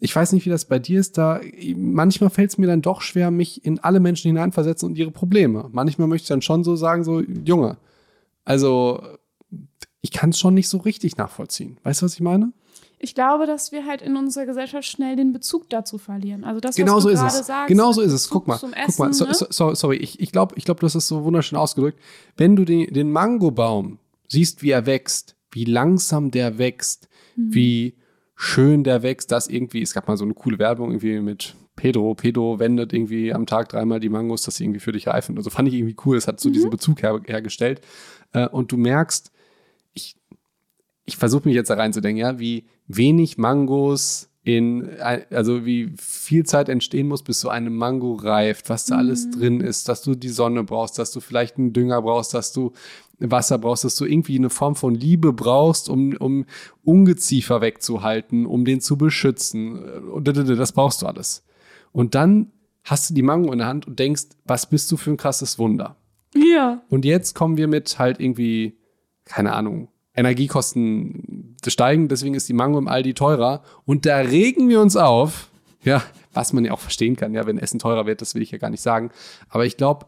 ich 0.00 0.14
weiß 0.14 0.32
nicht, 0.32 0.44
wie 0.46 0.50
das 0.50 0.66
bei 0.66 0.78
dir 0.78 1.00
ist, 1.00 1.16
da 1.16 1.40
manchmal 1.74 2.30
fällt 2.30 2.50
es 2.50 2.58
mir 2.58 2.66
dann 2.66 2.82
doch 2.82 3.00
schwer, 3.00 3.30
mich 3.30 3.64
in 3.64 3.78
alle 3.80 3.98
Menschen 4.00 4.28
hineinversetzen 4.28 4.88
und 4.88 4.98
ihre 4.98 5.10
Probleme. 5.10 5.68
Manchmal 5.72 6.06
möchte 6.08 6.24
ich 6.24 6.28
dann 6.28 6.42
schon 6.42 6.64
so 6.64 6.76
sagen, 6.76 7.02
so, 7.04 7.20
Junge, 7.22 7.78
also 8.44 9.02
ich 10.02 10.10
kann 10.12 10.30
es 10.30 10.38
schon 10.38 10.54
nicht 10.54 10.68
so 10.68 10.78
richtig 10.78 11.16
nachvollziehen. 11.16 11.78
Weißt 11.82 12.02
du, 12.02 12.06
was 12.06 12.14
ich 12.14 12.20
meine? 12.20 12.52
Ich 12.98 13.14
glaube, 13.14 13.46
dass 13.46 13.72
wir 13.72 13.84
halt 13.86 14.00
in 14.00 14.16
unserer 14.16 14.46
Gesellschaft 14.46 14.86
schnell 14.88 15.16
den 15.16 15.32
Bezug 15.32 15.68
dazu 15.68 15.98
verlieren. 15.98 16.44
Also 16.44 16.60
das, 16.60 16.76
Genau 16.76 16.96
was 16.96 17.02
so 17.02 17.08
du 17.08 17.14
ist 17.14 17.20
gerade 17.20 17.36
es. 17.40 17.46
sagst. 17.46 17.68
Genau 17.68 17.92
so 17.92 18.00
ist 18.00 18.12
es. 18.12 18.30
Guck 18.30 18.46
mal, 18.46 18.58
zum 18.58 18.70
guck 18.86 18.98
mal. 18.98 19.10
Essen, 19.10 19.12
So, 19.18 19.24
ne? 19.26 19.34
so, 19.34 19.46
so, 19.50 19.74
sorry, 19.74 19.96
ich, 19.96 20.18
ich 20.20 20.32
glaube, 20.32 20.54
ich 20.56 20.64
glaub, 20.64 20.80
du 20.80 20.86
hast 20.86 20.94
es 20.94 21.06
so 21.08 21.24
wunderschön 21.24 21.58
ausgedrückt. 21.58 21.98
Wenn 22.36 22.56
du 22.56 22.64
den, 22.64 22.92
den 22.92 23.10
Mangobaum 23.12 23.98
siehst, 24.28 24.62
wie 24.62 24.70
er 24.70 24.86
wächst, 24.86 25.36
wie 25.52 25.64
langsam 25.64 26.30
der 26.30 26.58
wächst, 26.58 27.08
Mhm. 27.36 27.54
wie 27.54 27.94
schön 28.36 28.84
der 28.84 29.02
wächst, 29.02 29.32
dass 29.32 29.48
irgendwie, 29.48 29.82
es 29.82 29.94
gab 29.94 30.06
mal 30.08 30.16
so 30.16 30.24
eine 30.24 30.34
coole 30.34 30.58
Werbung 30.58 30.90
irgendwie 30.90 31.20
mit 31.20 31.54
Pedro, 31.74 32.14
Pedro 32.14 32.58
wendet 32.58 32.92
irgendwie 32.92 33.32
am 33.32 33.46
Tag 33.46 33.68
dreimal 33.70 33.98
die 34.00 34.08
Mangos, 34.08 34.42
dass 34.42 34.56
sie 34.56 34.64
irgendwie 34.64 34.80
für 34.80 34.92
dich 34.92 35.06
reifen. 35.08 35.36
Also 35.36 35.50
fand 35.50 35.68
ich 35.68 35.74
irgendwie 35.74 35.96
cool, 36.04 36.16
es 36.16 36.26
hat 36.28 36.38
so 36.40 36.48
Mhm. 36.48 36.52
diesen 36.54 36.70
Bezug 36.70 37.02
her, 37.02 37.20
hergestellt. 37.26 37.80
Äh, 38.32 38.48
und 38.48 38.72
du 38.72 38.76
merkst, 38.76 39.30
ich, 39.94 40.16
ich 41.04 41.16
versuche 41.16 41.48
mich 41.48 41.54
jetzt 41.54 41.68
da 41.70 41.74
reinzudenken, 41.74 42.20
ja, 42.20 42.38
wie 42.38 42.64
wenig 42.86 43.36
Mangos 43.38 44.28
in, 44.46 44.88
ein- 45.00 45.24
also 45.30 45.66
wie 45.66 45.92
viel 45.98 46.46
Zeit 46.46 46.68
entstehen 46.68 47.08
muss, 47.08 47.22
bis 47.24 47.40
so 47.40 47.48
eine 47.48 47.68
Mango 47.68 48.14
reift, 48.14 48.70
was 48.70 48.86
da 48.86 48.96
alles 48.96 49.28
drin 49.32 49.60
ist, 49.60 49.88
dass 49.88 50.02
du 50.02 50.14
die 50.14 50.28
Sonne 50.28 50.62
brauchst, 50.62 51.00
dass 51.00 51.10
du 51.10 51.18
vielleicht 51.18 51.58
einen 51.58 51.72
Dünger 51.72 52.00
brauchst, 52.00 52.32
dass 52.32 52.52
du 52.52 52.70
Wasser 53.18 53.58
brauchst, 53.58 53.82
dass 53.82 53.96
du 53.96 54.04
irgendwie 54.04 54.38
eine 54.38 54.48
Form 54.48 54.76
von 54.76 54.94
Liebe 54.94 55.32
brauchst, 55.32 55.88
um, 55.88 56.14
um 56.18 56.44
Ungeziefer 56.84 57.60
wegzuhalten, 57.60 58.46
um 58.46 58.64
den 58.64 58.80
zu 58.80 58.96
beschützen. 58.96 59.82
Und 60.10 60.28
das 60.28 60.70
brauchst 60.72 61.02
du 61.02 61.06
alles. 61.06 61.42
Und 61.90 62.14
dann 62.14 62.52
hast 62.84 63.10
du 63.10 63.14
die 63.14 63.22
Mango 63.22 63.50
in 63.52 63.58
der 63.58 63.66
Hand 63.66 63.88
und 63.88 63.98
denkst, 63.98 64.26
was 64.44 64.68
bist 64.70 64.92
du 64.92 64.96
für 64.96 65.10
ein 65.10 65.16
krasses 65.16 65.58
Wunder? 65.58 65.96
Ja. 66.36 66.82
Und 66.88 67.04
jetzt 67.04 67.34
kommen 67.34 67.56
wir 67.56 67.66
mit 67.66 67.98
halt 67.98 68.20
irgendwie, 68.20 68.78
keine 69.24 69.54
Ahnung, 69.54 69.88
Energiekosten 70.14 71.45
steigen, 71.70 72.08
deswegen 72.08 72.34
ist 72.34 72.48
die 72.48 72.52
Mango 72.54 72.78
im 72.78 72.88
Aldi 72.88 73.14
teurer. 73.14 73.62
Und 73.84 74.06
da 74.06 74.16
regen 74.18 74.68
wir 74.68 74.80
uns 74.80 74.96
auf, 74.96 75.48
ja, 75.82 76.02
was 76.32 76.52
man 76.52 76.64
ja 76.64 76.72
auch 76.72 76.80
verstehen 76.80 77.16
kann, 77.16 77.32
ja, 77.34 77.46
wenn 77.46 77.58
Essen 77.58 77.78
teurer 77.78 78.06
wird, 78.06 78.20
das 78.20 78.34
will 78.34 78.42
ich 78.42 78.50
ja 78.50 78.58
gar 78.58 78.70
nicht 78.70 78.82
sagen. 78.82 79.10
Aber 79.48 79.64
ich 79.66 79.76
glaube, 79.76 80.06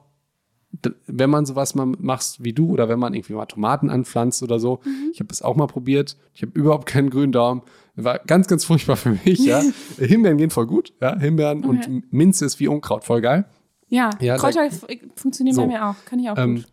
wenn 1.06 1.30
man 1.30 1.46
sowas 1.46 1.74
mal 1.74 1.86
macht 1.86 2.44
wie 2.44 2.52
du 2.52 2.70
oder 2.70 2.88
wenn 2.90 2.98
man 2.98 3.14
irgendwie 3.14 3.32
mal 3.32 3.46
Tomaten 3.46 3.88
anpflanzt 3.88 4.42
oder 4.42 4.58
so, 4.60 4.80
ich 5.12 5.20
habe 5.20 5.30
es 5.32 5.40
auch 5.40 5.56
mal 5.56 5.66
probiert, 5.66 6.16
ich 6.34 6.42
habe 6.42 6.52
überhaupt 6.54 6.86
keinen 6.86 7.08
grünen 7.08 7.32
Daumen, 7.32 7.62
war 7.96 8.18
ganz, 8.20 8.46
ganz 8.48 8.64
furchtbar 8.66 8.96
für 8.96 9.18
mich, 9.24 9.38
ja. 9.40 9.62
Himbeeren 9.98 10.36
gehen 10.36 10.50
voll 10.50 10.66
gut, 10.66 10.92
ja, 11.00 11.18
Himbeeren 11.18 11.64
Okay. 11.64 11.86
und 11.88 12.12
Minze 12.12 12.44
ist 12.44 12.60
wie 12.60 12.68
Unkraut, 12.68 13.04
voll 13.04 13.22
geil. 13.22 13.46
Ja, 13.88 14.10
Ja, 14.20 14.34
da- 14.36 14.40
Kräuter 14.42 14.66
f- 14.66 14.84
funktionieren 15.16 15.54
So. 15.56 15.62
bei 15.62 15.68
mir 15.68 15.86
auch. 15.88 15.94
Kann 16.04 16.18
ich 16.18 16.28
auch 16.28 16.36
Ähm, 16.36 16.56
gut. 16.56 16.66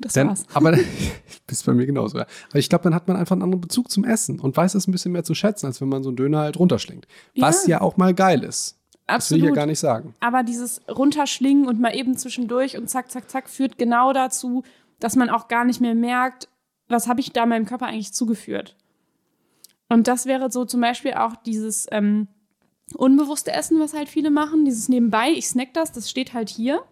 Das 0.00 0.12
Dann, 0.12 0.28
war's. 0.28 0.44
aber 0.52 0.76
bist 1.46 1.66
bei 1.66 1.72
mir 1.72 1.86
genauso. 1.86 2.18
Ja. 2.18 2.26
Aber 2.50 2.58
ich 2.58 2.68
glaube, 2.68 2.84
dann 2.84 2.94
hat 2.94 3.08
man 3.08 3.16
einfach 3.16 3.34
einen 3.34 3.42
anderen 3.42 3.60
Bezug 3.60 3.90
zum 3.90 4.04
Essen 4.04 4.40
und 4.40 4.56
weiß 4.56 4.74
es 4.74 4.86
ein 4.86 4.92
bisschen 4.92 5.12
mehr 5.12 5.24
zu 5.24 5.34
schätzen, 5.34 5.66
als 5.66 5.80
wenn 5.80 5.88
man 5.88 6.02
so 6.02 6.10
einen 6.10 6.16
Döner 6.16 6.40
halt 6.40 6.58
runterschlingt. 6.58 7.06
Was 7.36 7.66
ja 7.66 7.80
auch 7.80 7.96
mal 7.96 8.14
geil 8.14 8.42
ist. 8.42 8.78
Das 9.06 9.30
will 9.30 9.38
ich 9.38 9.42
ja 9.44 9.48
Absolut. 9.50 9.54
gar 9.54 9.66
nicht 9.66 9.78
sagen. 9.78 10.14
Aber 10.20 10.42
dieses 10.42 10.80
Runterschlingen 10.88 11.68
und 11.68 11.80
mal 11.80 11.94
eben 11.94 12.16
zwischendurch 12.16 12.78
und 12.78 12.88
zack, 12.88 13.10
zack, 13.10 13.30
zack 13.30 13.50
führt 13.50 13.76
genau 13.76 14.12
dazu, 14.12 14.62
dass 14.98 15.14
man 15.14 15.28
auch 15.28 15.48
gar 15.48 15.64
nicht 15.64 15.80
mehr 15.80 15.94
merkt, 15.94 16.48
was 16.88 17.06
habe 17.06 17.20
ich 17.20 17.32
da 17.32 17.44
meinem 17.44 17.66
Körper 17.66 17.86
eigentlich 17.86 18.14
zugeführt. 18.14 18.76
Und 19.88 20.08
das 20.08 20.26
wäre 20.26 20.50
so 20.50 20.64
zum 20.64 20.80
Beispiel 20.80 21.14
auch 21.14 21.36
dieses 21.36 21.86
ähm, 21.90 22.28
unbewusste 22.94 23.52
Essen, 23.52 23.78
was 23.80 23.92
halt 23.92 24.08
viele 24.08 24.30
machen, 24.30 24.64
dieses 24.64 24.88
nebenbei, 24.88 25.30
ich 25.30 25.48
snack 25.48 25.74
das, 25.74 25.92
das 25.92 26.08
steht 26.08 26.32
halt 26.32 26.48
hier. 26.48 26.82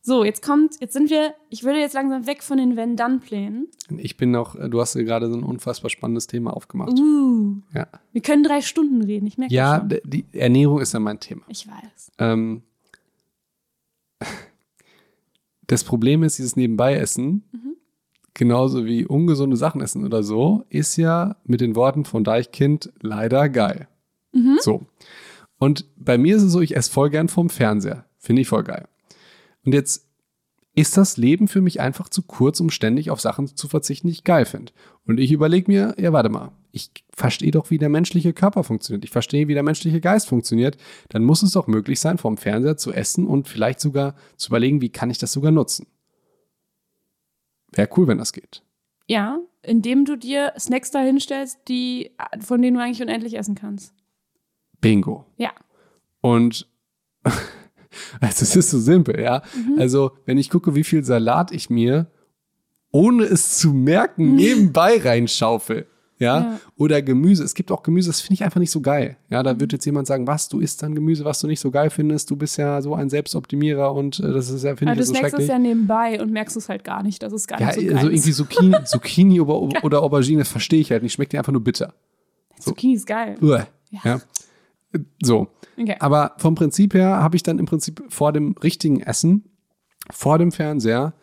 So, 0.00 0.24
jetzt 0.24 0.42
kommt, 0.42 0.80
jetzt 0.80 0.92
sind 0.92 1.10
wir, 1.10 1.34
ich 1.50 1.64
würde 1.64 1.80
jetzt 1.80 1.92
langsam 1.92 2.26
weg 2.26 2.42
von 2.42 2.56
den 2.58 2.76
Wenn-Dann-Plänen. 2.76 3.68
Ich 3.98 4.16
bin 4.16 4.30
noch, 4.30 4.56
du 4.56 4.80
hast 4.80 4.94
gerade 4.94 5.28
so 5.30 5.36
ein 5.36 5.42
unfassbar 5.42 5.90
spannendes 5.90 6.26
Thema 6.26 6.56
aufgemacht. 6.56 6.98
Uh, 6.98 7.56
Ja, 7.74 7.88
wir 8.12 8.22
können 8.22 8.42
drei 8.42 8.60
Stunden 8.62 9.02
reden, 9.02 9.26
ich 9.26 9.38
merke 9.38 9.52
ja 9.52 9.80
schon. 9.80 9.98
die 10.04 10.24
Ernährung 10.32 10.80
ist 10.80 10.94
ja 10.94 11.00
mein 11.00 11.20
Thema. 11.20 11.42
Ich 11.48 11.66
weiß. 11.66 12.12
Ähm, 12.18 12.62
das 15.66 15.84
Problem 15.84 16.22
ist, 16.22 16.38
dieses 16.38 16.56
Nebenbei-Essen, 16.56 17.44
genauso 18.34 18.86
wie 18.86 19.04
ungesunde 19.04 19.56
Sachen 19.56 19.80
essen 19.80 20.04
oder 20.04 20.22
so, 20.22 20.64
ist 20.70 20.96
ja 20.96 21.36
mit 21.44 21.60
den 21.60 21.74
Worten 21.76 22.04
von 22.04 22.24
Deichkind 22.24 22.92
leider 23.00 23.48
geil. 23.48 23.88
So. 24.60 24.86
Und 25.58 25.86
bei 25.96 26.16
mir 26.18 26.36
ist 26.36 26.42
es 26.44 26.52
so, 26.52 26.60
ich 26.60 26.76
esse 26.76 26.90
voll 26.90 27.10
gern 27.10 27.28
vom 27.28 27.50
Fernseher. 27.50 28.04
Finde 28.18 28.42
ich 28.42 28.48
voll 28.48 28.62
geil. 28.62 28.86
Und 29.68 29.74
jetzt 29.74 30.08
ist 30.74 30.96
das 30.96 31.18
Leben 31.18 31.46
für 31.46 31.60
mich 31.60 31.78
einfach 31.78 32.08
zu 32.08 32.22
kurz, 32.22 32.58
um 32.58 32.70
ständig 32.70 33.10
auf 33.10 33.20
Sachen 33.20 33.54
zu 33.54 33.68
verzichten, 33.68 34.06
die 34.06 34.14
ich 34.14 34.24
geil 34.24 34.46
finde. 34.46 34.72
Und 35.04 35.20
ich 35.20 35.30
überlege 35.30 35.70
mir, 35.70 35.94
ja, 35.98 36.10
warte 36.14 36.30
mal, 36.30 36.52
ich 36.72 36.90
verstehe 37.14 37.50
doch, 37.50 37.68
wie 37.68 37.76
der 37.76 37.90
menschliche 37.90 38.32
Körper 38.32 38.64
funktioniert. 38.64 39.04
Ich 39.04 39.10
verstehe, 39.10 39.46
wie 39.46 39.52
der 39.52 39.62
menschliche 39.62 40.00
Geist 40.00 40.26
funktioniert. 40.26 40.78
Dann 41.10 41.22
muss 41.22 41.42
es 41.42 41.52
doch 41.52 41.66
möglich 41.66 42.00
sein, 42.00 42.16
vom 42.16 42.38
Fernseher 42.38 42.78
zu 42.78 42.94
essen 42.94 43.26
und 43.26 43.46
vielleicht 43.46 43.78
sogar 43.78 44.14
zu 44.38 44.48
überlegen, 44.48 44.80
wie 44.80 44.88
kann 44.88 45.10
ich 45.10 45.18
das 45.18 45.32
sogar 45.32 45.52
nutzen. 45.52 45.86
Wäre 47.72 47.90
cool, 47.98 48.06
wenn 48.06 48.16
das 48.16 48.32
geht. 48.32 48.62
Ja, 49.06 49.38
indem 49.60 50.06
du 50.06 50.16
dir 50.16 50.54
Snacks 50.58 50.90
dahinstellst, 50.92 51.58
die, 51.68 52.12
von 52.40 52.62
denen 52.62 52.78
du 52.78 52.82
eigentlich 52.82 53.02
unendlich 53.02 53.36
essen 53.36 53.54
kannst. 53.54 53.92
Bingo. 54.80 55.26
Ja. 55.36 55.52
Und 56.22 56.66
also 58.20 58.42
es 58.42 58.56
ist 58.56 58.70
so 58.70 58.78
simpel, 58.78 59.20
ja. 59.20 59.42
Also, 59.76 60.12
wenn 60.26 60.38
ich 60.38 60.50
gucke, 60.50 60.74
wie 60.74 60.84
viel 60.84 61.04
Salat 61.04 61.52
ich 61.52 61.70
mir, 61.70 62.06
ohne 62.90 63.24
es 63.24 63.58
zu 63.58 63.72
merken, 63.72 64.34
nebenbei 64.34 64.98
reinschaufel. 65.02 65.86
Ja? 66.18 66.40
Ja. 66.40 66.60
Oder 66.76 67.00
Gemüse. 67.00 67.44
Es 67.44 67.54
gibt 67.54 67.70
auch 67.70 67.82
Gemüse, 67.82 68.08
das 68.08 68.20
finde 68.20 68.34
ich 68.34 68.44
einfach 68.44 68.58
nicht 68.58 68.72
so 68.72 68.80
geil. 68.80 69.16
Ja, 69.30 69.42
da 69.42 69.60
wird 69.60 69.72
jetzt 69.72 69.84
jemand 69.84 70.08
sagen, 70.08 70.26
was, 70.26 70.48
du 70.48 70.58
isst 70.58 70.82
dann 70.82 70.94
Gemüse, 70.94 71.24
was 71.24 71.40
du 71.40 71.46
nicht 71.46 71.60
so 71.60 71.70
geil 71.70 71.90
findest, 71.90 72.30
du 72.30 72.36
bist 72.36 72.56
ja 72.58 72.82
so 72.82 72.94
ein 72.94 73.08
Selbstoptimierer 73.08 73.94
und 73.94 74.18
äh, 74.18 74.32
das 74.32 74.50
ist 74.50 74.64
ja, 74.64 74.74
finde 74.74 74.94
ich, 74.94 74.98
du 74.98 75.04
so 75.04 75.12
snackst 75.14 75.26
es 75.26 75.30
schrecklich. 75.30 75.48
ja 75.48 75.58
nebenbei 75.58 76.20
und 76.20 76.32
merkst 76.32 76.56
es 76.56 76.68
halt 76.68 76.82
gar 76.82 77.02
nicht, 77.04 77.22
dass 77.22 77.32
es 77.32 77.46
gar 77.46 77.60
Ja, 77.60 77.66
nicht 77.68 77.76
so 77.76 77.80
also 77.82 77.94
geil 77.94 78.04
irgendwie 78.06 78.30
ist. 78.30 78.36
Zucchini, 78.36 78.76
Zucchini 78.84 79.40
oder, 79.40 79.84
oder 79.84 80.02
Aubergine, 80.02 80.40
das 80.40 80.48
verstehe 80.48 80.80
ich 80.80 80.90
halt 80.90 81.02
nicht. 81.04 81.12
Schmeckt 81.12 81.32
dir 81.32 81.38
einfach 81.38 81.52
nur 81.52 81.62
bitter. 81.62 81.94
Zucchini 82.58 82.94
ist 82.94 83.06
geil. 83.06 83.36
Uah. 83.40 83.68
Ja. 83.90 84.00
Ja. 84.04 84.20
So. 85.22 85.48
Okay. 85.76 85.96
Aber 86.00 86.34
vom 86.38 86.54
Prinzip 86.54 86.94
her 86.94 87.20
habe 87.22 87.36
ich 87.36 87.42
dann 87.42 87.58
im 87.58 87.66
Prinzip 87.66 88.02
vor 88.08 88.32
dem 88.32 88.54
richtigen 88.62 89.00
Essen, 89.00 89.44
vor 90.10 90.38
dem 90.38 90.52
Fernseher, 90.52 91.14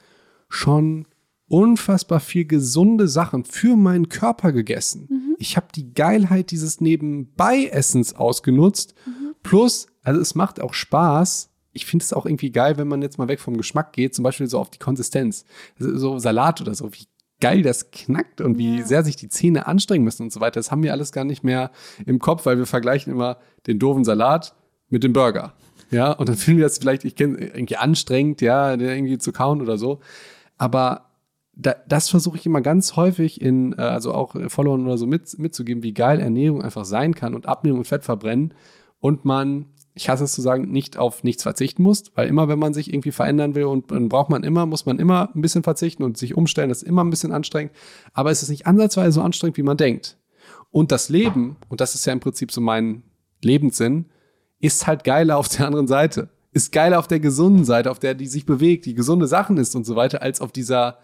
schon 0.49 1.07
unfassbar 1.47 2.19
viel 2.19 2.45
gesunde 2.45 3.07
Sachen 3.07 3.43
für 3.43 3.75
meinen 3.75 4.09
Körper 4.09 4.51
gegessen. 4.51 5.35
Ich 5.37 5.57
habe 5.57 5.67
die 5.75 5.93
Geilheit 5.93 6.51
dieses 6.51 6.81
Nebenbei-Essens 6.81 8.15
ausgenutzt. 8.15 8.95
Plus, 9.43 9.87
also 10.01 10.21
es 10.21 10.35
macht 10.35 10.61
auch 10.61 10.73
Spaß. 10.73 11.51
Ich 11.71 11.85
finde 11.85 12.03
es 12.03 12.13
auch 12.13 12.25
irgendwie 12.25 12.51
geil, 12.51 12.77
wenn 12.77 12.87
man 12.87 13.01
jetzt 13.01 13.17
mal 13.17 13.27
weg 13.27 13.39
vom 13.39 13.57
Geschmack 13.57 13.93
geht, 13.93 14.15
zum 14.15 14.23
Beispiel 14.23 14.47
so 14.47 14.59
auf 14.59 14.69
die 14.69 14.79
Konsistenz. 14.79 15.45
Also 15.77 15.97
so 15.97 16.19
Salat 16.19 16.61
oder 16.61 16.73
so, 16.73 16.91
wie 16.93 17.07
geil 17.41 17.61
das 17.61 17.91
knackt 17.91 18.41
und 18.41 18.57
wie 18.57 18.81
sehr 18.81 19.03
sich 19.03 19.15
die 19.15 19.29
Zähne 19.29 19.67
anstrengen 19.67 20.03
müssen 20.03 20.23
und 20.23 20.33
so 20.33 20.39
weiter. 20.39 20.59
Das 20.59 20.71
haben 20.71 20.83
wir 20.83 20.93
alles 20.93 21.11
gar 21.11 21.25
nicht 21.25 21.43
mehr 21.43 21.71
im 22.05 22.19
Kopf, 22.19 22.45
weil 22.45 22.57
wir 22.57 22.65
vergleichen 22.65 23.11
immer 23.11 23.37
den 23.67 23.79
doofen 23.79 24.05
Salat 24.05 24.55
mit 24.89 25.03
dem 25.03 25.13
Burger. 25.13 25.53
Ja, 25.91 26.11
und 26.11 26.29
dann 26.29 26.35
finden 26.35 26.59
wir 26.59 26.65
das 26.65 26.77
vielleicht, 26.77 27.05
ich 27.05 27.15
kenne 27.15 27.37
irgendwie 27.37 27.77
anstrengend, 27.77 28.41
ja, 28.41 28.73
irgendwie 28.73 29.17
zu 29.17 29.31
kauen 29.31 29.61
oder 29.61 29.77
so. 29.77 29.99
Aber 30.57 31.05
da, 31.55 31.75
das 31.87 32.09
versuche 32.09 32.37
ich 32.37 32.45
immer 32.45 32.61
ganz 32.61 32.95
häufig 32.95 33.41
in, 33.41 33.73
äh, 33.73 33.81
also 33.81 34.13
auch 34.13 34.35
Followern 34.49 34.85
oder 34.85 34.97
so 34.97 35.07
mit, 35.07 35.37
mitzugeben, 35.37 35.83
wie 35.83 35.93
geil 35.93 36.19
Ernährung 36.19 36.61
einfach 36.61 36.85
sein 36.85 37.15
kann 37.15 37.33
und 37.33 37.47
Abnehmen 37.47 37.77
und 37.77 37.87
Fett 37.87 38.03
verbrennen 38.03 38.53
und 38.99 39.25
man, 39.25 39.67
ich 39.95 40.09
hasse 40.09 40.25
es 40.25 40.33
zu 40.33 40.41
sagen, 40.41 40.71
nicht 40.71 40.97
auf 40.97 41.23
nichts 41.23 41.43
verzichten 41.43 41.81
muss, 41.81 42.03
weil 42.15 42.27
immer, 42.27 42.49
wenn 42.49 42.59
man 42.59 42.73
sich 42.73 42.93
irgendwie 42.93 43.13
verändern 43.13 43.55
will 43.55 43.63
und 43.63 43.91
dann 43.91 44.09
braucht 44.09 44.29
man 44.29 44.43
immer, 44.43 44.65
muss 44.65 44.85
man 44.85 44.99
immer 44.99 45.29
ein 45.33 45.41
bisschen 45.41 45.63
verzichten 45.63 46.03
und 46.03 46.17
sich 46.17 46.35
umstellen, 46.35 46.67
das 46.67 46.83
ist 46.83 46.87
immer 46.87 47.03
ein 47.03 47.09
bisschen 47.09 47.31
anstrengend, 47.31 47.73
aber 48.13 48.29
es 48.29 48.43
ist 48.43 48.49
nicht 48.49 48.67
ansatzweise 48.67 49.13
so 49.13 49.21
anstrengend, 49.21 49.57
wie 49.57 49.63
man 49.63 49.77
denkt. 49.77 50.17
Und 50.69 50.91
das 50.91 51.07
Leben, 51.07 51.55
und 51.69 51.79
das 51.79 51.95
ist 51.95 52.05
ja 52.05 52.11
im 52.11 52.19
Prinzip 52.19 52.51
so 52.51 52.59
mein 52.59 53.03
Lebenssinn, 53.41 54.09
ist 54.59 54.85
halt 54.85 55.05
geiler 55.05 55.37
auf 55.37 55.47
der 55.47 55.67
anderen 55.67 55.87
Seite. 55.87 56.29
Ist 56.51 56.73
geiler 56.73 56.99
auf 56.99 57.07
der 57.07 57.21
gesunden 57.21 57.63
Seite, 57.63 57.89
auf 57.91 57.99
der 57.99 58.13
die 58.13 58.27
sich 58.27 58.45
bewegt, 58.45 58.85
die 58.85 58.93
gesunde 58.93 59.27
Sachen 59.27 59.57
ist 59.57 59.75
und 59.75 59.85
so 59.85 59.95
weiter, 59.95 60.21
als 60.21 60.41
auf 60.41 60.51
dieser 60.51 60.99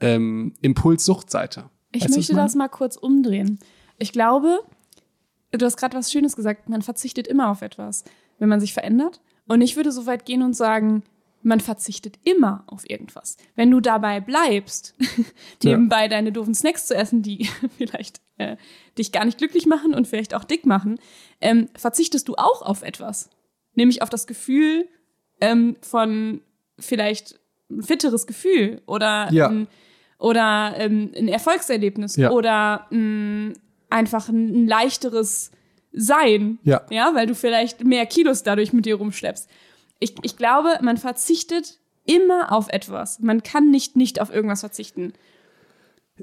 ähm, 0.00 0.54
Impulssuchtseite. 0.60 1.70
Ich 1.92 2.04
Weißt 2.04 2.16
möchte 2.16 2.34
meine? 2.34 2.46
das 2.46 2.54
mal 2.56 2.68
kurz 2.68 2.96
umdrehen. 2.96 3.60
Ich 3.98 4.12
glaube, 4.12 4.60
du 5.52 5.64
hast 5.64 5.76
gerade 5.76 5.96
was 5.96 6.10
Schönes 6.10 6.36
gesagt, 6.36 6.68
man 6.68 6.82
verzichtet 6.82 7.26
immer 7.26 7.50
auf 7.50 7.62
etwas, 7.62 8.04
wenn 8.44 8.50
man 8.50 8.60
sich 8.60 8.74
verändert. 8.74 9.22
Und 9.48 9.62
ich 9.62 9.74
würde 9.76 9.90
so 9.90 10.04
weit 10.04 10.26
gehen 10.26 10.42
und 10.42 10.52
sagen, 10.54 11.02
man 11.42 11.60
verzichtet 11.60 12.18
immer 12.24 12.62
auf 12.66 12.88
irgendwas. 12.88 13.38
Wenn 13.56 13.70
du 13.70 13.80
dabei 13.80 14.20
bleibst, 14.20 14.94
nebenbei 15.62 16.08
deine 16.08 16.30
doofen 16.30 16.54
Snacks 16.54 16.86
zu 16.86 16.94
essen, 16.94 17.22
die 17.22 17.48
vielleicht 17.78 18.20
äh, 18.36 18.56
dich 18.98 19.12
gar 19.12 19.24
nicht 19.24 19.38
glücklich 19.38 19.64
machen 19.66 19.94
und 19.94 20.06
vielleicht 20.06 20.34
auch 20.34 20.44
dick 20.44 20.66
machen, 20.66 20.98
ähm, 21.40 21.68
verzichtest 21.74 22.28
du 22.28 22.34
auch 22.36 22.60
auf 22.62 22.82
etwas. 22.82 23.30
Nämlich 23.74 24.02
auf 24.02 24.10
das 24.10 24.26
Gefühl 24.26 24.86
ähm, 25.40 25.76
von 25.80 26.42
vielleicht 26.78 27.40
ein 27.70 27.82
fitteres 27.82 28.26
Gefühl 28.26 28.82
oder 28.86 29.32
Ja. 29.32 29.48
ein, 29.48 29.68
oder 30.18 30.74
ähm, 30.76 31.12
ein 31.16 31.28
Erfolgserlebnis 31.28 32.16
Ja. 32.16 32.30
oder 32.30 32.86
mh, 32.90 33.54
einfach 33.90 34.28
ein, 34.28 34.64
ein 34.64 34.66
leichteres 34.68 35.50
Sein. 35.94 36.58
Ja. 36.64 36.82
Ja, 36.90 37.12
weil 37.14 37.26
du 37.26 37.34
vielleicht 37.34 37.84
mehr 37.84 38.06
Kilos 38.06 38.42
dadurch 38.42 38.72
mit 38.72 38.84
dir 38.86 38.96
rumschleppst. 38.96 39.48
Ich, 40.00 40.14
ich 40.22 40.36
glaube, 40.36 40.78
man 40.82 40.96
verzichtet 40.96 41.78
immer 42.04 42.52
auf 42.52 42.68
etwas. 42.68 43.20
Man 43.20 43.42
kann 43.42 43.70
nicht 43.70 43.96
nicht 43.96 44.20
auf 44.20 44.32
irgendwas 44.34 44.60
verzichten. 44.60 45.12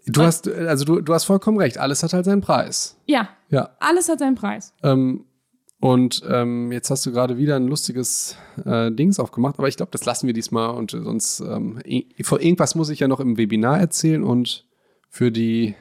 Du 0.06 0.22
hast, 0.22 0.48
also 0.48 0.86
du, 0.86 1.02
du 1.02 1.14
hast 1.14 1.26
vollkommen 1.26 1.58
recht, 1.58 1.78
alles 1.78 2.02
hat 2.04 2.14
halt 2.14 2.26
seinen 2.26 2.42
Preis. 2.42 2.98
Ja, 3.06 3.30
Ja. 3.50 3.72
alles 3.80 4.08
hat 4.08 4.20
seinen 4.20 4.36
Preis. 4.36 4.74
Ähm, 4.84 5.26
und 5.82 6.22
ähm, 6.30 6.72
jetzt 6.72 6.90
hast 6.92 7.06
du 7.06 7.12
gerade 7.12 7.38
wieder 7.38 7.56
ein 7.56 7.68
lustiges 7.68 8.36
äh, 8.66 8.92
Dings 8.92 9.20
aufgemacht, 9.20 9.58
aber 9.58 9.68
ich 9.68 9.76
glaube, 9.78 9.92
das 9.92 10.06
lassen 10.06 10.28
wir 10.28 10.34
diesmal 10.34 10.70
und 10.76 10.92
sonst 10.92 11.40
ähm, 11.42 11.82
vor 12.22 12.40
irgendwas 12.40 12.76
muss 12.76 12.90
ich 12.90 13.00
ja 13.00 13.08
noch 13.08 13.20
im 13.20 13.38
Webinar 13.38 13.80
erzählen 13.80 14.24
und 14.24 14.66
für 15.10 15.32
die 15.32 15.76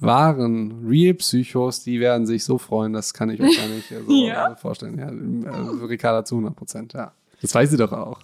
wahren 0.00 0.84
Real-Psychos, 0.86 1.82
die 1.84 2.00
werden 2.00 2.26
sich 2.26 2.44
so 2.44 2.58
freuen, 2.58 2.92
das 2.92 3.14
kann 3.14 3.30
ich 3.30 3.40
euch 3.40 3.56
gar 3.56 3.68
nicht 3.68 3.90
äh, 3.90 4.02
so 4.02 4.12
Ja. 4.26 4.52
äh, 4.52 4.56
vorstellen. 4.56 4.98
Ja, 4.98 5.08
äh, 5.50 5.84
Ricarda 5.86 6.24
zu 6.24 6.36
100 6.36 6.56
Prozent, 6.56 6.92
ja. 6.92 7.12
Das 7.40 7.54
weiß 7.54 7.70
sie 7.70 7.76
doch 7.76 7.92
auch. 7.92 8.20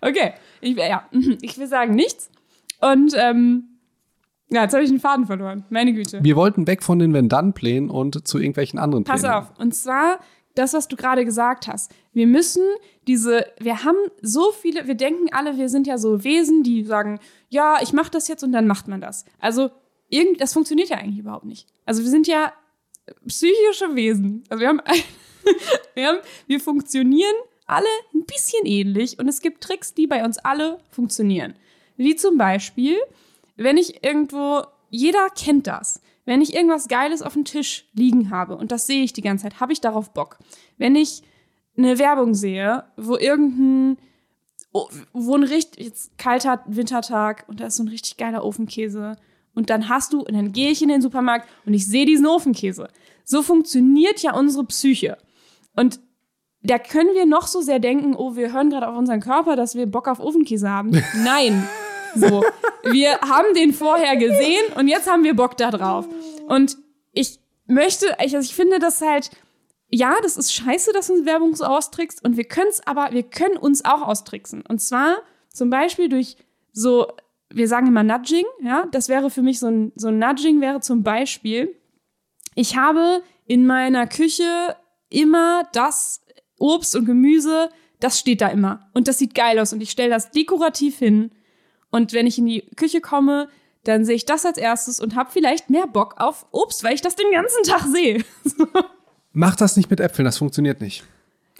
Okay, 0.00 0.32
ich, 0.60 0.76
ja, 0.76 1.08
ich 1.42 1.58
will 1.58 1.66
sagen 1.66 1.94
nichts. 1.94 2.30
Und 2.80 3.14
ähm, 3.16 3.64
ja, 4.50 4.62
jetzt 4.64 4.74
habe 4.74 4.84
ich 4.84 4.90
den 4.90 5.00
Faden 5.00 5.26
verloren. 5.26 5.64
Meine 5.70 5.92
Güte. 5.94 6.22
Wir 6.22 6.36
wollten 6.36 6.66
weg 6.66 6.82
von 6.82 6.98
den 6.98 7.12
Wenn-Dann-Plänen 7.14 7.88
und 7.90 8.26
zu 8.28 8.38
irgendwelchen 8.38 8.78
anderen 8.78 9.04
Pass 9.04 9.22
Plänen. 9.22 9.36
auf. 9.36 9.52
Und 9.58 9.74
zwar 9.74 10.18
das, 10.54 10.74
was 10.74 10.88
du 10.88 10.96
gerade 10.96 11.24
gesagt 11.24 11.66
hast. 11.68 11.90
Wir 12.12 12.26
müssen 12.26 12.62
diese, 13.08 13.46
wir 13.58 13.84
haben 13.84 13.96
so 14.20 14.52
viele, 14.52 14.86
wir 14.86 14.94
denken 14.94 15.28
alle, 15.32 15.56
wir 15.56 15.70
sind 15.70 15.86
ja 15.86 15.96
so 15.96 16.22
Wesen, 16.24 16.62
die 16.62 16.84
sagen, 16.84 17.18
ja, 17.48 17.76
ich 17.82 17.94
mache 17.94 18.10
das 18.10 18.28
jetzt 18.28 18.44
und 18.44 18.52
dann 18.52 18.66
macht 18.66 18.86
man 18.88 19.00
das. 19.00 19.24
Also 19.38 19.70
irgend, 20.12 20.40
das 20.40 20.52
funktioniert 20.52 20.90
ja 20.90 20.98
eigentlich 20.98 21.18
überhaupt 21.18 21.44
nicht. 21.44 21.66
Also 21.86 22.02
wir 22.02 22.10
sind 22.10 22.26
ja 22.26 22.52
psychische 23.26 23.94
Wesen. 23.94 24.44
Also 24.48 24.60
wir 24.60 24.68
haben, 24.68 24.80
wir 25.94 26.06
haben, 26.06 26.18
wir 26.46 26.60
funktionieren 26.60 27.34
alle 27.66 27.86
ein 28.14 28.24
bisschen 28.24 28.66
ähnlich 28.66 29.18
und 29.18 29.28
es 29.28 29.40
gibt 29.40 29.62
Tricks, 29.62 29.94
die 29.94 30.06
bei 30.06 30.24
uns 30.24 30.38
alle 30.38 30.78
funktionieren. 30.90 31.54
Wie 31.96 32.14
zum 32.16 32.36
Beispiel, 32.36 32.98
wenn 33.56 33.76
ich 33.76 34.04
irgendwo, 34.04 34.62
jeder 34.90 35.28
kennt 35.30 35.66
das. 35.66 36.00
Wenn 36.24 36.40
ich 36.40 36.54
irgendwas 36.54 36.86
Geiles 36.86 37.22
auf 37.22 37.32
dem 37.32 37.44
Tisch 37.44 37.88
liegen 37.94 38.30
habe 38.30 38.56
und 38.56 38.70
das 38.70 38.86
sehe 38.86 39.02
ich 39.02 39.12
die 39.12 39.22
ganze 39.22 39.44
Zeit, 39.44 39.60
habe 39.60 39.72
ich 39.72 39.80
darauf 39.80 40.12
Bock. 40.12 40.38
Wenn 40.78 40.94
ich 40.94 41.22
eine 41.76 41.98
Werbung 41.98 42.34
sehe, 42.34 42.84
wo 42.96 43.16
irgendein, 43.16 43.98
wo 44.72 45.34
ein 45.34 45.42
richtig 45.42 45.84
jetzt 45.84 46.18
kalter 46.18 46.62
Wintertag 46.66 47.44
und 47.48 47.60
da 47.60 47.66
ist 47.66 47.76
so 47.76 47.82
ein 47.82 47.88
richtig 47.88 48.18
geiler 48.18 48.44
Ofenkäse 48.44 49.16
und 49.54 49.70
dann 49.70 49.88
hast 49.88 50.12
du, 50.12 50.20
und 50.20 50.34
dann 50.34 50.52
gehe 50.52 50.70
ich 50.70 50.82
in 50.82 50.88
den 50.88 51.02
Supermarkt 51.02 51.48
und 51.66 51.74
ich 51.74 51.86
sehe 51.86 52.06
diesen 52.06 52.26
Ofenkäse. 52.26 52.88
So 53.24 53.42
funktioniert 53.42 54.20
ja 54.20 54.34
unsere 54.34 54.64
Psyche. 54.64 55.18
Und 55.76 56.00
da 56.62 56.78
können 56.78 57.14
wir 57.14 57.26
noch 57.26 57.46
so 57.46 57.60
sehr 57.60 57.78
denken, 57.78 58.14
oh, 58.14 58.36
wir 58.36 58.52
hören 58.52 58.70
gerade 58.70 58.88
auf 58.88 58.96
unseren 58.96 59.20
Körper, 59.20 59.56
dass 59.56 59.74
wir 59.74 59.86
Bock 59.86 60.08
auf 60.08 60.20
Ofenkäse 60.20 60.70
haben. 60.70 60.90
Nein. 61.24 61.68
So. 62.14 62.44
Wir 62.84 63.18
haben 63.20 63.54
den 63.54 63.72
vorher 63.72 64.16
gesehen 64.16 64.72
und 64.76 64.88
jetzt 64.88 65.10
haben 65.10 65.24
wir 65.24 65.34
Bock 65.34 65.56
da 65.56 65.70
drauf. 65.70 66.06
Und 66.46 66.76
ich 67.12 67.40
möchte, 67.66 68.06
ich, 68.24 68.34
also 68.34 68.38
ich 68.38 68.54
finde 68.54 68.78
das 68.78 69.00
halt, 69.00 69.30
ja, 69.90 70.14
das 70.22 70.36
ist 70.36 70.52
scheiße, 70.54 70.92
dass 70.92 71.08
du 71.08 71.26
Werbung 71.26 71.54
so 71.54 71.64
austrickst 71.64 72.24
und 72.24 72.36
wir 72.36 72.44
können 72.44 72.70
es 72.70 72.86
aber, 72.86 73.12
wir 73.12 73.22
können 73.22 73.56
uns 73.56 73.84
auch 73.84 74.02
austricksen. 74.02 74.62
Und 74.66 74.80
zwar 74.80 75.16
zum 75.48 75.68
Beispiel 75.68 76.08
durch 76.08 76.36
so, 76.72 77.08
wir 77.54 77.68
sagen 77.68 77.86
immer 77.86 78.02
Nudging, 78.02 78.44
ja, 78.62 78.86
das 78.90 79.08
wäre 79.08 79.30
für 79.30 79.42
mich 79.42 79.58
so 79.58 79.68
ein, 79.68 79.92
so 79.94 80.08
ein 80.08 80.18
Nudging 80.18 80.60
wäre 80.60 80.80
zum 80.80 81.02
Beispiel, 81.02 81.74
ich 82.54 82.76
habe 82.76 83.22
in 83.46 83.66
meiner 83.66 84.06
Küche 84.06 84.76
immer 85.08 85.68
das 85.72 86.24
Obst 86.58 86.96
und 86.96 87.06
Gemüse, 87.06 87.70
das 88.00 88.18
steht 88.18 88.40
da 88.40 88.48
immer. 88.48 88.90
Und 88.94 89.08
das 89.08 89.18
sieht 89.18 89.34
geil 89.34 89.58
aus 89.58 89.72
und 89.72 89.80
ich 89.80 89.90
stelle 89.90 90.10
das 90.10 90.30
dekorativ 90.30 90.98
hin. 90.98 91.30
Und 91.90 92.12
wenn 92.12 92.26
ich 92.26 92.38
in 92.38 92.46
die 92.46 92.62
Küche 92.76 93.00
komme, 93.00 93.48
dann 93.84 94.04
sehe 94.04 94.16
ich 94.16 94.24
das 94.24 94.46
als 94.46 94.58
erstes 94.58 95.00
und 95.00 95.16
habe 95.16 95.30
vielleicht 95.32 95.70
mehr 95.70 95.86
Bock 95.86 96.14
auf 96.18 96.46
Obst, 96.52 96.84
weil 96.84 96.94
ich 96.94 97.00
das 97.00 97.16
den 97.16 97.30
ganzen 97.32 97.62
Tag 97.64 97.82
sehe. 97.82 98.24
Mach 99.32 99.56
das 99.56 99.76
nicht 99.76 99.90
mit 99.90 100.00
Äpfeln, 100.00 100.24
das 100.24 100.38
funktioniert 100.38 100.80
nicht. 100.80 101.04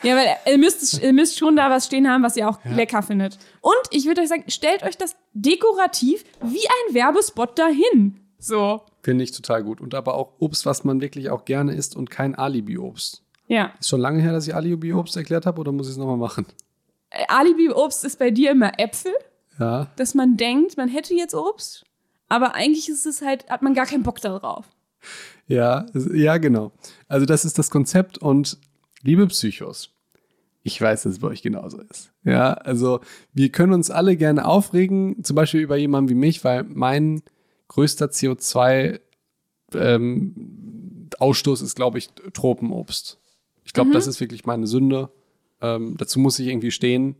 Ja, 0.02 0.16
weil 0.16 0.28
ihr 0.50 0.58
müsst, 0.58 1.00
ihr 1.02 1.12
müsst 1.12 1.38
schon 1.38 1.56
da 1.56 1.70
was 1.70 1.86
stehen 1.86 2.08
haben, 2.08 2.22
was 2.22 2.36
ihr 2.36 2.48
auch 2.48 2.58
lecker 2.64 3.02
findet. 3.02 3.38
Und 3.60 3.74
ich 3.90 4.06
würde 4.06 4.20
euch 4.22 4.28
sagen, 4.28 4.44
stellt 4.48 4.82
euch 4.82 4.96
das 4.96 5.14
dekorativ 5.32 6.24
wie 6.42 6.66
ein 6.88 6.94
Werbespot 6.94 7.58
dahin. 7.58 8.18
So. 8.38 8.82
Finde 9.02 9.24
ich 9.24 9.32
total 9.32 9.62
gut. 9.62 9.80
Und 9.80 9.94
aber 9.94 10.14
auch 10.14 10.32
Obst, 10.38 10.66
was 10.66 10.84
man 10.84 11.00
wirklich 11.00 11.30
auch 11.30 11.44
gerne 11.44 11.74
isst 11.74 11.94
und 11.96 12.10
kein 12.10 12.34
Alibi-Obst. 12.34 13.22
Ja. 13.48 13.72
Ist 13.78 13.88
schon 13.88 14.00
lange 14.00 14.20
her, 14.22 14.32
dass 14.32 14.46
ich 14.46 14.54
Alibi-Obst 14.54 15.16
erklärt 15.16 15.46
habe 15.46 15.60
oder 15.60 15.72
muss 15.72 15.86
ich 15.86 15.92
es 15.92 15.98
nochmal 15.98 16.16
machen? 16.16 16.46
Äh, 17.10 17.24
Alibi-Obst 17.28 18.04
ist 18.04 18.18
bei 18.18 18.30
dir 18.30 18.50
immer 18.52 18.78
Äpfel, 18.78 19.12
Ja. 19.58 19.88
dass 19.96 20.14
man 20.14 20.36
denkt, 20.36 20.76
man 20.76 20.88
hätte 20.88 21.14
jetzt 21.14 21.34
Obst. 21.34 21.84
Aber 22.28 22.54
eigentlich 22.54 22.88
ist 22.88 23.04
es 23.06 23.20
halt, 23.22 23.48
hat 23.50 23.62
man 23.62 23.74
gar 23.74 23.86
keinen 23.86 24.02
Bock 24.02 24.20
darauf. 24.20 24.64
Ja, 25.48 25.86
ja, 26.14 26.38
genau. 26.38 26.72
Also 27.08 27.26
das 27.26 27.44
ist 27.44 27.58
das 27.58 27.70
Konzept 27.70 28.18
und 28.18 28.56
liebe 29.02 29.26
Psychos, 29.26 29.90
ich 30.62 30.80
weiß, 30.80 31.02
dass 31.02 31.14
es 31.14 31.18
bei 31.18 31.28
euch 31.28 31.42
genauso 31.42 31.80
ist. 31.80 32.12
Ja, 32.24 32.52
also 32.54 33.00
wir 33.32 33.50
können 33.50 33.72
uns 33.72 33.90
alle 33.90 34.16
gerne 34.16 34.46
aufregen, 34.46 35.22
zum 35.24 35.36
Beispiel 35.36 35.60
über 35.60 35.76
jemanden 35.76 36.10
wie 36.10 36.14
mich, 36.14 36.44
weil 36.44 36.62
mein 36.64 37.22
größter 37.68 38.06
CO2 38.06 39.00
ähm, 39.74 41.08
Ausstoß 41.18 41.62
ist, 41.62 41.74
glaube 41.74 41.98
ich, 41.98 42.10
Tropenobst. 42.32 43.18
Ich 43.64 43.72
glaube, 43.72 43.92
das 43.92 44.06
ist 44.06 44.20
wirklich 44.20 44.44
meine 44.44 44.66
Sünde. 44.66 45.10
Ähm, 45.60 45.96
dazu 45.96 46.18
muss 46.18 46.38
ich 46.38 46.48
irgendwie 46.48 46.70
stehen. 46.70 47.16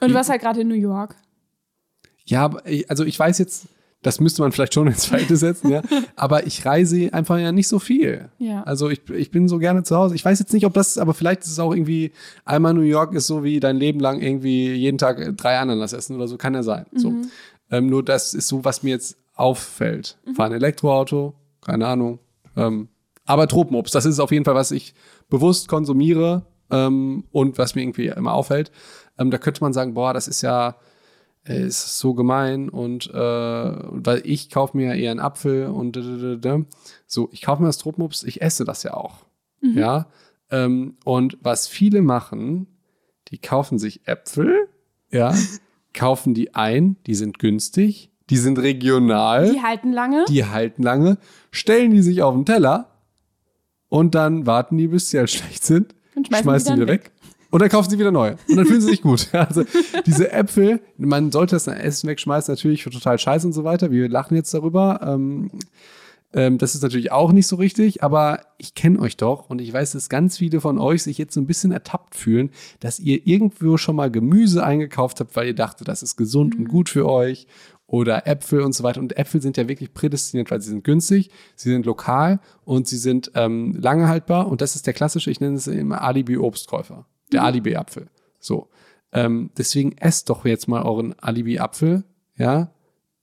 Und 0.00 0.10
du 0.10 0.14
warst 0.14 0.30
halt 0.30 0.42
gerade 0.42 0.60
in 0.60 0.68
New 0.68 0.74
York. 0.74 1.16
Ja, 2.24 2.50
also 2.88 3.04
ich 3.04 3.18
weiß 3.18 3.38
jetzt, 3.38 3.66
das 4.06 4.20
müsste 4.20 4.40
man 4.40 4.52
vielleicht 4.52 4.72
schon 4.72 4.86
ins 4.86 5.06
Verhältnis 5.06 5.40
setzen, 5.40 5.68
ja. 5.68 5.82
Aber 6.14 6.46
ich 6.46 6.64
reise 6.64 7.12
einfach 7.12 7.38
ja 7.38 7.50
nicht 7.50 7.66
so 7.66 7.80
viel. 7.80 8.28
Ja. 8.38 8.62
Also 8.62 8.88
ich, 8.88 9.10
ich 9.10 9.32
bin 9.32 9.48
so 9.48 9.58
gerne 9.58 9.82
zu 9.82 9.96
Hause. 9.96 10.14
Ich 10.14 10.24
weiß 10.24 10.38
jetzt 10.38 10.52
nicht, 10.52 10.64
ob 10.64 10.74
das, 10.74 10.96
aber 10.96 11.12
vielleicht 11.12 11.42
ist 11.42 11.50
es 11.50 11.58
auch 11.58 11.74
irgendwie, 11.74 12.12
einmal 12.44 12.72
New 12.72 12.82
York 12.82 13.14
ist 13.14 13.26
so 13.26 13.42
wie 13.42 13.58
dein 13.58 13.76
Leben 13.76 13.98
lang 13.98 14.20
irgendwie 14.20 14.72
jeden 14.74 14.96
Tag 14.96 15.18
äh, 15.18 15.32
drei 15.32 15.58
Ananas 15.58 15.92
essen 15.92 16.14
oder 16.14 16.28
so, 16.28 16.36
kann 16.36 16.54
ja 16.54 16.62
sein. 16.62 16.86
So. 16.94 17.12
Ähm, 17.72 17.88
nur 17.88 18.04
das 18.04 18.32
ist 18.32 18.46
so, 18.46 18.64
was 18.64 18.84
mir 18.84 18.90
jetzt 18.90 19.16
auffällt. 19.34 20.18
Fahr 20.36 20.46
ein 20.46 20.52
Elektroauto, 20.52 21.34
keine 21.60 21.88
Ahnung. 21.88 22.20
Ähm, 22.56 22.88
aber 23.24 23.48
Tropenobst, 23.48 23.92
das 23.92 24.06
ist 24.06 24.20
auf 24.20 24.30
jeden 24.30 24.44
Fall, 24.44 24.54
was 24.54 24.70
ich 24.70 24.94
bewusst 25.28 25.66
konsumiere 25.66 26.46
ähm, 26.70 27.24
und 27.32 27.58
was 27.58 27.74
mir 27.74 27.82
irgendwie 27.82 28.06
immer 28.06 28.34
auffällt. 28.34 28.70
Ähm, 29.18 29.32
da 29.32 29.38
könnte 29.38 29.62
man 29.62 29.72
sagen, 29.72 29.94
boah, 29.94 30.14
das 30.14 30.28
ist 30.28 30.42
ja, 30.42 30.76
äh, 31.46 31.66
ist 31.66 31.98
so 31.98 32.14
gemein 32.14 32.68
und 32.68 33.08
äh, 33.12 33.14
weil 33.14 34.22
ich 34.24 34.50
kaufe 34.50 34.76
mir 34.76 34.88
ja 34.88 34.94
eher 34.94 35.10
einen 35.10 35.20
Apfel 35.20 35.66
und 35.66 35.98
so, 37.06 37.28
ich 37.32 37.42
kaufe 37.42 37.62
mir 37.62 37.68
das 37.68 37.78
Tropenobst, 37.78 38.24
ich 38.24 38.42
esse 38.42 38.64
das 38.64 38.82
ja 38.82 38.94
auch. 38.94 39.24
Ja. 39.60 40.06
Ähm, 40.50 40.96
und 41.04 41.38
was 41.42 41.66
viele 41.66 42.02
machen, 42.02 42.66
die 43.28 43.38
kaufen 43.38 43.78
sich 43.78 44.06
Äpfel, 44.06 44.68
ja, 45.10 45.34
kaufen 45.94 46.34
die 46.34 46.54
ein, 46.54 46.96
die 47.06 47.14
sind 47.14 47.38
günstig, 47.38 48.10
die 48.30 48.36
sind 48.36 48.58
regional, 48.58 49.50
Die 49.52 49.62
halten 49.62 49.92
lange. 49.92 50.24
die 50.28 50.44
halten 50.44 50.82
lange, 50.82 51.18
stellen 51.50 51.90
die 51.90 52.02
sich 52.02 52.22
auf 52.22 52.34
den 52.34 52.44
Teller 52.44 52.90
und 53.88 54.14
dann 54.14 54.46
warten 54.46 54.76
die, 54.76 54.88
bis 54.88 55.10
sie 55.10 55.18
halt 55.18 55.30
schlecht 55.32 55.64
sind, 55.64 55.94
Und 56.14 56.28
schmeißen 56.28 56.44
schmeißen 56.44 56.74
die 56.74 56.80
wieder 56.82 56.92
weg. 56.92 57.12
Und 57.56 57.60
dann 57.60 57.70
kaufen 57.70 57.88
sie 57.88 57.98
wieder 57.98 58.12
neue. 58.12 58.36
Und 58.50 58.56
dann 58.56 58.66
fühlen 58.66 58.82
sie 58.82 58.88
sich 58.88 59.00
gut. 59.00 59.28
Also 59.32 59.64
diese 60.04 60.30
Äpfel, 60.30 60.82
man 60.98 61.32
sollte 61.32 61.56
das 61.56 61.66
Essen 61.66 62.06
wegschmeißen, 62.06 62.52
natürlich 62.52 62.82
für 62.82 62.90
total 62.90 63.18
scheiße 63.18 63.46
und 63.46 63.54
so 63.54 63.64
weiter. 63.64 63.90
Wir 63.90 64.10
lachen 64.10 64.36
jetzt 64.36 64.52
darüber. 64.52 65.00
Ähm, 65.02 65.48
ähm, 66.34 66.58
das 66.58 66.74
ist 66.74 66.82
natürlich 66.82 67.12
auch 67.12 67.32
nicht 67.32 67.46
so 67.46 67.56
richtig, 67.56 68.02
aber 68.02 68.40
ich 68.58 68.74
kenne 68.74 68.98
euch 68.98 69.16
doch 69.16 69.48
und 69.48 69.62
ich 69.62 69.72
weiß, 69.72 69.92
dass 69.92 70.10
ganz 70.10 70.36
viele 70.36 70.60
von 70.60 70.76
euch 70.76 71.02
sich 71.02 71.16
jetzt 71.16 71.32
so 71.32 71.40
ein 71.40 71.46
bisschen 71.46 71.72
ertappt 71.72 72.14
fühlen, 72.14 72.50
dass 72.80 72.98
ihr 72.98 73.26
irgendwo 73.26 73.78
schon 73.78 73.96
mal 73.96 74.10
Gemüse 74.10 74.62
eingekauft 74.62 75.20
habt, 75.20 75.34
weil 75.34 75.46
ihr 75.46 75.54
dachtet, 75.54 75.88
das 75.88 76.02
ist 76.02 76.16
gesund 76.16 76.56
und 76.56 76.68
gut 76.68 76.90
für 76.90 77.08
euch 77.08 77.46
oder 77.86 78.26
Äpfel 78.26 78.60
und 78.60 78.74
so 78.74 78.84
weiter. 78.84 79.00
Und 79.00 79.16
Äpfel 79.16 79.40
sind 79.40 79.56
ja 79.56 79.66
wirklich 79.66 79.94
prädestiniert, 79.94 80.50
weil 80.50 80.60
sie 80.60 80.68
sind 80.68 80.84
günstig, 80.84 81.30
sie 81.54 81.70
sind 81.70 81.86
lokal 81.86 82.38
und 82.66 82.86
sie 82.86 82.98
sind 82.98 83.30
ähm, 83.34 83.74
lange 83.80 84.08
haltbar. 84.08 84.46
Und 84.46 84.60
das 84.60 84.76
ist 84.76 84.86
der 84.86 84.92
klassische, 84.92 85.30
ich 85.30 85.40
nenne 85.40 85.56
es 85.56 85.66
immer 85.68 86.02
Alibi-Obstkäufer, 86.02 87.06
der 87.32 87.42
Alibi-Apfel. 87.44 88.08
So. 88.38 88.68
Ähm, 89.12 89.50
deswegen 89.56 89.96
esst 89.98 90.28
doch 90.30 90.44
jetzt 90.44 90.68
mal 90.68 90.82
euren 90.82 91.14
Alibi-Apfel, 91.18 92.04
ja. 92.36 92.72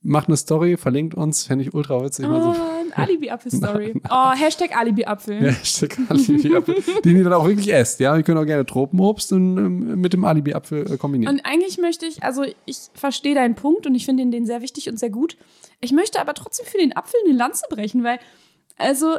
Macht 0.05 0.27
eine 0.27 0.35
Story, 0.35 0.75
verlinkt 0.75 1.15
uns, 1.15 1.45
fände 1.45 1.63
ich 1.63 1.73
ultra 1.73 2.03
witzig. 2.03 2.27
Mal 2.27 2.41
Oh, 2.41 2.53
so 2.53 2.61
ein 2.61 2.91
Alibi-Apfel-Story. 2.95 4.01
Oh, 4.11 4.31
Hashtag 4.31 4.75
Alibi-Apfel. 4.75 5.39
Hashtag 5.53 5.97
Alibi-Apfel, 6.09 6.75
den 7.05 7.17
ihr 7.17 7.23
dann 7.23 7.31
auch 7.31 7.47
wirklich 7.47 7.71
esst. 7.71 8.01
Ja, 8.01 8.17
ihr 8.17 8.23
könnt 8.23 8.37
auch 8.37 8.45
gerne 8.45 8.65
Tropenobst 8.65 9.31
und, 9.31 9.57
ähm, 9.57 10.01
mit 10.01 10.11
dem 10.11 10.25
Alibi-Apfel 10.25 10.91
äh, 10.91 10.97
kombinieren. 10.97 11.35
Und 11.35 11.45
eigentlich 11.45 11.77
möchte 11.77 12.05
ich, 12.05 12.21
also 12.21 12.43
ich 12.65 12.77
verstehe 12.93 13.33
deinen 13.33 13.55
Punkt 13.55 13.87
und 13.87 13.95
ich 13.95 14.03
finde 14.05 14.25
den 14.25 14.45
sehr 14.45 14.61
wichtig 14.61 14.89
und 14.89 14.99
sehr 14.99 15.09
gut. 15.09 15.37
Ich 15.79 15.93
möchte 15.93 16.19
aber 16.19 16.33
trotzdem 16.33 16.65
für 16.65 16.77
den 16.79 16.95
Apfel 16.97 17.19
eine 17.25 17.37
Lanze 17.37 17.63
brechen, 17.69 18.03
weil, 18.03 18.19
also 18.77 19.15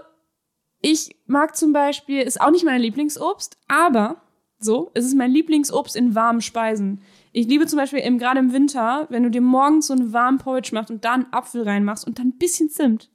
ich 0.83 1.17
mag 1.27 1.57
zum 1.57 1.73
Beispiel, 1.73 2.21
ist 2.21 2.39
auch 2.43 2.51
nicht 2.51 2.67
mein 2.67 2.81
Lieblingsobst, 2.83 3.57
aber 3.69 4.17
so, 4.65 4.91
es 4.95 5.05
ist 5.05 5.15
mein 5.15 5.31
Lieblingsobst 5.31 5.95
in 5.95 6.15
warmen 6.15 6.41
Speisen. 6.41 7.01
Ich 7.33 7.47
liebe 7.47 7.67
zum 7.67 7.79
Beispiel 7.79 8.01
im, 8.01 8.19
gerade 8.19 8.41
im 8.41 8.53
Winter, 8.53 9.07
wenn 9.11 9.23
du 9.23 9.31
dir 9.31 9.41
morgens 9.41 9.89
so 9.89 9.93
einen 9.93 10.13
warmen 10.13 10.39
Porridge 10.39 10.71
machst 10.73 10.91
und 10.91 11.05
da 11.05 11.15
einen 11.15 11.27
Apfel 11.33 11.63
reinmachst 11.63 12.07
und 12.07 12.19
dann 12.19 12.29
ein 12.29 12.39
bisschen 12.39 12.71
Zimt. 12.71 13.11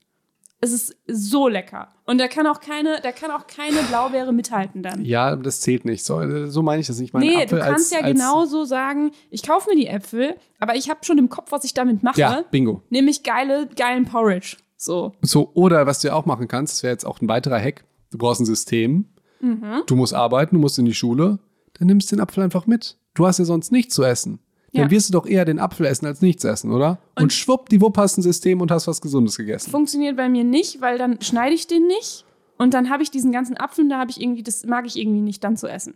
Es 0.61 0.73
ist 0.73 0.97
so 1.07 1.47
lecker. 1.47 1.87
Und 2.05 2.17
da 2.17 2.27
kann 2.27 2.45
auch 2.45 2.59
keine, 2.59 2.99
da 3.01 3.13
kann 3.13 3.31
auch 3.31 3.47
keine 3.47 3.77
Blaubeere 3.83 4.33
mithalten 4.33 4.83
dann. 4.83 5.05
ja, 5.05 5.37
das 5.37 5.61
zählt 5.61 5.85
nicht. 5.85 6.03
So, 6.03 6.19
äh, 6.19 6.47
so 6.47 6.61
meine 6.61 6.81
ich 6.81 6.87
das 6.87 6.99
nicht. 6.99 7.09
Ich 7.09 7.13
meine 7.13 7.25
Nee, 7.25 7.43
Apfel 7.43 7.59
du 7.59 7.65
kannst 7.65 7.93
als, 7.93 8.01
ja 8.01 8.05
als, 8.05 8.13
genauso 8.13 8.65
sagen, 8.65 9.11
ich 9.29 9.41
kaufe 9.41 9.69
mir 9.69 9.77
die 9.77 9.87
Äpfel, 9.87 10.35
aber 10.59 10.75
ich 10.75 10.89
habe 10.89 10.99
schon 11.03 11.17
im 11.17 11.29
Kopf, 11.29 11.53
was 11.53 11.63
ich 11.63 11.73
damit 11.73 12.03
mache. 12.03 12.19
Ja, 12.19 12.43
bingo. 12.51 12.81
Nämlich 12.89 13.23
geile, 13.23 13.69
geilen 13.73 14.03
Porridge. 14.03 14.57
So. 14.75 15.13
So, 15.21 15.51
oder 15.53 15.85
was 15.85 16.01
du 16.01 16.09
ja 16.09 16.13
auch 16.13 16.25
machen 16.25 16.49
kannst, 16.49 16.73
das 16.73 16.83
wäre 16.83 16.91
jetzt 16.91 17.05
auch 17.05 17.21
ein 17.21 17.29
weiterer 17.29 17.59
Hack. 17.61 17.85
Du 18.11 18.17
brauchst 18.17 18.41
ein 18.41 18.45
System. 18.45 19.05
Mhm. 19.41 19.83
Du 19.87 19.95
musst 19.95 20.13
arbeiten, 20.13 20.55
du 20.55 20.61
musst 20.61 20.79
in 20.79 20.85
die 20.85 20.93
Schule. 20.93 21.39
Dann 21.77 21.87
nimmst 21.87 22.11
du 22.11 22.15
den 22.15 22.21
Apfel 22.21 22.43
einfach 22.43 22.67
mit. 22.67 22.97
Du 23.13 23.25
hast 23.25 23.39
ja 23.39 23.45
sonst 23.45 23.71
nichts 23.71 23.95
zu 23.95 24.03
essen. 24.03 24.39
Dann 24.73 24.83
Ja. 24.83 24.91
wirst 24.91 25.09
du 25.09 25.13
doch 25.13 25.25
eher 25.25 25.45
den 25.45 25.59
Apfel 25.59 25.85
essen 25.87 26.05
als 26.05 26.21
nichts 26.21 26.43
essen, 26.43 26.71
oder? 26.71 26.99
Und, 27.15 27.33
schwuppdiwupp 27.33 27.97
hast 27.97 28.17
ein 28.17 28.21
System 28.21 28.61
und 28.61 28.69
hast 28.69 28.87
was 28.87 29.01
Gesundes 29.01 29.37
gegessen. 29.37 29.71
Funktioniert 29.71 30.15
bei 30.17 30.29
mir 30.29 30.43
nicht, 30.43 30.79
weil 30.81 30.97
dann 30.97 31.19
schneide 31.21 31.55
ich 31.55 31.65
den 31.67 31.87
nicht. 31.87 32.25
Und 32.57 32.73
dann 32.73 32.89
habe 32.89 33.01
ich 33.01 33.09
diesen 33.09 33.31
ganzen 33.31 33.57
Apfel, 33.57 33.85
und 33.85 33.89
da 33.89 33.97
habe 33.99 34.11
ich 34.11 34.21
irgendwie, 34.21 34.43
das 34.43 34.65
mag 34.65 34.85
ich 34.85 34.97
irgendwie 34.97 35.21
nicht 35.21 35.43
dann 35.43 35.57
zu 35.57 35.67
essen. 35.67 35.95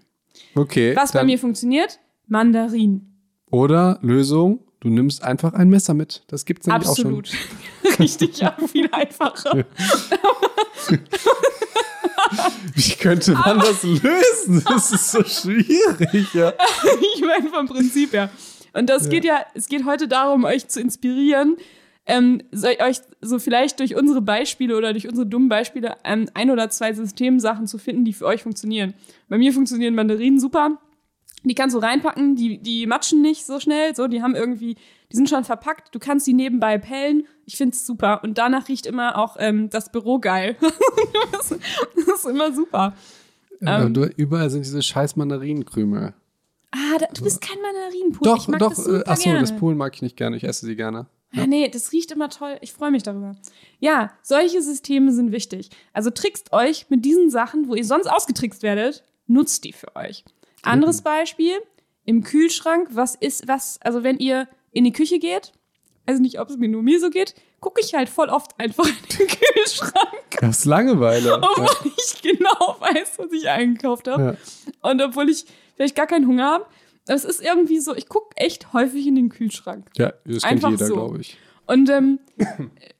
Okay. 0.55 0.95
Was 0.95 1.11
bei 1.11 1.23
mir 1.23 1.37
funktioniert? 1.37 1.99
Mandarin. 2.27 3.11
Oder 3.51 3.99
Lösung, 4.01 4.61
du 4.79 4.89
nimmst 4.89 5.23
einfach 5.23 5.53
ein 5.53 5.69
Messer 5.69 5.93
mit. 5.93 6.23
Das 6.27 6.45
gibt's 6.45 6.65
nämlich 6.65 6.87
auch 6.87 6.95
schon. 6.95 7.19
Absolut. 7.19 7.31
Richtig, 7.99 8.39
ja, 8.39 8.55
viel 8.71 8.89
einfacher. 8.91 9.65
Wie 12.73 12.91
könnte 12.95 13.33
man 13.33 13.59
das 13.59 13.83
lösen? 13.83 14.63
Das 14.67 14.91
ist 14.91 15.11
so 15.11 15.23
schwierig, 15.23 16.33
ja. 16.33 16.53
ich 17.15 17.21
meine 17.21 17.49
vom 17.49 17.67
Prinzip 17.67 18.13
her. 18.13 18.29
Und 18.73 18.89
das 18.89 19.09
geht 19.09 19.23
ja, 19.23 19.45
es 19.53 19.67
geht 19.67 19.85
heute 19.85 20.07
darum, 20.07 20.45
euch 20.45 20.67
zu 20.67 20.81
inspirieren, 20.81 21.57
ähm, 22.05 22.41
euch 22.53 22.97
so 23.21 23.39
vielleicht 23.39 23.79
durch 23.79 23.95
unsere 23.95 24.21
Beispiele 24.21 24.75
oder 24.75 24.91
durch 24.91 25.07
unsere 25.07 25.25
dummen 25.25 25.47
Beispiele 25.47 25.95
ähm, 26.03 26.27
ein 26.33 26.49
oder 26.49 26.69
zwei 26.69 26.93
Systemsachen 26.93 27.67
zu 27.67 27.77
finden, 27.77 28.03
die 28.03 28.13
für 28.13 28.25
euch 28.25 28.43
funktionieren. 28.43 28.93
Bei 29.29 29.37
mir 29.37 29.53
funktionieren 29.53 29.95
Mandarinen 29.95 30.39
super. 30.39 30.79
Die 31.43 31.55
kannst 31.55 31.75
du 31.75 31.79
reinpacken, 31.79 32.35
die, 32.35 32.57
die 32.57 32.87
matschen 32.87 33.21
nicht 33.21 33.45
so 33.45 33.59
schnell, 33.59 33.95
so, 33.95 34.07
die 34.07 34.21
haben 34.21 34.35
irgendwie, 34.35 34.75
die 35.11 35.15
sind 35.15 35.29
schon 35.29 35.43
verpackt, 35.43 35.93
du 35.93 35.99
kannst 35.99 36.25
die 36.25 36.33
nebenbei 36.33 36.77
pellen. 36.77 37.27
Ich 37.45 37.57
find's 37.57 37.85
super. 37.85 38.23
Und 38.23 38.37
danach 38.37 38.69
riecht 38.69 38.85
immer 38.85 39.17
auch 39.17 39.35
ähm, 39.39 39.69
das 39.69 39.91
Büro 39.91 40.19
geil. 40.19 40.55
das, 41.33 41.51
ist 41.51 42.25
immer 42.25 42.53
super. 42.53 42.93
Ähm. 43.61 43.93
du, 43.93 44.05
überall 44.15 44.49
sind 44.49 44.65
diese 44.65 44.81
scheiß 44.81 45.15
Mandarinenkrümel. 45.17 46.13
Ah, 46.71 46.97
da, 46.99 47.05
du 47.13 47.23
bist 47.23 47.41
kein 47.41 47.57
Mandarinenpul. 47.61 48.25
Doch, 48.25 48.37
ich 48.37 48.47
mag 48.47 48.59
doch, 48.59 48.69
das 48.69 48.79
äh, 48.79 48.83
super 48.83 49.03
ach 49.07 49.17
so, 49.17 49.23
gerne. 49.23 49.39
das 49.41 49.55
Polen 49.55 49.77
mag 49.77 49.93
ich 49.93 50.01
nicht 50.01 50.17
gerne. 50.17 50.37
Ich 50.37 50.43
esse 50.43 50.65
sie 50.65 50.75
gerne. 50.75 51.07
Ja. 51.33 51.47
nee, 51.47 51.67
das 51.67 51.91
riecht 51.91 52.11
immer 52.11 52.29
toll. 52.29 52.57
Ich 52.61 52.73
freue 52.73 52.91
mich 52.91 53.03
darüber. 53.03 53.33
Ja, 53.79 54.11
solche 54.21 54.61
Systeme 54.61 55.11
sind 55.11 55.31
wichtig. 55.31 55.69
Also 55.91 56.09
trickst 56.09 56.53
euch 56.53 56.89
mit 56.89 57.05
diesen 57.05 57.29
Sachen, 57.29 57.67
wo 57.67 57.75
ihr 57.75 57.85
sonst 57.85 58.07
ausgetrickst 58.07 58.61
werdet, 58.61 59.03
nutzt 59.27 59.63
die 59.63 59.73
für 59.73 59.95
euch. 59.95 60.23
Anderes 60.63 61.01
Beispiel, 61.01 61.55
im 62.05 62.23
Kühlschrank, 62.23 62.89
was 62.91 63.15
ist, 63.15 63.47
was, 63.47 63.79
also 63.81 64.03
wenn 64.03 64.17
ihr 64.17 64.47
in 64.71 64.83
die 64.83 64.91
Küche 64.91 65.19
geht, 65.19 65.53
also 66.05 66.21
nicht, 66.21 66.39
ob 66.39 66.49
es 66.49 66.57
mir 66.57 66.67
nur 66.67 66.83
mir 66.83 66.99
so 66.99 67.09
geht, 67.09 67.35
gucke 67.61 67.79
ich 67.81 67.93
halt 67.93 68.09
voll 68.09 68.27
oft 68.29 68.59
einfach 68.59 68.85
in 68.85 69.17
den 69.17 69.27
Kühlschrank, 69.55 70.23
Das 70.39 70.59
ist 70.59 70.65
Langeweile. 70.65 71.37
obwohl 71.41 71.91
ich 71.97 72.21
genau 72.21 72.75
weiß, 72.79 73.19
was 73.19 73.31
ich 73.31 73.47
eingekauft 73.47 74.07
habe. 74.07 74.37
Ja. 74.81 74.89
Und 74.89 75.01
obwohl 75.01 75.29
ich 75.29 75.45
vielleicht 75.75 75.95
gar 75.95 76.07
keinen 76.07 76.27
Hunger 76.27 76.45
habe. 76.51 76.65
Es 77.05 77.25
ist 77.25 77.41
irgendwie 77.41 77.79
so, 77.79 77.95
ich 77.95 78.07
gucke 78.07 78.35
echt 78.37 78.71
häufig 78.73 79.05
in 79.07 79.15
den 79.15 79.29
Kühlschrank. 79.29 79.89
ja, 79.97 80.13
das 80.25 80.43
kennt 80.43 80.45
Einfach 80.45 80.71
jeder, 80.71 80.85
so. 80.85 80.93
glaube 80.93 81.21
ich. 81.21 81.37
Und 81.65 81.89
ähm, 81.89 82.19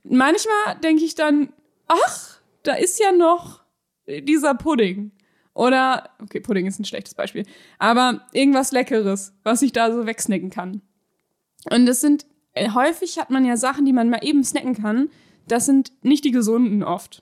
manchmal 0.03 0.78
denke 0.84 1.03
ich 1.03 1.16
dann, 1.16 1.53
ach, 1.88 2.39
da 2.64 2.74
ist 2.76 2.99
ja 2.99 3.11
noch 3.11 3.61
dieser 4.07 4.55
Pudding. 4.55 5.11
Oder, 5.54 6.10
okay, 6.22 6.39
Pudding 6.39 6.66
ist 6.66 6.80
ein 6.80 6.86
schlechtes 6.86 7.14
Beispiel, 7.14 7.45
aber 7.78 8.22
irgendwas 8.34 8.72
Leckeres, 8.72 9.34
was 9.43 9.62
ich 9.62 9.72
da 9.72 9.91
so 9.91 10.06
wegsnacken 10.08 10.49
kann. 10.49 10.82
Und 11.72 11.86
das 11.86 12.01
sind, 12.01 12.26
äh, 12.54 12.72
häufig 12.72 13.20
hat 13.20 13.30
man 13.30 13.45
ja 13.45 13.56
Sachen, 13.56 13.86
die 13.86 13.93
man 13.93 14.10
mal 14.10 14.20
eben 14.24 14.43
snacken 14.43 14.74
kann. 14.76 15.10
Das 15.47 15.66
sind 15.66 15.91
nicht 16.04 16.26
die 16.26 16.32
gesunden 16.32 16.84
oft. 16.84 17.22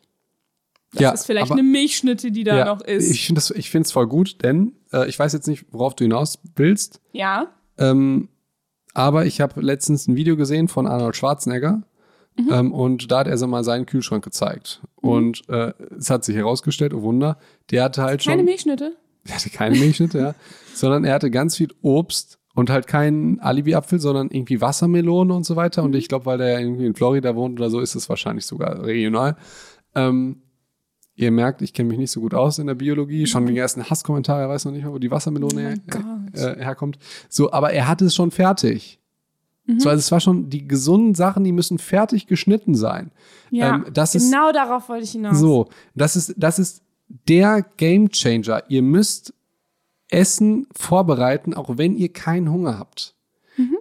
Das 0.94 1.02
Ja, 1.02 1.12
ist 1.12 1.26
vielleicht 1.26 1.52
aber- 1.52 1.60
eine 1.60 1.64
Milchschnitte, 1.64 2.32
die 2.32 2.44
da 2.44 2.58
ja, 2.58 2.66
noch 2.66 2.82
ist. 2.82 3.12
Ich 3.12 3.70
finde 3.70 3.84
es 3.86 3.92
voll 3.92 4.08
gut, 4.08 4.44
denn 4.44 4.74
äh, 4.94 5.08
ich 5.10 5.18
weiß 5.18 5.34
jetzt 5.34 5.48
nicht, 5.48 5.66
worauf 5.72 5.96
du 5.96 6.04
hinaus 6.06 6.40
willst. 6.56 7.02
ja. 7.14 7.48
Ähm, 7.78 8.28
aber 8.94 9.26
ich 9.26 9.40
habe 9.40 9.62
letztens 9.62 10.08
ein 10.08 10.16
Video 10.18 10.36
gesehen 10.36 10.68
von 10.68 10.86
Arnold 10.86 11.16
Schwarzenegger. 11.16 11.82
Mhm. 12.38 12.50
Ähm, 12.52 12.74
und 12.74 13.12
da 13.12 13.20
hat 13.20 13.28
er 13.28 13.38
so 13.38 13.48
mal 13.48 13.64
seinen 13.64 13.86
Kühlschrank 13.86 14.24
gezeigt. 14.24 14.82
Und 14.96 15.48
äh, 15.50 15.74
es 15.98 16.10
hat 16.10 16.24
sich 16.24 16.36
herausgestellt, 16.36 16.94
oh 16.94 17.02
Wunder, 17.02 17.38
der 17.72 17.84
hatte 17.84 18.04
halt 18.04 18.24
Keine 18.24 18.40
schon. 18.40 18.46
Milchschnitte. 18.46 18.94
Er 19.28 19.36
hatte 19.36 19.52
keine 19.52 19.78
Milchschnitte, 19.78 20.18
ja. 20.18 20.36
Sondern 20.74 21.04
er 21.04 21.14
hatte 21.14 21.30
ganz 21.30 21.56
viel 21.56 21.68
Obst 21.84 22.40
und 22.56 22.72
halt 22.72 22.88
keinen 22.88 23.40
Alibi-Apfel, 23.40 24.00
sondern 24.00 24.30
irgendwie 24.32 24.62
Wassermelone 24.62 25.32
und 25.32 25.46
so 25.46 25.56
weiter. 25.56 25.84
Mhm. 25.84 25.90
Und 25.90 25.96
ich 25.96 26.08
glaube, 26.08 26.26
weil 26.26 26.40
der 26.40 26.60
irgendwie 26.60 26.88
in 26.88 26.96
Florida 26.96 27.36
wohnt 27.36 27.60
oder 27.60 27.70
so, 27.70 27.80
ist 27.82 27.94
es 27.94 28.10
wahrscheinlich 28.10 28.48
sogar 28.48 28.84
regional. 28.84 29.36
Ähm, 29.94 30.42
ihr 31.14 31.30
merkt, 31.30 31.62
ich 31.62 31.74
kenne 31.74 31.90
mich 31.90 32.00
nicht 32.00 32.10
so 32.10 32.20
gut 32.20 32.34
aus 32.34 32.58
in 32.58 32.66
der 32.66 32.74
Biologie. 32.74 33.28
Schon 33.28 33.46
die 33.46 33.58
ersten 33.58 33.88
Hasskommentare, 33.88 34.42
er 34.42 34.50
weiß 34.50 34.66
noch 34.66 34.72
nicht 34.72 34.84
mal, 34.84 34.92
wo 34.92 34.98
die 34.98 35.12
Wassermelone 35.12 35.80
Oh 35.88 35.98
her, 36.34 36.56
äh, 36.58 36.64
herkommt. 36.64 36.98
So, 37.30 37.52
aber 37.52 37.74
er 37.74 37.88
hatte 37.88 38.06
es 38.06 38.16
schon 38.16 38.32
fertig. 38.32 39.01
Mhm. 39.66 39.80
So, 39.80 39.90
also 39.90 40.00
es 40.00 40.12
war 40.12 40.20
schon, 40.20 40.50
die 40.50 40.68
gesunden 40.68 41.14
Sachen, 41.16 41.44
die 41.44 41.52
müssen 41.52 41.78
fertig 41.78 42.28
geschnitten 42.28 42.76
sein. 42.76 43.12
Ja, 43.52 43.76
Ähm, 43.76 43.86
das 43.94 44.16
ist- 44.16 44.32
genau 44.32 44.52
darauf 44.52 44.90
wollte 44.90 45.04
ich 45.04 45.12
hinaus. 45.12 45.38
So, 45.40 45.68
das 45.96 46.16
ist, 46.16 46.34
das 46.38 46.60
ist 46.60 46.82
der 47.28 47.66
Game 47.78 48.10
Changer. 48.10 48.64
Ihr 48.70 48.82
müsst 48.82 49.34
Essen 50.10 50.68
vorbereiten, 50.76 51.54
auch 51.54 51.78
wenn 51.78 51.96
ihr 51.96 52.12
keinen 52.12 52.52
Hunger 52.52 52.78
habt. 52.78 53.16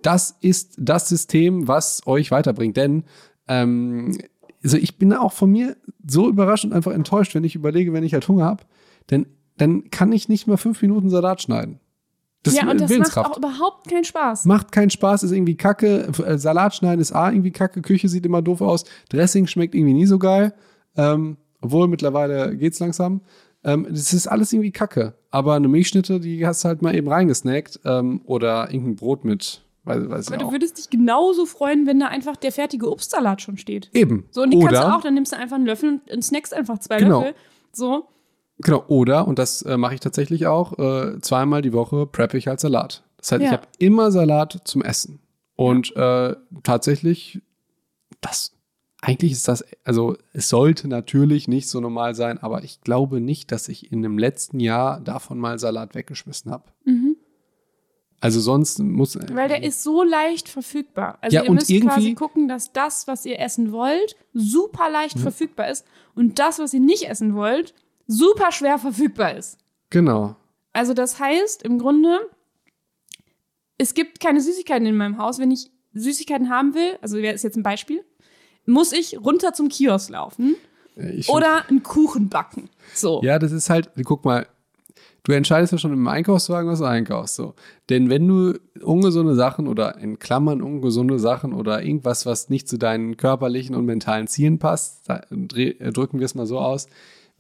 Das 0.02 0.36
ist 0.40 0.74
das 0.78 1.08
System, 1.08 1.66
was 1.68 2.06
euch 2.06 2.30
weiterbringt. 2.30 2.76
Denn 2.76 3.04
ähm, 3.48 4.18
also 4.62 4.76
ich 4.76 4.98
bin 4.98 5.12
auch 5.12 5.32
von 5.32 5.50
mir 5.50 5.76
so 6.06 6.28
überrascht 6.28 6.64
und 6.64 6.72
einfach 6.72 6.92
enttäuscht, 6.92 7.34
wenn 7.34 7.44
ich 7.44 7.54
überlege, 7.54 7.92
wenn 7.92 8.04
ich 8.04 8.12
halt 8.12 8.28
Hunger 8.28 8.44
habe, 8.44 8.64
denn 9.10 9.26
dann 9.56 9.90
kann 9.90 10.12
ich 10.12 10.28
nicht 10.28 10.46
mal 10.46 10.56
fünf 10.56 10.82
Minuten 10.82 11.08
Salat 11.10 11.40
schneiden. 11.42 11.79
Das 12.42 12.54
ja, 12.56 12.68
und 12.70 12.80
das 12.80 12.90
macht 12.96 13.18
auch 13.18 13.36
überhaupt 13.36 13.88
keinen 13.88 14.04
Spaß. 14.04 14.46
Macht 14.46 14.72
keinen 14.72 14.88
Spaß, 14.90 15.24
ist 15.24 15.32
irgendwie 15.32 15.56
kacke. 15.56 16.10
Äh, 16.24 16.38
Salat 16.38 16.74
schneiden 16.74 17.00
ist 17.00 17.12
A, 17.12 17.30
irgendwie 17.30 17.50
kacke. 17.50 17.82
Küche 17.82 18.08
sieht 18.08 18.24
immer 18.24 18.40
doof 18.40 18.62
aus. 18.62 18.84
Dressing 19.10 19.46
schmeckt 19.46 19.74
irgendwie 19.74 19.92
nie 19.94 20.06
so 20.06 20.18
geil. 20.18 20.54
Ähm, 20.96 21.36
obwohl 21.60 21.86
mittlerweile 21.88 22.56
geht's 22.56 22.78
langsam. 22.78 23.20
Ähm, 23.62 23.86
das 23.90 24.14
ist 24.14 24.26
alles 24.26 24.52
irgendwie 24.54 24.70
kacke. 24.72 25.14
Aber 25.30 25.54
eine 25.54 25.68
Milchschnitte, 25.68 26.18
die 26.18 26.46
hast 26.46 26.64
du 26.64 26.68
halt 26.68 26.80
mal 26.80 26.94
eben 26.94 27.08
reingesnackt. 27.08 27.80
Ähm, 27.84 28.22
oder 28.24 28.70
irgendein 28.72 28.96
Brot 28.96 29.24
mit 29.24 29.62
Weiß, 29.84 30.08
weiß 30.10 30.26
Aber 30.28 30.36
ich 30.36 30.42
du 30.42 30.52
würdest 30.52 30.78
dich 30.78 30.90
genauso 30.90 31.46
freuen, 31.46 31.86
wenn 31.86 32.00
da 32.00 32.06
einfach 32.08 32.36
der 32.36 32.52
fertige 32.52 32.90
Obstsalat 32.90 33.40
schon 33.40 33.56
steht. 33.56 33.90
Eben. 33.94 34.26
So, 34.30 34.42
und 34.42 34.50
die 34.52 34.58
kannst 34.58 34.74
du 34.74 34.78
Oder- 34.86 34.96
auch, 34.96 35.00
dann 35.00 35.14
nimmst 35.14 35.32
du 35.32 35.36
einfach 35.36 35.56
einen 35.56 35.64
Löffel 35.66 35.88
und, 36.06 36.10
und 36.10 36.22
snackst 36.22 36.52
einfach 36.54 36.78
zwei 36.78 36.98
Genau. 36.98 37.20
Löffel. 37.20 37.34
So. 37.72 38.04
Genau, 38.62 38.84
oder, 38.88 39.26
und 39.26 39.38
das 39.38 39.62
äh, 39.62 39.76
mache 39.76 39.94
ich 39.94 40.00
tatsächlich 40.00 40.46
auch, 40.46 40.78
äh, 40.78 41.20
zweimal 41.20 41.62
die 41.62 41.72
Woche 41.72 42.06
preppe 42.06 42.36
ich 42.38 42.46
halt 42.46 42.60
Salat. 42.60 43.02
Das 43.18 43.32
heißt, 43.32 43.40
ich 43.42 43.46
Ja. 43.46 43.52
habe 43.52 43.66
immer 43.78 44.10
Salat 44.10 44.60
zum 44.64 44.82
Essen. 44.82 45.20
Und 45.56 45.94
äh, 45.96 46.34
tatsächlich, 46.62 47.42
das, 48.20 48.52
eigentlich 49.02 49.32
ist 49.32 49.48
das, 49.48 49.64
also 49.84 50.16
es 50.32 50.48
sollte 50.48 50.88
natürlich 50.88 51.48
nicht 51.48 51.68
so 51.68 51.80
normal 51.80 52.14
sein, 52.14 52.38
aber 52.38 52.64
ich 52.64 52.80
glaube 52.82 53.20
nicht, 53.20 53.50
dass 53.52 53.68
ich 53.68 53.92
in 53.92 54.02
dem 54.02 54.18
letzten 54.18 54.60
Jahr 54.60 55.00
davon 55.00 55.38
mal 55.38 55.58
Salat 55.58 55.94
weggeschmissen 55.94 56.50
habe. 56.50 56.64
Mhm. 56.84 57.16
Also 58.22 58.40
sonst 58.40 58.78
muss. 58.80 59.18
Weil 59.32 59.48
der 59.48 59.62
ist 59.62 59.82
so 59.82 60.02
leicht 60.02 60.50
verfügbar. 60.50 61.16
Also 61.22 61.36
Ja, 61.36 61.42
ihr 61.44 61.48
und 61.48 61.54
müsst 61.56 61.70
irgendwie- 61.70 61.94
quasi 61.94 62.14
gucken, 62.14 62.48
dass 62.48 62.70
das, 62.72 63.06
was 63.06 63.24
ihr 63.24 63.38
essen 63.40 63.72
wollt, 63.72 64.16
super 64.34 64.90
leicht 64.90 65.16
Mhm. 65.16 65.20
verfügbar 65.20 65.70
ist 65.70 65.86
und 66.14 66.38
das, 66.38 66.58
was 66.58 66.74
ihr 66.74 66.80
nicht 66.80 67.08
essen 67.08 67.34
wollt, 67.34 67.74
super 68.10 68.50
schwer 68.50 68.78
verfügbar 68.78 69.36
ist. 69.36 69.58
Genau. 69.90 70.36
Also 70.72 70.94
das 70.94 71.18
heißt 71.18 71.62
im 71.62 71.78
Grunde, 71.78 72.18
es 73.78 73.94
gibt 73.94 74.20
keine 74.20 74.40
Süßigkeiten 74.40 74.86
in 74.86 74.96
meinem 74.96 75.18
Haus. 75.18 75.38
Wenn 75.38 75.50
ich 75.50 75.70
Süßigkeiten 75.94 76.50
haben 76.50 76.74
will, 76.74 76.98
also 77.00 77.16
wäre 77.18 77.34
ist 77.34 77.44
jetzt 77.44 77.56
ein 77.56 77.62
Beispiel, 77.62 78.04
muss 78.66 78.92
ich 78.92 79.18
runter 79.18 79.52
zum 79.52 79.68
Kiosk 79.68 80.10
laufen 80.10 80.56
Äh, 80.96 81.12
Ich 81.12 81.28
oder 81.28 81.68
einen 81.68 81.82
Kuchen 81.82 82.28
backen. 82.28 82.68
So. 82.94 83.20
Ja, 83.22 83.38
das 83.38 83.52
ist 83.52 83.70
halt, 83.70 83.90
guck 84.04 84.24
mal, 84.24 84.46
du 85.22 85.32
entscheidest 85.32 85.72
ja 85.72 85.78
schon 85.78 85.92
im 85.92 86.06
Einkaufswagen, 86.06 86.70
was 86.70 86.80
du 86.80 86.84
einkaufst. 86.84 87.36
So. 87.36 87.54
Denn 87.88 88.10
wenn 88.10 88.26
du 88.26 88.58
ungesunde 88.82 89.34
Sachen 89.34 89.68
oder 89.68 89.98
in 89.98 90.18
Klammern 90.18 90.62
ungesunde 90.62 91.18
Sachen 91.18 91.52
oder 91.52 91.82
irgendwas, 91.82 92.26
was 92.26 92.48
nicht 92.48 92.68
zu 92.68 92.76
deinen 92.76 93.16
körperlichen 93.16 93.74
und 93.74 93.86
mentalen 93.86 94.26
Zielen 94.26 94.58
passt, 94.58 95.08
dreh, 95.30 95.70
äh, 95.70 95.92
drücken 95.92 96.18
wir 96.18 96.26
es 96.26 96.34
mal 96.34 96.46
so 96.46 96.58
aus, 96.58 96.88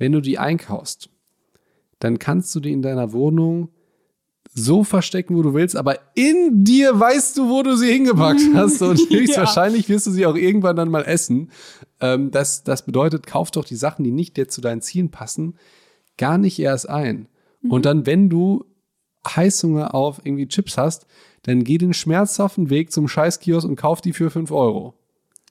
wenn 0.00 0.10
du 0.12 0.20
die 0.20 0.38
einkaufst, 0.38 1.10
dann 2.00 2.18
kannst 2.18 2.52
du 2.54 2.60
die 2.60 2.72
in 2.72 2.82
deiner 2.82 3.12
Wohnung 3.12 3.68
so 4.52 4.82
verstecken, 4.82 5.36
wo 5.36 5.42
du 5.42 5.54
willst, 5.54 5.76
aber 5.76 5.98
in 6.14 6.64
dir 6.64 6.98
weißt 6.98 7.36
du, 7.38 7.48
wo 7.50 7.62
du 7.62 7.76
sie 7.76 7.92
hingepackt 7.92 8.40
hast 8.54 8.82
und 8.82 8.98
Ja. 8.98 9.18
höchstwahrscheinlich 9.18 9.88
wirst 9.88 10.06
du 10.08 10.10
sie 10.10 10.26
auch 10.26 10.34
irgendwann 10.34 10.74
dann 10.74 10.88
mal 10.88 11.04
essen. 11.04 11.50
Ähm, 12.00 12.30
das, 12.30 12.64
das 12.64 12.84
bedeutet, 12.84 13.26
kauf 13.26 13.50
doch 13.52 13.64
die 13.64 13.76
Sachen, 13.76 14.02
die 14.02 14.10
nicht 14.10 14.36
dir 14.36 14.48
zu 14.48 14.60
deinen 14.60 14.80
Zielen 14.80 15.10
passen, 15.10 15.54
gar 16.16 16.38
nicht 16.38 16.58
erst 16.58 16.88
ein. 16.88 17.28
Mhm. 17.60 17.70
Und 17.70 17.84
dann, 17.84 18.06
wenn 18.06 18.28
du 18.30 18.64
Heißhunger 19.28 19.94
auf 19.94 20.20
irgendwie 20.24 20.48
Chips 20.48 20.78
hast, 20.78 21.06
dann 21.42 21.62
geh 21.62 21.78
den 21.78 21.92
schmerzhaften 21.92 22.70
Weg 22.70 22.90
zum 22.90 23.06
Scheißkiosk 23.06 23.68
und 23.68 23.76
kauf 23.76 24.00
die 24.00 24.14
für 24.14 24.30
5 24.30 24.50
Euro. 24.50 24.94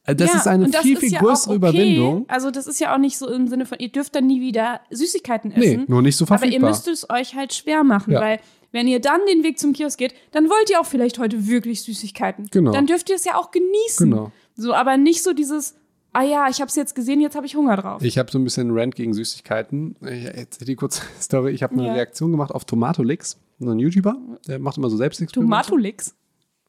Also 0.09 0.25
Das 0.25 0.33
Ja, 0.33 0.39
ist 0.39 0.47
eine 0.47 0.69
das 0.69 0.81
viel, 0.81 0.93
ist 0.93 0.99
viel 0.99 1.11
ja 1.13 1.19
größere 1.19 1.49
okay. 1.51 1.57
Überwindung. 1.57 2.25
Also 2.27 2.51
das 2.51 2.67
ist 2.67 2.79
ja 2.79 2.93
auch 2.93 2.97
nicht 2.97 3.17
so 3.17 3.27
im 3.29 3.47
Sinne 3.47 3.65
von, 3.65 3.77
ihr 3.79 3.89
dürft 3.89 4.15
dann 4.15 4.27
nie 4.27 4.41
wieder 4.41 4.81
Süßigkeiten 4.89 5.53
Nee, 5.55 5.73
essen. 5.73 5.85
nur 5.87 6.01
nicht 6.01 6.15
so 6.17 6.25
aber 6.25 6.39
verfügbar. 6.39 6.53
ihr 6.61 6.67
müsst 6.67 6.87
es 6.87 7.09
euch 7.09 7.35
halt 7.35 7.53
schwer 7.53 7.83
machen, 7.83 8.13
Ja. 8.13 8.21
weil 8.21 8.39
wenn 8.71 8.87
ihr 8.87 8.99
dann 8.99 9.19
den 9.31 9.43
Weg 9.43 9.57
zum 9.59 9.73
Kiosk 9.73 9.97
geht, 9.97 10.13
dann 10.31 10.45
wollt 10.49 10.69
ihr 10.69 10.79
auch 10.79 10.85
vielleicht 10.85 11.17
heute 11.19 11.47
wirklich 11.47 11.81
Süßigkeiten. 11.83 12.47
Genau. 12.51 12.71
Dann 12.71 12.85
dürft 12.85 13.09
ihr 13.09 13.15
es 13.15 13.25
ja 13.25 13.35
auch 13.35 13.51
genießen. 13.51 14.09
Genau. 14.09 14.31
So, 14.55 14.73
aber 14.73 14.97
nicht 14.97 15.23
so 15.23 15.33
dieses, 15.33 15.75
ah 16.13 16.21
ja, 16.23 16.47
ich 16.49 16.59
habe 16.61 16.69
es 16.69 16.75
jetzt 16.75 16.93
gesehen, 16.93 17.19
jetzt 17.19 17.35
habe 17.35 17.45
ich 17.47 17.55
Hunger 17.55 17.77
drauf. 17.77 18.03
Ich 18.03 18.17
habe 18.19 18.29
so 18.31 18.37
ein 18.37 18.43
bisschen 18.43 18.69
Rant 18.77 18.95
gegen 18.95 19.13
Süßigkeiten. 19.13 19.95
Ich 20.01 20.25
erzähle 20.25 20.65
die 20.67 20.75
kurze 20.75 21.01
Story. 21.21 21.51
Ich 21.53 21.63
habe 21.63 21.73
eine 21.73 21.87
Ja. 21.87 21.93
Reaktion 21.93 22.31
gemacht 22.31 22.51
auf 22.51 22.65
Tomatolix, 22.65 23.37
so 23.59 23.69
ein 23.71 23.79
YouTuber, 23.79 24.15
der 24.47 24.59
macht 24.59 24.77
immer 24.77 24.89
so 24.89 24.97
Selbstexperimente. 24.97 25.49
Tomatolix. 25.51 26.15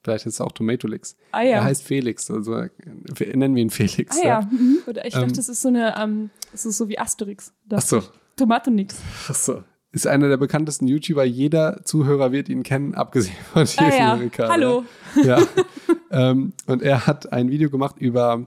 Vielleicht 0.03 0.27
ist 0.27 0.35
es 0.35 0.41
auch 0.41 0.53
Tomatolix. 0.53 1.17
Ah 1.33 1.43
ja. 1.43 1.51
Er 1.57 1.65
heißt 1.65 1.83
Felix, 1.83 2.31
also 2.31 2.55
äh, 2.57 2.71
nennen 3.35 3.55
wir 3.55 3.63
ihn 3.63 3.71
Felix. 3.71 4.19
Ah 4.23 4.27
ja. 4.27 4.41
Mhm. 4.51 4.79
Oder 4.87 5.05
ich 5.07 5.15
Ähm. 5.15 5.21
dachte, 5.23 5.35
das 5.35 5.49
ist 5.49 5.61
so 5.61 5.69
eine, 5.69 5.95
ähm, 5.99 6.31
das 6.53 6.65
ist 6.65 6.79
so 6.79 6.89
wie 6.89 6.99
Asterix. 6.99 7.53
Ach 7.71 7.83
so. 7.83 8.03
Tomatonix. 8.37 8.97
Ach 9.29 9.35
so. 9.35 9.63
Ist 9.93 10.07
einer 10.07 10.29
der 10.29 10.37
bekanntesten 10.37 10.87
YouTuber. 10.87 11.25
Jeder 11.25 11.83
Zuhörer 11.85 12.33
wird 12.33 12.49
ihn 12.49 12.63
kennen, 12.63 12.95
abgesehen 12.95 13.37
von 13.53 13.67
Ah 13.77 13.95
ja. 13.97 14.15
Ricardo. 14.15 14.53
Hallo. 14.53 14.85
Ja. 15.23 15.43
ähm, 16.11 16.53
und 16.67 16.81
er 16.83 17.07
hat 17.07 17.33
ein 17.33 17.51
Video 17.51 17.69
gemacht 17.71 17.97
über 17.99 18.47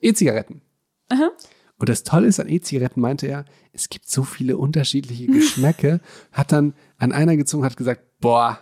E-Zigaretten. 0.00 0.62
Aha. 1.08 1.30
Und 1.78 1.88
das 1.88 2.02
Tolle 2.02 2.26
ist 2.26 2.40
an 2.40 2.48
E-Zigaretten, 2.48 3.00
meinte 3.00 3.26
er, 3.26 3.46
es 3.72 3.88
gibt 3.88 4.08
so 4.10 4.22
viele 4.24 4.58
unterschiedliche 4.58 5.26
Geschmäcke. 5.28 6.00
hat 6.32 6.52
dann 6.52 6.74
an 6.98 7.12
einer 7.12 7.36
gezogen, 7.36 7.64
hat 7.64 7.76
gesagt, 7.76 8.02
boah, 8.20 8.58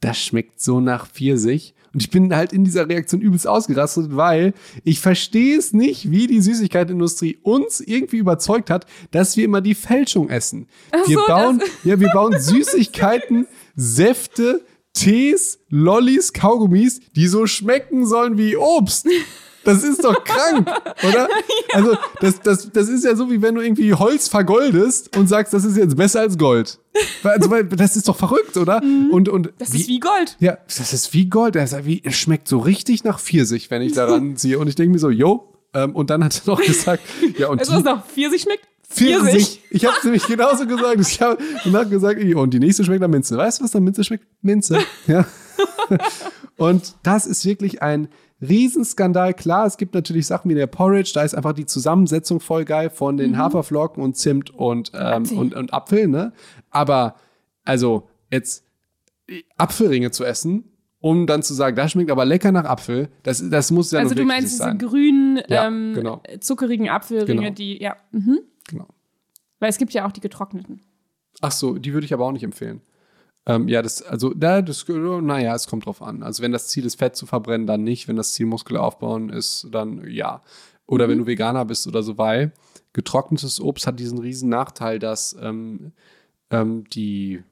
das 0.00 0.18
schmeckt 0.18 0.60
so 0.60 0.80
nach 0.80 1.06
Pfirsich. 1.08 1.74
Und 1.92 2.02
ich 2.02 2.10
bin 2.10 2.34
halt 2.34 2.52
in 2.52 2.64
dieser 2.64 2.88
Reaktion 2.88 3.20
übelst 3.20 3.46
ausgerastet, 3.46 4.16
weil 4.16 4.52
ich 4.82 4.98
verstehe 4.98 5.56
es 5.56 5.72
nicht, 5.72 6.10
wie 6.10 6.26
die 6.26 6.40
Süßigkeitenindustrie 6.40 7.38
uns 7.42 7.80
irgendwie 7.80 8.16
überzeugt 8.16 8.68
hat, 8.68 8.86
dass 9.12 9.36
wir 9.36 9.44
immer 9.44 9.60
die 9.60 9.76
Fälschung 9.76 10.28
essen. 10.28 10.66
wir 11.06 11.18
so, 11.18 11.26
bauen, 11.26 11.62
ja, 11.84 12.00
wir 12.00 12.08
bauen 12.08 12.34
Süßigkeiten, 12.38 13.46
Säfte, 13.76 14.64
Tees, 14.92 15.60
Lollis, 15.68 16.32
Kaugummis, 16.32 17.00
die 17.14 17.28
so 17.28 17.46
schmecken 17.46 18.06
sollen 18.06 18.38
wie 18.38 18.56
Obst. 18.56 19.06
Das 19.64 19.82
ist 19.82 20.04
doch 20.04 20.22
krank, 20.24 20.68
oder? 21.08 21.28
Also, 21.72 21.96
das, 22.20 22.40
das, 22.40 22.70
das 22.72 22.88
ist 22.88 23.04
ja 23.04 23.16
so, 23.16 23.30
wie 23.30 23.42
wenn 23.42 23.56
du 23.56 23.60
irgendwie 23.60 23.92
Holz 23.94 24.28
vergoldest 24.28 25.16
und 25.16 25.28
sagst, 25.28 25.52
das 25.52 25.64
ist 25.64 25.76
jetzt 25.76 25.96
besser 25.96 26.20
als 26.20 26.38
Gold. 26.38 26.78
Also, 27.24 27.50
weil 27.50 27.64
das 27.64 27.96
ist 27.96 28.06
doch 28.06 28.16
verrückt, 28.16 28.56
oder? 28.56 28.80
Und, 29.10 29.28
und 29.28 29.46
Mhm. 29.46 29.52
Das 29.58 29.70
ist 29.70 29.88
wie 29.88 29.98
Gold. 29.98 30.36
ja, 30.38 30.58
das 30.66 30.92
ist 30.92 31.12
wie 31.12 31.26
Gold. 31.28 31.56
Das 31.56 31.74
wie, 31.84 32.00
es 32.04 32.16
schmeckt 32.16 32.46
so 32.46 32.58
richtig 32.58 33.02
nach 33.02 33.18
Pfirsich, 33.18 33.70
wenn 33.70 33.82
ich 33.82 33.92
daran 33.94 34.36
ziehe. 34.36 34.58
Und 34.58 34.68
ich 34.68 34.76
denke 34.76 34.92
mir 34.92 34.98
so, 35.00 35.10
yo. 35.10 35.52
Ähm, 35.72 35.96
und 35.96 36.10
dann 36.10 36.22
hat 36.22 36.42
er 36.46 36.52
noch 36.52 36.62
gesagt, 36.62 37.02
ja, 37.36 37.48
und 37.48 37.60
Weißt 37.60 37.70
du, 37.70 37.74
was 37.74 37.82
nach 37.84 38.06
Pfirsich 38.06 38.42
schmeckt? 38.42 38.64
Pfirsich. 38.88 39.60
Ich 39.70 39.84
habe 39.86 39.96
es 39.98 40.04
nämlich 40.04 40.24
genauso 40.28 40.66
gesagt. 40.66 41.00
Ich 41.00 41.20
habe 41.20 41.38
danach 41.64 41.90
gesagt, 41.90 42.22
und 42.22 42.54
die 42.54 42.60
nächste 42.60 42.84
schmeckt 42.84 43.00
nach 43.00 43.08
Minze. 43.08 43.36
Weißt 43.36 43.58
du, 43.58 43.64
was 43.64 43.74
nach 43.74 43.80
Minze 43.80 44.04
schmeckt? 44.04 44.24
Minze. 44.42 44.78
Ja. 45.08 45.26
Und 46.56 46.94
das 47.02 47.26
ist 47.26 47.44
wirklich 47.44 47.82
ein 47.82 48.08
Riesenskandal. 48.48 49.34
Klar, 49.34 49.66
es 49.66 49.76
gibt 49.76 49.94
natürlich 49.94 50.26
Sachen 50.26 50.50
wie 50.50 50.54
der 50.54 50.66
Porridge, 50.66 51.12
da 51.14 51.22
ist 51.22 51.34
einfach 51.34 51.52
die 51.52 51.66
Zusammensetzung 51.66 52.40
voll 52.40 52.64
geil 52.64 52.90
von 52.90 53.16
den 53.16 53.38
Haferflocken 53.38 54.02
und 54.02 54.16
Zimt 54.16 54.50
und, 54.50 54.92
ähm, 54.94 55.00
Apfel. 55.00 55.38
und, 55.38 55.54
und 55.54 55.72
Apfel, 55.74 56.08
ne? 56.08 56.32
Aber, 56.70 57.16
also, 57.64 58.08
jetzt 58.30 58.64
Apfelringe 59.56 60.10
zu 60.10 60.24
essen, 60.24 60.64
um 61.00 61.26
dann 61.26 61.42
zu 61.42 61.54
sagen, 61.54 61.76
das 61.76 61.92
schmeckt 61.92 62.10
aber 62.10 62.24
lecker 62.24 62.52
nach 62.52 62.64
Apfel, 62.64 63.08
das, 63.22 63.42
das 63.50 63.70
muss 63.70 63.90
ja 63.90 64.00
Also 64.00 64.14
nun 64.14 64.22
du 64.24 64.28
meinst 64.28 64.52
diese 64.54 64.64
sein. 64.64 64.78
grünen, 64.78 65.40
Ja, 65.48 65.66
ähm, 65.66 65.92
genau. 65.94 66.22
zuckerigen 66.40 66.88
Apfelringe, 66.88 67.42
Genau. 67.42 67.54
die, 67.54 67.80
ja. 67.82 67.96
Mhm. 68.12 68.40
Genau. 68.68 68.86
Weil 69.60 69.70
es 69.70 69.78
gibt 69.78 69.92
ja 69.92 70.06
auch 70.06 70.12
die 70.12 70.20
getrockneten. 70.20 70.80
Ach 71.40 71.52
so, 71.52 71.78
die 71.78 71.92
würde 71.92 72.04
ich 72.06 72.14
aber 72.14 72.24
auch 72.26 72.32
nicht 72.32 72.42
empfehlen. 72.44 72.80
Ähm, 73.46 73.68
ja, 73.68 73.82
das, 73.82 74.00
also, 74.02 74.32
da, 74.32 74.62
das, 74.62 74.86
naja, 74.88 75.54
es 75.54 75.66
kommt 75.66 75.84
drauf 75.86 76.00
an. 76.00 76.22
Also, 76.22 76.42
wenn 76.42 76.52
das 76.52 76.68
Ziel 76.68 76.86
ist, 76.86 76.98
Fett 76.98 77.14
zu 77.16 77.26
verbrennen, 77.26 77.66
dann 77.66 77.84
nicht. 77.84 78.08
Wenn 78.08 78.16
das 78.16 78.32
Ziel 78.32 78.46
Muskel 78.46 78.76
aufbauen 78.78 79.28
ist, 79.28 79.68
dann 79.70 80.08
ja. 80.10 80.42
Oder 80.86 81.08
wenn 81.08 81.18
du 81.18 81.26
Veganer 81.26 81.64
bist 81.64 81.86
oder 81.86 82.02
so, 82.02 82.16
weil 82.18 82.52
getrocknetes 82.92 83.60
Obst 83.60 83.86
hat 83.86 83.98
diesen 83.98 84.18
riesen 84.18 84.48
Nachteil, 84.48 84.98
dass 84.98 85.36
ähm, 85.40 85.92
ähm, 86.50 86.84
die 86.90 87.42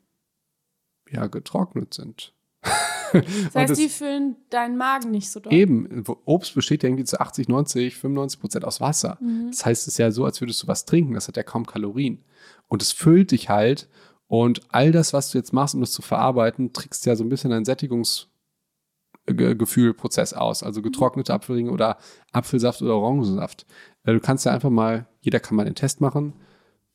ja 1.11 1.27
getrocknet 1.27 1.95
sind. 1.95 2.33
Das 3.13 3.55
heißt, 3.55 3.71
das- 3.73 3.79
die 3.79 3.91
füllen 3.91 4.37
deinen 4.49 4.79
Magen 4.79 5.11
nicht 5.11 5.29
so 5.31 5.39
doll. 5.39 5.53
Eben, 5.53 6.03
Obst 6.25 6.55
besteht 6.55 6.83
ja 6.83 6.89
irgendwie 6.89 7.05
zu 7.05 7.21
80, 7.21 7.47
90, 7.47 7.95
95 7.97 8.41
Prozent 8.41 8.65
aus 8.65 8.81
Wasser. 8.81 9.19
Mhm. 9.21 9.49
Das 9.51 9.67
heißt, 9.67 9.83
es 9.83 9.89
ist 9.89 9.99
ja 9.99 10.11
so, 10.11 10.25
als 10.25 10.41
würdest 10.41 10.63
du 10.63 10.67
was 10.67 10.87
trinken. 10.87 11.13
Das 11.13 11.29
hat 11.29 11.37
ja 11.37 11.43
kaum 11.43 11.67
Kalorien. 11.67 12.25
Und 12.69 12.81
es 12.81 12.91
füllt 12.93 13.33
dich 13.33 13.51
halt. 13.51 13.87
Und 14.33 14.63
all 14.71 14.93
das, 14.93 15.13
was 15.13 15.31
du 15.31 15.37
jetzt 15.37 15.53
machst, 15.53 15.75
um 15.75 15.83
das 15.83 15.93
zu 15.93 16.01
verarbeiten, 16.01 16.73
trickst 16.73 17.05
ja 17.05 17.15
so 17.17 17.23
ein 17.23 17.29
bisschen 17.29 17.53
ein 17.53 17.67
Sättigungsgefühlprozess 17.67 20.33
aus. 20.33 20.63
Also 20.63 20.81
getrocknete 20.81 21.35
Apfelringe 21.35 21.71
oder 21.71 21.99
Apfelsaft 22.33 22.81
oder 22.81 22.97
Orangensaft. 22.97 23.67
Äh, 24.05 24.15
Du 24.15 24.21
kannst 24.21 24.47
ja 24.47 24.53
einfach 24.53 24.71
mal, 24.71 25.07
jeder 25.21 25.39
kann 25.39 25.57
mal 25.57 25.67
den 25.67 25.75
Test 25.75 26.01
machen, 26.01 26.33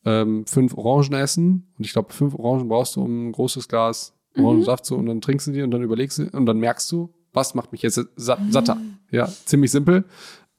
ähm, 0.04 0.46
fünf 0.46 0.76
Orangen 0.76 1.12
essen. 1.12 1.72
Und 1.78 1.86
ich 1.86 1.92
glaube, 1.92 2.12
fünf 2.12 2.34
Orangen 2.34 2.68
brauchst 2.68 2.96
du, 2.96 3.04
um 3.04 3.28
ein 3.28 3.32
großes 3.32 3.68
Glas 3.68 4.18
Orangensaft 4.36 4.84
zu. 4.84 4.96
Und 4.96 5.06
dann 5.06 5.20
trinkst 5.20 5.46
du 5.46 5.52
die 5.52 5.62
und 5.62 5.70
dann 5.70 5.82
überlegst 5.82 6.18
du 6.18 6.28
und 6.32 6.44
dann 6.44 6.58
merkst 6.58 6.90
du, 6.90 7.14
was 7.32 7.54
macht 7.54 7.70
mich 7.70 7.82
jetzt 7.82 8.00
sa 8.16 8.36
satter? 8.48 8.78
Ja, 9.12 9.28
ziemlich 9.44 9.70
simpel. 9.70 10.06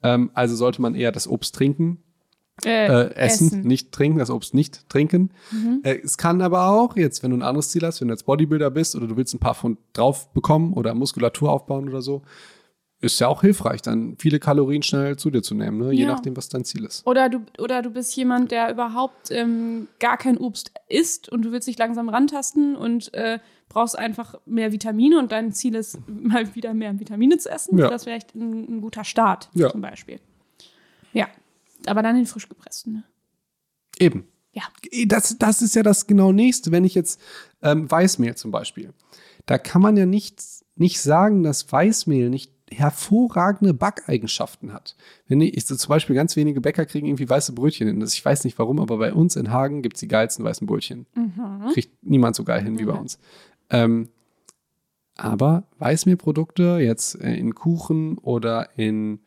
Ähm, 0.02 0.32
also 0.34 0.56
sollte 0.56 0.82
man 0.82 0.96
eher 0.96 1.12
das 1.12 1.28
Obst 1.28 1.56
trinken, 1.56 2.02
äh, 2.66 3.14
essen, 3.16 3.62
nicht 3.62 3.92
trinken, 3.92 4.20
das 4.20 4.30
Obst 4.30 4.54
nicht 4.54 4.88
trinken. 4.90 5.32
Äh, 5.84 6.00
es 6.04 6.18
kann 6.18 6.42
aber 6.42 6.68
auch, 6.70 6.96
jetzt, 6.96 7.24
wenn 7.24 7.32
du 7.32 7.38
ein 7.38 7.44
anderes 7.44 7.70
Ziel 7.72 7.84
hast, 7.84 8.02
wenn 8.02 8.08
du 8.08 8.14
jetzt 8.14 8.26
Bodybuilder 8.26 8.70
bist 8.72 8.96
oder 8.96 9.08
du 9.08 9.18
willst 9.18 9.34
ein 9.34 9.40
paar 9.40 9.56
Pfund 9.56 9.78
drauf 9.94 10.32
bekommen 10.34 10.74
oder 10.74 10.94
Muskulatur 10.94 11.52
aufbauen 11.52 11.88
oder 11.90 12.02
so, 12.02 12.22
ist 13.02 13.18
ja 13.22 13.30
auch 13.30 13.42
hilfreich, 13.42 13.82
dann 13.82 14.18
viele 14.18 14.40
Kalorien 14.40 14.84
schnell 14.84 15.16
zu 15.16 15.30
dir 15.32 15.42
zu 15.42 15.56
nehmen, 15.56 15.78
ne? 15.78 15.94
je 15.94 16.04
Ja. 16.04 16.10
nachdem, 16.10 16.36
was 16.36 16.50
dein 16.50 16.66
Ziel 16.66 16.84
ist. 16.84 17.08
Oder 17.08 17.30
du, 17.30 17.40
oder 17.58 17.82
du 17.82 17.92
bist 17.92 18.14
jemand, 18.18 18.52
der 18.52 18.70
überhaupt 18.70 19.32
ähm, 19.32 19.88
gar 20.00 20.18
kein 20.18 20.38
Obst 20.38 20.74
isst 20.90 21.30
und 21.30 21.44
du 21.44 21.54
willst 21.54 21.70
dich 21.70 21.78
langsam 21.78 22.10
rantasten 22.10 22.76
und 22.76 23.14
äh, 23.14 23.40
brauchst 23.70 23.98
einfach 23.98 24.36
mehr 24.46 24.74
Vitamine 24.74 25.18
und 25.18 25.32
dein 25.32 25.54
Ziel 25.54 25.76
ist, 25.76 25.98
mal 26.08 26.54
wieder 26.56 26.74
mehr 26.74 27.00
Vitamine 27.00 27.38
zu 27.38 27.50
essen. 27.50 27.78
Ja. 27.78 27.88
Das 27.90 28.02
ist 28.02 28.04
vielleicht 28.04 28.36
ein, 28.36 28.66
ein 28.80 28.82
guter 28.82 29.06
Start 29.06 29.50
Ja. 29.54 29.70
zum 29.70 29.80
Beispiel. 29.80 30.20
Ja, 31.14 31.28
aber 31.86 32.02
dann 32.02 32.16
den 32.16 32.26
frisch 32.26 32.50
gepressten. 32.50 32.94
Ne? 32.94 33.04
Eben. 33.98 34.28
Ja. 34.52 34.64
Das, 35.06 35.38
das 35.38 35.62
ist 35.62 35.76
ja 35.76 35.84
das 35.84 36.08
genau 36.08 36.32
nächste, 36.32 36.72
wenn 36.72 36.84
ich 36.84 36.96
jetzt 36.96 37.22
ähm, 37.62 37.90
Weißmehl 37.90 38.36
zum 38.36 38.52
Beispiel. 38.52 38.94
Da 39.46 39.58
kann 39.58 39.82
man 39.82 39.96
ja 39.98 40.06
nicht, 40.06 40.42
nicht 40.76 41.02
sagen, 41.02 41.44
dass 41.44 41.72
Weißmehl 41.72 42.30
nicht 42.30 42.52
hervorragende 42.72 43.74
Backeigenschaften 43.74 44.74
hat. 44.74 44.96
Wenn 45.28 45.42
ich, 45.42 45.58
ich 45.58 45.66
so 45.66 45.76
zum 45.76 45.90
Beispiel 45.90 46.16
ganz 46.16 46.36
wenige 46.36 46.62
Bäcker 46.62 46.86
kriegen 46.86 47.08
irgendwie 47.08 47.30
weiße 47.30 47.54
Brötchen 47.54 47.88
hin. 47.88 48.00
Das, 48.00 48.14
ich 48.14 48.24
weiß 48.24 48.44
nicht 48.44 48.60
warum, 48.60 48.80
aber 48.80 48.98
bei 48.98 49.14
uns 49.14 49.36
in 49.36 49.52
Hagen 49.52 49.82
gibt 49.82 49.96
es 49.96 50.02
die 50.02 50.08
geilsten 50.08 50.46
weißen 50.46 50.68
Brötchen. 50.68 51.08
Kriegt 51.74 52.04
niemand 52.04 52.36
so 52.36 52.44
geil 52.44 52.64
hin 52.64 52.78
wie 52.80 52.86
bei 52.86 52.94
uns. 52.94 53.20
Ähm, 53.70 54.10
aber 55.16 55.64
Weißmehlprodukte 55.80 56.80
jetzt 56.80 57.20
äh, 57.22 57.34
in 57.36 57.54
Kuchen 57.54 58.18
oder 58.18 58.70
in, 58.78 59.20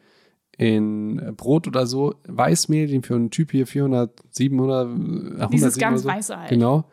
in 0.57 1.35
Brot 1.37 1.67
oder 1.67 1.87
so, 1.87 2.15
Weißmehl, 2.29 2.87
den 2.87 3.03
für 3.03 3.15
einen 3.15 3.31
Typ 3.31 3.51
hier 3.51 3.67
400, 3.67 4.23
700, 4.31 4.87
äh, 4.87 4.91
107 4.91 5.51
Dieses 5.51 5.79
ganz 5.79 6.03
so, 6.03 6.09
weiße 6.09 6.37
halt. 6.37 6.51
Genau. 6.51 6.85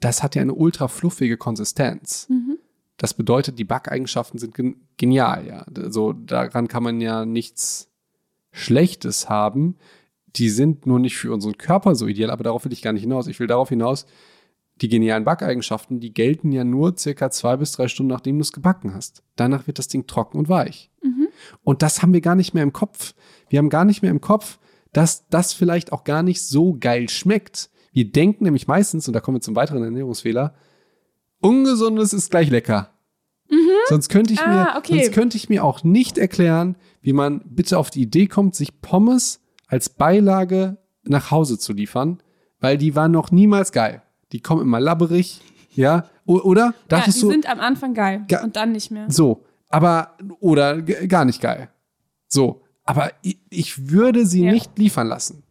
Das 0.00 0.22
hat 0.22 0.34
ja 0.34 0.42
eine 0.42 0.54
ultra 0.54 0.88
fluffige 0.88 1.36
Konsistenz. 1.36 2.28
Das 2.96 3.14
bedeutet, 3.14 3.58
die 3.58 3.64
Backeigenschaften 3.64 4.38
sind 4.38 4.54
gen 4.54 4.76
genial, 4.96 5.46
ja. 5.46 5.66
Also 5.76 6.12
daran 6.14 6.68
kann 6.68 6.82
man 6.82 7.00
ja 7.00 7.26
nichts 7.26 7.90
Schlechtes 8.52 9.28
haben. 9.28 9.76
Die 10.36 10.48
sind 10.48 10.86
nur 10.86 10.98
nicht 10.98 11.16
für 11.16 11.32
unseren 11.32 11.58
Körper 11.58 11.94
so 11.94 12.06
ideal, 12.06 12.30
aber 12.30 12.44
darauf 12.44 12.64
will 12.64 12.72
ich 12.72 12.82
gar 12.82 12.92
nicht 12.92 13.02
hinaus. 13.02 13.26
Ich 13.26 13.38
will 13.38 13.46
darauf 13.46 13.68
hinaus, 13.68 14.06
die 14.80 14.88
genialen 14.88 15.24
Backeigenschaften, 15.24 16.00
die 16.00 16.12
gelten 16.12 16.52
ja 16.52 16.64
nur 16.64 16.96
circa 16.96 17.30
zwei 17.30 17.56
bis 17.56 17.72
drei 17.72 17.88
Stunden, 17.88 18.12
nachdem 18.12 18.36
du 18.36 18.42
es 18.42 18.52
gebacken 18.52 18.94
hast. 18.94 19.22
Danach 19.36 19.66
wird 19.66 19.78
das 19.78 19.88
Ding 19.88 20.06
trocken 20.06 20.38
und 20.38 20.48
weich. 20.48 20.90
Und 21.62 21.82
das 21.82 22.02
haben 22.02 22.12
wir 22.12 22.20
gar 22.20 22.34
nicht 22.34 22.54
mehr 22.54 22.62
im 22.62 22.72
Kopf. 22.72 23.14
Wir 23.48 23.58
haben 23.58 23.68
gar 23.70 23.84
nicht 23.84 24.02
mehr 24.02 24.10
im 24.10 24.20
Kopf, 24.20 24.58
dass 24.92 25.28
das 25.28 25.52
vielleicht 25.52 25.92
auch 25.92 26.04
gar 26.04 26.22
nicht 26.22 26.42
so 26.42 26.76
geil 26.78 27.08
schmeckt. 27.08 27.70
Wir 27.92 28.10
denken 28.10 28.44
nämlich 28.44 28.66
meistens, 28.66 29.06
und 29.08 29.14
da 29.14 29.20
kommen 29.20 29.36
wir 29.36 29.42
zum 29.42 29.56
weiteren 29.56 29.82
Ernährungsfehler, 29.82 30.54
ungesundes 31.40 32.12
ist 32.12 32.30
gleich 32.30 32.50
lecker. 32.50 32.90
Sonst 33.88 34.08
könnte 34.08 34.32
ich 34.32 34.40
mir, 34.40 34.74
Ah, 34.74 34.78
okay. 34.78 35.02
sonst 35.04 35.12
könnte 35.14 35.36
ich 35.36 35.48
mir 35.48 35.62
auch 35.64 35.84
nicht 35.84 36.18
erklären, 36.18 36.76
wie 37.02 37.12
man 37.12 37.40
bitte 37.44 37.78
auf 37.78 37.90
die 37.90 38.02
Idee 38.02 38.26
kommt, 38.26 38.56
sich 38.56 38.80
Pommes 38.80 39.40
als 39.68 39.88
Beilage 39.88 40.78
nach 41.04 41.30
Hause 41.30 41.56
zu 41.58 41.72
liefern, 41.72 42.18
weil 42.58 42.78
die 42.78 42.96
waren 42.96 43.12
noch 43.12 43.30
niemals 43.30 43.70
geil. 43.70 44.02
Die 44.32 44.40
kommen 44.40 44.62
immer 44.62 44.80
labberig, 44.80 45.40
ja, 45.72 46.06
oder? 46.24 46.74
Ja, 46.90 47.00
die 47.06 47.12
du, 47.12 47.30
sind 47.30 47.48
am 47.48 47.60
Anfang 47.60 47.94
geil 47.94 48.26
und 48.42 48.56
dann 48.56 48.72
nicht 48.72 48.90
mehr. 48.90 49.08
so, 49.08 49.44
aber, 49.76 50.16
oder 50.40 50.80
gar 50.82 51.24
nicht 51.26 51.40
geil. 51.40 51.68
So, 52.28 52.62
aber 52.84 53.10
ich, 53.22 53.38
ich 53.50 53.90
würde 53.90 54.24
sie 54.26 54.44
Ja. 54.44 54.52
nicht 54.52 54.78
liefern 54.78 55.06
lassen. 55.06 55.42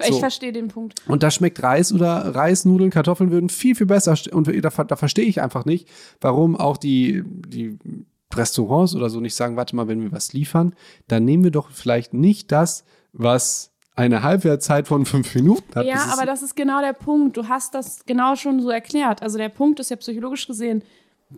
Ich 0.00 0.14
so. 0.14 0.18
verstehe 0.18 0.52
den 0.52 0.68
Punkt. 0.68 1.02
Und 1.08 1.22
da 1.22 1.30
schmeckt 1.30 1.62
Reis 1.62 1.92
oder 1.92 2.34
Reis, 2.34 2.64
Nudeln, 2.64 2.90
Kartoffeln 2.90 3.30
würden 3.30 3.48
viel, 3.50 3.74
viel 3.74 3.86
besser. 3.86 4.16
Und 4.32 4.48
da, 4.48 4.84
da 4.84 4.96
verstehe 4.96 5.26
ich 5.26 5.40
einfach 5.42 5.64
nicht, 5.64 5.88
warum 6.20 6.56
auch 6.56 6.76
die, 6.78 7.22
die 7.26 7.78
Restaurants 8.34 8.94
oder 8.94 9.10
so 9.10 9.20
nicht 9.20 9.34
sagen, 9.34 9.56
warte 9.56 9.76
mal, 9.76 9.88
wenn 9.88 10.02
wir 10.02 10.12
was 10.12 10.32
liefern, 10.32 10.74
dann 11.08 11.24
nehmen 11.24 11.44
wir 11.44 11.50
doch 11.50 11.70
vielleicht 11.70 12.14
nicht 12.14 12.50
das, 12.52 12.84
was 13.12 13.72
eine 13.96 14.22
Halbwertszeit 14.22 14.88
von 14.88 15.04
fünf 15.04 15.34
Minuten 15.34 15.74
hat. 15.74 15.84
Ja, 15.84 15.94
Das 15.94 16.12
aber 16.16 16.24
das 16.24 16.42
ist 16.42 16.56
genau 16.56 16.80
der 16.80 16.94
Punkt. 16.94 17.36
Du 17.36 17.48
hast 17.48 17.74
das 17.74 18.04
genau 18.06 18.36
schon 18.36 18.60
so 18.62 18.70
erklärt. 18.70 19.22
Also 19.22 19.36
der 19.36 19.50
Punkt 19.50 19.80
ist 19.80 19.90
ja 19.90 19.96
psychologisch 19.96 20.46
gesehen, 20.46 20.82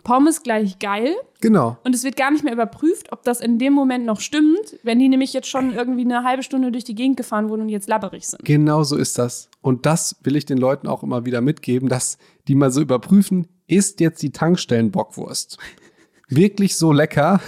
Pommes 0.03 0.41
gleich 0.43 0.79
geil 0.79 1.13
Genau. 1.41 1.77
und 1.83 1.93
es 1.93 2.03
wird 2.03 2.15
gar 2.15 2.31
nicht 2.31 2.43
mehr 2.43 2.53
überprüft, 2.53 3.11
ob 3.11 3.23
das 3.23 3.41
in 3.41 3.59
dem 3.59 3.73
Moment 3.73 4.05
noch 4.05 4.19
stimmt, 4.21 4.77
wenn 4.83 4.97
die 4.99 5.07
nämlich 5.09 5.33
jetzt 5.33 5.47
schon 5.47 5.73
irgendwie 5.73 6.01
eine 6.05 6.23
halbe 6.23 6.41
Stunde 6.41 6.71
durch 6.71 6.83
die 6.83 6.95
Gegend 6.95 7.17
gefahren 7.17 7.49
wurden 7.49 7.61
und 7.61 7.69
jetzt 7.69 7.87
labberig 7.87 8.27
sind. 8.27 8.43
Genau 8.43 8.83
so 8.83 8.95
ist 8.95 9.17
das. 9.19 9.49
Und 9.61 9.85
das 9.85 10.15
will 10.23 10.35
ich 10.35 10.45
den 10.45 10.57
Leuten 10.57 10.87
auch 10.87 11.03
immer 11.03 11.25
wieder 11.25 11.41
mitgeben, 11.41 11.89
dass 11.89 12.17
die 12.47 12.55
mal 12.55 12.71
so 12.71 12.81
überprüfen, 12.81 13.47
ist 13.67 13.99
jetzt 13.99 14.21
die 14.23 14.31
Tankstellen-Bockwurst 14.31 15.57
wirklich 16.27 16.75
so 16.75 16.91
lecker, 16.91 17.39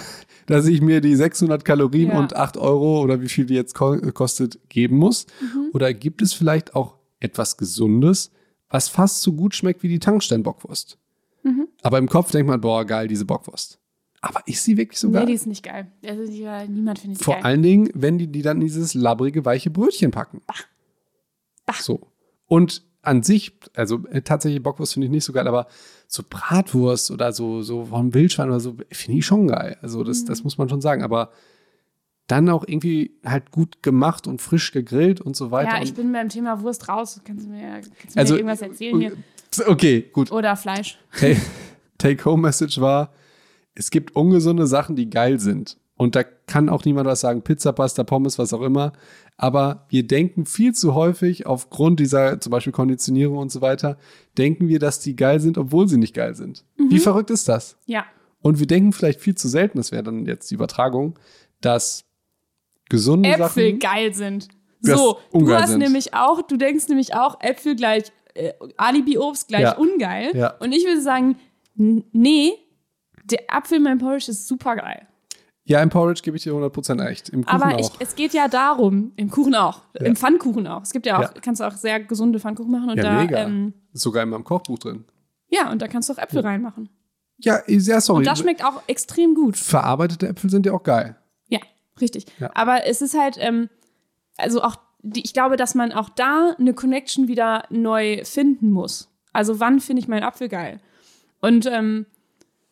dass 0.46 0.68
ich 0.68 0.82
mir 0.82 1.02
die 1.02 1.16
600 1.16 1.66
Kalorien 1.66 2.10
Ja. 2.10 2.20
und 2.20 2.36
8 2.36 2.58
Euro 2.58 3.02
oder 3.02 3.22
wie 3.22 3.30
viel 3.30 3.46
die 3.48 3.56
jetzt 3.56 3.74
ko 3.74 3.98
kostet 4.14 4.60
geben 4.70 4.98
muss? 4.98 5.26
Oder 5.74 5.94
gibt 5.94 6.22
es 6.22 6.34
vielleicht 6.34 6.76
auch 6.76 6.96
etwas 7.20 7.58
Gesundes, 7.58 8.32
was 8.70 8.88
fast 8.90 9.22
so 9.24 9.34
gut 9.34 9.56
schmeckt 9.56 9.82
wie 9.82 9.88
die 9.88 10.00
Tankstellen-Bockwurst? 10.00 11.00
Aber 11.86 12.00
im 12.00 12.10
Kopf 12.10 12.32
denkt 12.32 12.48
man, 12.50 12.60
boah, 12.60 12.84
geil, 12.84 13.08
diese 13.08 13.26
Bockwurst. 13.26 13.78
Aber 14.22 14.42
ist 14.48 14.64
sie 14.64 14.76
wirklich 14.76 15.00
so 15.00 15.08
Nee, 15.08 15.14
geil? 15.14 15.26
die 15.28 15.34
ist 15.34 15.46
nicht 15.46 15.64
geil. 15.64 15.86
Also 16.04 16.26
die, 16.26 16.42
äh, 16.42 16.68
niemand 16.68 16.98
findet 16.98 17.20
die 17.20 17.24
Vor 17.24 17.36
geil. 17.36 17.44
allen 17.44 17.62
Dingen, 17.62 17.90
wenn 17.94 18.18
die 18.18 18.26
die 18.26 18.42
dann 18.42 18.60
dieses 18.60 18.96
labbrige, 18.96 19.46
weiche 19.46 19.70
Brötchen 19.70 20.10
packen. 20.10 20.42
So. 21.80 22.08
Und 22.48 22.82
an 23.04 23.22
sich, 23.22 23.52
also 23.76 24.04
äh, 24.10 24.22
tatsächlich 24.24 24.64
Bockwurst 24.64 24.94
finde 24.94 25.06
ich 25.06 25.12
nicht 25.12 25.26
so 25.26 25.32
geil, 25.32 25.48
aber 25.48 25.68
so 26.08 26.24
Bratwurst 26.28 27.12
oder 27.12 27.32
so, 27.34 27.62
so 27.62 27.86
vom 27.86 28.16
Wildschwein 28.16 28.50
oder 28.50 28.60
so, 28.60 28.76
finde 28.92 29.20
ich 29.20 29.26
schon 29.28 29.48
geil. 29.48 29.78
Also 29.84 30.04
das, 30.04 30.24
Mhm. 30.24 30.26
das 30.28 30.44
muss 30.44 30.58
man 30.58 30.70
schon 30.70 30.82
sagen. 30.82 31.04
Aber 31.04 31.30
dann 32.26 32.50
auch 32.50 32.64
irgendwie 32.68 33.12
halt 33.24 33.52
gut 33.52 33.84
gemacht 33.84 34.26
und 34.26 34.42
frisch 34.42 34.72
gegrillt 34.72 35.22
und 35.22 35.36
so 35.36 35.52
weiter. 35.52 35.78
Ja, 35.78 35.84
ich 35.84 35.94
bin 35.94 36.12
beim 36.12 36.30
Thema 36.30 36.62
Wurst 36.64 36.90
raus. 36.90 37.22
Kannst 37.24 37.46
du 37.46 37.52
mir, 37.52 37.82
kannst 38.00 38.16
du 38.16 38.20
also, 38.20 38.34
mir 38.34 38.40
irgendwas 38.40 38.62
erzählen 38.64 39.00
hier? 39.00 39.12
Okay, 39.68 40.10
gut. 40.12 40.32
Oder 40.32 40.56
Fleisch. 40.56 40.98
Take- 41.16 41.40
Take-Home-Message 42.06 42.80
war, 42.82 43.12
es 43.74 43.90
gibt 43.90 44.16
ungesunde 44.16 44.68
Sachen, 44.68 44.96
die 44.96 45.10
geil 45.10 45.40
sind. 45.40 45.78
Und 45.98 46.16
da 46.16 46.24
kann 46.24 46.68
auch 46.70 46.84
niemand 46.86 47.08
was 47.08 47.22
sagen, 47.22 47.42
Pizza, 47.42 47.72
Pasta, 47.72 48.04
Pommes, 48.04 48.38
was 48.38 48.54
auch 48.54 48.62
immer. 48.62 48.92
Aber 49.38 49.86
wir 49.90 50.06
denken 50.06 50.46
viel 50.46 50.74
zu 50.74 50.94
häufig, 50.94 51.46
aufgrund 51.46 52.00
dieser 52.00 52.40
zum 52.42 52.52
Beispiel 52.52 52.74
Konditionierung 52.74 53.38
und 53.38 53.52
so 53.52 53.62
weiter, 53.62 53.98
denken 54.38 54.68
wir, 54.68 54.80
dass 54.80 55.00
die 55.00 55.16
geil 55.16 55.40
sind, 55.40 55.58
obwohl 55.58 55.88
sie 55.88 55.98
nicht 55.98 56.14
geil 56.14 56.36
sind. 56.36 56.66
Wie 56.78 57.00
verrückt 57.00 57.30
ist 57.30 57.48
das? 57.48 57.78
Ja. 57.86 58.06
Und 58.42 58.60
wir 58.60 58.68
denken 58.68 58.92
vielleicht 58.94 59.22
viel 59.22 59.36
zu 59.36 59.48
selten, 59.48 59.78
das 59.78 59.92
wäre 59.92 60.04
dann 60.04 60.26
jetzt 60.26 60.52
die 60.52 60.56
Übertragung, 60.56 61.18
dass 61.62 62.04
gesunde 62.90 63.30
Äpfel 63.30 63.70
Sachen. 63.72 63.80
geil 63.80 64.14
sind. 64.14 64.50
So, 64.82 65.18
du 65.34 65.52
hast 65.52 65.70
sind. 65.72 65.80
nämlich 65.80 66.14
auch, 66.14 66.44
du 66.44 66.58
denkst 66.58 66.88
nämlich 66.90 67.16
auch, 67.16 67.40
Äpfel 67.42 67.76
gleich 67.76 68.12
äh, 68.36 68.52
Alibi-Obst 68.78 69.48
gleich 69.48 69.62
Ja. 69.62 69.78
ungeil. 69.78 70.36
Ja. 70.36 70.56
Und 70.60 70.74
ich 70.74 70.86
würde 70.86 71.02
sagen, 71.02 71.38
nee, 71.76 72.54
der 73.26 73.40
Apfel 73.50 73.78
in 73.78 73.84
meinem 73.84 74.00
Porridge 74.00 74.30
ist 74.32 74.48
super 74.48 74.76
geil. 74.76 75.08
Ja, 75.68 75.82
im 75.82 75.90
Porridge 75.90 76.22
gebe 76.24 76.38
ich 76.38 76.44
dir 76.44 76.54
100% 76.54 77.04
recht. 77.04 77.30
Im 77.30 77.44
Kuchen 77.44 77.62
Aber 77.62 77.80
ich, 77.80 77.88
auch. 77.88 77.96
es 78.00 78.16
geht 78.16 78.34
ja 78.34 78.48
darum, 78.48 79.14
im 79.16 79.32
Kuchen 79.32 79.56
auch, 79.56 79.82
Ja. 80.00 80.06
im 80.06 80.16
Pfannkuchen 80.16 80.68
auch. 80.68 80.84
Es 80.84 80.92
gibt 80.94 81.08
ja 81.08 81.18
auch, 81.18 81.22
Ja. 81.24 81.42
kannst 81.42 81.60
du 81.60 81.66
auch 81.66 81.72
sehr 81.74 82.00
gesunde 82.02 82.40
Pfannkuchen 82.40 82.72
machen 82.72 82.92
und 82.92 82.98
ja, 82.98 83.04
da, 83.04 83.22
mega. 83.24 83.38
ähm, 83.46 83.74
ist 83.92 84.04
sogar 84.04 84.22
in 84.24 84.30
meinem 84.30 84.44
Kochbuch 84.44 84.78
drin. 84.78 85.06
ja, 85.50 85.72
und 85.72 85.82
da 85.82 85.88
kannst 85.88 86.10
du 86.10 86.14
auch 86.14 86.18
Äpfel 86.20 86.42
reinmachen. 86.42 86.90
Ja, 87.40 87.60
ja, 87.68 88.00
sorry. 88.00 88.20
Und 88.20 88.28
das 88.28 88.40
schmeckt 88.40 88.64
auch 88.64 88.82
extrem 88.88 89.34
gut. 89.36 89.58
Verarbeitete 89.58 90.28
Äpfel 90.28 90.50
sind 90.52 90.66
ja 90.68 90.74
auch 90.74 90.84
geil. 90.84 91.16
Ja, 91.50 91.60
richtig. 92.00 92.26
Ja. 92.40 92.52
Aber 92.54 92.86
es 92.86 93.02
ist 93.02 93.18
halt, 93.18 93.38
ähm, 93.40 93.70
also 94.38 94.62
auch, 94.62 94.76
die, 95.02 95.22
ich 95.24 95.34
glaube, 95.34 95.58
dass 95.58 95.74
man 95.76 95.92
auch 95.92 96.10
da 96.10 96.56
eine 96.60 96.74
Connection 96.74 97.28
wieder 97.28 97.66
neu 97.72 98.24
finden 98.24 98.70
muss. 98.72 99.10
Also 99.34 99.60
wann 99.60 99.80
finde 99.80 100.02
ich 100.02 100.08
meinen 100.08 100.24
Apfel 100.24 100.48
geil? 100.48 100.80
Und 101.42 101.66
ähm, 101.66 102.06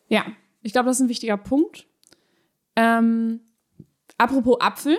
ja, 0.08 0.24
ich 0.62 0.72
glaube, 0.72 0.88
das 0.88 0.96
ist 0.98 1.02
ein 1.02 1.08
wichtiger 1.08 1.36
Punkt. 1.36 1.86
Ähm, 2.76 3.40
apropos 4.18 4.60
Apfel, 4.60 4.98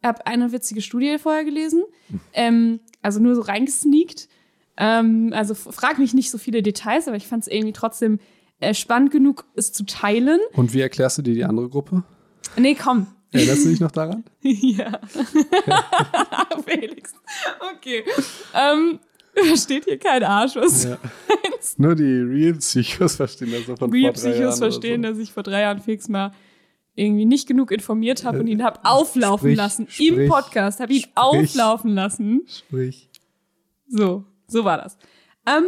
ich 0.00 0.08
habe 0.08 0.26
eine 0.26 0.52
witzige 0.52 0.80
Studie 0.80 1.18
vorher 1.18 1.44
gelesen, 1.44 1.84
ähm, 2.32 2.80
also 3.02 3.20
nur 3.20 3.34
so 3.34 3.42
reingesneakt. 3.42 4.28
Ähm, 4.76 5.32
also 5.34 5.54
frag 5.54 5.98
mich 5.98 6.14
nicht 6.14 6.30
so 6.30 6.38
viele 6.38 6.62
Details, 6.62 7.06
aber 7.06 7.16
ich 7.16 7.26
fand 7.26 7.42
es 7.42 7.48
irgendwie 7.48 7.72
trotzdem 7.72 8.18
äh, 8.60 8.74
spannend 8.74 9.10
genug, 9.10 9.44
es 9.54 9.72
zu 9.72 9.84
teilen. 9.84 10.40
Und 10.54 10.72
wie 10.72 10.80
erklärst 10.80 11.18
du 11.18 11.22
dir 11.22 11.34
die 11.34 11.44
andere 11.44 11.68
Gruppe? 11.68 12.04
Nee, 12.56 12.74
komm, 12.74 13.06
Erinnerst 13.32 13.64
du 13.64 13.70
dich 13.70 13.80
noch 13.80 13.90
daran? 13.90 14.24
Ja. 14.42 15.00
Felix. 16.66 17.14
Okay. 17.76 18.04
Ähm, 18.54 18.98
steht 19.56 19.84
hier 19.84 19.98
kein 19.98 20.22
Arsch, 20.22 20.56
was 20.56 20.84
Ja. 20.84 20.98
Nur 21.78 21.94
die 21.94 22.04
Real 22.20 22.54
Psychos 22.54 23.16
verstehen 23.16 23.52
das 23.52 23.66
so 23.66 23.76
von 23.76 23.90
Real 23.90 24.12
vor 24.14 24.22
drei 24.22 24.28
Jahren 24.30 24.34
Psychos 24.38 24.58
oder 24.58 24.70
verstehen, 24.70 25.02
so. 25.02 25.08
dass 25.08 25.18
ich 25.18 25.32
vor 25.32 25.42
drei 25.42 25.60
Jahren 25.62 25.80
Felix 25.80 26.08
mal 26.08 26.32
irgendwie 26.94 27.24
nicht 27.24 27.48
genug 27.48 27.70
informiert 27.70 28.24
habe 28.24 28.40
und 28.40 28.46
ihn 28.48 28.62
habe 28.62 28.80
auflaufen 28.84 29.46
sprich, 29.48 29.56
lassen 29.56 29.82
im 29.98 30.14
sprich, 30.14 30.28
Podcast, 30.30 30.80
habe 30.80 30.92
ihn 30.92 31.00
sprich. 31.00 31.12
auflaufen 31.16 31.94
lassen. 31.94 32.42
Sprich. 32.46 33.08
So, 33.88 34.24
so 34.46 34.64
war 34.64 34.78
das. 34.78 34.98
Ähm, 35.46 35.64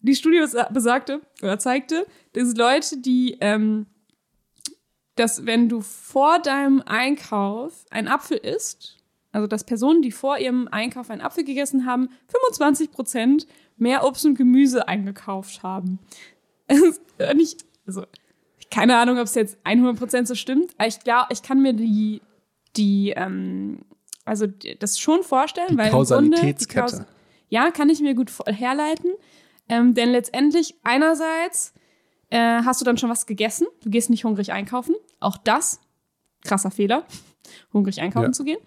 die 0.00 0.14
Studie 0.14 0.38
besa- 0.38 0.72
besagte 0.72 1.20
oder 1.42 1.58
zeigte, 1.58 2.06
dass 2.32 2.54
Leute, 2.56 2.98
die 2.98 3.36
ähm, 3.40 3.86
dass 5.16 5.46
wenn 5.46 5.68
du 5.68 5.80
vor 5.80 6.38
deinem 6.38 6.80
Einkauf 6.86 7.84
einen 7.90 8.06
Apfel 8.06 8.36
isst, 8.36 8.96
also 9.32 9.48
dass 9.48 9.64
Personen, 9.64 10.00
die 10.00 10.12
vor 10.12 10.38
ihrem 10.38 10.68
Einkauf 10.68 11.10
einen 11.10 11.20
Apfel 11.20 11.42
gegessen 11.44 11.86
haben, 11.86 12.08
25 12.28 12.92
Prozent 12.92 13.46
mehr 13.80 14.04
Obst 14.04 14.24
und 14.24 14.36
Gemüse 14.36 14.88
eingekauft 14.88 15.62
haben. 15.62 15.98
nicht, 17.34 17.64
also, 17.86 18.04
keine 18.70 18.96
Ahnung, 18.98 19.18
ob 19.18 19.24
es 19.24 19.34
jetzt 19.34 19.58
100 19.64 19.98
Prozent 19.98 20.28
so 20.28 20.34
stimmt, 20.34 20.72
aber 20.76 20.88
ich 20.88 21.00
glaube, 21.00 21.28
ich 21.30 21.42
kann 21.42 21.62
mir 21.62 21.72
die, 21.72 22.20
die, 22.76 23.14
ähm, 23.16 23.80
also 24.24 24.46
das 24.46 24.98
schon 24.98 25.22
vorstellen, 25.22 25.68
die 25.72 25.78
weil 25.78 25.90
Kausalitätskette. 25.90 26.80
Grunde, 26.80 27.04
Kaus 27.04 27.14
ja, 27.48 27.70
kann 27.70 27.88
ich 27.88 28.00
mir 28.00 28.14
gut 28.14 28.30
herleiten, 28.46 29.10
ähm, 29.68 29.94
denn 29.94 30.10
letztendlich 30.10 30.74
einerseits 30.82 31.72
äh, 32.30 32.62
hast 32.62 32.80
du 32.80 32.84
dann 32.84 32.98
schon 32.98 33.10
was 33.10 33.26
gegessen, 33.26 33.66
du 33.82 33.90
gehst 33.90 34.10
nicht 34.10 34.24
hungrig 34.24 34.52
einkaufen, 34.52 34.94
auch 35.20 35.36
das 35.38 35.80
krasser 36.44 36.70
Fehler, 36.70 37.04
hungrig 37.72 38.00
einkaufen 38.00 38.26
ja. 38.26 38.32
zu 38.32 38.44
gehen. 38.44 38.58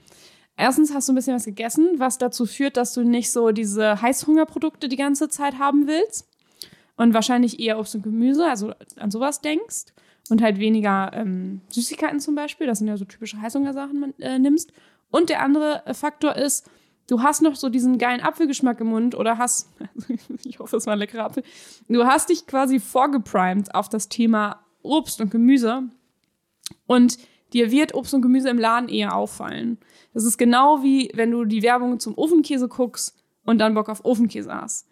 Erstens 0.58 0.94
hast 0.94 1.08
du 1.08 1.14
ein 1.14 1.16
bisschen 1.16 1.36
was 1.36 1.46
gegessen, 1.46 1.90
was 1.98 2.18
dazu 2.18 2.46
führt, 2.46 2.78
dass 2.78 2.94
du 2.94 3.04
nicht 3.04 3.32
so 3.32 3.52
diese 3.52 4.02
Heißhungerprodukte 4.02 4.90
die 4.90 4.98
ganze 4.98 5.30
Zeit 5.30 5.58
haben 5.58 5.88
willst 5.88 6.28
und 6.98 7.14
wahrscheinlich 7.14 7.60
eher 7.60 7.80
Obst 7.80 7.96
und 7.96 8.04
Gemüse, 8.04 8.46
also 8.46 8.74
an 8.98 9.12
sowas 9.12 9.42
denkst 9.42 9.86
und 10.30 10.42
halt 10.42 10.60
weniger 10.60 11.12
ähm, 11.14 11.62
Süßigkeiten 11.70 12.20
zum 12.20 12.36
Beispiel, 12.36 12.68
das 12.68 12.80
sind 12.80 12.88
ja 12.88 12.98
so 12.98 13.06
typische 13.06 13.42
Heißhungersachen, 13.42 14.00
man 14.00 14.14
äh, 14.20 14.38
nimmst. 14.38 14.72
Und 15.10 15.30
der 15.30 15.42
andere 15.42 15.86
äh, 15.86 15.94
Faktor 15.94 16.36
ist, 16.36 16.70
du 17.08 17.22
hast 17.22 17.42
noch 17.42 17.56
so 17.56 17.70
diesen 17.70 17.98
geilen 17.98 18.22
Apfelgeschmack 18.22 18.80
im 18.80 18.88
Mund 18.88 19.16
oder 19.16 19.38
hast, 19.38 19.70
ich 20.46 20.60
hoffe, 20.60 20.78
es 20.78 20.86
war 20.86 20.94
ein 20.94 21.00
leckerer 21.00 21.26
Apfel, 21.26 21.44
du 21.90 22.06
hast 22.06 22.30
dich 22.30 22.46
quasi 22.48 22.80
vorgeprimed 22.80 23.74
auf 23.74 23.90
das 23.90 24.10
Thema 24.10 24.64
Obst 24.84 25.22
und 25.22 25.32
Gemüse 25.32 25.84
und 26.88 27.18
dir 27.54 27.72
wird 27.72 27.94
Obst 27.94 28.14
und 28.14 28.22
Gemüse 28.22 28.50
im 28.50 28.58
Laden 28.58 28.90
eher 28.90 29.16
auffallen. 29.16 29.78
Das 30.14 30.26
ist 30.26 30.38
genau 30.38 30.84
wie, 30.84 31.12
wenn 31.14 31.32
du 31.32 31.46
die 31.46 31.64
Werbung 31.64 32.00
zum 32.00 32.18
Ofenkäse 32.18 32.68
guckst 32.68 33.16
und 33.46 33.60
dann 33.60 33.74
Bock 33.74 33.90
auf 33.90 34.04
Ofenkäse 34.06 34.54
hast. 34.54 34.88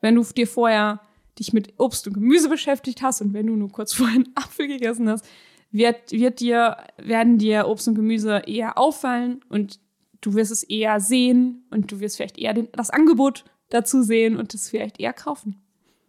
Wenn 0.00 0.14
du 0.14 0.22
dir 0.24 0.46
vorher 0.46 1.00
dich 1.38 1.52
mit 1.52 1.74
Obst 1.78 2.06
und 2.06 2.14
Gemüse 2.14 2.48
beschäftigt 2.48 3.02
hast 3.02 3.20
und 3.20 3.32
wenn 3.32 3.46
du 3.46 3.56
nur 3.56 3.70
kurz 3.70 3.92
vorher 3.94 4.16
einen 4.16 4.32
Apfel 4.34 4.68
gegessen 4.68 5.08
hast, 5.08 5.24
wird, 5.70 6.12
wird 6.12 6.40
dir, 6.40 6.76
werden 6.98 7.38
dir 7.38 7.66
Obst 7.66 7.88
und 7.88 7.94
Gemüse 7.94 8.42
eher 8.46 8.78
auffallen 8.78 9.42
und 9.48 9.80
du 10.20 10.34
wirst 10.34 10.52
es 10.52 10.62
eher 10.62 11.00
sehen 11.00 11.64
und 11.70 11.90
du 11.90 12.00
wirst 12.00 12.16
vielleicht 12.16 12.38
eher 12.38 12.54
den, 12.54 12.68
das 12.72 12.90
Angebot 12.90 13.44
dazu 13.70 14.02
sehen 14.02 14.36
und 14.36 14.52
es 14.54 14.68
vielleicht 14.68 15.00
eher 15.00 15.12
kaufen. 15.12 15.62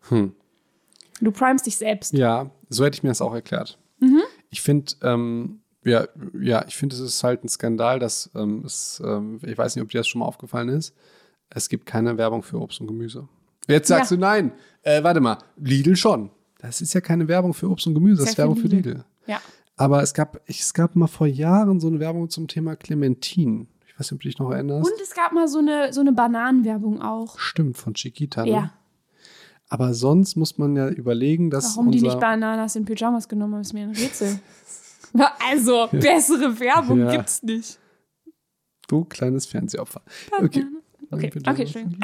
Hm. 0.10 0.34
Du 1.22 1.32
primest 1.32 1.66
dich 1.66 1.78
selbst. 1.78 2.14
Ja, 2.14 2.52
so 2.70 2.84
hätte 2.84 2.96
ich 2.96 3.04
mir 3.04 3.10
das 3.10 3.22
auch 3.22 3.34
erklärt. 3.34 3.80
Mhm. 4.00 4.22
Ich 4.50 4.62
finde, 4.62 4.94
ähm, 5.02 5.62
ja, 5.84 6.08
ja, 6.40 6.66
ich 6.68 6.76
finde, 6.76 6.96
es 6.96 7.02
ist 7.02 7.24
halt 7.24 7.44
ein 7.44 7.50
Skandal, 7.50 8.00
dass 8.00 8.30
ähm, 8.36 8.64
es, 8.66 9.02
ähm, 9.06 9.40
ich 9.44 9.58
weiß 9.58 9.76
nicht, 9.76 9.84
ob 9.84 9.90
dir 9.90 10.00
das 10.00 10.08
schon 10.08 10.20
mal 10.20 10.26
aufgefallen 10.26 10.70
ist, 10.70 10.96
es 11.50 11.70
gibt 11.70 11.86
keine 11.86 12.18
Werbung 12.18 12.44
für 12.44 12.60
Obst 12.60 12.82
und 12.82 12.88
Gemüse. 12.88 13.28
Jetzt 13.68 13.88
sagst 13.88 14.12
ja. 14.12 14.18
du 14.18 14.22
nein. 14.22 14.52
Äh, 14.82 15.04
warte 15.04 15.20
mal, 15.20 15.38
Lidl 15.58 15.96
schon. 15.96 16.32
Das 16.60 16.82
ist 16.82 16.94
ja 16.94 17.02
keine 17.02 17.28
Werbung 17.28 17.54
für 17.54 17.70
Obst 17.70 17.88
und 17.88 17.94
Gemüse, 17.94 18.22
das 18.22 18.32
ist 18.32 18.38
Werbung 18.38 18.56
für 18.56 18.68
Lidl. 18.68 18.90
Lidl. 18.90 19.06
Ja. 19.28 19.42
Aber 19.76 20.02
es 20.02 20.14
gab, 20.14 20.42
es 20.46 20.74
gab 20.74 20.96
mal 20.96 21.08
vor 21.08 21.28
Jahren 21.28 21.80
so 21.80 21.88
eine 21.88 22.00
Werbung 22.00 22.30
zum 22.30 22.48
Thema 22.48 22.76
Clementin. 22.76 23.68
Ich 23.88 24.00
weiß 24.00 24.12
nicht, 24.12 24.14
ob 24.14 24.22
du 24.22 24.28
dich 24.28 24.40
noch 24.40 24.52
erinnerst. 24.52 24.90
Und 24.90 25.02
es 25.02 25.14
gab 25.14 25.34
mal 25.34 25.48
so 25.48 25.60
eine, 25.60 25.94
so 25.94 26.02
eine 26.02 26.14
Bananenwerbung 26.14 27.02
auch. 27.02 27.38
Stimmt, 27.40 27.78
von 27.78 27.94
Chiquita. 27.94 28.44
Ne? 28.44 28.52
Ja. 28.52 28.74
Aber 29.70 29.94
sonst 29.94 30.36
muss 30.36 30.58
man 30.58 30.76
ja 30.76 30.90
überlegen, 30.90 31.50
dass. 31.50 31.76
Warum 31.76 31.92
die 31.92 32.02
nicht 32.02 32.20
Bananas 32.20 32.76
in 32.76 32.86
Pyjamas 32.86 33.28
genommen 33.28 33.56
haben, 33.56 33.62
ist 33.62 33.74
mir 33.74 33.84
ein 33.84 33.92
Rätsel. 33.92 34.40
also, 35.40 35.88
bessere 35.92 36.60
Werbung 36.60 37.00
ja. 37.00 37.12
gibt's 37.12 37.44
nicht. 37.44 37.80
Du 38.88 39.06
kleines 39.06 39.46
Fernsehopfer. 39.46 40.02
Okay. 40.40 40.66
Okay, 41.12 41.32
okay, 41.48 41.68
schön. 41.68 41.98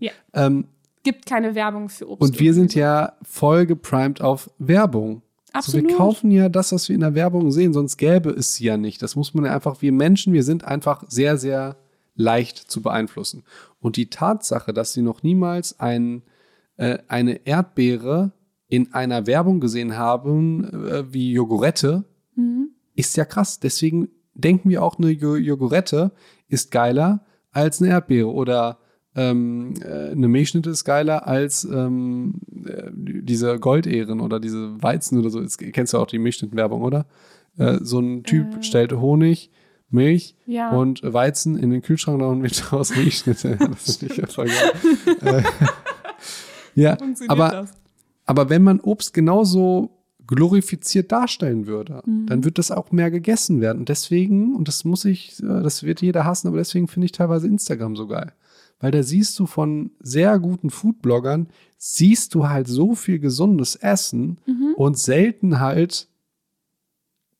Ja. 0.00 0.10
Ähm, 0.34 0.66
Gibt 1.04 1.26
keine 1.26 1.54
Werbung 1.54 1.88
für 1.88 2.08
Obst. 2.08 2.22
Und 2.22 2.40
wir 2.40 2.54
sind 2.54 2.74
ja 2.74 3.14
voll 3.22 3.66
geprimed 3.66 4.20
auf 4.20 4.50
Werbung. 4.58 5.22
Absolut. 5.52 5.84
Also 5.84 5.88
wir 5.88 5.96
kaufen 5.96 6.30
ja 6.30 6.48
das, 6.48 6.72
was 6.72 6.88
wir 6.88 6.94
in 6.94 7.00
der 7.00 7.14
Werbung 7.14 7.50
sehen, 7.50 7.72
sonst 7.72 7.96
gäbe 7.96 8.30
es 8.30 8.54
sie 8.54 8.64
ja 8.64 8.76
nicht. 8.76 9.02
Das 9.02 9.16
muss 9.16 9.34
man 9.34 9.44
ja 9.44 9.54
einfach, 9.54 9.82
wir 9.82 9.92
Menschen, 9.92 10.32
wir 10.32 10.44
sind 10.44 10.64
einfach 10.64 11.04
sehr, 11.08 11.36
sehr 11.36 11.76
leicht 12.14 12.58
zu 12.58 12.82
beeinflussen. 12.82 13.44
Und 13.80 13.96
die 13.96 14.10
Tatsache, 14.10 14.72
dass 14.72 14.92
sie 14.92 15.02
noch 15.02 15.22
niemals 15.22 15.78
ein, 15.80 16.22
äh, 16.76 16.98
eine 17.08 17.46
Erdbeere 17.46 18.32
in 18.68 18.94
einer 18.94 19.26
Werbung 19.26 19.60
gesehen 19.60 19.96
haben, 19.96 20.64
äh, 20.88 21.12
wie 21.12 21.32
Jogurette. 21.32 22.04
Ist 22.94 23.16
ja 23.16 23.24
krass. 23.24 23.60
Deswegen 23.60 24.08
denken 24.34 24.70
wir 24.70 24.82
auch, 24.82 24.98
eine 24.98 25.10
Jogurette 25.10 26.12
ist 26.48 26.70
geiler 26.70 27.24
als 27.50 27.80
eine 27.80 27.90
Erdbeere 27.90 28.32
oder 28.32 28.78
ähm, 29.14 29.74
äh, 29.82 30.10
eine 30.10 30.28
Milchschnitte 30.28 30.70
ist 30.70 30.84
geiler 30.84 31.26
als 31.26 31.64
ähm, 31.64 32.40
äh, 32.64 32.90
diese 32.94 33.58
Goldehren 33.58 34.20
oder 34.20 34.40
diese 34.40 34.82
Weizen 34.82 35.18
oder 35.18 35.28
so. 35.28 35.40
Jetzt 35.40 35.58
kennst 35.58 35.92
du 35.92 35.98
auch 35.98 36.06
die 36.06 36.18
Milchschnittenwerbung, 36.18 36.82
oder? 36.82 37.06
Äh, 37.58 37.78
so 37.82 38.00
ein 38.00 38.24
Typ 38.24 38.56
äh. 38.56 38.62
stellt 38.62 38.92
Honig, 38.92 39.50
Milch 39.90 40.34
ja. 40.46 40.70
und 40.70 41.02
Weizen 41.02 41.58
in 41.58 41.68
den 41.70 41.82
Kühlschrank 41.82 42.22
und 42.22 42.42
wird 42.42 42.58
daraus 42.72 42.96
Milchschnitte. 42.96 43.58
das 43.58 43.88
ist 43.88 44.02
nicht 44.02 44.32
voll 44.32 44.46
geil. 44.46 44.72
Äh, 45.42 45.42
ja, 46.74 46.96
aber, 47.28 47.66
aber 48.24 48.48
wenn 48.48 48.62
man 48.62 48.80
Obst 48.80 49.12
genauso 49.12 49.90
glorifiziert 50.34 51.12
darstellen 51.12 51.66
würde, 51.66 52.02
mhm. 52.04 52.26
dann 52.26 52.44
wird 52.44 52.58
das 52.58 52.70
auch 52.70 52.92
mehr 52.92 53.10
gegessen 53.10 53.60
werden. 53.60 53.80
Und 53.80 53.88
deswegen, 53.88 54.54
und 54.54 54.68
das 54.68 54.84
muss 54.84 55.04
ich, 55.04 55.42
äh, 55.42 55.62
das 55.62 55.82
wird 55.82 56.00
jeder 56.02 56.24
hassen, 56.24 56.48
aber 56.48 56.58
deswegen 56.58 56.88
finde 56.88 57.06
ich 57.06 57.12
teilweise 57.12 57.46
Instagram 57.46 57.96
so 57.96 58.06
geil 58.06 58.32
weil 58.82 58.90
da 58.90 59.02
siehst 59.02 59.38
du 59.38 59.46
von 59.46 59.92
sehr 60.00 60.38
guten 60.40 60.68
Foodbloggern, 60.68 61.46
siehst 61.78 62.34
du 62.34 62.48
halt 62.48 62.66
so 62.66 62.94
viel 62.96 63.20
gesundes 63.20 63.76
Essen 63.76 64.38
mhm. 64.44 64.74
und 64.76 64.98
selten 64.98 65.60
halt 65.60 66.08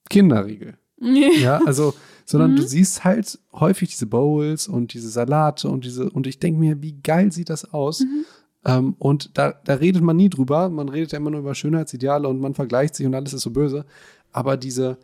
Kinderriegel. 0.09 0.79
ja, 1.01 1.61
also, 1.67 1.95
sondern 2.25 2.53
mhm. 2.53 2.57
du 2.57 2.63
siehst 2.63 3.03
halt 3.03 3.41
häufig 3.53 3.91
diese 3.91 4.07
Bowls 4.07 4.69
und 4.69 4.95
diese 4.95 5.09
Salate 5.09 5.69
und 5.69 5.85
diese, 5.85 6.09
und 6.11 6.29
ich 6.29 6.39
denke 6.39 6.61
mir, 6.61 6.81
wie 6.81 7.01
geil 7.03 7.33
sieht 7.33 7.51
das 7.51 7.75
aus? 7.75 8.01
Mhm. 8.01 8.25
Ähm, 8.65 8.95
und 8.99 9.37
da, 9.37 9.53
da 9.65 9.75
redet 9.75 10.03
man 10.03 10.17
nie 10.17 10.29
drüber. 10.29 10.69
Man 10.69 10.89
redet 10.89 11.13
ja 11.13 11.19
immer 11.19 11.31
nur 11.31 11.41
über 11.41 11.55
Schönheitsideale 11.55 12.29
und 12.29 12.41
man 12.41 12.55
vergleicht 12.55 12.95
sich 12.95 13.07
und 13.07 13.15
alles 13.15 13.33
ist 13.33 13.43
so 13.43 13.51
böse. 13.51 13.85
Aber 14.31 14.57
diese, 14.57 14.99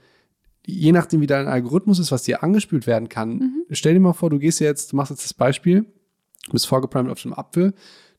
je 0.65 0.93
nachdem, 0.93 1.21
wie 1.21 1.27
dein 1.27 1.49
Algorithmus 1.49 1.99
ist, 1.99 2.13
was 2.13 2.23
dir 2.23 2.43
angespült 2.43 2.87
werden 2.87 3.09
kann, 3.09 3.31
mhm. 3.31 3.65
stell 3.71 3.95
dir 3.95 4.01
mal 4.01 4.13
vor, 4.13 4.31
du 4.31 4.39
gehst 4.39 4.61
jetzt, 4.61 4.93
du 4.93 4.97
machst 4.97 5.11
jetzt 5.11 5.25
das 5.25 5.35
Beispiel, 5.35 5.87
Du 6.49 6.53
bist 6.53 6.67
vorgeprimed 6.67 7.11
auf 7.13 7.23
dem 7.23 7.35
Apfel. 7.35 7.75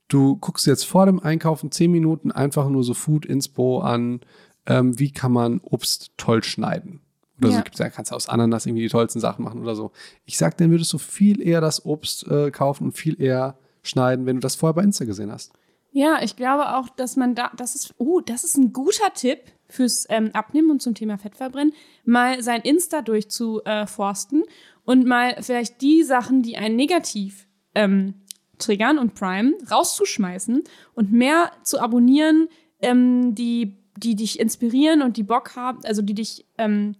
Du 0.08 0.38
guckst 0.38 0.66
jetzt 0.68 0.86
vor 0.86 1.06
dem 1.06 1.20
Einkaufen 1.20 1.72
zehn 1.72 1.92
Minuten 1.92 2.32
einfach 2.32 2.70
nur 2.70 2.84
so 2.84 2.94
Food 2.94 3.26
Inspo 3.26 3.80
an, 3.80 4.22
ähm, 4.66 4.98
wie 5.00 5.12
kann 5.12 5.32
man 5.32 5.60
Obst 5.60 6.12
toll 6.18 6.44
schneiden. 6.44 7.02
Oder 7.40 7.50
ja. 7.50 7.58
so 7.58 7.64
gibt's 7.64 7.80
ja, 7.80 7.90
kannst 7.90 8.12
du 8.12 8.16
aus 8.16 8.30
Ananas 8.30 8.66
irgendwie 8.66 8.84
die 8.84 8.90
tollsten 8.90 9.20
Sachen 9.20 9.44
machen 9.44 9.62
oder 9.62 9.76
so. 9.76 9.92
Ich 10.26 10.38
sag, 10.38 10.58
dann 10.58 10.72
würdest 10.72 10.94
du 10.94 10.98
viel 10.98 11.42
eher 11.42 11.62
das 11.62 11.86
Obst 11.86 12.28
äh, 12.28 12.52
kaufen 12.52 12.86
und 12.86 12.92
viel 12.92 13.20
eher 13.22 13.58
schneiden, 13.84 14.26
wenn 14.26 14.38
du 14.38 14.42
das 14.42 14.56
vorher 14.56 14.74
bei 14.74 14.84
Insta 14.84 15.06
gesehen 15.06 15.32
hast. 15.32 15.52
Ja, 15.92 16.20
ich 16.22 16.36
glaube 16.36 16.76
auch, 16.76 16.90
dass 16.90 17.16
man 17.16 17.34
da, 17.34 17.52
das 17.58 17.74
ist, 17.74 17.96
oh, 17.98 18.20
das 18.20 18.44
ist 18.44 18.58
ein 18.58 18.74
guter 18.74 19.12
Tipp 19.14 19.40
fürs 19.68 20.06
ähm, 20.10 20.30
Abnehmen 20.34 20.70
und 20.70 20.82
zum 20.82 20.94
Thema 20.94 21.18
Fettverbrennen, 21.18 21.74
mal 22.06 22.44
sein 22.44 22.62
Insta 22.62 23.02
durchzuforsten 23.02 24.44
und 24.84 25.06
mal 25.06 25.38
vielleicht 25.42 25.82
die 25.82 26.04
Sachen, 26.04 26.44
die 26.44 26.58
einen 26.58 26.76
negativ 26.76 27.48
ähm, 27.74 28.16
triggern 28.60 29.00
und 29.00 29.16
Prime 29.16 29.54
rauszuschmeißen 29.70 30.64
und 30.94 31.12
mehr 31.12 31.52
zu 31.64 31.80
abonnieren, 31.80 32.50
ähm, 32.82 33.34
die, 33.34 33.78
die 33.98 34.16
dich 34.16 34.40
inspirieren 34.40 35.02
und 35.02 35.18
die 35.18 35.24
Bock 35.24 35.56
haben, 35.56 35.80
also 35.86 36.02
die 36.02 36.14
dich, 36.14 36.46
ähm, 36.58 36.96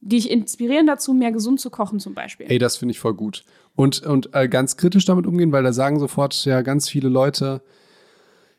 die 0.00 0.08
dich 0.08 0.30
inspirieren 0.30 0.86
dazu, 0.86 1.12
mehr 1.12 1.32
gesund 1.32 1.60
zu 1.60 1.70
kochen 1.70 2.00
zum 2.00 2.14
Beispiel. 2.14 2.46
Ey, 2.48 2.58
das 2.58 2.76
finde 2.76 2.92
ich 2.92 3.00
voll 3.00 3.14
gut. 3.14 3.44
Und, 3.74 4.04
und 4.04 4.34
äh, 4.34 4.48
ganz 4.48 4.76
kritisch 4.76 5.04
damit 5.04 5.26
umgehen, 5.26 5.52
weil 5.52 5.62
da 5.62 5.72
sagen 5.72 5.98
sofort 5.98 6.44
ja 6.44 6.62
ganz 6.62 6.88
viele 6.88 7.08
Leute, 7.08 7.62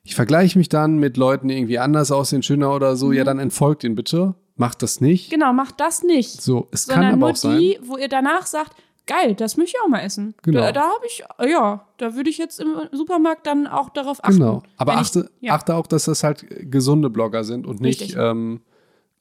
ich 0.03 0.15
vergleiche 0.15 0.57
mich 0.57 0.69
dann 0.69 0.97
mit 0.97 1.17
Leuten, 1.17 1.49
die 1.49 1.57
irgendwie 1.57 1.79
anders 1.79 2.11
aussehen, 2.11 2.43
schöner 2.43 2.73
oder 2.73 2.95
so, 2.95 3.07
mhm. 3.07 3.13
ja, 3.13 3.23
dann 3.23 3.39
entfolgt 3.39 3.83
ihn 3.83 3.95
bitte. 3.95 4.35
Macht 4.55 4.81
das 4.81 4.99
nicht. 4.99 5.29
Genau, 5.29 5.53
macht 5.53 5.79
das 5.79 6.03
nicht. 6.03 6.41
So, 6.41 6.67
es 6.71 6.87
kann 6.87 7.05
aber 7.05 7.15
nur 7.15 7.29
auch 7.31 7.35
sein. 7.35 7.59
die, 7.59 7.79
wo 7.81 7.95
ihr 7.95 8.09
danach 8.09 8.45
sagt, 8.45 8.73
geil, 9.07 9.33
das 9.33 9.55
möchte 9.55 9.77
ich 9.77 9.83
auch 9.83 9.89
mal 9.89 10.01
essen. 10.01 10.35
Genau. 10.41 10.59
Da, 10.59 10.71
da 10.71 10.81
habe 10.81 11.05
ich, 11.05 11.23
ja, 11.49 11.85
da 11.97 12.15
würde 12.15 12.29
ich 12.29 12.37
jetzt 12.37 12.59
im 12.59 12.75
Supermarkt 12.91 13.47
dann 13.47 13.67
auch 13.67 13.89
darauf 13.89 14.23
achten. 14.23 14.37
Genau. 14.37 14.63
Aber 14.77 14.97
achte, 14.97 15.29
ich, 15.39 15.47
ja. 15.47 15.53
achte 15.53 15.75
auch, 15.75 15.87
dass 15.87 16.05
das 16.05 16.23
halt 16.23 16.45
gesunde 16.71 17.09
Blogger 17.09 17.43
sind 17.43 17.65
und 17.65 17.79
nicht, 17.79 18.15
ähm, 18.17 18.61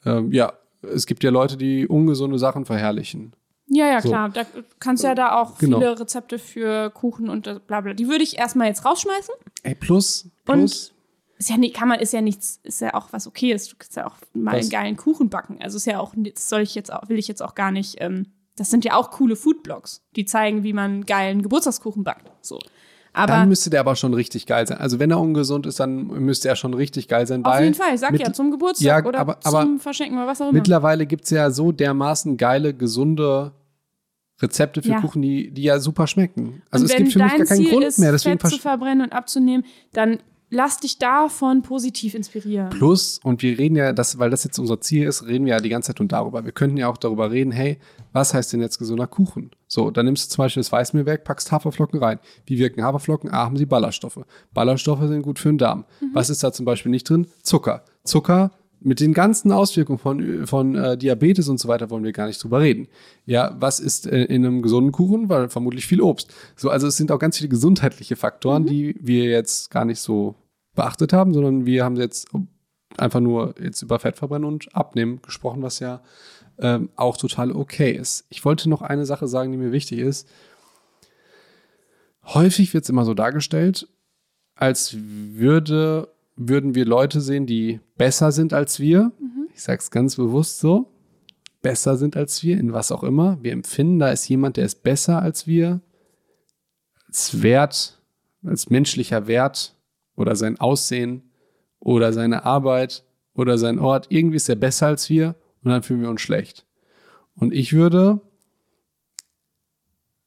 ähm, 0.04 0.32
ja, 0.32 0.52
es 0.82 1.06
gibt 1.06 1.24
ja 1.24 1.30
Leute, 1.30 1.56
die 1.56 1.86
ungesunde 1.86 2.38
Sachen 2.38 2.64
verherrlichen. 2.64 3.32
Ja, 3.68 3.86
ja, 3.86 4.00
so. 4.00 4.08
klar. 4.08 4.28
Da 4.30 4.44
kannst 4.80 5.02
du 5.02 5.08
ja 5.08 5.14
da 5.14 5.40
auch 5.40 5.58
genau. 5.58 5.78
viele 5.78 6.00
Rezepte 6.00 6.38
für 6.38 6.90
Kuchen 6.90 7.28
und 7.28 7.66
bla 7.66 7.80
bla. 7.80 7.92
Die 7.92 8.08
würde 8.08 8.24
ich 8.24 8.38
erstmal 8.38 8.68
jetzt 8.68 8.84
rausschmeißen. 8.84 9.34
Ey, 9.62 9.74
plus, 9.74 10.30
plus. 10.44 10.58
Und 10.58 10.98
ist 11.38 11.50
ja 11.50 11.56
nicht, 11.56 11.74
kann 11.74 11.88
man, 11.88 12.00
ist 12.00 12.12
ja 12.12 12.20
nichts, 12.20 12.60
ist 12.64 12.80
ja 12.80 12.94
auch 12.94 13.12
was 13.12 13.26
Okayes. 13.26 13.68
Du 13.68 13.76
kannst 13.78 13.96
ja 13.96 14.06
auch 14.06 14.16
mal 14.32 14.56
Was? 14.56 14.62
einen 14.62 14.70
geilen 14.70 14.96
Kuchen 14.96 15.28
backen. 15.28 15.58
Also 15.60 15.76
ist 15.76 15.86
ja 15.86 16.00
auch, 16.00 16.12
das 16.16 16.48
soll 16.48 16.62
ich 16.62 16.74
jetzt 16.74 16.92
auch, 16.92 17.08
will 17.08 17.18
ich 17.18 17.28
jetzt 17.28 17.42
auch 17.42 17.54
gar 17.54 17.70
nicht, 17.70 17.96
ähm, 18.00 18.26
das 18.56 18.70
sind 18.70 18.84
ja 18.84 18.96
auch 18.96 19.12
coole 19.12 19.36
Foodblogs, 19.36 20.02
die 20.16 20.24
zeigen, 20.24 20.64
wie 20.64 20.72
man 20.72 21.06
geilen 21.06 21.42
Geburtstagskuchen 21.42 22.02
backt. 22.02 22.32
So. 22.40 22.58
Aber 23.18 23.32
dann 23.34 23.48
müsste 23.48 23.70
der 23.70 23.80
aber 23.80 23.96
schon 23.96 24.14
richtig 24.14 24.46
geil 24.46 24.66
sein. 24.66 24.78
Also 24.78 24.98
wenn 24.98 25.10
er 25.10 25.20
ungesund 25.20 25.66
ist, 25.66 25.80
dann 25.80 26.06
müsste 26.06 26.48
er 26.48 26.56
schon 26.56 26.74
richtig 26.74 27.08
geil 27.08 27.26
sein. 27.26 27.44
auf 27.44 27.60
jeden 27.60 27.74
Fall, 27.74 27.94
ich 27.94 28.00
sag 28.00 28.12
mit- 28.12 28.20
ja, 28.20 28.32
zum 28.32 28.50
Geburtstag 28.50 29.04
Ja, 29.04 29.08
oder 29.08 29.18
aber- 29.18 29.40
zum 29.40 29.54
aber 29.54 29.78
Verschenken 29.80 30.16
oder 30.18 30.26
was 30.26 30.40
auch 30.40 30.46
immer. 30.46 30.52
Mittlerweile 30.54 31.06
gibt 31.06 31.24
es 31.24 31.30
ja 31.30 31.50
so 31.50 31.72
dermaßen 31.72 32.36
geile, 32.36 32.74
gesunde 32.74 33.52
Rezepte 34.40 34.82
für 34.82 34.90
Ja. 34.90 35.00
Kuchen, 35.00 35.20
die, 35.20 35.50
die 35.50 35.62
ja 35.62 35.80
super 35.80 36.06
schmecken. 36.06 36.62
Also 36.70 36.84
und 36.84 36.90
es 36.90 36.96
gibt 36.96 37.12
für 37.12 37.18
mich 37.18 37.28
gar 37.28 37.36
keinen 37.38 37.46
Ziel 37.46 37.70
Grund 37.70 37.84
ist, 37.84 37.98
mehr. 37.98 38.12
Deswegen 38.12 38.38
Fett 38.38 38.50
zu 38.52 38.58
verbrennen 38.58 39.02
und 39.02 39.12
abzunehmen, 39.12 39.64
dann 39.92 40.18
lass 40.51 40.78
dich 40.78 40.99
davon 40.99 41.62
positiv 41.62 42.14
inspirieren. 42.14 42.70
Plus, 42.70 43.20
und 43.22 43.42
wir 43.42 43.59
reden 43.59 43.76
ja, 43.76 43.92
das, 43.92 44.18
weil 44.18 44.30
das 44.30 44.44
jetzt 44.44 44.59
unser 44.59 44.80
Ziel 44.80 45.07
ist, 45.07 45.26
reden 45.26 45.46
wir 45.46 45.55
ja 45.55 45.61
die 45.61 45.68
ganze 45.68 45.88
Zeit 45.88 46.01
und 46.01 46.12
darüber. 46.12 46.44
Wir 46.44 46.53
könnten 46.53 46.76
ja 46.76 46.88
auch 46.88 46.96
darüber 46.96 47.30
reden, 47.30 47.53
hey, 47.53 47.78
was 48.12 48.34
heißt 48.34 48.53
denn 48.53 48.61
jetzt 48.61 48.78
gesunder 48.78 49.07
Kuchen? 49.07 49.51
So, 49.66 49.90
dann 49.90 50.07
nimmst 50.07 50.26
du 50.26 50.34
zum 50.34 50.44
Beispiel 50.44 50.62
das 50.62 50.72
Weißmehlwerk, 50.72 51.24
packst 51.24 51.53
Haferflocken 51.53 52.03
rein. 52.03 52.18
Wie 52.46 52.59
wirken 52.59 52.82
Haferflocken? 52.82 53.30
A, 53.30 53.44
haben 53.44 53.57
sie 53.57 53.66
Ballaststoffe. 53.66 54.20
Ballaststoffe 54.55 55.07
sind 55.07 55.22
gut 55.22 55.38
für 55.38 55.51
den 55.51 55.59
Darm. 55.59 55.84
Mhm. 56.01 56.11
Was 56.14 56.30
ist 56.30 56.42
da 56.42 56.53
zum 56.53 56.64
Beispiel 56.64 56.90
nicht 56.90 57.09
drin? 57.09 57.26
Zucker. 57.42 57.84
Zucker 58.05 58.51
mit 58.80 59.00
den 59.00 59.12
ganzen 59.12 59.52
Auswirkungen 59.52 59.98
von, 59.98 60.46
von 60.46 60.74
äh, 60.74 60.96
Diabetes 60.96 61.48
und 61.48 61.58
so 61.58 61.68
weiter 61.68 61.90
wollen 61.90 62.04
wir 62.04 62.12
gar 62.12 62.26
nicht 62.26 62.42
drüber 62.42 62.60
reden. 62.60 62.88
Ja, 63.26 63.56
was 63.58 63.80
ist 63.80 64.06
äh, 64.06 64.24
in 64.24 64.44
einem 64.44 64.62
gesunden 64.62 64.92
Kuchen? 64.92 65.28
Weil 65.28 65.48
vermutlich 65.48 65.86
viel 65.86 66.00
Obst. 66.00 66.32
So, 66.56 66.70
also 66.70 66.86
es 66.86 66.96
sind 66.96 67.10
auch 67.10 67.18
ganz 67.18 67.38
viele 67.38 67.48
gesundheitliche 67.48 68.16
Faktoren, 68.16 68.66
die 68.66 68.94
wir 69.00 69.24
jetzt 69.24 69.70
gar 69.70 69.84
nicht 69.84 70.00
so 70.00 70.34
beachtet 70.74 71.12
haben, 71.12 71.34
sondern 71.34 71.66
wir 71.66 71.84
haben 71.84 71.96
jetzt 71.96 72.28
einfach 72.96 73.20
nur 73.20 73.54
jetzt 73.60 73.82
über 73.82 73.98
Fettverbrennen 73.98 74.46
und 74.46 74.74
Abnehmen 74.74 75.20
gesprochen, 75.22 75.62
was 75.62 75.80
ja 75.80 76.02
ähm, 76.58 76.90
auch 76.96 77.16
total 77.16 77.52
okay 77.52 77.92
ist. 77.92 78.26
Ich 78.30 78.44
wollte 78.44 78.68
noch 78.68 78.82
eine 78.82 79.06
Sache 79.06 79.28
sagen, 79.28 79.52
die 79.52 79.58
mir 79.58 79.72
wichtig 79.72 79.98
ist. 80.00 80.28
Häufig 82.24 82.74
wird 82.74 82.84
es 82.84 82.90
immer 82.90 83.04
so 83.04 83.14
dargestellt, 83.14 83.88
als 84.54 84.96
würde, 84.98 86.08
würden 86.39 86.74
wir 86.74 86.86
Leute 86.86 87.20
sehen, 87.20 87.47
die 87.47 87.80
besser 87.97 88.32
sind 88.32 88.53
als 88.53 88.80
wir. 88.80 89.12
Ich 89.55 89.62
sage 89.62 89.78
es 89.78 89.91
ganz 89.91 90.16
bewusst 90.16 90.61
so. 90.61 90.93
Besser 91.61 91.97
sind 91.97 92.16
als 92.16 92.43
wir, 92.45 92.59
in 92.59 92.72
was 92.72 92.93
auch 92.93 93.03
immer. 93.03 93.39
Wir 93.43 93.53
empfinden, 93.53 93.99
da 93.99 94.11
ist 94.11 94.28
jemand, 94.28 94.57
der 94.57 94.64
ist 94.64 94.82
besser 94.82 95.20
als 95.20 95.47
wir. 95.47 95.80
Als 97.07 97.43
Wert, 97.43 98.01
als 98.45 98.70
menschlicher 98.70 99.26
Wert 99.26 99.74
oder 100.14 100.36
sein 100.36 100.61
Aussehen 100.61 101.30
oder 101.80 102.12
seine 102.12 102.45
Arbeit 102.45 103.05
oder 103.34 103.59
sein 103.59 103.78
Ort. 103.78 104.07
Irgendwie 104.11 104.36
ist 104.36 104.49
er 104.49 104.57
besser 104.57 104.86
als 104.86 105.11
wir 105.11 105.34
und 105.62 105.70
dann 105.70 105.82
fühlen 105.82 106.03
wir 106.03 106.11
uns 106.11 106.20
schlecht. 106.20 106.64
Und 107.34 107.53
ich 107.53 107.72
würde 107.72 108.20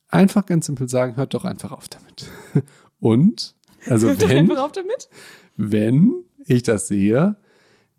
einfach 0.08 0.46
ganz 0.46 0.66
simpel 0.66 0.90
sagen, 0.90 1.16
hört 1.16 1.34
doch 1.34 1.46
einfach 1.46 1.72
auf 1.72 1.88
damit. 1.88 2.30
Und, 3.00 3.56
also 3.88 4.08
Hört 4.10 4.22
doch 4.22 4.30
wenn, 4.30 4.50
einfach 4.52 4.64
auf 4.64 4.72
damit. 4.72 5.10
Wenn 5.72 6.14
ich 6.46 6.64
das 6.64 6.88
sehe, 6.88 7.36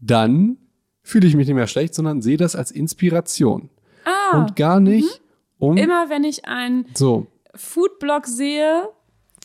dann 0.00 0.56
fühle 1.02 1.26
ich 1.28 1.36
mich 1.36 1.46
nicht 1.46 1.54
mehr 1.56 1.66
schlecht, 1.66 1.94
sondern 1.94 2.22
sehe 2.22 2.36
das 2.36 2.56
als 2.56 2.70
Inspiration. 2.70 3.70
Ah, 4.04 4.38
Und 4.38 4.56
gar 4.56 4.80
nicht 4.80 5.20
um 5.58 5.76
immer 5.76 6.10
wenn 6.10 6.24
ich 6.24 6.44
einen 6.46 6.86
so 6.94 7.26
Foodblog 7.54 8.26
sehe, 8.26 8.88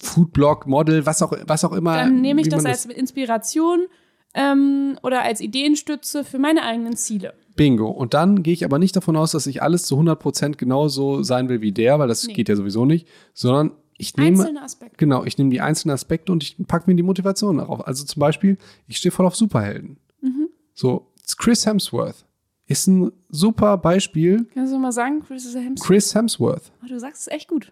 Foodblog, 0.02 0.66
Model, 0.68 1.06
was 1.06 1.22
auch, 1.22 1.34
was 1.46 1.64
auch 1.64 1.74
immer. 1.74 1.96
dann 1.96 2.22
nehme 2.22 2.42
ich 2.42 2.50
das 2.50 2.66
als 2.66 2.86
Inspiration 2.86 3.86
ähm, 4.34 4.98
oder 5.04 5.22
als 5.24 5.42
Ideenstütze 5.42 6.24
für 6.24 6.40
meine 6.40 6.64
eigenen 6.64 6.96
Ziele. 6.96 7.34
Bingo. 7.56 7.90
Und 7.90 8.14
dann 8.14 8.44
gehe 8.44 8.54
ich 8.54 8.64
aber 8.66 8.78
nicht 8.80 8.96
davon 8.96 9.16
aus, 9.16 9.32
dass 9.32 9.48
ich 9.48 9.62
alles 9.64 9.84
zu 9.86 9.96
100% 10.00 10.58
genauso 10.58 11.24
sein 11.24 11.50
will 11.50 11.62
wie 11.62 11.72
der, 11.72 11.98
weil 12.00 12.08
das 12.08 12.26
Nee. 12.28 12.34
geht 12.34 12.50
ja 12.50 12.56
sowieso 12.56 12.86
nicht, 12.86 13.08
sondern 13.34 13.72
ich 13.98 14.16
nehme, 14.18 14.38
Einzelne 14.40 14.62
Aspekte. 14.64 14.98
genau, 14.98 15.24
ich 15.24 15.38
nehme 15.38 15.50
die 15.50 15.62
einzelnen 15.62 15.94
Aspekte 15.94 16.32
und 16.32 16.44
ich 16.44 16.56
packe 16.68 16.90
mir 16.90 16.96
die 16.96 17.04
Motivation 17.04 17.58
darauf. 17.58 17.86
Also 17.88 18.06
zum 18.06 18.20
Beispiel, 18.20 18.58
ich 18.88 18.98
stehe 18.98 19.12
voll 19.12 19.26
auf 19.26 19.36
Superhelden. 19.36 19.98
Mhm. 20.22 20.50
So, 20.74 21.08
Chris 21.38 21.66
Hemsworth 21.66 22.26
ist 22.68 22.88
ein 22.88 23.12
super 23.30 23.78
Beispiel. 23.78 24.46
Kannst 24.54 24.74
du 24.74 24.78
mal 24.80 24.92
sagen, 24.92 25.24
Chris 25.26 25.46
Hemsworth? 25.56 25.88
Chris 25.88 26.14
Hemsworth. 26.16 26.72
Oh, 26.84 26.88
du 26.88 27.00
sagst 27.00 27.22
es 27.22 27.28
echt 27.34 27.48
gut. 27.48 27.72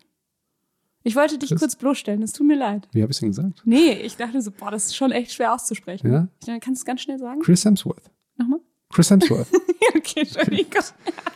Ich 1.03 1.15
wollte 1.15 1.37
dich 1.37 1.49
Chris- 1.49 1.59
kurz 1.59 1.75
bloßstellen, 1.75 2.23
es 2.23 2.31
tut 2.33 2.47
mir 2.47 2.57
leid. 2.57 2.87
Wie 2.91 3.03
habe 3.03 3.11
ich 3.11 3.19
denn 3.19 3.29
gesagt? 3.29 3.61
Nee, 3.65 3.91
ich 3.93 4.15
dachte 4.17 4.41
so, 4.41 4.49
boah, 4.49 4.71
das 4.71 4.85
ist 4.85 4.95
schon 4.95 5.11
echt 5.11 5.31
schwer 5.33 5.53
auszusprechen. 5.53 6.11
Ja? 6.11 6.27
Ich 6.39 6.47
dachte, 6.47 6.59
kannst 6.61 6.79
du 6.79 6.81
es 6.81 6.85
ganz 6.85 7.01
schnell 7.01 7.19
sagen? 7.19 7.41
Chris 7.41 7.63
Hemsworth. 7.63 8.09
Nochmal? 8.37 8.59
Chris 8.91 9.11
Hemsworth. 9.11 9.47
okay, 9.95 10.21
Entschuldigung. 10.21 10.81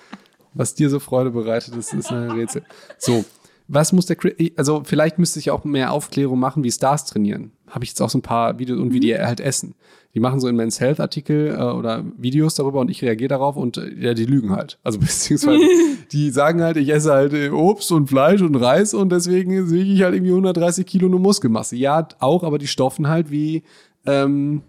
Was 0.55 0.73
dir 0.73 0.89
so 0.89 0.99
Freude 0.99 1.29
bereitet, 1.29 1.75
das 1.77 1.93
ist 1.93 2.11
ein 2.11 2.31
Rätsel. 2.31 2.63
So, 2.97 3.23
was 3.71 3.93
muss 3.93 4.07
der 4.07 4.17
also 4.57 4.81
vielleicht 4.83 5.19
müsste 5.19 5.39
ich 5.39 5.51
auch 5.51 5.63
mehr 5.63 5.93
Aufklärung 5.93 6.39
machen, 6.39 6.63
wie 6.63 6.71
Stars 6.71 7.05
trainieren. 7.05 7.51
Habe 7.67 7.83
ich 7.83 7.91
jetzt 7.91 8.01
auch 8.01 8.09
so 8.09 8.17
ein 8.17 8.23
paar 8.23 8.57
Videos 8.57 8.79
und 8.79 8.93
wie 8.93 8.99
die 8.99 9.15
halt 9.15 9.39
essen. 9.39 9.75
Die 10.15 10.19
machen 10.19 10.39
so 10.39 10.47
in 10.47 10.55
Men's 10.55 10.79
Health 10.79 10.99
Artikel 10.99 11.55
äh, 11.55 11.61
oder 11.61 12.03
Videos 12.17 12.55
darüber 12.55 12.79
und 12.79 12.89
ich 12.89 13.03
reagiere 13.03 13.27
darauf 13.27 13.55
und 13.55 13.77
äh, 13.77 13.93
ja, 13.93 14.15
die 14.15 14.25
lügen 14.25 14.49
halt. 14.49 14.79
Also 14.83 14.97
beziehungsweise 14.99 15.63
die 16.11 16.31
sagen 16.31 16.63
halt, 16.63 16.77
ich 16.77 16.89
esse 16.89 17.11
halt 17.11 17.33
äh, 17.33 17.49
Obst 17.51 17.91
und 17.91 18.07
Fleisch 18.07 18.41
und 18.41 18.55
Reis 18.55 18.95
und 18.95 19.11
deswegen 19.11 19.69
wiege 19.69 19.93
ich 19.93 20.01
halt 20.01 20.15
irgendwie 20.15 20.31
130 20.31 20.85
Kilo 20.87 21.07
nur 21.07 21.19
Muskelmasse. 21.19 21.75
Ja, 21.75 22.07
auch, 22.19 22.43
aber 22.43 22.57
die 22.57 22.67
stoffen 22.67 23.07
halt 23.07 23.29
wie, 23.29 23.61
ähm, 24.07 24.63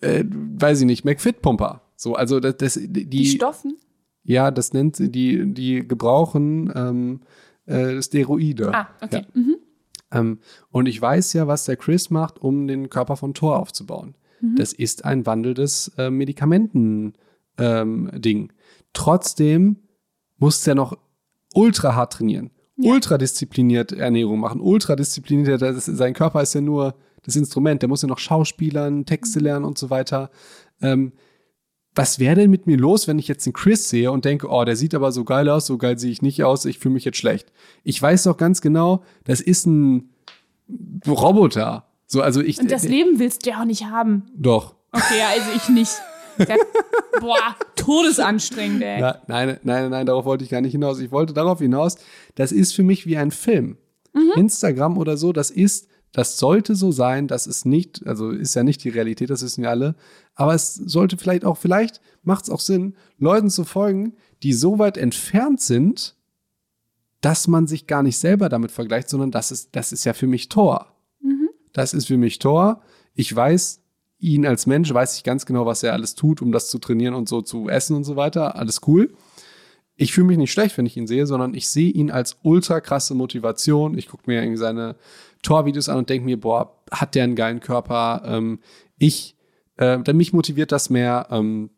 äh, 0.00 0.22
weiß 0.24 0.80
ich 0.80 0.86
nicht, 0.86 1.04
McFit-Pumper. 1.04 1.80
So, 1.96 2.14
also 2.14 2.38
das, 2.38 2.56
das 2.58 2.74
die, 2.80 3.06
Die 3.06 3.26
Stoffen? 3.26 3.76
ja, 4.22 4.52
das 4.52 4.72
nennt 4.72 4.94
sie, 4.94 5.10
die, 5.10 5.52
die 5.52 5.86
gebrauchen 5.86 6.72
ähm, 6.76 7.20
äh, 7.66 8.00
Steroide. 8.02 8.74
Ah, 8.74 8.88
okay. 9.00 9.26
Ja. 9.34 9.40
Mhm. 9.40 9.56
Ähm, 10.12 10.38
und 10.70 10.86
ich 10.86 11.00
weiß 11.00 11.32
ja, 11.34 11.46
was 11.46 11.64
der 11.64 11.76
Chris 11.76 12.10
macht, 12.10 12.38
um 12.40 12.66
den 12.66 12.90
Körper 12.90 13.16
von 13.16 13.34
Thor 13.34 13.58
aufzubauen. 13.58 14.14
Mhm. 14.40 14.56
Das 14.56 14.72
ist 14.72 15.04
ein 15.04 15.26
wandelndes 15.26 15.92
äh, 15.98 16.10
Medikamenten-Ding. 16.10 17.14
Ähm. 17.58 18.48
Trotzdem 18.92 19.76
muss 20.38 20.62
der 20.62 20.74
noch 20.74 20.96
ultra 21.54 21.94
hart 21.94 22.14
trainieren. 22.14 22.50
Ja. 22.76 22.92
Ultra 22.92 23.18
diszipliniert 23.18 23.92
Ernährung 23.92 24.40
machen. 24.40 24.60
Ultra 24.60 24.96
diszipliniert, 24.96 25.62
ist, 25.62 25.86
sein 25.86 26.12
Körper 26.12 26.42
ist 26.42 26.54
ja 26.54 26.60
nur 26.60 26.94
das 27.22 27.34
Instrument. 27.36 27.82
Der 27.82 27.88
muss 27.88 28.02
ja 28.02 28.08
noch 28.08 28.18
Schauspielern, 28.18 29.06
Texte 29.06 29.38
Mhm. 29.38 29.44
lernen 29.44 29.64
und 29.64 29.78
so 29.78 29.90
weiter. 29.90 30.30
Ähm, 30.82 31.12
was 31.96 32.18
wäre 32.18 32.36
denn 32.36 32.50
mit 32.50 32.66
mir 32.66 32.76
los, 32.76 33.08
wenn 33.08 33.18
ich 33.18 33.26
jetzt 33.26 33.46
den 33.46 33.54
Chris 33.54 33.88
sehe 33.88 34.12
und 34.12 34.24
denke, 34.24 34.48
oh, 34.48 34.64
der 34.64 34.76
sieht 34.76 34.94
aber 34.94 35.10
so 35.12 35.24
geil 35.24 35.48
aus, 35.48 35.66
so 35.66 35.78
geil 35.78 35.98
sehe 35.98 36.10
ich 36.10 36.22
nicht 36.22 36.44
aus, 36.44 36.66
ich 36.66 36.78
fühle 36.78 36.94
mich 36.94 37.04
jetzt 37.04 37.18
schlecht. 37.18 37.50
Ich 37.82 38.00
weiß 38.00 38.24
doch 38.24 38.36
ganz 38.36 38.60
genau, 38.60 39.02
das 39.24 39.40
ist 39.40 39.66
ein 39.66 40.10
Roboter. 41.06 41.86
So, 42.06 42.20
also 42.20 42.42
ich. 42.42 42.60
Und 42.60 42.70
das 42.70 42.84
Leben 42.84 43.18
willst 43.18 43.46
du 43.46 43.50
ja 43.50 43.60
auch 43.60 43.64
nicht 43.64 43.86
haben. 43.86 44.24
Doch. 44.36 44.74
Okay, 44.92 45.22
also 45.34 45.50
ich 45.56 45.68
nicht. 45.68 45.92
Boah, 47.20 47.56
todesanstrengend, 47.76 48.82
ey. 48.82 49.00
Na, 49.00 49.22
nein, 49.26 49.58
nein, 49.62 49.90
nein, 49.90 50.06
darauf 50.06 50.26
wollte 50.26 50.44
ich 50.44 50.50
gar 50.50 50.60
nicht 50.60 50.72
hinaus. 50.72 51.00
Ich 51.00 51.10
wollte 51.10 51.32
darauf 51.32 51.60
hinaus, 51.60 51.96
das 52.34 52.52
ist 52.52 52.74
für 52.74 52.82
mich 52.82 53.06
wie 53.06 53.16
ein 53.16 53.30
Film. 53.30 53.78
Instagram 54.34 54.98
oder 54.98 55.16
so, 55.16 55.32
das 55.32 55.50
ist, 55.50 55.88
das 56.12 56.38
sollte 56.38 56.74
so 56.74 56.90
sein, 56.90 57.28
das 57.28 57.46
ist 57.46 57.66
nicht, 57.66 58.06
also 58.06 58.30
ist 58.30 58.54
ja 58.54 58.62
nicht 58.62 58.82
die 58.84 58.88
Realität, 58.88 59.28
das 59.30 59.42
wissen 59.42 59.62
wir 59.62 59.70
alle, 59.70 59.94
aber 60.36 60.54
es 60.54 60.74
sollte 60.74 61.16
vielleicht 61.16 61.44
auch, 61.44 61.56
vielleicht 61.56 62.00
macht 62.22 62.44
es 62.44 62.50
auch 62.50 62.60
Sinn, 62.60 62.94
Leuten 63.18 63.50
zu 63.50 63.64
folgen, 63.64 64.14
die 64.42 64.52
so 64.52 64.78
weit 64.78 64.96
entfernt 64.96 65.60
sind, 65.60 66.14
dass 67.20 67.48
man 67.48 67.66
sich 67.66 67.86
gar 67.86 68.02
nicht 68.02 68.18
selber 68.18 68.48
damit 68.48 68.70
vergleicht, 68.70 69.08
sondern 69.08 69.32
das 69.32 69.50
ist, 69.50 69.74
das 69.74 69.92
ist 69.92 70.04
ja 70.04 70.12
für 70.12 70.26
mich 70.26 70.48
Tor. 70.48 70.92
Das 71.72 71.92
ist 71.92 72.06
für 72.06 72.16
mich 72.16 72.38
Tor. 72.38 72.80
Ich 73.14 73.34
weiß, 73.34 73.82
ihn 74.18 74.46
als 74.46 74.66
Mensch 74.66 74.92
weiß 74.92 75.16
ich 75.16 75.24
ganz 75.24 75.44
genau, 75.44 75.66
was 75.66 75.82
er 75.82 75.92
alles 75.92 76.14
tut, 76.14 76.40
um 76.40 76.50
das 76.50 76.68
zu 76.68 76.78
trainieren 76.78 77.14
und 77.14 77.28
so 77.28 77.42
zu 77.42 77.68
essen 77.68 77.96
und 77.96 78.04
so 78.04 78.16
weiter. 78.16 78.56
Alles 78.56 78.80
cool. 78.86 79.14
Ich 79.94 80.12
fühle 80.12 80.26
mich 80.26 80.38
nicht 80.38 80.52
schlecht, 80.52 80.76
wenn 80.78 80.86
ich 80.86 80.96
ihn 80.96 81.06
sehe, 81.06 81.26
sondern 81.26 81.52
ich 81.52 81.68
sehe 81.68 81.90
ihn 81.90 82.10
als 82.10 82.38
ultra 82.42 82.80
krasse 82.80 83.14
Motivation. 83.14 83.96
Ich 83.96 84.08
gucke 84.08 84.24
mir 84.26 84.40
irgendwie 84.40 84.58
seine 84.58 84.96
Torvideos 85.42 85.88
an 85.88 85.98
und 85.98 86.08
denke 86.10 86.24
mir, 86.24 86.40
boah, 86.40 86.78
hat 86.90 87.14
der 87.14 87.24
einen 87.24 87.36
geilen 87.36 87.60
Körper? 87.60 88.22
Ähm, 88.24 88.60
ich, 88.98 89.35
äh, 89.76 89.98
denn 90.02 90.16
mich 90.16 90.32
motiviert 90.32 90.72
das 90.72 90.90
mehr, 90.90 91.26
ähm, 91.30 91.70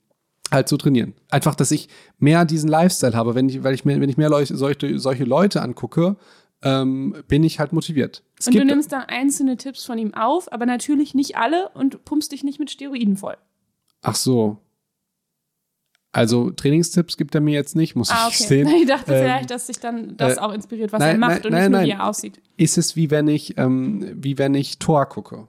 halt 0.51 0.69
zu 0.69 0.77
trainieren. 0.79 1.15
Einfach, 1.31 1.55
dass 1.55 1.71
ich 1.71 1.89
mehr 2.19 2.45
diesen 2.45 2.69
Lifestyle 2.71 3.15
habe. 3.15 3.35
Wenn 3.35 3.49
ich, 3.49 3.63
weil 3.65 3.75
ich 3.75 3.85
mir, 3.85 4.01
wenn 4.01 4.09
ich 4.09 4.17
mehr 4.17 4.31
Leu 4.31 4.45
solche, 4.47 4.99
solche 4.99 5.25
Leute 5.25 5.61
angucke, 5.63 6.17
ähm, 6.63 7.15
bin 7.29 7.45
ich 7.45 7.61
halt 7.61 7.73
motiviert. 7.73 8.25
Es 8.39 8.47
Und 8.47 8.57
du 8.57 8.65
nimmst 8.65 8.91
dann 8.93 9.03
einzelne 9.03 9.57
Tipps 9.57 9.85
von 9.85 9.99
ihm 9.99 10.15
auf, 10.15 10.51
aber 10.53 10.65
natürlich 10.67 11.15
nicht 11.15 11.37
alle 11.37 11.69
und 11.75 12.05
pumpst 12.05 12.33
dich 12.33 12.43
nicht 12.45 12.59
mit 12.59 12.71
Steroiden 12.71 13.17
voll. 13.17 13.37
ach 14.03 14.15
so. 14.17 14.59
Also 16.11 16.51
Trainingstipps 16.51 17.17
gibt 17.19 17.35
er 17.35 17.43
mir 17.43 17.53
jetzt 17.53 17.77
nicht, 17.77 17.95
muss 17.95 18.11
Ah, 18.11 18.29
ich 18.31 18.37
okay. 18.37 18.45
sehen. 18.65 18.69
Ich 18.81 18.87
dachte 18.89 19.13
Ähm, 19.13 19.23
vielleicht, 19.25 19.51
dass 19.51 19.67
sich 19.67 19.79
dann 19.79 20.17
das 20.17 20.39
äh, 20.39 20.41
auch 20.41 20.53
inspiriert, 20.53 20.91
was 20.93 21.01
nein, 21.01 21.17
er 21.17 21.19
macht 21.19 21.31
nein, 21.31 21.45
und 21.45 21.51
nein, 21.53 21.71
nicht 21.71 21.79
nur, 21.79 21.87
wie 21.87 21.91
er 21.91 22.07
aussieht. 22.07 22.41
Ist 22.57 22.79
es 22.79 22.97
wie 22.97 23.11
wenn 23.11 23.29
ich, 23.29 23.59
ähm, 23.59 24.11
wie 24.17 24.39
wenn 24.39 24.55
ich 24.55 24.79
Tor 24.79 25.07
gucke. 25.07 25.47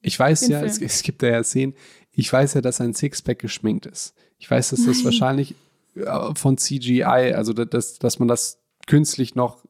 Ich 0.00 0.18
weiß 0.18 0.40
Den 0.40 0.50
ja, 0.52 0.62
es, 0.62 0.80
es 0.80 1.02
gibt 1.02 1.22
ja 1.22 1.42
Szenen, 1.42 1.74
ich 2.12 2.32
weiß 2.32 2.54
ja, 2.54 2.60
dass 2.60 2.80
ein 2.80 2.94
Sixpack 2.94 3.38
geschminkt 3.38 3.86
ist. 3.86 4.14
Ich 4.38 4.50
weiß, 4.50 4.70
dass 4.70 4.84
das 4.84 4.96
Nein. 4.98 5.04
wahrscheinlich 5.06 5.54
äh, 5.96 6.34
von 6.34 6.56
CGI, 6.58 7.02
also 7.34 7.52
da- 7.52 7.64
dass, 7.64 7.98
dass 7.98 8.18
man 8.18 8.28
das 8.28 8.58
künstlich 8.86 9.34
noch 9.34 9.64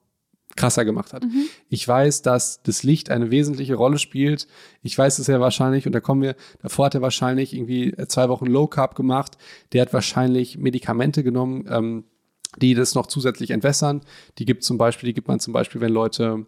krasser 0.56 0.84
gemacht 0.84 1.12
hat. 1.12 1.22
Mhm. 1.22 1.44
Ich 1.68 1.86
weiß, 1.86 2.22
dass 2.22 2.62
das 2.62 2.82
Licht 2.82 3.10
eine 3.10 3.30
wesentliche 3.30 3.76
Rolle 3.76 3.98
spielt. 3.98 4.48
Ich 4.82 4.96
weiß 4.98 5.18
es 5.20 5.26
ja 5.28 5.40
wahrscheinlich, 5.40 5.86
und 5.86 5.92
da 5.92 6.00
kommen 6.00 6.20
wir, 6.22 6.34
davor 6.60 6.86
hat 6.86 6.94
er 6.94 7.02
wahrscheinlich 7.02 7.54
irgendwie 7.54 7.94
zwei 8.08 8.28
Wochen 8.28 8.46
Low 8.46 8.66
Carb 8.66 8.94
gemacht. 8.96 9.38
Der 9.72 9.82
hat 9.82 9.92
wahrscheinlich 9.92 10.58
Medikamente 10.58 11.22
genommen, 11.22 11.66
ähm, 11.70 12.04
die 12.56 12.74
das 12.74 12.94
noch 12.94 13.06
zusätzlich 13.06 13.50
entwässern. 13.50 14.00
Die 14.38 14.44
gibt 14.46 14.64
zum 14.64 14.78
Beispiel, 14.78 15.08
die 15.08 15.14
gibt 15.14 15.28
man 15.28 15.38
zum 15.38 15.52
Beispiel, 15.52 15.80
wenn 15.80 15.92
Leute, 15.92 16.44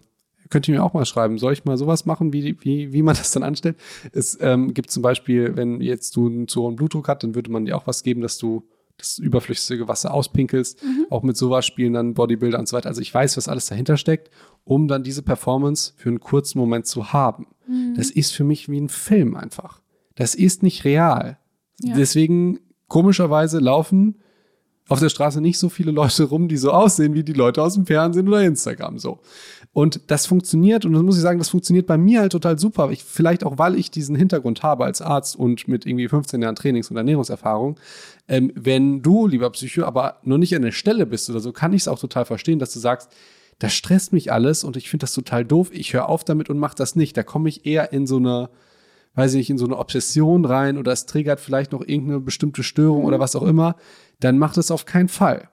könnt 0.50 0.68
ihr 0.68 0.74
mir 0.74 0.82
auch 0.82 0.92
mal 0.92 1.06
schreiben, 1.06 1.38
soll 1.38 1.52
ich 1.52 1.64
mal 1.64 1.76
sowas 1.78 2.06
machen, 2.06 2.32
wie, 2.32 2.56
wie, 2.60 2.92
wie 2.92 3.02
man 3.02 3.14
das 3.18 3.32
dann 3.32 3.42
anstellt? 3.42 3.76
Es 4.12 4.38
ähm, 4.40 4.74
gibt 4.74 4.90
zum 4.90 5.02
Beispiel, 5.02 5.56
wenn 5.56 5.80
jetzt 5.80 6.16
du 6.16 6.26
einen 6.26 6.48
zu 6.48 6.62
hohen 6.62 6.76
Blutdruck 6.76 7.08
hast, 7.08 7.22
dann 7.22 7.34
würde 7.34 7.50
man 7.50 7.64
dir 7.64 7.76
auch 7.76 7.86
was 7.86 8.02
geben, 8.02 8.20
dass 8.20 8.38
du 8.38 8.68
das 8.98 9.18
überflüssige 9.18 9.88
Wasser 9.88 10.12
auspinkelst. 10.12 10.78
Auch 11.08 11.22
mit 11.22 11.34
sowas 11.34 11.64
spielen 11.64 11.94
dann 11.94 12.12
Bodybuilder 12.12 12.58
und 12.58 12.68
so 12.68 12.76
weiter. 12.76 12.88
Also 12.88 13.00
ich 13.00 13.14
weiß, 13.14 13.38
was 13.38 13.48
alles 13.48 13.64
dahinter 13.64 13.96
steckt, 13.96 14.30
um 14.64 14.88
dann 14.88 15.02
diese 15.02 15.22
Performance 15.22 15.94
für 15.96 16.10
einen 16.10 16.20
kurzen 16.20 16.58
Moment 16.58 16.86
zu 16.86 17.14
haben. 17.14 17.46
Das 17.96 18.10
ist 18.10 18.32
für 18.32 18.44
mich 18.44 18.68
wie 18.68 18.80
ein 18.80 18.88
Film 18.88 19.36
einfach. 19.36 19.80
Das 20.16 20.34
ist 20.34 20.62
nicht 20.62 20.84
real. 20.84 21.38
Ja. 21.80 21.94
Deswegen 21.96 22.60
komischerweise 22.88 23.58
laufen 23.58 24.16
auf 24.88 24.98
der 24.98 25.08
Straße 25.08 25.40
nicht 25.40 25.58
so 25.58 25.68
viele 25.68 25.92
Leute 25.92 26.24
rum, 26.24 26.48
die 26.48 26.56
so 26.56 26.72
aussehen 26.72 27.14
wie 27.14 27.22
die 27.22 27.32
Leute 27.32 27.62
aus 27.62 27.74
dem 27.74 27.86
Fernsehen 27.86 28.26
oder 28.26 28.42
Instagram 28.42 28.98
so. 28.98 29.20
Und 29.72 30.10
das 30.10 30.26
funktioniert 30.26 30.84
und 30.84 30.94
das 30.94 31.02
muss 31.02 31.16
ich 31.16 31.22
sagen, 31.22 31.38
das 31.38 31.50
funktioniert 31.50 31.86
bei 31.86 31.96
mir 31.96 32.20
halt 32.20 32.32
total 32.32 32.58
super. 32.58 32.90
Ich, 32.90 33.04
vielleicht 33.04 33.44
auch, 33.44 33.56
weil 33.56 33.76
ich 33.76 33.90
diesen 33.90 34.16
Hintergrund 34.16 34.64
habe 34.64 34.84
als 34.84 35.00
Arzt 35.00 35.36
und 35.36 35.68
mit 35.68 35.86
irgendwie 35.86 36.08
15 36.08 36.42
Jahren 36.42 36.56
Trainings- 36.56 36.90
und 36.90 36.96
Ernährungserfahrung. 36.96 37.78
Ähm, 38.26 38.50
wenn 38.56 39.00
du, 39.02 39.28
lieber 39.28 39.48
Psycho, 39.50 39.84
aber 39.84 40.18
nur 40.24 40.38
nicht 40.38 40.56
an 40.56 40.62
der 40.62 40.72
Stelle 40.72 41.06
bist 41.06 41.30
oder 41.30 41.38
so, 41.38 41.52
kann 41.52 41.72
ich 41.72 41.82
es 41.82 41.88
auch 41.88 42.00
total 42.00 42.24
verstehen, 42.24 42.58
dass 42.58 42.72
du 42.72 42.80
sagst, 42.80 43.12
das 43.60 43.72
stresst 43.72 44.12
mich 44.12 44.32
alles 44.32 44.64
und 44.64 44.76
ich 44.76 44.90
finde 44.90 45.04
das 45.04 45.14
total 45.14 45.44
doof. 45.44 45.68
Ich 45.72 45.92
höre 45.92 46.08
auf 46.08 46.24
damit 46.24 46.50
und 46.50 46.58
mache 46.58 46.74
das 46.74 46.96
nicht. 46.96 47.16
Da 47.16 47.22
komme 47.22 47.48
ich 47.48 47.64
eher 47.64 47.92
in 47.92 48.08
so 48.08 48.16
eine, 48.16 48.50
weiß 49.14 49.34
ich 49.34 49.38
nicht, 49.38 49.50
in 49.50 49.58
so 49.58 49.66
eine 49.66 49.78
Obsession 49.78 50.46
rein 50.46 50.78
oder 50.78 50.90
es 50.90 51.06
triggert 51.06 51.38
vielleicht 51.38 51.70
noch 51.70 51.82
irgendeine 51.82 52.18
bestimmte 52.18 52.64
Störung 52.64 53.04
oder 53.04 53.20
was 53.20 53.36
auch 53.36 53.42
immer, 53.42 53.76
dann 54.18 54.38
mach 54.38 54.54
das 54.54 54.72
auf 54.72 54.84
keinen 54.84 55.08
Fall. 55.08 55.48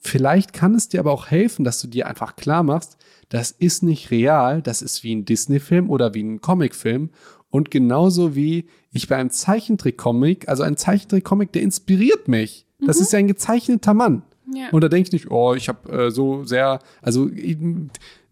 Vielleicht 0.00 0.52
kann 0.52 0.74
es 0.74 0.88
dir 0.88 1.00
aber 1.00 1.12
auch 1.12 1.26
helfen, 1.26 1.64
dass 1.64 1.80
du 1.80 1.86
dir 1.86 2.06
einfach 2.06 2.36
klar 2.36 2.62
machst, 2.62 2.96
das 3.28 3.50
ist 3.52 3.82
nicht 3.82 4.10
real, 4.10 4.62
das 4.62 4.82
ist 4.82 5.04
wie 5.04 5.14
ein 5.14 5.24
Disney-Film 5.24 5.88
oder 5.88 6.14
wie 6.14 6.22
ein 6.22 6.40
Comicfilm. 6.40 7.10
Und 7.50 7.70
genauso 7.70 8.34
wie 8.34 8.66
ich 8.92 9.08
bei 9.08 9.16
einem 9.16 9.30
Zeichentrick-Comic, 9.30 10.48
also 10.48 10.62
ein 10.62 10.76
Zeichentrick-Comic, 10.76 11.52
der 11.52 11.62
inspiriert 11.62 12.28
mich. 12.28 12.66
Das 12.84 12.98
ist 12.98 13.12
ja 13.12 13.18
ein 13.18 13.28
gezeichneter 13.28 13.92
Mann. 13.92 14.22
Ja. 14.54 14.70
Und 14.72 14.82
da 14.82 14.88
denke 14.88 15.08
ich 15.08 15.12
nicht, 15.12 15.30
oh, 15.30 15.54
ich 15.54 15.68
habe 15.68 16.06
äh, 16.06 16.10
so 16.10 16.44
sehr, 16.44 16.80
also 17.02 17.30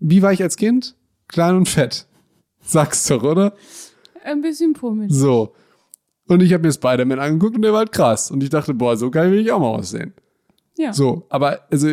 wie 0.01 0.23
war 0.23 0.33
ich 0.33 0.43
als 0.43 0.57
Kind? 0.57 0.97
Klein 1.29 1.55
und 1.55 1.69
fett. 1.69 2.07
Sag's 2.61 3.07
doch, 3.07 3.23
oder? 3.23 3.55
Ein 4.25 4.41
bisschen 4.41 4.73
pummelig. 4.73 5.13
So. 5.13 5.55
Und 6.27 6.43
ich 6.43 6.53
habe 6.53 6.67
mir 6.67 6.73
Spider-Man 6.73 7.19
angeguckt 7.19 7.57
und 7.57 7.63
der 7.63 7.73
war 7.73 7.81
halt 7.81 7.93
krass. 7.93 8.31
Und 8.31 8.43
ich 8.43 8.51
dachte, 8.51 8.75
boah, 8.75 8.97
so 8.97 9.11
geil 9.11 9.31
will 9.31 9.41
ich 9.41 9.53
auch 9.53 9.61
mal 9.61 9.69
aussehen. 9.69 10.13
Ja. 10.79 10.93
So, 10.95 11.27
aber 11.29 11.67
also 11.71 11.89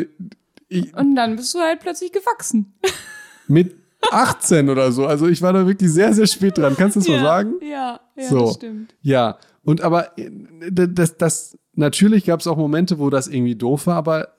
ich, 0.70 0.96
Und 0.96 1.16
dann 1.16 1.36
bist 1.36 1.54
du 1.54 1.60
halt 1.60 1.80
plötzlich 1.82 2.12
gewachsen. 2.12 2.74
mit 3.48 3.76
18 4.12 4.70
oder 4.70 4.92
so, 4.92 5.06
also 5.06 5.28
ich 5.28 5.42
war 5.42 5.52
da 5.52 5.66
wirklich 5.68 5.92
sehr, 5.92 6.14
sehr 6.14 6.28
spät 6.28 6.58
dran. 6.58 6.76
Kannst 6.78 6.96
du 6.96 7.00
das 7.02 7.10
mal 7.10 7.16
ja. 7.18 7.24
sagen? 7.24 7.54
Ja, 7.62 8.00
ja, 8.16 8.30
So. 8.30 8.40
das 8.46 8.54
stimmt. 8.56 8.96
Ja, 9.02 9.38
und 9.64 9.82
aber 9.82 10.18
äh, 10.18 10.30
das, 10.72 11.18
das 11.18 11.58
natürlich 11.74 12.26
gab 12.26 12.40
es 12.40 12.48
auch 12.48 12.58
Momente, 12.58 13.00
wo 13.00 13.10
das 13.10 13.28
irgendwie 13.28 13.56
doof 13.56 13.88
war, 13.88 13.96
aber 13.96 14.30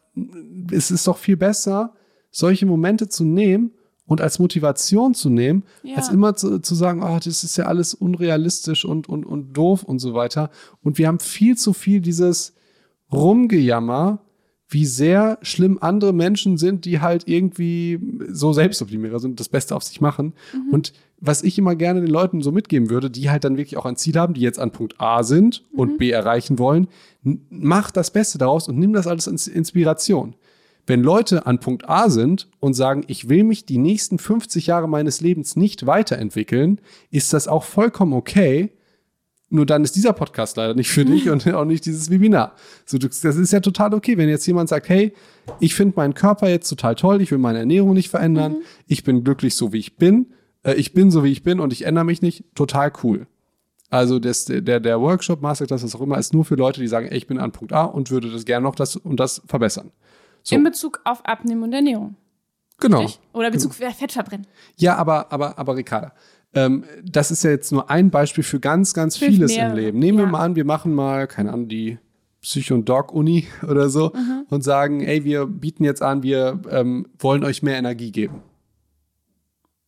es 0.71 0.91
ist 0.91 1.07
doch 1.07 1.19
viel 1.19 1.37
besser, 1.37 1.93
solche 2.31 2.65
Momente 2.67 3.09
zu 3.09 3.25
nehmen 3.25 3.73
und 4.07 4.21
als 4.21 4.39
Motivation 4.39 5.15
zu 5.15 5.29
nehmen, 5.31 5.65
Ja. 5.83 5.97
als 5.97 6.11
immer 6.11 6.37
zu, 6.37 6.61
zu 6.61 6.75
sagen, 6.77 7.03
oh, 7.03 7.17
das 7.23 7.43
ist 7.43 7.57
ja 7.57 7.65
alles 7.67 7.93
unrealistisch 7.93 8.85
und, 8.85 9.09
und, 9.09 9.27
und 9.27 9.53
doof 9.53 9.83
und 9.83 9.99
so 9.99 10.15
weiter. 10.15 10.51
Und 10.83 10.99
wir 10.99 11.09
haben 11.09 11.19
viel 11.19 11.57
zu 11.59 11.73
viel 11.73 12.01
dieses 12.01 12.55
Rumgejammer, 13.13 14.21
wie 14.69 14.85
sehr 14.85 15.39
schlimm 15.43 15.79
andere 15.81 16.13
Menschen 16.13 16.59
sind, 16.59 16.85
die 16.85 17.01
halt 17.01 17.29
irgendwie 17.29 18.01
so 18.29 18.53
Selbstoptimierer 18.53 19.21
sind, 19.21 19.39
das 19.39 19.49
Beste 19.49 19.77
auf 19.77 19.85
sich 19.85 20.01
machen. 20.01 20.35
Und 20.73 20.93
was 21.19 21.43
ich 21.43 21.57
immer 21.57 21.77
gerne 21.77 22.01
den 22.01 22.11
Leuten 22.11 22.43
so 22.43 22.53
mitgeben 22.53 22.91
würde, 22.91 23.11
die 23.11 23.31
halt 23.31 23.45
dann 23.45 23.57
wirklich 23.57 23.77
auch 23.77 23.87
ein 23.87 23.97
Ziel 23.97 24.17
haben, 24.17 24.35
die 24.35 24.41
jetzt 24.41 24.59
an 24.59 24.73
Punkt 24.73 25.01
A 25.01 25.23
sind 25.23 25.63
und 25.73 25.99
B 25.99 26.11
erreichen 26.11 26.59
wollen, 26.59 26.89
mach 27.23 27.91
das 27.91 28.11
Beste 28.11 28.39
daraus 28.39 28.69
und 28.69 28.79
nimm 28.79 28.93
das 28.93 29.07
alles 29.07 29.29
als 29.29 29.47
Inspiration. 29.47 30.35
Wenn 30.87 31.03
Leute 31.03 31.47
an 31.47 31.59
Punkt 31.59 31.89
A 31.89 32.11
sind 32.11 32.49
und 32.61 32.75
sagen, 32.75 33.05
ich 33.09 33.29
will 33.29 33.45
mich 33.45 33.67
die 33.67 33.79
nächsten 33.79 34.19
50 34.19 34.69
Jahre 34.69 34.89
meines 34.89 35.21
Lebens 35.21 35.57
nicht 35.57 35.87
weiterentwickeln, 35.87 36.81
ist 37.11 37.33
das 37.33 37.49
auch 37.49 37.65
vollkommen 37.65 38.13
okay. 38.13 38.71
Nur 39.49 39.65
dann 39.65 39.85
ist 39.85 39.95
dieser 39.95 40.13
Podcast 40.13 40.57
leider 40.57 40.75
nicht 40.75 40.91
für 40.91 41.05
dich 41.05 41.29
und 41.31 41.47
auch 41.55 41.65
nicht 41.65 41.87
dieses 41.87 42.11
Webinar. 42.11 42.55
So, 42.85 42.99
das 42.99 43.23
ist 43.25 43.53
ja 43.53 43.61
total 43.61 43.95
okay, 43.95 44.19
wenn 44.19 44.29
jetzt 44.29 44.47
jemand 44.47 44.69
sagt, 44.69 44.89
hey, 44.89 45.13
ich 45.61 45.75
finde 45.77 45.95
meinen 45.97 46.15
Körper 46.15 46.49
jetzt 46.49 46.69
total 46.69 46.97
toll, 46.97 47.21
ich 47.21 47.31
will 47.31 47.39
meine 47.39 47.61
Ernährung 47.61 47.95
nicht 47.95 48.09
verändern, 48.09 48.57
ich 48.87 49.05
bin 49.05 49.23
glücklich 49.23 49.55
so 49.55 49.73
wie 49.73 49.79
ich 49.79 49.97
bin, 49.97 50.33
äh, 50.65 50.75
ich 50.75 50.95
bin 50.95 51.13
so 51.13 51.23
wie 51.23 51.31
ich 51.31 51.45
bin 51.45 51.61
und 51.61 51.73
ich 51.73 51.87
ändere 51.87 52.05
mich 52.05 52.23
nicht, 52.23 52.45
total 52.57 52.93
cool. 53.05 53.29
Also 53.89 54.19
das, 54.19 54.47
der, 54.47 54.81
der 54.81 55.01
Workshop, 55.01 55.41
Masterclass, 55.43 55.85
was 55.85 55.95
auch 55.95 56.01
immer, 56.01 56.19
ist 56.19 56.35
nur 56.35 56.45
für 56.45 56.57
Leute, 56.57 56.81
die 56.81 56.89
sagen, 56.89 57.07
ey, 57.07 57.17
ich 57.17 57.29
bin 57.29 57.39
an 57.39 57.53
Punkt 57.53 57.73
A 57.73 57.85
und 57.85 58.11
würde 58.11 58.31
das 58.31 58.45
gerne 58.45 58.65
noch 58.65 58.75
das 58.75 58.97
und 58.97 59.21
das 59.21 59.43
verbessern. 59.47 59.93
So. 60.43 60.57
In 60.57 60.65
Bezug 60.65 61.01
auf 61.05 61.25
Abnehmen 61.25 61.63
und 61.63 61.73
Ernährung. 61.73 62.17
Genau. 62.79 63.01
Richtig? 63.01 63.21
Oder 63.33 63.51
Bezug 63.51 63.71
auf 63.71 63.97
Fett 63.97 64.13
verbrennen. 64.13 64.47
Ja, 64.77 64.97
aber, 64.97 65.33
aber, 65.33 65.59
aber 65.59 65.77
Ricarda, 65.77 66.13
ähm, 66.57 66.85
das 67.05 67.31
ist 67.31 67.45
ja 67.45 67.51
jetzt 67.51 67.71
nur 67.71 67.91
ein 67.91 68.11
Beispiel 68.11 68.43
für 68.43 68.59
ganz, 68.59 68.95
ganz 68.95 69.17
Für 69.17 69.27
vieles 69.27 69.53
im 69.53 69.59
mehrere, 69.59 69.77
Leben. 69.77 69.99
Nehmen 69.99 70.19
wir 70.19 70.25
ja. 70.25 70.31
mal 70.31 70.41
an, 70.41 70.57
wir 70.57 70.65
machen 70.65 70.95
mal, 70.95 71.27
keine 71.27 71.53
Ahnung, 71.53 71.69
die 71.69 71.99
Psycho- 72.43 72.75
und 72.75 72.89
Doc-Uni 72.89 73.47
oder 73.69 73.89
so 73.91 74.13
Mhm. 74.15 74.47
und 74.49 74.63
sagen, 74.65 75.01
ey, 75.03 75.25
wir 75.25 75.47
bieten 75.47 75.85
jetzt 75.85 76.03
an, 76.03 76.23
wir 76.23 76.61
ähm, 76.71 77.07
wollen 77.19 77.45
euch 77.45 77.63
mehr 77.63 77.77
Energie 77.77 78.11
geben. 78.11 78.43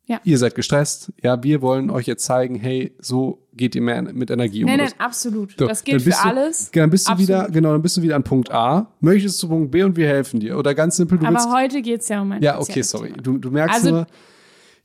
Ja. 0.07 0.21
Ihr 0.25 0.39
seid 0.39 0.55
gestresst, 0.55 1.13
ja, 1.23 1.43
wir 1.43 1.61
wollen 1.61 1.91
euch 1.91 2.07
jetzt 2.07 2.25
zeigen, 2.25 2.55
hey, 2.55 2.95
so 2.99 3.47
geht 3.53 3.75
ihr 3.75 3.83
mehr 3.83 4.01
mit 4.01 4.31
Energie 4.31 4.65
um. 4.65 4.71
Nein, 4.71 4.79
nein, 4.79 4.93
absolut. 4.97 5.55
so, 5.59 5.67
das 5.67 5.85
gilt 5.85 6.01
für 6.01 6.11
du, 6.11 6.17
alles. 6.25 6.71
Genau, 6.71 6.85
dann 6.85 6.91
bist 6.91 7.09
du 7.09 7.13
Absolut. 7.13 7.29
wieder, 7.29 7.51
genau, 7.51 7.73
dann 7.73 7.83
bist 7.83 7.99
du 7.99 8.03
wieder 8.03 8.17
an 8.17 8.23
Punkt 8.25 8.51
A, 8.51 8.91
möchtest 9.01 9.39
zu 9.39 9.49
Punkt 9.49 9.71
B 9.71 9.83
und 9.83 9.97
wir 9.97 10.09
helfen 10.09 10.41
dir. 10.41 10.57
Oder 10.57 10.75
ganz 10.75 10.97
simpel, 10.97 11.19
du 11.19 11.27
willst 11.29 11.47
Aber 11.47 11.61
heute 11.61 11.83
geht 11.83 12.01
es 12.01 12.09
ja 12.09 12.23
um 12.23 12.33
ein 12.33 12.43
ja, 12.43 12.59
okay, 12.59 12.81
sorry. 12.81 13.13
Du, 13.23 13.37
du 13.37 13.51
merkst 13.51 13.75
Also, 13.77 13.91
nur, 13.91 14.07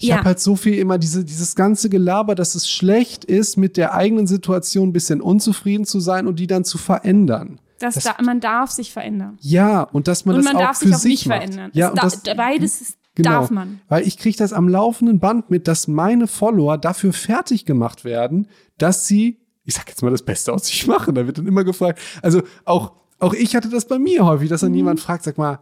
ich 0.03 0.09
ja. 0.09 0.17
habe 0.17 0.25
halt 0.25 0.39
so 0.39 0.55
viel 0.55 0.73
immer 0.75 0.97
diese, 0.97 1.23
dieses 1.23 1.55
ganze 1.55 1.89
Gelaber, 1.89 2.35
dass 2.35 2.55
es 2.55 2.69
schlecht 2.69 3.23
ist, 3.25 3.57
mit 3.57 3.77
der 3.77 3.93
eigenen 3.93 4.27
Situation 4.27 4.89
ein 4.89 4.93
bisschen 4.93 5.21
unzufrieden 5.21 5.85
zu 5.85 5.99
sein 5.99 6.27
und 6.27 6.39
die 6.39 6.47
dann 6.47 6.65
zu 6.65 6.77
verändern. 6.77 7.59
Das 7.79 7.95
das- 7.95 8.03
da, 8.03 8.15
man 8.23 8.39
darf 8.39 8.71
sich 8.71 8.91
verändern. 8.93 9.37
Ja, 9.41 9.81
und 9.83 10.07
dass 10.07 10.25
man 10.25 10.35
Und 10.35 10.43
das 10.45 10.53
man 10.53 10.61
auch 10.61 10.67
darf 10.67 10.77
für 10.79 10.85
sich 10.87 10.95
auch 10.95 10.99
sich 10.99 11.11
nicht 11.11 11.23
verändern. 11.27 11.71
Ja, 11.73 11.89
und 11.89 11.97
da, 11.97 12.01
das, 12.03 12.21
da- 12.23 12.33
beides 12.33 12.81
ist, 12.81 12.97
genau, 13.15 13.29
darf 13.31 13.49
man. 13.51 13.79
Weil 13.89 14.05
ich 14.07 14.17
kriege 14.17 14.37
das 14.37 14.53
am 14.53 14.67
laufenden 14.67 15.19
Band 15.19 15.49
mit, 15.49 15.67
dass 15.67 15.87
meine 15.87 16.27
Follower 16.27 16.77
dafür 16.77 17.13
fertig 17.13 17.65
gemacht 17.65 18.03
werden, 18.05 18.47
dass 18.77 19.07
sie, 19.07 19.39
ich 19.65 19.73
sag 19.73 19.87
jetzt 19.89 20.01
mal, 20.03 20.11
das 20.11 20.23
Beste 20.23 20.51
aus 20.53 20.65
sich 20.67 20.85
machen. 20.87 21.15
Da 21.15 21.25
wird 21.25 21.37
dann 21.37 21.47
immer 21.47 21.63
gefragt. 21.63 21.99
Also 22.21 22.41
auch, 22.65 22.91
auch 23.19 23.33
ich 23.33 23.55
hatte 23.55 23.69
das 23.69 23.85
bei 23.85 23.99
mir 23.99 24.25
häufig, 24.25 24.49
dass 24.49 24.61
dann 24.61 24.71
Mhm. 24.71 24.77
jemand 24.77 24.99
fragt, 24.99 25.23
sag 25.23 25.37
mal, 25.37 25.59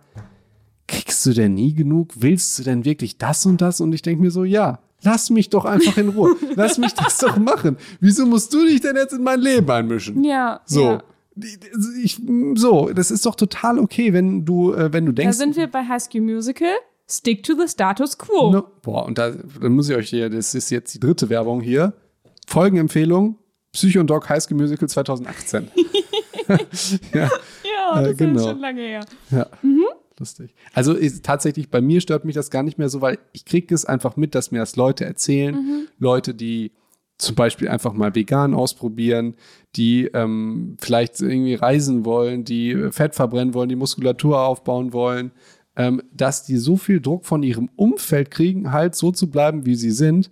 kriegst 0.91 1.25
du 1.25 1.33
denn 1.33 1.55
nie 1.55 1.73
genug? 1.73 2.09
Willst 2.17 2.59
du 2.59 2.63
denn 2.63 2.85
wirklich 2.85 3.17
das 3.17 3.45
und 3.45 3.61
das? 3.61 3.81
Und 3.81 3.93
ich 3.93 4.01
denke 4.03 4.21
mir 4.21 4.31
so, 4.31 4.43
ja, 4.43 4.79
lass 5.01 5.29
mich 5.29 5.49
doch 5.49 5.65
einfach 5.65 5.97
in 5.97 6.09
Ruhe. 6.09 6.35
lass 6.55 6.77
mich 6.77 6.93
das 6.93 7.17
doch 7.17 7.37
machen. 7.37 7.77
Wieso 7.99 8.25
musst 8.25 8.53
du 8.53 8.65
dich 8.65 8.81
denn 8.81 8.95
jetzt 8.95 9.13
in 9.13 9.23
mein 9.23 9.39
Leben 9.39 9.69
einmischen? 9.71 10.23
Ja, 10.23 10.61
So. 10.65 10.83
ja. 10.83 11.03
Ich, 12.03 12.19
so, 12.55 12.89
das 12.93 13.09
ist 13.09 13.25
doch 13.25 13.35
total 13.35 13.79
okay, 13.79 14.11
wenn 14.11 14.43
du, 14.45 14.73
äh, 14.73 14.91
wenn 14.91 15.05
du 15.05 15.13
Da 15.13 15.23
denkst. 15.23 15.37
sind 15.37 15.55
wir 15.55 15.67
bei 15.67 15.87
High 15.87 16.01
School 16.03 16.21
Musical. 16.21 16.67
Stick 17.09 17.43
to 17.43 17.53
the 17.57 17.67
status 17.69 18.17
quo. 18.17 18.51
Ne? 18.51 18.63
Boah, 18.81 19.05
und 19.05 19.17
da, 19.17 19.31
dann 19.31 19.71
muss 19.73 19.89
ich 19.89 19.95
euch 19.95 20.09
hier, 20.09 20.29
das 20.29 20.53
ist 20.53 20.69
jetzt 20.69 20.93
die 20.93 20.99
dritte 20.99 21.29
Werbung 21.29 21.61
hier. 21.61 21.93
Folgenempfehlung: 22.47 23.37
Psycho 23.73 24.01
und 24.01 24.07
Dog 24.07 24.27
High 24.29 24.43
School 24.43 24.57
Musical 24.57 24.87
2018. 24.89 25.67
ja, 27.13 27.29
Ja, 27.63 28.01
Äh, 28.01 28.07
das 28.09 28.17
genau. 28.17 28.39
ist 28.41 28.45
schon 28.47 28.59
lange 28.59 28.81
her. 28.81 29.05
ja. 29.31 29.47
Lustig. 30.21 30.53
Also 30.73 30.93
ist, 30.93 31.25
tatsächlich, 31.25 31.69
bei 31.69 31.81
mir 31.81 31.99
stört 31.99 32.25
mich 32.25 32.35
das 32.35 32.51
gar 32.51 32.61
nicht 32.63 32.77
mehr 32.77 32.89
so, 32.89 33.01
weil 33.01 33.17
ich 33.33 33.43
kriege 33.43 33.73
es 33.73 33.85
einfach 33.85 34.15
mit, 34.17 34.35
dass 34.35 34.51
mir 34.51 34.59
das 34.59 34.75
Leute 34.75 35.03
erzählen. 35.05 35.87
Leute, 35.97 36.33
die 36.35 36.71
zum 37.17 37.35
Beispiel 37.35 37.69
einfach 37.69 37.93
mal 37.93 38.13
vegan 38.15 38.53
ausprobieren, 38.53 39.35
die 39.75 40.05
ähm, 40.13 40.77
vielleicht 40.79 41.19
irgendwie 41.21 41.55
reisen 41.55 42.05
wollen, 42.05 42.43
die 42.45 42.89
Fett 42.91 43.15
verbrennen 43.15 43.53
wollen, 43.55 43.69
die 43.69 43.75
Muskulatur 43.75 44.39
aufbauen 44.41 44.93
wollen, 44.93 45.31
ähm, 45.75 46.01
dass 46.13 46.43
die 46.45 46.57
so 46.57 46.77
viel 46.77 46.99
Druck 47.01 47.25
von 47.25 47.41
ihrem 47.43 47.69
Umfeld 47.75 48.29
kriegen, 48.29 48.71
halt 48.71 48.93
so 48.95 49.11
zu 49.11 49.29
bleiben, 49.29 49.65
wie 49.65 49.75
sie 49.75 49.91
sind, 49.91 50.29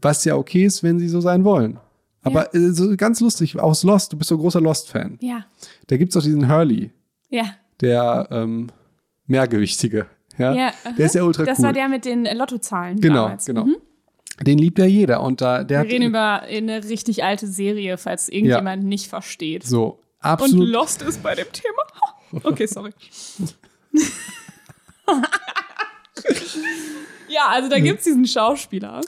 Was 0.00 0.24
ja 0.24 0.36
okay 0.36 0.64
ist, 0.64 0.82
wenn 0.82 0.98
sie 0.98 1.08
so 1.08 1.20
sein 1.20 1.44
wollen. 1.44 1.78
Aber 2.22 2.54
äh, 2.54 2.70
so 2.72 2.94
ganz 2.96 3.20
lustig, 3.20 3.58
aus 3.58 3.82
Lost, 3.82 4.12
du 4.12 4.16
bist 4.18 4.28
so 4.28 4.36
ein 4.36 4.40
großer 4.40 4.60
Lost-Fan. 4.60 5.18
Ja. 5.20 5.46
Da 5.86 5.96
gibt 5.96 6.10
es 6.12 6.16
auch 6.16 6.22
diesen 6.22 6.48
Hurley, 6.48 6.90
Ja. 7.30 7.44
der 7.80 8.28
ähm, 8.30 8.68
Mehrgewichtige. 9.28 10.06
Ja, 10.36 10.52
ja 10.54 10.72
der 10.96 11.06
ist 11.06 11.14
ja 11.14 11.22
ultra 11.22 11.44
Das 11.44 11.58
cool. 11.58 11.66
war 11.66 11.72
der 11.72 11.88
mit 11.88 12.04
den 12.04 12.24
Lottozahlen 12.24 13.00
genau, 13.00 13.24
damals. 13.24 13.44
genau. 13.46 13.64
Mhm. 13.64 13.76
Den 14.42 14.58
liebt 14.58 14.78
ja 14.78 14.84
jeder. 14.84 15.22
Und 15.22 15.40
da, 15.40 15.64
der 15.64 15.82
Wir 15.84 15.90
reden 15.90 16.04
über 16.06 16.42
eine 16.42 16.84
richtig 16.84 17.24
alte 17.24 17.46
Serie, 17.46 17.96
falls 17.98 18.28
irgendjemand 18.28 18.84
nicht 18.84 19.08
versteht. 19.08 19.64
so 19.64 19.86
Und 19.86 19.98
absolut. 20.20 20.68
Lost 20.68 21.02
ist 21.02 21.22
bei 21.22 21.34
dem 21.34 21.46
Thema. 21.52 21.82
Okay, 22.44 22.66
sorry. 22.66 22.90
ja, 27.28 27.46
also 27.48 27.70
da 27.70 27.78
gibt 27.78 27.98
es 28.00 28.04
diesen 28.04 28.26
Schauspieler. 28.26 29.00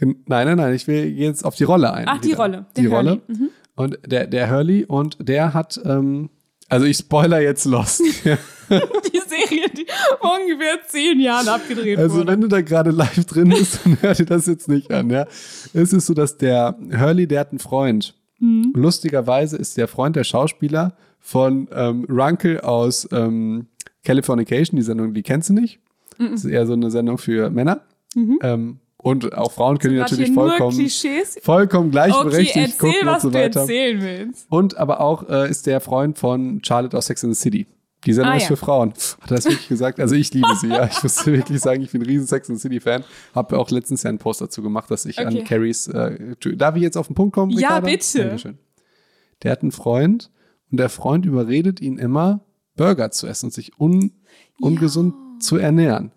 Nein, 0.00 0.16
nein, 0.26 0.56
nein, 0.56 0.74
ich 0.74 0.88
will 0.88 1.04
jetzt 1.06 1.44
auf 1.44 1.54
die 1.54 1.62
Rolle 1.62 1.92
ein. 1.92 2.08
Ach, 2.08 2.18
die 2.20 2.30
wieder. 2.30 2.38
Rolle, 2.38 2.66
Die 2.76 2.82
der 2.82 2.90
Rolle. 2.90 3.10
Hurley, 3.10 3.22
mhm. 3.28 3.50
Und 3.76 3.98
der, 4.04 4.26
der 4.26 4.50
Hurley 4.50 4.84
und 4.84 5.16
der 5.20 5.54
hat, 5.54 5.80
ähm, 5.84 6.30
also 6.68 6.84
ich 6.86 6.96
spoiler 6.96 7.40
jetzt 7.40 7.64
Lost. 7.64 8.02
Die 8.70 9.18
Serie, 9.18 9.68
die 9.76 9.86
vor 10.20 10.32
ungefähr 10.40 10.78
zehn 10.88 11.20
Jahren 11.20 11.48
abgedreht 11.48 11.98
Also 11.98 12.16
wurde. 12.18 12.26
wenn 12.32 12.40
du 12.40 12.48
da 12.48 12.60
gerade 12.60 12.90
live 12.90 13.24
drin 13.26 13.48
bist, 13.50 13.80
dann 13.84 13.98
hör 14.00 14.14
dir 14.14 14.26
das 14.26 14.46
jetzt 14.46 14.68
nicht 14.68 14.90
an, 14.92 15.10
ja. 15.10 15.26
Es 15.72 15.92
ist 15.92 16.06
so, 16.06 16.14
dass 16.14 16.36
der 16.38 16.76
Hurley, 16.98 17.26
der 17.26 17.40
hat 17.40 17.50
einen 17.50 17.58
Freund. 17.58 18.14
Mhm. 18.40 18.72
Lustigerweise 18.74 19.56
ist 19.56 19.76
der 19.76 19.88
Freund 19.88 20.16
der 20.16 20.24
Schauspieler 20.24 20.96
von 21.20 21.68
ähm, 21.72 22.04
Runkle 22.08 22.62
aus 22.64 23.08
ähm, 23.12 23.66
Californication, 24.04 24.76
die 24.76 24.82
Sendung, 24.82 25.14
die 25.14 25.22
kennst 25.22 25.48
du 25.48 25.54
nicht. 25.54 25.80
Mhm. 26.18 26.30
Das 26.32 26.44
ist 26.44 26.50
eher 26.50 26.66
so 26.66 26.74
eine 26.74 26.90
Sendung 26.90 27.18
für 27.18 27.50
Männer. 27.50 27.82
Ähm, 28.42 28.78
und 28.96 29.36
auch 29.36 29.52
Frauen 29.52 29.78
können 29.78 29.94
die 29.94 30.00
natürlich 30.00 30.32
vollkommen, 30.32 30.88
vollkommen 31.42 31.88
Okay, 31.88 31.92
gleichberechtigt 31.92 32.56
erzähl, 32.56 32.78
gucken 32.78 33.00
und 33.08 33.14
was 33.14 33.22
so 33.22 33.30
du 33.30 33.34
weiter. 33.38 33.60
erzählen 33.60 34.00
willst. 34.00 34.46
Und 34.50 34.76
aber 34.78 35.00
auch 35.00 35.28
äh, 35.28 35.50
ist 35.50 35.66
der 35.66 35.80
Freund 35.80 36.16
von 36.18 36.60
Charlotte 36.64 36.96
aus 36.96 37.06
Sex 37.06 37.22
and 37.24 37.34
the 37.34 37.40
City. 37.40 37.66
Die 38.06 38.12
Sendung 38.12 38.32
Ah, 38.32 38.36
ist 38.36 38.42
ja. 38.42 38.48
für 38.48 38.56
Frauen. 38.56 38.90
Hat 39.20 39.30
er 39.30 39.36
das 39.36 39.44
wirklich 39.46 39.68
gesagt? 39.68 39.98
Also 40.00 40.14
ich 40.14 40.32
liebe 40.34 40.54
sie, 40.60 40.68
ja. 40.68 40.86
Ich 40.86 41.02
muss 41.02 41.24
wirklich 41.26 41.60
sagen, 41.60 41.82
ich 41.82 41.90
bin 41.92 42.02
ein 42.02 42.06
riesen 42.06 42.26
Sex 42.26 42.48
and 42.50 42.58
the 42.58 42.62
City-Fan. 42.62 43.04
Habe 43.34 43.58
auch 43.58 43.70
letztens 43.70 44.02
ja 44.02 44.10
einen 44.10 44.18
Post 44.18 44.40
dazu 44.40 44.62
gemacht, 44.62 44.90
dass 44.90 45.06
ich 45.06 45.18
Okay. 45.18 45.38
an 45.38 45.44
Carries. 45.44 45.88
Äh, 45.88 46.34
darf 46.56 46.76
ich 46.76 46.82
jetzt 46.82 46.96
auf 46.96 47.06
den 47.06 47.14
Punkt 47.14 47.34
kommen? 47.34 47.50
Ja, 47.52 47.80
bitte. 47.80 48.18
Dankeschön. 48.24 48.58
Der 49.42 49.52
hat 49.52 49.62
einen 49.62 49.72
Freund 49.72 50.30
und 50.70 50.78
der 50.78 50.88
Freund 50.88 51.24
überredet 51.26 51.80
ihn 51.80 51.98
immer, 51.98 52.44
Burger 52.76 53.10
zu 53.10 53.26
essen 53.26 53.46
und 53.46 53.52
sich 53.52 53.78
un, 53.80 54.12
ungesund 54.60 55.14
zu 55.42 55.56
ernähren. 55.56 56.12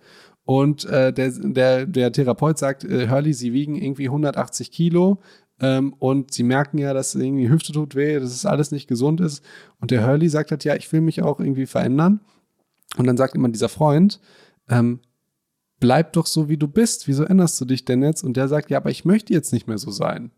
Und 0.46 0.86
äh, 0.86 1.12
der, 1.12 1.32
der, 1.32 1.86
der 1.86 2.12
Therapeut 2.12 2.58
sagt, 2.58 2.84
äh, 2.86 3.10
Hurley, 3.10 3.34
sie 3.34 3.52
wiegen 3.54 3.76
irgendwie 3.76 4.06
180 4.08 4.72
Kilo 4.72 5.20
ähm, 5.60 5.94
und 5.94 6.34
sie 6.34 6.44
merken 6.44 6.78
ja, 6.78 6.94
dass 6.94 7.16
irgendwie 7.16 7.44
die 7.44 7.50
Hüfte 7.50 7.74
tut 7.74 7.96
weh, 7.96 8.20
dass 8.20 8.32
es 8.32 8.46
alles 8.46 8.72
nicht 8.72 8.88
gesund 8.88 9.22
ist. 9.22 9.44
Und 9.80 9.92
der 9.92 10.06
Hurley 10.06 10.30
sagt 10.30 10.52
halt, 10.52 10.64
ja, 10.64 10.76
ich 10.76 10.92
will 10.92 11.02
mich 11.02 11.22
auch 11.22 11.40
irgendwie 11.40 11.66
verändern. 11.66 12.22
Und 12.98 13.08
dann 13.08 13.18
sagt 13.18 13.36
immer 13.36 13.50
dieser 13.50 13.70
Freund, 13.70 14.20
ähm, 14.70 15.00
bleib 15.80 16.14
doch 16.14 16.26
so, 16.26 16.50
wie 16.50 16.58
du 16.58 16.68
bist. 16.68 17.08
Wieso 17.08 17.24
änderst 17.24 17.60
du 17.60 17.66
dich 17.66 17.86
denn 17.86 18.04
jetzt? 18.04 18.24
Und 18.24 18.38
der 18.38 18.48
sagt, 18.48 18.70
ja, 18.70 18.78
aber 18.78 18.92
ich 18.92 19.06
möchte 19.06 19.34
jetzt 19.34 19.52
nicht 19.52 19.68
mehr 19.68 19.78
so 19.78 19.92
sein. 19.92 20.32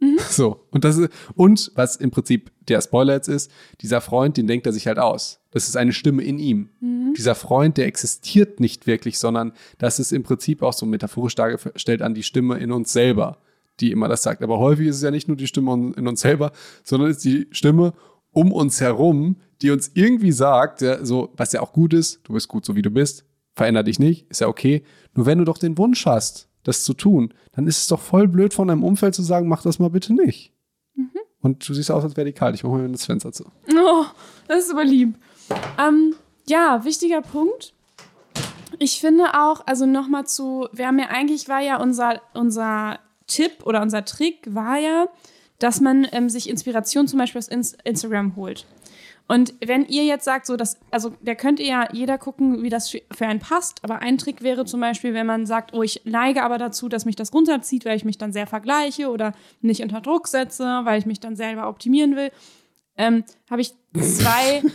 So. 0.28 0.66
Und 0.70 0.84
das 0.84 0.98
ist, 0.98 1.10
und 1.34 1.72
was 1.74 1.96
im 1.96 2.10
Prinzip 2.10 2.50
der 2.68 2.82
Spoiler 2.82 3.14
jetzt 3.14 3.28
ist, 3.28 3.50
dieser 3.80 4.00
Freund, 4.00 4.36
den 4.36 4.46
denkt 4.46 4.66
er 4.66 4.72
sich 4.72 4.86
halt 4.86 4.98
aus. 4.98 5.40
Das 5.52 5.68
ist 5.68 5.76
eine 5.76 5.94
Stimme 5.94 6.22
in 6.22 6.38
ihm. 6.38 6.68
Dieser 7.16 7.34
Freund, 7.34 7.78
der 7.78 7.86
existiert 7.86 8.60
nicht 8.60 8.86
wirklich, 8.86 9.18
sondern 9.18 9.52
das 9.78 9.98
ist 9.98 10.12
im 10.12 10.22
Prinzip 10.22 10.62
auch 10.62 10.74
so 10.74 10.84
metaphorisch 10.84 11.34
dargestellt 11.34 12.02
an 12.02 12.14
die 12.14 12.24
Stimme 12.24 12.58
in 12.58 12.72
uns 12.72 12.92
selber, 12.92 13.38
die 13.80 13.92
immer 13.92 14.08
das 14.08 14.22
sagt. 14.22 14.42
Aber 14.42 14.58
häufig 14.58 14.86
ist 14.88 14.96
es 14.96 15.02
ja 15.02 15.10
nicht 15.10 15.28
nur 15.28 15.36
die 15.36 15.46
Stimme 15.46 15.92
in 15.96 16.08
uns 16.08 16.20
selber, 16.20 16.52
sondern 16.82 17.10
es 17.10 17.18
ist 17.18 17.24
die 17.24 17.46
Stimme 17.50 17.92
um 18.32 18.52
uns 18.52 18.80
herum, 18.80 19.36
die 19.62 19.70
uns 19.70 19.90
irgendwie 19.94 20.32
sagt, 20.32 20.82
ja, 20.82 21.04
so, 21.04 21.32
was 21.36 21.52
ja 21.52 21.60
auch 21.60 21.72
gut 21.72 21.94
ist, 21.94 22.20
du 22.24 22.34
bist 22.34 22.48
gut 22.48 22.64
so 22.64 22.76
wie 22.76 22.82
du 22.82 22.90
bist, 22.90 23.24
veränder 23.54 23.82
dich 23.82 23.98
nicht, 23.98 24.30
ist 24.30 24.40
ja 24.40 24.48
okay. 24.48 24.82
Nur 25.14 25.26
wenn 25.26 25.38
du 25.38 25.44
doch 25.44 25.58
den 25.58 25.78
Wunsch 25.78 26.04
hast, 26.04 26.48
das 26.62 26.84
zu 26.84 26.94
tun, 26.94 27.32
dann 27.52 27.66
ist 27.66 27.78
es 27.78 27.86
doch 27.86 28.00
voll 28.00 28.28
blöd 28.28 28.52
von 28.52 28.68
deinem 28.68 28.84
Umfeld 28.84 29.14
zu 29.14 29.22
sagen, 29.22 29.48
mach 29.48 29.62
das 29.62 29.78
mal 29.78 29.88
bitte 29.88 30.12
nicht. 30.12 30.52
Und 31.46 31.68
du 31.68 31.74
siehst 31.74 31.92
aus, 31.92 32.02
als 32.02 32.16
wäre 32.16 32.24
die 32.24 32.32
kalt. 32.32 32.56
Ich 32.56 32.64
mache 32.64 32.74
mal 32.74 32.88
das 32.88 33.06
Fenster 33.06 33.30
zu. 33.30 33.44
Oh, 33.70 34.04
das 34.48 34.64
ist 34.64 34.72
aber 34.72 34.84
lieb. 34.84 35.14
Ähm, 35.78 36.14
ja, 36.48 36.84
wichtiger 36.84 37.22
Punkt. 37.22 37.72
Ich 38.80 39.00
finde 39.00 39.26
auch, 39.34 39.64
also 39.64 39.86
nochmal 39.86 40.26
zu, 40.26 40.66
wir 40.72 40.88
haben 40.88 40.98
ja 40.98 41.06
eigentlich 41.06 41.48
war 41.48 41.60
ja 41.60 41.80
unser, 41.80 42.20
unser 42.34 42.98
Tipp 43.26 43.64
oder 43.64 43.82
unser 43.82 44.04
Trick 44.04 44.42
war 44.46 44.78
ja, 44.78 45.08
dass 45.58 45.80
man 45.80 46.06
ähm, 46.12 46.28
sich 46.28 46.48
Inspiration 46.48 47.08
zum 47.08 47.18
Beispiel 47.18 47.38
aus 47.38 47.48
Ins 47.48 47.76
Instagram 47.84 48.36
holt. 48.36 48.66
Und 49.28 49.54
wenn 49.64 49.86
ihr 49.86 50.04
jetzt 50.04 50.24
sagt, 50.24 50.46
so 50.46 50.56
dass, 50.56 50.78
also 50.92 51.12
da 51.20 51.34
könnt 51.34 51.58
ihr 51.58 51.66
ja 51.66 51.88
jeder 51.92 52.16
gucken, 52.16 52.62
wie 52.62 52.68
das 52.68 52.90
für 52.90 53.26
einen 53.26 53.40
passt. 53.40 53.82
Aber 53.82 53.98
ein 53.98 54.18
Trick 54.18 54.42
wäre 54.42 54.64
zum 54.64 54.80
Beispiel, 54.80 55.14
wenn 55.14 55.26
man 55.26 55.46
sagt, 55.46 55.74
oh, 55.74 55.82
ich 55.82 56.02
neige 56.04 56.44
aber 56.44 56.58
dazu, 56.58 56.88
dass 56.88 57.04
mich 57.04 57.16
das 57.16 57.32
runterzieht, 57.32 57.84
weil 57.84 57.96
ich 57.96 58.04
mich 58.04 58.18
dann 58.18 58.32
sehr 58.32 58.46
vergleiche 58.46 59.10
oder 59.10 59.32
nicht 59.62 59.82
unter 59.82 60.00
Druck 60.00 60.28
setze, 60.28 60.64
weil 60.84 61.00
ich 61.00 61.06
mich 61.06 61.18
dann 61.18 61.34
selber 61.34 61.68
optimieren 61.68 62.14
will. 62.14 62.30
Ähm, 62.98 63.24
habe 63.50 63.60
ich 63.60 63.74
zwei. 63.94 64.62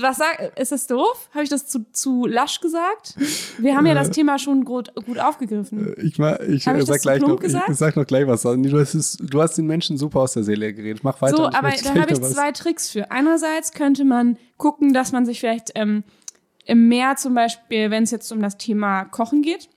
was 0.00 0.18
sag, 0.18 0.58
ist 0.58 0.72
das 0.72 0.86
doof? 0.86 1.28
Habe 1.32 1.42
ich 1.42 1.50
das 1.50 1.66
zu, 1.66 1.84
zu 1.92 2.26
lasch 2.26 2.60
gesagt? 2.60 3.14
Wir 3.58 3.76
haben 3.76 3.86
ja 3.86 3.94
das 3.94 4.10
Thema 4.10 4.38
schon 4.38 4.64
gut, 4.64 4.94
gut 4.94 5.18
aufgegriffen. 5.18 5.94
Ich, 5.98 6.18
mal, 6.18 6.38
ich, 6.48 6.66
Hab 6.66 6.76
ich 6.76 6.84
sag 6.84 7.00
gleich 7.00 7.20
noch, 7.20 7.34
ich, 7.34 7.40
gesagt? 7.40 7.68
ich 7.68 7.76
sag 7.76 7.96
noch 7.96 8.06
gleich 8.06 8.26
was. 8.26 8.44
Nee, 8.44 8.68
Du 8.68 8.78
hast, 8.78 9.18
du 9.20 9.42
hast 9.42 9.58
den 9.58 9.66
Menschen 9.66 9.98
super 9.98 10.20
aus 10.20 10.34
der 10.34 10.44
Seele 10.44 10.72
geredet. 10.72 11.02
Mach 11.02 11.20
weiter. 11.20 11.36
So, 11.36 11.44
aber 11.46 11.70
da 11.70 11.94
habe 11.94 12.12
ich 12.12 12.20
zwei 12.22 12.52
Tricks 12.52 12.90
für. 12.90 13.10
Einerseits 13.10 13.72
könnte 13.72 14.04
man 14.04 14.36
gucken, 14.56 14.92
dass 14.92 15.12
man 15.12 15.26
sich 15.26 15.40
vielleicht 15.40 15.72
ähm, 15.74 16.04
im 16.66 16.88
mehr 16.88 17.16
zum 17.16 17.34
Beispiel, 17.34 17.90
wenn 17.90 18.04
es 18.04 18.10
jetzt 18.10 18.30
um 18.30 18.40
das 18.40 18.58
Thema 18.58 19.04
Kochen 19.04 19.42
geht, 19.42 19.68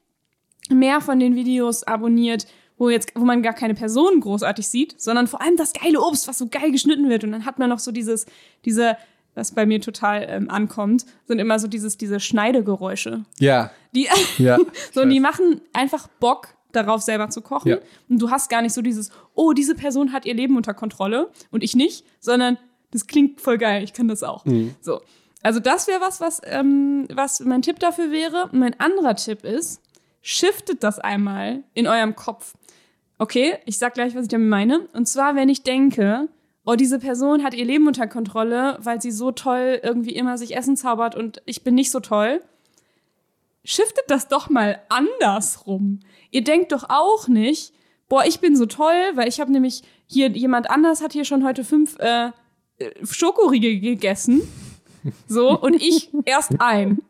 mehr 0.70 1.02
von 1.02 1.20
den 1.20 1.36
Videos 1.36 1.84
abonniert, 1.84 2.46
wo 2.84 2.90
jetzt, 2.90 3.14
wo 3.16 3.24
man 3.24 3.42
gar 3.42 3.54
keine 3.54 3.74
Personen 3.74 4.20
großartig 4.20 4.68
sieht, 4.68 5.02
sondern 5.02 5.28
vor 5.28 5.42
allem 5.42 5.56
das 5.56 5.72
geile 5.74 6.02
Obst, 6.02 6.28
was 6.28 6.38
so 6.38 6.48
geil 6.48 6.72
geschnitten 6.72 7.10
wird. 7.10 7.24
Und 7.24 7.32
dann 7.32 7.46
hat 7.46 7.58
man 7.58 7.70
noch 7.70 7.80
so 7.80 7.92
dieses, 7.92 8.26
diese, 8.66 8.98
was 9.36 9.54
bei 9.54 9.66
mir 9.66 9.80
total 9.80 10.26
ähm, 10.30 10.50
ankommt, 10.50 11.06
sind 11.26 11.40
immer 11.40 11.60
so 11.60 11.68
dieses, 11.68 11.98
diese 11.98 12.20
Schneidegeräusche. 12.20 13.24
Ja, 13.40 13.72
Die, 13.96 14.10
ja. 14.38 14.58
so, 14.94 15.02
und 15.02 15.10
die 15.10 15.22
machen 15.22 15.62
einfach 15.72 16.08
Bock, 16.20 16.50
darauf 16.74 17.02
selber 17.04 17.30
zu 17.30 17.42
kochen. 17.42 17.70
Ja. 17.70 17.78
Und 18.10 18.20
du 18.20 18.32
hast 18.32 18.50
gar 18.50 18.62
nicht 18.62 18.74
so 18.74 18.82
dieses, 18.82 19.12
oh, 19.36 19.54
diese 19.54 19.76
Person 19.76 20.12
hat 20.12 20.26
ihr 20.26 20.34
Leben 20.34 20.58
unter 20.58 20.74
Kontrolle 20.74 21.30
und 21.52 21.64
ich 21.64 21.76
nicht, 21.76 22.04
sondern 22.20 22.58
das 22.92 23.08
klingt 23.08 23.40
voll 23.40 23.58
geil, 23.58 23.84
ich 23.84 23.94
kann 23.94 24.08
das 24.08 24.24
auch. 24.24 24.44
So. 24.82 25.02
Also 25.44 25.60
das 25.60 25.88
wäre 25.88 26.02
was, 26.02 26.20
was, 26.20 26.42
ähm, 26.46 27.08
was 27.14 27.42
mein 27.42 27.62
Tipp 27.62 27.78
dafür 27.80 28.12
wäre. 28.12 28.50
Und 28.52 28.60
mein 28.60 28.80
anderer 28.80 29.16
Tipp 29.16 29.44
ist, 29.44 29.82
shiftet 30.22 30.84
das 30.84 31.00
einmal 31.00 31.64
in 31.74 31.86
eurem 31.86 32.16
Kopf. 32.16 32.56
Okay, 33.24 33.56
ich 33.64 33.78
sag 33.78 33.94
gleich, 33.94 34.16
was 34.16 34.24
ich 34.24 34.28
damit 34.28 34.50
meine. 34.50 34.82
Und 34.92 35.08
zwar, 35.08 35.34
wenn 35.34 35.48
ich 35.48 35.64
denke, 35.64 36.28
oh, 36.66 36.76
diese 36.76 37.00
Person 37.00 37.42
hat 37.42 37.54
ihr 37.54 37.64
Leben 37.64 37.88
unter 37.88 38.06
Kontrolle, 38.06 38.78
weil 38.82 39.02
sie 39.02 39.12
so 39.12 39.32
toll 39.32 39.80
irgendwie 39.82 40.14
immer 40.14 40.38
sich 40.38 40.58
Essen 40.58 40.76
zaubert 40.76 41.16
und 41.16 41.42
ich 41.46 41.64
bin 41.64 41.74
nicht 41.74 41.90
so 41.90 42.02
toll, 42.02 42.42
shiftet 43.64 44.04
das 44.10 44.28
doch 44.28 44.50
mal 44.50 44.82
andersrum. 44.90 46.02
Ihr 46.32 46.44
denkt 46.44 46.74
doch 46.74 46.90
auch 46.90 47.30
nicht, 47.30 47.74
boah, 48.10 48.26
ich 48.26 48.42
bin 48.42 48.58
so 48.58 48.66
toll, 48.66 49.12
weil 49.14 49.30
ich 49.30 49.40
habe 49.40 49.54
nämlich 49.54 49.84
hier, 50.06 50.28
jemand 50.28 50.70
anders 50.70 51.02
hat 51.02 51.14
hier 51.14 51.24
schon 51.24 51.46
heute 51.46 51.64
fünf 51.64 51.98
äh, 52.00 52.32
Schokoriegel 53.10 53.80
gegessen. 53.80 54.42
So, 55.30 55.58
und 55.58 55.76
ich 55.76 56.10
erst 56.26 56.60
ein. 56.60 57.02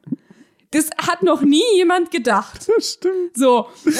Das 0.73 0.89
hat 0.97 1.23
noch 1.23 1.41
nie 1.41 1.63
jemand 1.75 2.11
gedacht. 2.11 2.67
Das 2.75 2.93
stimmt. 2.93 3.37
So, 3.37 3.67
ich, 3.85 3.93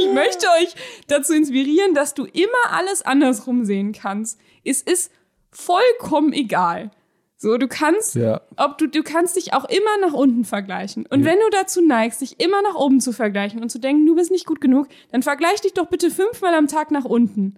ich 0.00 0.12
möchte 0.12 0.46
euch 0.60 0.74
dazu 1.08 1.32
inspirieren, 1.32 1.94
dass 1.94 2.14
du 2.14 2.24
immer 2.24 2.70
alles 2.70 3.02
andersrum 3.02 3.64
sehen 3.64 3.92
kannst. 3.92 4.38
Es 4.64 4.80
ist 4.82 5.10
vollkommen 5.50 6.32
egal. 6.32 6.90
So, 7.38 7.56
du 7.58 7.66
kannst, 7.66 8.14
Ja. 8.14 8.40
ob 8.56 8.78
du, 8.78 8.86
du 8.86 9.02
kannst 9.02 9.34
dich 9.36 9.52
auch 9.52 9.64
immer 9.64 9.98
nach 10.00 10.12
unten 10.12 10.44
vergleichen. 10.44 11.06
Und 11.06 11.24
wenn 11.24 11.38
du 11.40 11.50
dazu 11.50 11.80
neigst, 11.84 12.20
dich 12.20 12.38
immer 12.38 12.62
nach 12.62 12.76
oben 12.76 13.00
zu 13.00 13.12
vergleichen 13.12 13.60
und 13.60 13.68
zu 13.70 13.80
denken, 13.80 14.06
du 14.06 14.14
bist 14.14 14.30
nicht 14.30 14.46
gut 14.46 14.60
genug, 14.60 14.86
dann 15.10 15.22
vergleich 15.24 15.60
dich 15.60 15.74
doch 15.74 15.86
bitte 15.88 16.10
fünfmal 16.10 16.54
am 16.54 16.68
Tag 16.68 16.90
nach 16.92 17.04
unten. 17.04 17.56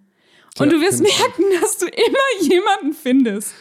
Und 0.59 0.67
Ja, 0.73 0.79
du 0.79 0.81
wirst 0.81 1.03
merken, 1.03 1.45
dass 1.61 1.77
du 1.79 1.87
immer 1.87 2.49
jemanden 2.49 2.95
findest. 2.95 3.53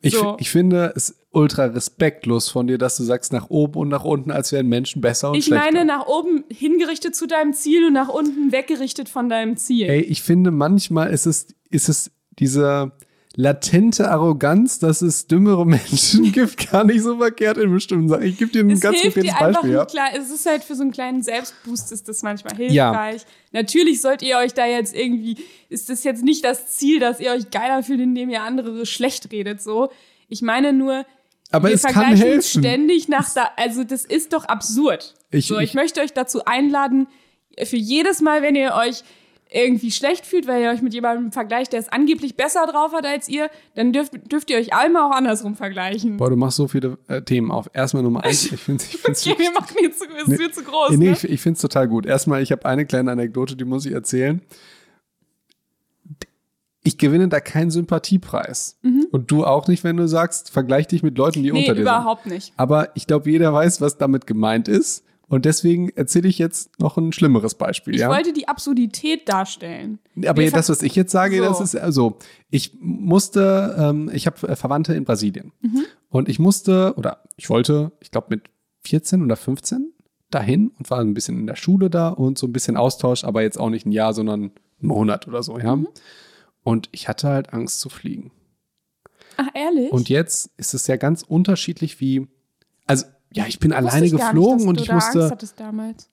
Ich, 0.00 0.14
So. 0.14 0.36
ich 0.40 0.50
finde 0.50 0.92
es 0.96 1.14
ultra 1.32 1.64
respektlos 1.66 2.48
von 2.48 2.66
dir, 2.66 2.78
dass 2.78 2.96
du 2.96 3.04
sagst 3.04 3.32
nach 3.32 3.50
oben 3.50 3.78
und 3.80 3.88
nach 3.88 4.04
unten, 4.04 4.30
als 4.30 4.52
wären 4.52 4.68
Menschen 4.68 5.00
besser 5.00 5.30
und 5.30 5.38
Ich 5.38 5.46
schlechter. 5.46 5.64
meine, 5.64 5.84
nach 5.84 6.06
oben 6.06 6.44
hingerichtet 6.50 7.14
zu 7.14 7.26
deinem 7.26 7.54
Ziel 7.54 7.86
und 7.86 7.94
nach 7.94 8.08
unten 8.08 8.52
weggerichtet 8.52 9.08
von 9.08 9.28
deinem 9.28 9.56
Ziel. 9.56 9.88
Ey, 9.88 10.00
ich 10.00 10.22
finde 10.22 10.50
manchmal 10.50 11.10
ist 11.10 11.26
es, 11.26 11.48
ist 11.70 11.88
es 11.88 12.10
diese, 12.38 12.92
latente 13.36 14.10
Arroganz, 14.10 14.78
dass 14.78 15.02
es 15.02 15.26
dümmere 15.26 15.66
Menschen 15.66 16.32
gibt, 16.32 16.70
gar 16.70 16.84
nicht 16.84 17.02
so 17.02 17.18
verkehrt 17.18 17.56
in 17.58 17.72
bestimmten 17.72 18.08
Sachen. 18.08 18.24
Ich 18.24 18.38
gebe 18.38 18.52
dir 18.52 18.60
ein 18.60 18.70
Es 18.70 18.80
ganz 18.80 19.00
hilft 19.00 19.14
konkretes 19.14 19.38
dir 19.38 19.46
einfach, 19.46 19.62
Beispiel. 19.62 19.76
Ja. 19.76 19.84
klar, 19.86 20.08
es 20.16 20.30
ist 20.30 20.46
halt 20.46 20.64
für 20.64 20.74
so 20.74 20.82
einen 20.82 20.92
kleinen 20.92 21.22
Selbstboost 21.22 21.92
ist 21.92 22.08
das 22.08 22.22
manchmal 22.22 22.56
hilfreich. 22.56 23.22
Natürlich 23.52 24.00
sollt 24.00 24.22
ihr 24.22 24.36
euch 24.38 24.54
da 24.54 24.66
jetzt 24.66 24.94
irgendwie, 24.94 25.36
ist 25.68 25.88
das 25.88 26.04
jetzt 26.04 26.22
nicht 26.24 26.44
das 26.44 26.68
Ziel, 26.68 27.00
dass 27.00 27.20
ihr 27.20 27.32
euch 27.32 27.50
geiler 27.50 27.82
fühlt, 27.82 28.00
indem 28.00 28.30
ihr 28.30 28.42
andere 28.42 28.86
schlecht 28.86 29.32
redet, 29.32 29.62
so. 29.62 29.90
Ich 30.28 30.40
meine 30.40 30.72
nur, 30.72 31.04
Aber 31.52 31.68
wir 31.68 31.74
es 31.74 31.82
kann 31.82 31.92
vergleichen 31.92 32.26
helfen. 32.26 32.60
ständig 32.62 33.08
nach 33.08 33.32
da, 33.34 33.50
also 33.56 33.84
das 33.84 34.04
ist 34.04 34.32
doch 34.32 34.44
absurd. 34.46 35.14
Ich- 35.30 35.46
so, 35.46 35.58
ich, 35.58 35.70
ich- 35.70 35.74
möchte 35.74 36.00
euch 36.00 36.12
dazu 36.12 36.44
einladen, 36.44 37.06
für 37.62 37.76
jedes 37.76 38.20
Mal, 38.20 38.42
wenn 38.42 38.56
ihr 38.56 38.74
euch 38.74 39.02
irgendwie 39.54 39.90
schlecht 39.90 40.24
fühlt, 40.24 40.46
weil 40.46 40.62
ihr 40.62 40.70
euch 40.70 40.80
mit 40.80 40.94
jemandem 40.94 41.30
vergleicht, 41.30 41.74
der 41.74 41.80
es 41.80 41.90
angeblich 41.90 42.36
besser 42.36 42.66
drauf 42.66 42.92
hat 42.94 43.04
als 43.04 43.28
ihr, 43.28 43.50
dann 43.74 43.92
dürft, 43.92 44.12
dürft 44.32 44.48
ihr 44.48 44.56
euch 44.56 44.72
einmal 44.72 45.02
auch 45.02 45.14
andersrum 45.14 45.56
vergleichen. 45.56 46.16
Boah, 46.16 46.30
du 46.30 46.36
machst 46.36 46.56
so 46.56 46.68
viele 46.68 46.96
äh, 47.08 47.20
Themen 47.20 47.50
auf. 47.50 47.68
Erstmal 47.74 48.02
Nummer 48.02 48.24
eins. 48.24 48.50
Ich 48.50 48.58
finde 48.58 48.82
ich 48.90 48.96
find's 48.96 49.26
Okay, 49.26 49.38
wir 49.38 49.52
machen 49.52 49.76
jetzt 49.82 49.98
zu, 49.98 50.06
es 50.26 50.38
wird 50.38 50.54
zu 50.54 50.62
groß. 50.64 50.92
Nee, 50.92 51.08
ne? 51.08 51.12
ich, 51.12 51.24
ich 51.24 51.40
finde 51.42 51.56
es 51.56 51.60
total 51.60 51.86
gut. 51.86 52.06
Erstmal, 52.06 52.40
ich 52.42 52.50
habe 52.50 52.64
eine 52.64 52.86
kleine 52.86 53.12
Anekdote, 53.12 53.54
die 53.54 53.64
muss 53.66 53.84
ich 53.84 53.92
erzählen. 53.92 54.40
Ich 56.84 56.98
gewinne 56.98 57.28
da 57.28 57.40
keinen 57.40 57.70
Sympathiepreis. 57.70 58.78
Und 59.10 59.30
du 59.30 59.44
auch 59.44 59.68
nicht, 59.68 59.84
wenn 59.84 59.96
du 59.96 60.08
sagst, 60.08 60.50
vergleich 60.50 60.88
dich 60.88 61.02
mit 61.02 61.16
Leuten, 61.16 61.42
die 61.42 61.50
Mhm. 61.50 61.54
Nee, 61.54 61.60
unter 61.62 61.74
dir 61.74 61.82
überhaupt 61.82 62.26
nicht. 62.26 62.46
sind. 62.46 62.58
Aber 62.58 62.88
ich 62.96 63.06
glaube, 63.06 63.30
jeder 63.30 63.52
weiß, 63.52 63.80
was 63.80 63.98
damit 63.98 64.26
gemeint 64.26 64.68
ist. 64.68 65.04
Und 65.28 65.46
deswegen 65.46 65.88
erzähle 65.90 66.28
ich 66.28 66.38
jetzt 66.38 66.78
noch 66.78 66.98
ein 66.98 67.12
schlimmeres 67.12 67.54
Beispiel. 67.54 67.94
Ich 67.94 68.00
ja? 68.02 68.10
wollte 68.10 68.34
die 68.34 68.48
Absurdität 68.48 69.26
darstellen. 69.28 69.98
Aber 70.26 70.44
das, 70.44 70.68
was 70.68 70.82
ich 70.82 70.94
jetzt 70.94 71.10
sage, 71.10 71.38
So. 71.38 71.44
das 71.44 71.60
ist 71.60 71.76
also, 71.76 72.18
ich 72.50 72.76
musste, 72.80 73.74
ähm, 73.78 74.10
ich 74.12 74.26
habe 74.26 74.46
äh, 74.48 74.56
Verwandte 74.56 74.92
in 74.94 75.04
Brasilien. 75.04 75.52
Mhm. 75.62 75.84
Und 76.10 76.28
ich 76.28 76.38
musste, 76.38 76.92
oder 76.96 77.22
ich 77.36 77.48
wollte, 77.48 77.92
ich 78.00 78.10
glaube 78.10 78.26
mit 78.30 78.42
14 78.84 79.22
oder 79.22 79.36
15 79.36 79.92
dahin 80.30 80.72
und 80.78 80.90
war 80.90 80.98
ein 80.98 81.14
bisschen 81.14 81.38
in 81.38 81.46
der 81.46 81.56
Schule 81.56 81.88
da 81.88 82.08
und 82.08 82.36
so 82.36 82.46
ein 82.46 82.52
bisschen 82.52 82.76
Austausch, 82.76 83.24
aber 83.24 83.40
jetzt 83.42 83.58
auch 83.58 83.70
nicht 83.70 83.86
ein 83.86 83.92
Jahr, 83.92 84.12
sondern 84.12 84.40
einen 84.42 84.52
Monat 84.80 85.28
oder 85.28 85.42
so, 85.42 85.58
ja. 85.58 85.76
Mhm. 85.76 85.88
Und 86.64 86.88
ich 86.92 87.08
hatte 87.08 87.28
halt 87.28 87.52
Angst 87.52 87.80
zu 87.80 87.88
fliegen. 87.88 88.30
Ach, 89.36 89.48
ehrlich? 89.54 89.90
Und 89.92 90.08
jetzt 90.08 90.50
ist 90.56 90.74
es 90.74 90.86
ja 90.86 90.96
ganz 90.96 91.22
unterschiedlich 91.22 92.00
wie, 92.00 92.26
also 92.86 93.06
ja, 93.32 93.46
ich 93.46 93.58
bin 93.58 93.70
Wusste 93.70 93.78
alleine 93.86 94.06
ich 94.06 94.12
geflogen 94.12 94.56
nicht, 94.58 94.66
und 94.68 94.78
du 94.80 94.82
ich 94.84 94.92
musste, 94.92 95.20
Angst 95.20 95.30
hattest 95.32 95.58
damals. 95.60 96.10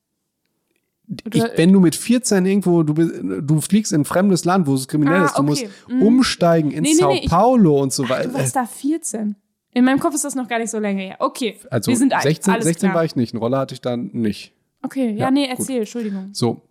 ich, 1.34 1.44
wenn 1.56 1.74
du 1.74 1.80
mit 1.80 1.96
14 1.96 2.46
irgendwo, 2.46 2.84
du, 2.84 2.94
bist- 2.94 3.14
du 3.22 3.62
fliegst 3.62 3.92
in 3.94 4.02
ein 4.02 4.06
fremdes 4.06 4.46
Land, 4.46 4.68
wo 4.68 4.74
es 4.74 4.88
kriminell 4.88 5.22
Ah, 5.22 5.26
ist, 5.26 5.38
du 5.38 5.44
musst 5.44 5.64
okay. 5.64 5.94
Mhm. 5.94 6.02
umsteigen 6.04 6.72
in 6.72 6.84
Nee, 6.84 6.90
nee, 6.94 6.96
Sao 6.96 7.12
nee, 7.14 7.22
ich- 7.24 7.30
Paulo 7.30 7.82
und 7.82 7.92
so 7.92 8.04
Du 8.04 8.10
weiter. 8.10 8.34
warst 8.34 8.56
da 8.56 8.66
14. 8.66 9.36
In 9.74 9.86
meinem 9.86 10.00
Kopf 10.00 10.16
ist 10.16 10.24
das 10.24 10.34
noch 10.36 10.48
gar 10.48 10.60
nicht 10.60 10.72
so 10.72 10.80
lange 10.80 11.02
her. 11.02 11.18
Okay, 11.20 11.58
Also 11.70 11.90
wir 11.92 11.98
sind 11.98 12.14
alt. 12.14 12.24
16, 12.24 12.54
Alles 12.54 12.66
16 12.66 12.88
klar. 12.90 12.96
war 12.96 13.06
ich 13.06 13.16
nicht, 13.16 13.34
eine 13.34 13.40
Rolle 13.40 13.58
hatte 13.58 13.74
ich 13.76 13.82
dann 13.82 14.10
nicht. 14.14 14.54
Okay, 14.82 15.12
ja, 15.12 15.26
Ja, 15.26 15.32
nee, 15.32 15.48
gut. 15.50 15.60
erzähl, 15.60 15.80
Entschuldigung. 15.80 16.30
So. 16.34 16.62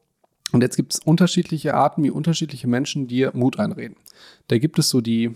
Und 0.52 0.62
jetzt 0.62 0.76
gibt 0.76 0.94
es 0.94 1.00
unterschiedliche 1.00 1.74
Arten, 1.74 2.02
wie 2.02 2.10
unterschiedliche 2.10 2.66
Menschen 2.68 3.06
dir 3.06 3.32
Mut 3.34 3.58
einreden. 3.58 3.96
Da 4.48 4.58
gibt 4.58 4.78
es 4.78 4.88
so 4.88 5.00
die 5.00 5.34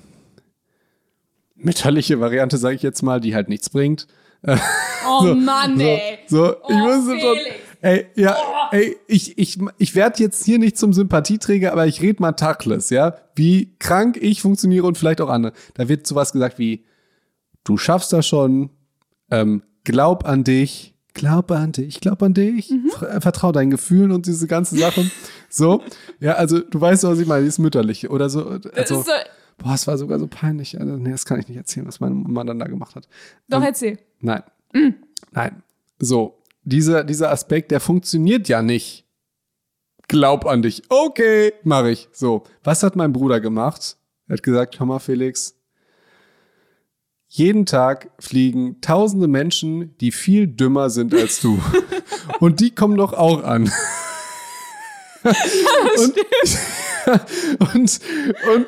mütterliche 1.55 2.20
Variante, 2.20 2.56
sage 2.59 2.76
ich 2.76 2.82
jetzt 2.82 3.02
mal, 3.02 3.20
die 3.20 3.34
halt 3.34 3.48
nichts 3.48 3.70
bringt. 3.70 4.06
Oh 5.05 5.34
Mann, 5.34 5.76
So, 5.78 5.84
ey. 5.84 6.18
so 6.28 6.52
ich 6.52 6.59
Oh, 6.62 6.72
musste 6.74 7.18
schon. 7.20 7.36
Felix. 7.36 7.56
Ey, 7.80 8.06
ja, 8.14 8.36
ey, 8.70 8.97
ich, 9.09 9.36
ich, 9.36 9.59
ich 9.78 9.94
werde 9.97 10.22
jetzt 10.22 10.44
hier 10.44 10.60
nicht 10.60 10.78
zum 10.78 10.93
Sympathieträger, 10.93 11.72
aber 11.72 11.89
ich 11.89 12.01
rede 12.01 12.22
mal 12.22 12.30
Tachles, 12.32 12.89
ja, 12.90 13.16
wie 13.34 13.74
krank 13.80 14.16
ich 14.16 14.40
funktioniere 14.43 14.86
und 14.86 14.97
vielleicht 14.97 15.20
auch 15.20 15.28
andere. 15.28 15.52
Da 15.74 15.89
wird 15.89 16.06
sowas 16.06 16.32
gesagt 16.32 16.60
wie, 16.60 16.84
du 17.64 17.76
schaffst 17.76 18.12
das 18.12 18.24
schon, 18.28 18.70
ähm, 19.32 19.64
glaub 19.82 20.24
an 20.24 20.44
dich, 20.44 20.91
glaub 21.14 21.51
an 21.51 21.72
dich, 21.72 22.01
glaub 22.01 22.22
an 22.22 22.34
dich, 22.34 22.70
Mhm. 22.70 22.90
ver- 22.90 23.20
vertrau 23.20 23.52
deinen 23.52 23.70
Gefühlen 23.70 24.10
und 24.12 24.26
diese 24.26 24.47
ganzen 24.47 24.78
Sachen. 24.78 25.10
So, 25.48 25.82
ja, 26.20 26.34
also 26.34 26.60
du 26.60 26.80
weißt, 26.80 27.05
was 27.05 27.18
ich 27.18 27.26
meine, 27.26 27.43
dieses 27.43 27.59
Mütterliche 27.59 28.09
oder 28.09 28.28
so. 28.30 28.59
Das 28.59 28.72
Also, 28.74 29.02
so, 29.02 29.10
boah, 29.59 29.74
es 29.74 29.86
war 29.86 29.98
sogar 29.98 30.18
so 30.18 30.26
peinlich. 30.26 30.80
Also, 30.80 30.97
nee, 30.97 31.10
das 31.10 31.24
kann 31.26 31.39
ich 31.40 31.48
nicht 31.48 31.59
erzählen, 31.59 31.86
was 31.86 32.01
meine 32.01 32.14
Mama 32.14 32.44
dann 32.44 32.59
da 32.59 32.66
gemacht 32.66 32.94
hat. 32.94 33.09
doch, 33.48 33.62
erzähl. 33.62 33.98
Nein. 34.20 34.43
Nein. 35.32 35.62
So, 35.98 36.39
dieser, 36.64 37.05
dieser 37.05 37.30
Aspekt, 37.30 37.70
der 37.70 37.80
funktioniert 37.80 38.48
ja 38.48 38.62
nicht. 38.62 39.05
Glaub 40.09 40.47
an 40.47 40.62
dich. 40.62 40.82
Okay, 40.89 41.52
mach 41.64 41.84
ich. 41.86 42.09
So, 42.12 42.44
was 42.64 42.82
hat 42.82 42.97
mein 42.97 43.12
Bruder 43.12 43.40
gemacht? 43.40 43.97
Er 44.28 44.34
hat 44.34 44.43
gesagt, 44.43 44.78
hör 44.78 44.86
mal, 44.86 44.98
Felix, 44.98 45.55
jeden 47.34 47.64
Tag 47.64 48.10
fliegen 48.18 48.82
tausende 48.82 49.26
Menschen, 49.26 49.96
die 49.96 50.12
viel 50.12 50.46
dümmer 50.46 50.90
sind 50.90 51.14
als 51.14 51.40
du. 51.40 51.59
Und 52.40 52.60
die 52.60 52.74
kommen 52.74 52.98
doch 52.98 53.14
auch 53.14 53.42
an. 53.42 53.72
und, 55.24 56.14
und, 57.74 58.00
und, 58.52 58.66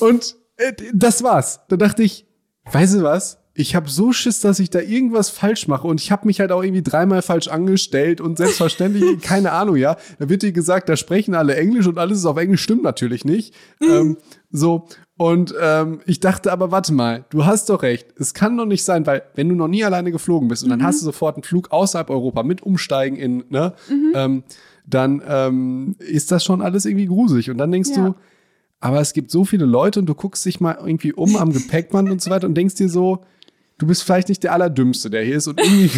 und 0.00 0.36
äh, 0.58 0.72
das 0.92 1.22
war's. 1.24 1.60
Da 1.68 1.76
dachte 1.76 2.02
ich, 2.02 2.26
weißt 2.70 2.94
du 2.94 3.02
was? 3.02 3.38
Ich 3.54 3.74
habe 3.74 3.88
so 3.88 4.12
Schiss, 4.12 4.40
dass 4.40 4.58
ich 4.60 4.68
da 4.68 4.80
irgendwas 4.80 5.30
falsch 5.30 5.66
mache 5.66 5.86
und 5.86 6.00
ich 6.00 6.12
habe 6.12 6.26
mich 6.26 6.40
halt 6.40 6.52
auch 6.52 6.62
irgendwie 6.62 6.82
dreimal 6.82 7.22
falsch 7.22 7.48
angestellt 7.48 8.20
und 8.20 8.36
selbstverständlich, 8.36 9.20
keine 9.22 9.52
Ahnung, 9.52 9.76
ja. 9.76 9.96
Da 10.18 10.28
wird 10.28 10.42
dir 10.42 10.52
gesagt, 10.52 10.88
da 10.88 10.96
sprechen 10.96 11.34
alle 11.34 11.56
Englisch 11.56 11.86
und 11.86 11.98
alles 11.98 12.18
ist 12.18 12.26
auf 12.26 12.36
Englisch, 12.36 12.62
stimmt 12.62 12.82
natürlich 12.82 13.24
nicht. 13.24 13.54
Ähm, 13.80 14.18
so, 14.50 14.86
und 15.16 15.54
ähm, 15.60 16.00
ich 16.06 16.18
dachte 16.20 16.50
aber, 16.50 16.70
warte 16.72 16.92
mal, 16.92 17.24
du 17.30 17.44
hast 17.46 17.70
doch 17.70 17.82
recht. 17.82 18.08
Es 18.18 18.34
kann 18.34 18.56
doch 18.56 18.66
nicht 18.66 18.82
sein, 18.84 19.06
weil 19.06 19.22
wenn 19.34 19.48
du 19.48 19.54
noch 19.54 19.68
nie 19.68 19.84
alleine 19.84 20.10
geflogen 20.10 20.48
bist 20.48 20.64
und 20.64 20.70
dann 20.70 20.82
hast 20.82 21.00
du 21.00 21.04
sofort 21.04 21.36
einen 21.36 21.44
Flug 21.44 21.70
außerhalb 21.70 22.10
Europa 22.10 22.42
mit 22.42 22.62
Umsteigen 22.62 23.16
in, 23.16 23.44
ne, 23.48 23.74
ähm, 24.14 24.42
dann 24.86 25.22
ähm, 25.26 25.96
ist 25.98 26.32
das 26.32 26.44
schon 26.44 26.60
alles 26.62 26.84
irgendwie 26.84 27.06
gruselig. 27.06 27.48
Und 27.50 27.58
dann 27.58 27.70
denkst 27.70 27.90
Ja. 27.96 28.08
du, 28.08 28.14
aber 28.80 29.00
es 29.00 29.12
gibt 29.12 29.30
so 29.30 29.44
viele 29.44 29.64
Leute 29.66 30.00
und 30.00 30.06
du 30.06 30.14
guckst 30.14 30.44
dich 30.44 30.60
mal 30.60 30.76
irgendwie 30.80 31.12
um 31.12 31.36
am 31.36 31.52
Gepäckband 31.54 32.10
und 32.10 32.20
so 32.20 32.30
weiter 32.30 32.46
und 32.48 32.54
denkst 32.54 32.74
dir 32.74 32.88
so, 32.88 33.20
du 33.78 33.86
bist 33.86 34.02
vielleicht 34.02 34.28
nicht 34.28 34.42
der 34.42 34.52
Allerdümmste, 34.52 35.10
der 35.10 35.22
hier 35.22 35.36
ist 35.36 35.46
und 35.46 35.60
irgendwie 35.60 35.90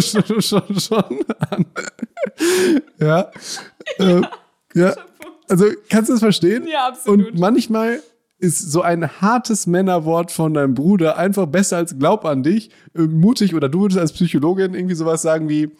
schon, 0.00 0.22
schon, 0.42 0.78
schon 0.78 1.02
an. 1.50 1.64
ja. 3.00 3.30
Äh, 3.98 4.20
ja. 4.74 4.94
Also 5.48 5.64
kannst 5.88 6.10
du 6.10 6.12
das 6.14 6.20
verstehen? 6.20 6.66
Ja, 6.70 6.88
absolut. 6.88 7.30
Und 7.30 7.38
manchmal 7.38 8.00
ist 8.38 8.70
so 8.70 8.82
ein 8.82 9.20
hartes 9.20 9.66
Männerwort 9.66 10.30
von 10.30 10.54
deinem 10.54 10.74
Bruder 10.74 11.18
einfach 11.18 11.46
besser 11.46 11.76
als 11.76 11.98
glaub 11.98 12.24
an 12.24 12.42
dich, 12.42 12.70
äh, 12.94 13.02
mutig 13.02 13.54
oder 13.54 13.68
du 13.68 13.82
würdest 13.82 13.98
als 13.98 14.12
Psychologin 14.12 14.74
irgendwie 14.74 14.94
sowas 14.94 15.22
sagen 15.22 15.48
wie, 15.48 15.70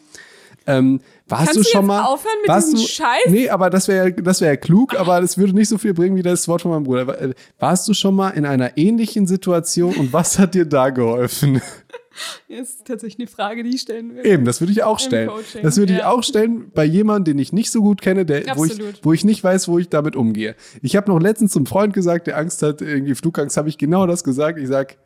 ähm, 0.66 1.00
warst 1.26 1.46
Kannst 1.46 1.60
du 1.60 1.64
schon 1.64 1.80
jetzt 1.82 1.88
mal 1.88 2.02
aufhören 2.02 2.34
mit 2.42 2.48
warst 2.48 2.72
diesem 2.72 2.80
du, 2.80 2.86
Scheiß? 2.86 3.30
Nee, 3.30 3.48
aber 3.48 3.70
das 3.70 3.88
wäre 3.88 4.12
das 4.12 4.40
wäre 4.40 4.58
klug, 4.58 4.98
aber 4.98 5.20
das 5.20 5.38
würde 5.38 5.54
nicht 5.54 5.68
so 5.68 5.78
viel 5.78 5.94
bringen 5.94 6.16
wie 6.16 6.22
das 6.22 6.46
Wort 6.46 6.62
von 6.62 6.72
meinem 6.72 6.84
Bruder. 6.84 7.20
Äh, 7.20 7.34
Warst 7.58 7.88
du 7.88 7.94
schon 7.94 8.14
mal 8.14 8.30
in 8.30 8.44
einer 8.44 8.76
ähnlichen 8.76 9.26
Situation 9.26 9.94
und 9.94 10.12
was 10.12 10.38
hat 10.38 10.54
dir 10.54 10.66
da 10.66 10.90
geholfen? 10.90 11.62
Das 12.48 12.70
ist 12.70 12.86
tatsächlich 12.86 13.18
eine 13.20 13.28
Frage, 13.28 13.62
die 13.62 13.70
ich 13.74 13.80
stellen 13.82 14.14
will. 14.14 14.26
Eben, 14.26 14.44
das 14.44 14.60
würde 14.60 14.72
ich 14.72 14.82
auch 14.82 14.98
stellen. 14.98 15.28
Coaching, 15.28 15.62
Das 15.62 15.76
würde 15.76 15.92
ich 15.92 15.98
ja. 16.00 16.10
auch 16.10 16.22
stellen 16.22 16.70
bei 16.74 16.84
jemandem, 16.84 17.34
den 17.34 17.38
ich 17.42 17.52
nicht 17.52 17.70
so 17.70 17.80
gut 17.82 18.00
kenne, 18.00 18.24
der, 18.24 18.44
wo, 18.56 18.64
ich, 18.64 18.78
wo 19.02 19.12
ich 19.12 19.24
nicht 19.24 19.42
weiß, 19.44 19.68
wo 19.68 19.78
ich 19.78 19.88
damit 19.88 20.16
umgehe. 20.16 20.54
Ich 20.82 20.96
habe 20.96 21.10
noch 21.10 21.20
letztens 21.20 21.52
zum 21.52 21.66
Freund 21.66 21.92
gesagt, 21.94 22.26
der 22.26 22.36
Angst 22.38 22.62
hat, 22.62 22.80
irgendwie 22.82 23.14
Flugangst, 23.14 23.56
habe 23.56 23.68
ich 23.68 23.78
genau 23.78 24.06
das 24.06 24.24
gesagt. 24.24 24.58
Ich 24.58 24.68
sag, 24.68 24.96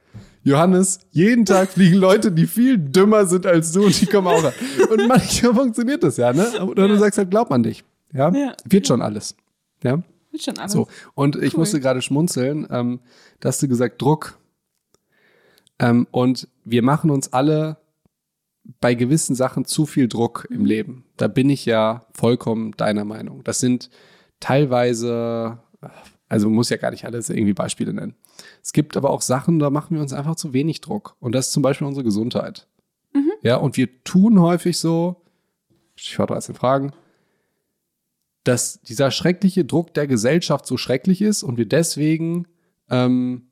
Johannes, 0.44 1.00
jeden 1.10 1.44
Tag 1.44 1.68
fliegen 1.70 1.96
Leute, 1.96 2.32
die 2.32 2.46
viel 2.46 2.76
dümmer 2.78 3.26
sind 3.26 3.46
als 3.46 3.72
du 3.72 3.84
und 3.86 4.00
die 4.00 4.06
kommen 4.06 4.26
auch 4.28 4.42
an. 4.44 4.52
Und 4.90 5.06
manchmal 5.08 5.54
funktioniert 5.54 6.02
das 6.02 6.16
ja, 6.16 6.32
ne? 6.32 6.64
Oder 6.66 6.88
du 6.88 6.94
Ja. 6.94 7.00
sagst 7.00 7.18
halt, 7.18 7.30
glaub 7.30 7.50
an 7.52 7.62
dich. 7.62 7.84
Ja? 8.12 8.32
Ja. 8.34 8.54
Wird 8.64 8.86
schon 8.86 9.02
alles. 9.02 9.36
Ja? 9.82 10.02
Wird 10.32 10.42
schon 10.42 10.58
alles. 10.58 10.72
So, 10.72 10.88
und 11.14 11.36
ich 11.36 11.54
Cool. 11.54 11.60
musste 11.60 11.78
gerade 11.80 12.02
schmunzeln, 12.02 12.66
ähm, 12.70 13.00
da 13.40 13.48
hast 13.50 13.62
du 13.62 13.68
gesagt, 13.68 14.00
Druck. 14.02 14.38
Ähm, 15.82 16.06
und 16.10 16.48
wir 16.64 16.82
machen 16.82 17.10
uns 17.10 17.32
alle 17.32 17.76
bei 18.80 18.94
gewissen 18.94 19.34
Sachen 19.34 19.64
zu 19.64 19.84
viel 19.84 20.08
Druck 20.08 20.46
im 20.48 20.64
Leben. 20.64 21.04
Da 21.16 21.26
bin 21.28 21.50
ich 21.50 21.66
ja 21.66 22.06
vollkommen 22.14 22.72
deiner 22.76 23.04
Meinung. 23.04 23.42
Das 23.42 23.58
sind 23.58 23.90
teilweise, 24.38 25.58
also 26.28 26.48
muss 26.48 26.70
ja 26.70 26.76
gar 26.76 26.92
nicht 26.92 27.04
alles 27.04 27.28
irgendwie 27.28 27.52
Beispiele 27.52 27.92
nennen. 27.92 28.14
Es 28.62 28.72
gibt 28.72 28.96
aber 28.96 29.10
auch 29.10 29.20
Sachen, 29.20 29.58
da 29.58 29.68
machen 29.68 29.96
wir 29.96 30.02
uns 30.02 30.12
einfach 30.12 30.36
zu 30.36 30.52
wenig 30.52 30.80
Druck. 30.80 31.16
Und 31.18 31.34
das 31.34 31.48
ist 31.48 31.52
zum 31.52 31.62
Beispiel 31.62 31.86
unsere 31.86 32.04
Gesundheit. 32.04 32.68
Ja, 33.42 33.56
und 33.56 33.76
wir 33.76 34.04
tun 34.04 34.40
häufig 34.40 34.78
so, 34.78 35.16
Stichwort 35.96 36.30
13 36.30 36.54
Fragen, 36.54 36.92
dass 38.44 38.80
dieser 38.82 39.10
schreckliche 39.10 39.64
Druck 39.64 39.94
der 39.94 40.06
Gesellschaft 40.06 40.66
so 40.66 40.76
schrecklich 40.76 41.20
ist 41.20 41.42
und 41.42 41.58
wir 41.58 41.66
deswegen 41.66 42.46
ähm, 42.88 43.48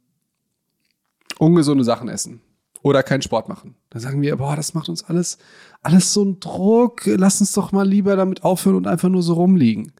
ungesunde 1.40 1.84
Sachen 1.84 2.08
essen 2.08 2.40
oder 2.82 3.02
keinen 3.02 3.22
Sport 3.22 3.48
machen. 3.48 3.76
Dann 3.90 4.00
sagen 4.00 4.22
wir, 4.22 4.36
boah, 4.36 4.56
das 4.56 4.74
macht 4.74 4.88
uns 4.88 5.04
alles, 5.04 5.38
alles 5.82 6.12
so 6.12 6.24
ein 6.24 6.40
Druck. 6.40 7.02
Lass 7.06 7.40
uns 7.40 7.52
doch 7.52 7.72
mal 7.72 7.86
lieber 7.88 8.16
damit 8.16 8.44
aufhören 8.44 8.76
und 8.76 8.86
einfach 8.86 9.08
nur 9.08 9.22
so 9.22 9.34
rumliegen. 9.34 9.92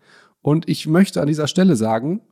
Und 0.43 0.69
ich 0.69 0.87
möchte 0.87 1.21
an 1.21 1.27
dieser 1.29 1.47
Stelle 1.47 1.77
sagen, 1.77 2.23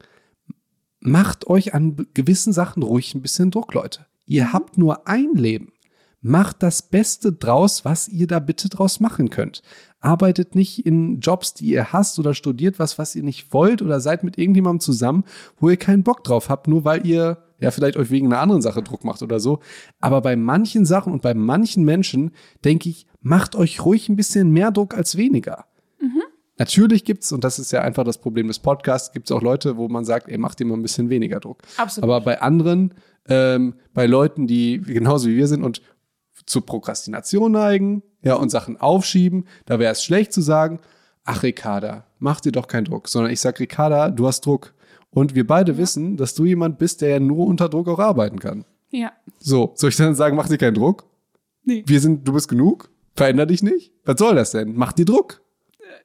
macht 1.01 1.47
euch 1.47 1.75
an 1.75 2.07
gewissen 2.15 2.53
Sachen 2.53 2.83
ruhig 2.83 3.15
ein 3.15 3.23
bisschen 3.23 3.51
Druck, 3.51 3.75
Leute. 3.75 4.07
Ihr 4.27 4.45
Mhm. 4.47 4.53
habt 4.53 4.79
nur 4.79 5.07
ein 5.07 5.35
Leben. 5.35 5.73
Macht 6.21 6.63
das 6.65 6.83
Beste 6.83 7.33
draus, 7.33 7.85
was 7.85 8.09
ihr 8.09 8.27
da 8.27 8.41
bitte 8.41 8.69
draus 8.69 8.99
machen 8.99 9.31
könnt. 9.31 9.63
Arbeitet 10.01 10.55
nicht 10.57 10.85
in 10.85 11.21
Jobs, 11.21 11.55
die 11.55 11.67
ihr 11.67 11.93
hasst 11.93 12.19
oder 12.19 12.35
studiert 12.35 12.79
was, 12.81 12.99
was 12.99 13.15
ihr 13.15 13.23
nicht 13.23 13.53
wollt 13.53 13.83
oder 13.83 14.01
seid 14.01 14.25
mit 14.25 14.37
irgendjemandem 14.37 14.81
zusammen, 14.81 15.25
wo 15.59 15.71
ihr 15.71 15.77
keinen 15.77 16.03
Bock 16.03 16.25
drauf 16.25 16.49
habt, 16.49 16.67
nur 16.67 16.85
weil 16.85 17.07
ihr 17.07 17.39
ja 17.61 17.71
vielleicht 17.71 17.97
euch 17.97 18.11
wegen 18.11 18.27
einer 18.27 18.41
anderen 18.41 18.63
Sache 18.63 18.83
Druck 18.83 19.05
macht 19.05 19.23
oder 19.23 19.41
so. 19.41 19.61
Aber 20.01 20.21
bei 20.21 20.37
manchen 20.37 20.85
Sachen 20.85 21.13
und 21.13 21.23
bei 21.23 21.35
manchen 21.35 21.85
Menschen 21.85 22.33
denke 22.65 22.89
ich, 22.89 23.07
macht 23.21 23.57
euch 23.57 23.85
ruhig 23.85 24.09
ein 24.09 24.17
bisschen 24.17 24.51
mehr 24.51 24.71
Druck 24.71 24.95
als 24.95 25.17
weniger. 25.17 25.67
Natürlich 26.59 27.05
gibt's, 27.05 27.31
und 27.31 27.45
das 27.45 27.61
ist 27.61 27.71
ja 27.71 27.83
einfach 27.83 28.03
das 28.03 28.19
Problem 28.19 28.49
des 28.49 28.59
Podcasts, 28.59 29.13
gibt's 29.13 29.31
auch 29.31 29.43
Leute, 29.43 29.77
wo 29.77 29.89
man 29.89 30.05
sagt, 30.05 30.29
ey, 30.29 30.39
macht 30.39 30.59
dir 30.59 30.65
mal 30.65 30.75
ein 30.75 30.83
bisschen 30.83 31.09
weniger 31.09 31.39
Druck. 31.39 31.63
Absolut. 31.77 32.03
Aber 32.05 32.21
bei 32.21 32.43
anderen, 32.43 32.95
ähm, 33.29 33.75
bei 33.95 34.07
Leuten, 34.07 34.49
die 34.49 34.81
genauso 34.81 35.29
wie 35.29 35.37
wir 35.37 35.47
sind 35.47 35.63
und 35.63 35.83
zur 36.47 36.67
Prokrastination 36.67 37.53
neigen, 37.53 38.03
ja, 38.23 38.35
und 38.35 38.51
Sachen 38.51 38.77
aufschieben, 38.77 39.47
da 39.67 39.79
wäre 39.79 39.93
es 39.93 40.03
schlecht 40.03 40.33
zu 40.33 40.41
sagen, 40.41 40.81
ach 41.25 41.45
Ricarda, 41.45 42.07
mach 42.19 42.41
dir 42.41 42.53
doch 42.53 42.67
keinen 42.67 42.87
Druck, 42.87 43.09
sondern 43.09 43.33
ich 43.33 43.41
sag, 43.41 43.61
Ricarda, 43.61 44.11
du 44.11 44.27
hast 44.27 44.45
Druck. 44.45 44.75
Und 45.11 45.35
wir 45.35 45.47
beide 45.47 45.79
wissen, 45.79 46.17
dass 46.17 46.35
du 46.35 46.45
jemand 46.45 46.79
bist, 46.79 47.01
der 47.01 47.09
ja 47.11 47.21
nur 47.21 47.47
unter 47.47 47.69
Druck 47.69 47.89
auch 47.89 47.99
arbeiten 47.99 48.39
kann. 48.39 48.65
Ja. 48.91 49.13
So, 49.41 49.73
soll 49.75 49.91
ich 49.91 49.97
dann 49.97 50.15
sagen, 50.15 50.37
mach 50.37 50.49
dir 50.49 50.59
keinen 50.59 50.75
Druck? 50.75 51.05
Nee. 51.65 51.83
Wir 51.87 52.01
sind, 52.01 52.27
du 52.27 52.33
bist 52.33 52.49
genug? 52.49 52.91
Veränder 53.17 53.47
dich 53.47 53.63
nicht? 53.63 53.93
Was 54.05 54.19
soll 54.19 54.35
das 54.35 54.53
denn? 54.53 54.75
Mach 54.77 54.93
dir 54.93 55.05
Druck. 55.05 55.41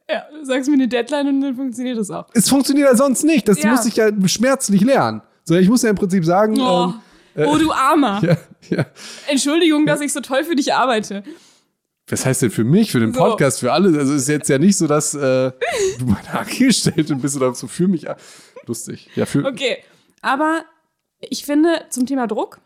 Ja, 0.09 0.23
du 0.37 0.43
sagst 0.45 0.67
mir 0.69 0.75
eine 0.75 0.87
Deadline 0.87 1.27
und 1.27 1.41
dann 1.41 1.55
funktioniert 1.55 1.97
das 1.97 2.09
auch. 2.11 2.27
Es 2.33 2.49
funktioniert 2.49 2.89
ja 2.89 2.95
sonst 2.95 3.23
nicht. 3.23 3.47
Das 3.47 3.61
Ja. 3.61 3.71
muss 3.71 3.85
ich 3.85 3.95
ja 3.97 4.09
schmerzlich 4.27 4.81
lernen. 4.81 5.21
So, 5.45 5.55
ich 5.55 5.69
muss 5.69 5.81
ja 5.83 5.89
im 5.89 5.95
Prinzip 5.95 6.25
sagen, 6.25 6.59
Oh, 6.59 6.93
ähm, 7.35 7.49
oh 7.49 7.57
du 7.57 7.71
Armer. 7.71 8.21
ja, 8.23 8.37
ja. 8.69 8.85
Entschuldigung, 9.29 9.85
dass 9.85 10.01
ich 10.01 10.11
so 10.11 10.19
toll 10.21 10.43
für 10.43 10.55
dich 10.55 10.73
arbeite. 10.73 11.23
Was 12.07 12.25
heißt 12.25 12.41
denn 12.41 12.51
für 12.51 12.65
mich, 12.65 12.91
für 12.91 12.99
den 12.99 13.13
So. 13.13 13.19
Podcast, 13.21 13.59
für 13.61 13.71
alle? 13.71 13.97
Also 13.97 14.13
ist 14.13 14.27
jetzt 14.27 14.49
ja 14.49 14.57
nicht 14.57 14.75
so, 14.77 14.87
dass 14.87 15.13
äh, 15.13 15.51
du 15.99 16.05
meine 16.05 16.37
Angestellte 16.37 17.15
bist 17.15 17.35
oder 17.37 17.53
so 17.55 17.67
für 17.67 17.87
mich. 17.87 18.05
Lustig. 18.65 19.09
Ja, 19.15 19.25
für, 19.25 19.45
Okay, 19.45 19.77
aber 20.21 20.65
ich 21.19 21.45
finde 21.45 21.85
zum 21.89 22.05
Thema 22.05 22.27
Druck, 22.27 22.59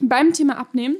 beim 0.00 0.32
Thema 0.32 0.58
Abnehmen, 0.58 0.96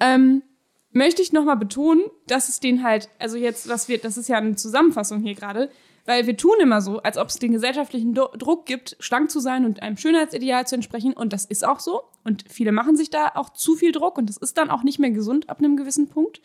ähm, 0.00 0.42
möchte 0.90 1.22
ich 1.22 1.32
nochmal 1.32 1.56
betonen, 1.56 2.02
dass 2.26 2.48
es 2.48 2.60
den 2.60 2.82
halt, 2.82 3.08
also 3.18 3.36
jetzt, 3.36 3.68
was 3.68 3.88
wir, 3.88 3.98
das 3.98 4.16
ist 4.16 4.28
ja 4.28 4.38
eine 4.38 4.56
Zusammenfassung 4.56 5.20
hier 5.22 5.34
gerade, 5.34 5.70
weil 6.06 6.26
wir 6.26 6.36
tun 6.36 6.54
immer 6.60 6.80
so, 6.80 6.98
als 6.98 7.16
ob 7.16 7.28
es 7.28 7.38
den 7.38 7.52
gesellschaftlichen 7.52 8.14
Druck 8.14 8.66
gibt, 8.66 8.96
schlank 9.00 9.30
zu 9.30 9.40
sein 9.40 9.64
und 9.64 9.82
einem 9.82 9.96
Schönheitsideal 9.96 10.66
zu 10.66 10.74
entsprechen. 10.74 11.14
Und 11.14 11.32
das 11.32 11.46
ist 11.46 11.66
auch 11.66 11.80
so. 11.80 12.02
Und 12.24 12.44
viele 12.48 12.72
machen 12.72 12.96
sich 12.96 13.10
da 13.10 13.32
auch 13.34 13.50
zu 13.50 13.74
viel 13.74 13.90
Druck 13.90 14.18
und 14.18 14.28
das 14.28 14.36
ist 14.36 14.58
dann 14.58 14.70
auch 14.70 14.82
nicht 14.82 14.98
mehr 14.98 15.10
gesund 15.10 15.48
ab 15.48 15.58
einem 15.58 15.76
gewissen 15.76 16.08
Punkt. 16.08 16.42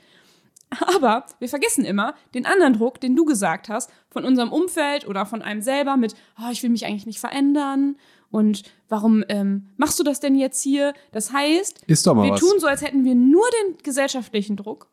Aber 0.98 1.26
wir 1.40 1.50
vergessen 1.50 1.86
immer 1.86 2.14
den 2.34 2.46
anderen 2.46 2.74
Druck, 2.74 3.02
den 3.02 3.16
du 3.16 3.26
gesagt 3.26 3.70
hast, 3.70 3.92
von 4.10 4.24
unserem 4.26 4.52
Umfeld 4.52 5.08
oder 5.08 5.26
von 5.26 5.42
einem 5.42 5.62
selber 5.62 5.98
mit, 5.98 6.14
oh, 6.40 6.50
ich 6.52 6.62
will 6.64 6.70
mich 6.70 6.86
eigentlich 6.86 7.06
nicht 7.08 7.20
verändern 7.20 7.96
und 8.32 8.64
warum 8.88 9.24
ähm, 9.30 9.68
machst 9.78 10.00
du 10.00 10.04
das 10.04 10.20
denn 10.20 10.36
jetzt 10.36 10.62
hier? 10.62 10.94
Das 11.12 11.34
heißt, 11.34 11.84
Ist 11.88 12.06
doch 12.06 12.14
mal 12.14 12.26
wir 12.26 12.34
was. 12.34 12.40
tun 12.40 12.60
so, 12.60 12.68
als 12.68 12.82
hätten 12.84 13.04
wir 13.04 13.16
nur 13.16 13.46
den 13.64 13.78
gesellschaftlichen 13.82 14.56
Druck. 14.56 14.88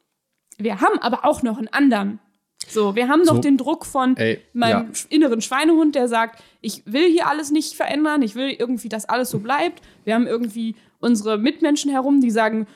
Wir 0.59 0.81
haben 0.81 0.99
aber 1.01 1.25
auch 1.27 1.43
noch 1.43 1.59
einen 1.59 1.69
anderen. 1.69 2.19
So, 2.69 2.97
wir 2.97 3.09
haben 3.09 3.23
noch 3.23 3.37
So. 3.37 3.41
den 3.41 3.59
Druck 3.59 3.85
von 3.85 4.17
Ey, 4.17 4.41
meinem 4.55 4.91
ja. 4.93 5.01
inneren 5.11 5.41
Schweinehund, 5.43 5.95
der 5.95 6.09
sagt, 6.09 6.43
ich 6.63 6.83
will 6.87 7.11
hier 7.11 7.29
alles 7.29 7.51
nicht 7.51 7.75
verändern, 7.75 8.23
ich 8.23 8.35
will 8.35 8.49
irgendwie, 8.49 8.89
dass 8.89 9.05
alles 9.05 9.31
so 9.31 9.39
bleibt. 9.39 9.83
Wir 10.05 10.15
haben 10.15 10.27
irgendwie 10.27 10.75
unsere 10.99 11.37
Mitmenschen 11.39 11.91
herum, 11.91 12.21
die 12.21 12.31
sagen, 12.31 12.67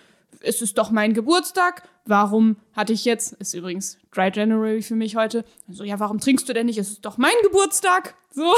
es 0.43 0.63
ist 0.63 0.79
doch 0.79 0.91
mein 0.91 1.15
Geburtstag, 1.15 1.83
warum 2.11 2.57
hatte 2.75 2.93
ich 2.93 3.07
jetzt, 3.07 3.33
ist 3.35 3.55
übrigens 3.55 3.97
Dry 4.15 4.31
January 4.33 4.83
für 4.83 4.97
mich 4.97 5.17
heute, 5.17 5.45
so, 5.71 5.85
ja, 5.85 5.99
warum 5.99 6.21
trinkst 6.21 6.49
du 6.49 6.53
denn 6.53 6.67
nicht, 6.67 6.79
es 6.79 6.91
ist 6.91 7.05
doch 7.07 7.17
mein 7.17 7.33
Geburtstag. 7.43 8.15
So, 8.33 8.43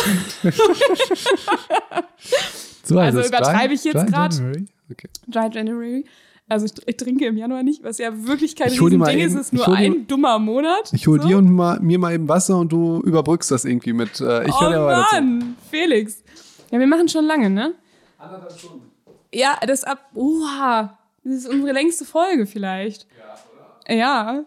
so 2.82 2.98
also 2.98 3.18
das 3.18 3.28
übertreibe 3.28 3.74
ich 3.74 3.84
jetzt. 3.84 4.10
January? 4.10 4.66
Okay. 4.90 5.08
Dry 5.28 5.48
January. 5.52 6.04
Also 6.48 6.66
ich, 6.66 6.72
ich 6.86 6.96
trinke 6.96 7.26
im 7.26 7.36
Januar 7.36 7.62
nicht, 7.62 7.84
was 7.84 7.98
ja 7.98 8.26
wirklich 8.26 8.56
kein 8.56 8.68
Riesending 8.68 9.18
ist, 9.20 9.34
es 9.34 9.40
ist 9.40 9.52
nur 9.52 9.66
hol 9.66 9.76
ein 9.76 10.06
dummer 10.06 10.38
Monat. 10.38 10.92
Ich 10.92 11.06
hol 11.06 11.20
so. 11.20 11.28
dir 11.28 11.38
und 11.38 11.50
mal, 11.50 11.80
mir 11.80 11.98
mal 11.98 12.12
eben 12.12 12.28
Wasser 12.28 12.58
und 12.58 12.72
du 12.72 13.00
überbrückst 13.00 13.50
das 13.50 13.64
irgendwie 13.64 13.92
mit. 13.92 14.20
Äh, 14.20 14.46
ich 14.46 14.54
Oh 14.54 14.58
zu. 14.58 14.78
Mann, 14.78 15.56
Felix. 15.70 16.22
Ja, 16.70 16.78
wir 16.78 16.86
machen 16.86 17.08
schon 17.08 17.24
lange, 17.24 17.48
ne? 17.48 17.74
Anderthalb 18.18 18.58
Stunden. 18.58 18.90
Ja, 19.32 19.58
das 19.66 19.84
ab. 19.84 20.10
Oha, 20.14 20.98
das 21.24 21.34
ist 21.34 21.48
unsere 21.48 21.72
längste 21.72 22.04
Folge 22.04 22.46
vielleicht. 22.46 23.06
Ja, 23.18 23.38
oder? 23.52 23.94
Ja. 23.94 24.44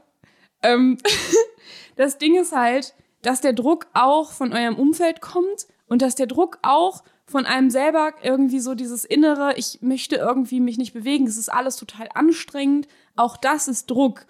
Ähm, 0.62 0.98
das 1.96 2.18
Ding 2.18 2.40
ist 2.40 2.52
halt, 2.52 2.94
dass 3.22 3.42
der 3.42 3.54
Druck 3.54 3.88
auch 3.94 4.32
von 4.32 4.54
eurem 4.54 4.76
Umfeld 4.76 5.22
kommt 5.22 5.68
und 5.88 6.02
dass 6.02 6.16
der 6.16 6.28
Druck 6.28 6.60
auch 6.62 7.04
von 7.26 7.46
einem 7.46 7.70
selber 7.70 8.14
irgendwie 8.22 8.60
so 8.60 8.76
dieses 8.76 9.04
Innere, 9.04 9.56
ich 9.58 9.80
möchte 9.82 10.16
irgendwie 10.16 10.60
mich 10.60 10.78
nicht 10.78 10.94
bewegen, 10.94 11.26
es 11.26 11.38
ist 11.38 11.50
alles 11.50 11.76
total 11.76 12.10
anstrengend. 12.14 12.88
Auch 13.16 13.36
das 13.38 13.68
ist 13.68 13.90
Druck. 13.90 14.26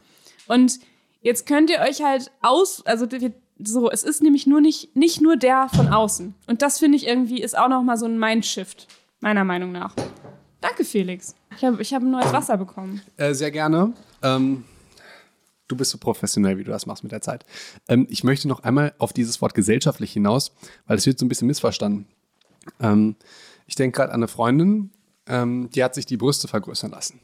Und 0.48 0.80
jetzt 1.22 1.46
könnt 1.46 1.70
ihr 1.70 1.80
euch 1.80 2.02
halt 2.04 2.32
aus, 2.42 2.86
also 2.86 3.06
so, 3.60 3.90
es 3.90 4.04
ist 4.04 4.22
nämlich 4.22 4.48
nur 4.48 4.62
nicht, 4.62 4.96
nicht 4.96 5.22
nur 5.22 5.36
der 5.36 5.68
von 5.70 5.90
außen. 5.90 6.36
Und 6.48 6.62
das 6.62 6.80
finde 6.80 6.98
ich 6.98 7.08
irgendwie 7.08 7.42
ist 7.42 7.58
auch 7.58 7.70
nochmal 7.70 7.98
so 7.98 8.06
ein 8.06 8.18
Mindshift, 8.18 8.88
meiner 9.20 9.44
Meinung 9.44 9.72
nach. 9.72 9.94
Danke, 10.66 10.84
Felix. 10.84 11.36
Ich 11.56 11.64
habe 11.64 11.80
ich 11.80 11.94
hab 11.94 12.02
ein 12.02 12.10
neues 12.10 12.34
Wasser 12.34 12.58
bekommen. 12.58 13.00
Äh, 13.18 13.36
sehr 13.36 13.52
gerne. 13.52 13.94
Ähm, 14.24 14.64
du 15.68 15.76
bist 15.76 15.92
so 15.92 16.00
professionell, 16.00 16.58
wie 16.58 16.64
du 16.64 16.72
das 16.72 16.88
machst 16.88 17.04
mit 17.04 17.12
der 17.12 17.22
Zeit. 17.22 17.46
Ähm, 17.88 18.08
ich 18.10 18.24
möchte 18.24 18.48
noch 18.48 18.64
einmal 18.64 18.96
auf 18.98 19.14
dieses 19.14 19.42
Wort 19.44 19.54
gesellschaftlich 19.54 20.12
hinaus, 20.14 20.54
weil 20.88 20.98
es 20.98 21.06
wird 21.06 21.20
so 21.20 21.26
ein 21.26 21.30
bisschen 21.30 21.48
missverstanden. 21.48 22.08
Ähm, 22.80 23.16
ich 23.68 23.76
denke 23.76 23.98
gerade 23.98 24.12
an 24.12 24.22
eine 24.22 24.28
Freundin, 24.28 24.90
ähm, 25.28 25.70
die 25.70 25.84
hat 25.84 25.94
sich 25.94 26.08
die 26.08 26.18
Brüste 26.18 26.48
vergrößern 26.48 26.90
lassen. 26.90 27.20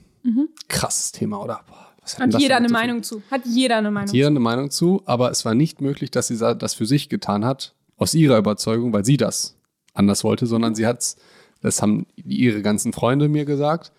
Krasses 0.67 1.11
Thema, 1.11 1.41
oder? 1.41 1.61
Boah, 1.65 1.95
Hat 2.19 2.39
jeder 2.39 2.57
eine 2.57 2.67
zu? 2.67 2.73
Meinung 2.73 3.01
zu. 3.01 3.23
Hat 3.31 3.41
jeder 3.45 3.77
eine 3.77 3.89
Meinung 3.89 4.13
jeder 4.13 4.27
eine 4.27 4.39
Meinung 4.39 4.69
zu, 4.69 5.01
aber 5.05 5.31
es 5.31 5.45
war 5.45 5.55
nicht 5.55 5.81
möglich, 5.81 6.11
dass 6.11 6.27
sie 6.27 6.37
das 6.37 6.75
für 6.75 6.85
sich 6.85 7.09
getan 7.09 7.43
hat, 7.43 7.73
aus 7.97 8.13
ihrer 8.13 8.37
Überzeugung, 8.37 8.93
weil 8.93 9.03
sie 9.03 9.17
das 9.17 9.57
anders 9.95 10.23
wollte, 10.23 10.45
sondern 10.45 10.75
sie 10.75 10.85
hat's, 10.85 11.17
das 11.61 11.81
haben 11.81 12.05
ihre 12.15 12.61
ganzen 12.61 12.93
Freunde 12.93 13.29
mir 13.29 13.45
gesagt, 13.45 13.91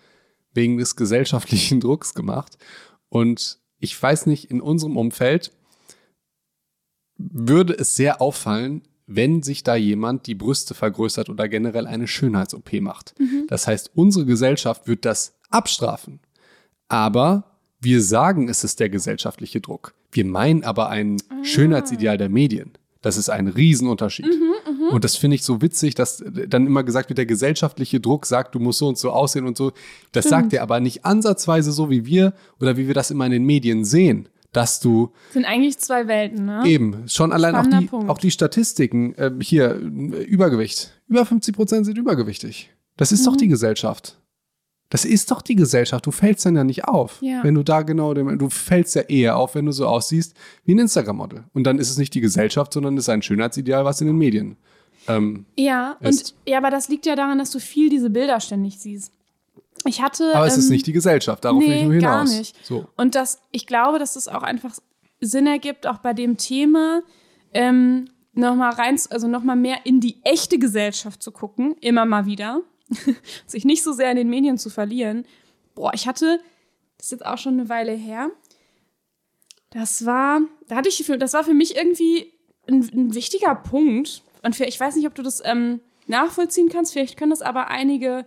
wegen 0.53 0.77
des 0.77 0.95
gesellschaftlichen 0.95 1.79
Drucks 1.81 2.13
gemacht. 2.13 2.57
Und 3.09 3.59
ich 3.79 4.01
weiß 4.01 4.25
nicht, 4.27 4.49
in 4.51 4.61
unserem 4.61 4.97
Umfeld 4.97 5.51
würde 7.17 7.73
es 7.73 7.95
sehr 7.95 8.21
auffallen, 8.21 8.83
wenn 9.05 9.43
sich 9.43 9.63
da 9.63 9.75
jemand 9.75 10.27
die 10.27 10.35
Brüste 10.35 10.73
vergrößert 10.73 11.29
oder 11.29 11.49
generell 11.49 11.87
eine 11.87 12.07
Schönheits-OP 12.07 12.73
macht. 12.81 13.15
Das 13.47 13.67
heißt, 13.67 13.91
unsere 13.95 14.25
Gesellschaft 14.25 14.87
wird 14.87 15.05
das 15.05 15.35
abstrafen. 15.49 16.19
Aber 16.87 17.57
wir 17.81 18.01
sagen, 18.01 18.47
es 18.47 18.63
ist 18.63 18.79
der 18.79 18.89
gesellschaftliche 18.89 19.59
Druck. 19.59 19.93
Wir 20.11 20.25
meinen 20.25 20.63
aber 20.63 20.89
ein 20.89 21.17
Schönheitsideal 21.43 22.17
der 22.17 22.29
Medien. 22.29 22.71
Das 23.01 23.17
ist 23.17 23.29
ein 23.29 23.47
Riesenunterschied. 23.47 24.27
Und 24.91 25.03
das 25.03 25.15
finde 25.15 25.35
ich 25.35 25.43
so 25.43 25.61
witzig, 25.61 25.95
dass 25.95 26.23
dann 26.47 26.65
immer 26.67 26.83
gesagt 26.83 27.09
wird, 27.09 27.17
der 27.17 27.25
gesellschaftliche 27.25 27.99
Druck 27.99 28.25
sagt, 28.25 28.55
du 28.55 28.59
musst 28.59 28.79
so 28.79 28.87
und 28.87 28.97
so 28.97 29.11
aussehen 29.11 29.45
und 29.47 29.57
so. 29.57 29.71
Das 30.11 30.25
sagt 30.25 30.53
er 30.53 30.61
aber 30.63 30.79
nicht 30.79 31.05
ansatzweise 31.05 31.71
so 31.71 31.89
wie 31.89 32.05
wir 32.05 32.33
oder 32.59 32.77
wie 32.77 32.87
wir 32.87 32.93
das 32.93 33.11
immer 33.11 33.25
in 33.25 33.31
den 33.31 33.45
Medien 33.45 33.85
sehen, 33.85 34.29
dass 34.51 34.79
du 34.79 35.11
Das 35.27 35.33
sind 35.33 35.45
eigentlich 35.45 35.77
zwei 35.79 36.07
Welten, 36.07 36.45
ne? 36.45 36.63
Eben, 36.65 37.07
schon 37.07 37.31
allein 37.31 37.55
auch 37.55 37.65
die, 37.65 37.85
Punkt. 37.87 38.09
auch 38.09 38.17
die 38.19 38.31
Statistiken. 38.31 39.15
ähm, 39.17 39.41
hier, 39.41 39.71
äh, 39.75 40.23
Übergewicht. 40.23 40.91
Über 41.07 41.25
50 41.25 41.55
Prozent 41.55 41.85
sind 41.85 41.97
übergewichtig. 41.97 42.69
Das 42.97 43.11
ist 43.11 43.21
Mhm. 43.21 43.25
doch 43.25 43.35
die 43.37 43.47
Gesellschaft. 43.47 44.19
Das 44.89 45.05
ist 45.05 45.31
doch 45.31 45.41
die 45.41 45.55
Gesellschaft. 45.55 46.05
Du 46.05 46.11
fällst 46.11 46.45
dann 46.45 46.55
ja 46.55 46.63
nicht 46.63 46.85
auf. 46.85 47.17
Ja. 47.21 47.43
Wenn 47.43 47.55
du 47.55 47.63
da 47.63 47.81
genau, 47.81 48.13
dem- 48.13 48.37
du 48.37 48.49
fällst 48.51 48.93
ja 48.93 49.01
eher 49.01 49.37
auf, 49.37 49.55
wenn 49.55 49.65
du 49.65 49.71
so 49.71 49.87
aussiehst 49.87 50.35
wie 50.65 50.75
ein 50.75 50.79
Instagram-Model. 50.79 51.45
Und 51.53 51.63
dann 51.63 51.79
ist 51.79 51.89
es 51.89 51.97
nicht 51.97 52.13
die 52.13 52.21
Gesellschaft, 52.21 52.73
sondern 52.73 52.95
es 52.97 53.05
ist 53.05 53.09
ein 53.09 53.23
Schönheitsideal, 53.23 53.85
was 53.85 54.01
in 54.01 54.07
den 54.07 54.17
Medien. 54.17 54.57
Ähm, 55.07 55.45
Ja, 55.57 55.97
und 55.99 56.07
Ist. 56.07 56.35
ja, 56.45 56.57
aber 56.57 56.69
das 56.69 56.87
liegt 56.89 57.05
ja 57.05 57.15
daran, 57.15 57.37
dass 57.37 57.51
du 57.51 57.59
viel 57.59 57.89
diese 57.89 58.09
Bilder 58.09 58.39
ständig 58.39 58.79
siehst. 58.79 59.11
Ich 59.85 60.01
hatte. 60.01 60.33
aber 60.35 60.45
es 60.47 60.55
ist 60.57 60.65
ähm, 60.67 60.71
nicht 60.71 60.87
die 60.87 60.93
Gesellschaft. 60.93 61.43
Darauf 61.43 61.59
will 61.61 61.67
ich 61.69 61.75
nee, 61.81 61.83
nur 61.83 61.93
hinaus. 61.95 62.29
gar 62.29 62.37
nicht. 62.37 62.65
So. 62.65 62.87
Und 62.95 63.15
das, 63.15 63.41
ich 63.51 63.67
glaube, 63.67 63.99
dass 63.99 64.15
es 64.15 64.27
auch 64.29 64.43
einfach 64.43 64.73
Sinn 65.19 65.45
ergibt, 65.47 65.87
auch 65.87 65.97
bei 65.97 66.13
dem 66.13 66.37
Thema, 66.37 67.01
ähm, 67.53 68.05
nochmal 68.33 68.71
rein, 68.73 68.97
also 69.09 69.27
nochmal 69.27 69.57
mehr 69.57 69.85
in 69.85 69.99
die 69.99 70.17
echte 70.23 70.57
Gesellschaft 70.57 71.21
zu 71.21 71.31
gucken, 71.31 71.75
immer 71.81 72.05
mal 72.05 72.25
wieder. 72.25 72.61
Sich 73.45 73.65
nicht 73.65 73.83
so 73.83 73.91
sehr 73.91 74.09
in 74.11 74.17
den 74.17 74.29
Medien 74.29 74.57
zu 74.57 74.69
verlieren. 74.69 75.25
Boah, 75.75 75.91
ich 75.93 76.07
hatte, 76.07 76.39
das 76.97 77.07
ist 77.07 77.11
jetzt 77.11 77.25
auch 77.25 77.37
schon 77.37 77.53
eine 77.59 77.67
Weile 77.67 77.91
her. 77.91 78.29
Das 79.71 80.05
war, 80.05 80.41
da 80.67 80.75
hatte 80.75 80.89
ich, 80.89 81.03
für- 81.05 81.17
das 81.17 81.33
war 81.33 81.43
für 81.43 81.53
mich 81.53 81.75
irgendwie 81.75 82.31
ein, 82.69 82.81
ein 82.93 83.13
wichtiger 83.15 83.55
Punkt. 83.55 84.21
Und 84.43 84.55
für, 84.55 84.65
ich 84.65 84.79
weiß 84.79 84.95
nicht, 84.95 85.07
ob 85.07 85.15
du 85.15 85.23
das 85.23 85.41
ähm, 85.43 85.79
nachvollziehen 86.07 86.69
kannst. 86.69 86.93
Vielleicht 86.93 87.17
können 87.17 87.31
das 87.31 87.41
aber 87.41 87.69
einige 87.69 88.25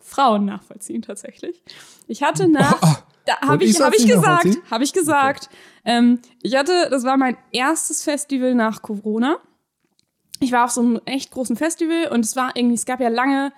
Frauen 0.00 0.44
nachvollziehen 0.44 1.02
tatsächlich. 1.02 1.62
Ich 2.06 2.22
hatte 2.22 2.48
nach, 2.48 2.78
Oh, 2.82 3.12
da 3.26 3.40
habe 3.40 3.64
ich 3.64 3.80
hab 3.80 3.94
ich 3.94 4.06
gesagt, 4.06 4.58
habe 4.70 4.84
ich 4.84 4.92
gesagt. 4.92 5.48
Ähm, 5.84 6.20
ich 6.42 6.56
hatte, 6.56 6.88
das 6.90 7.04
war 7.04 7.16
mein 7.16 7.36
erstes 7.52 8.02
Festival 8.02 8.54
nach 8.54 8.82
Corona. 8.82 9.38
Ich 10.40 10.52
war 10.52 10.64
auf 10.64 10.70
so 10.72 10.80
einem 10.80 11.00
echt 11.04 11.30
großen 11.30 11.56
Festival 11.56 12.08
und 12.08 12.24
es 12.24 12.34
war 12.34 12.56
irgendwie, 12.56 12.74
es 12.74 12.84
gab 12.84 13.00
ja 13.00 13.08
lange 13.08 13.52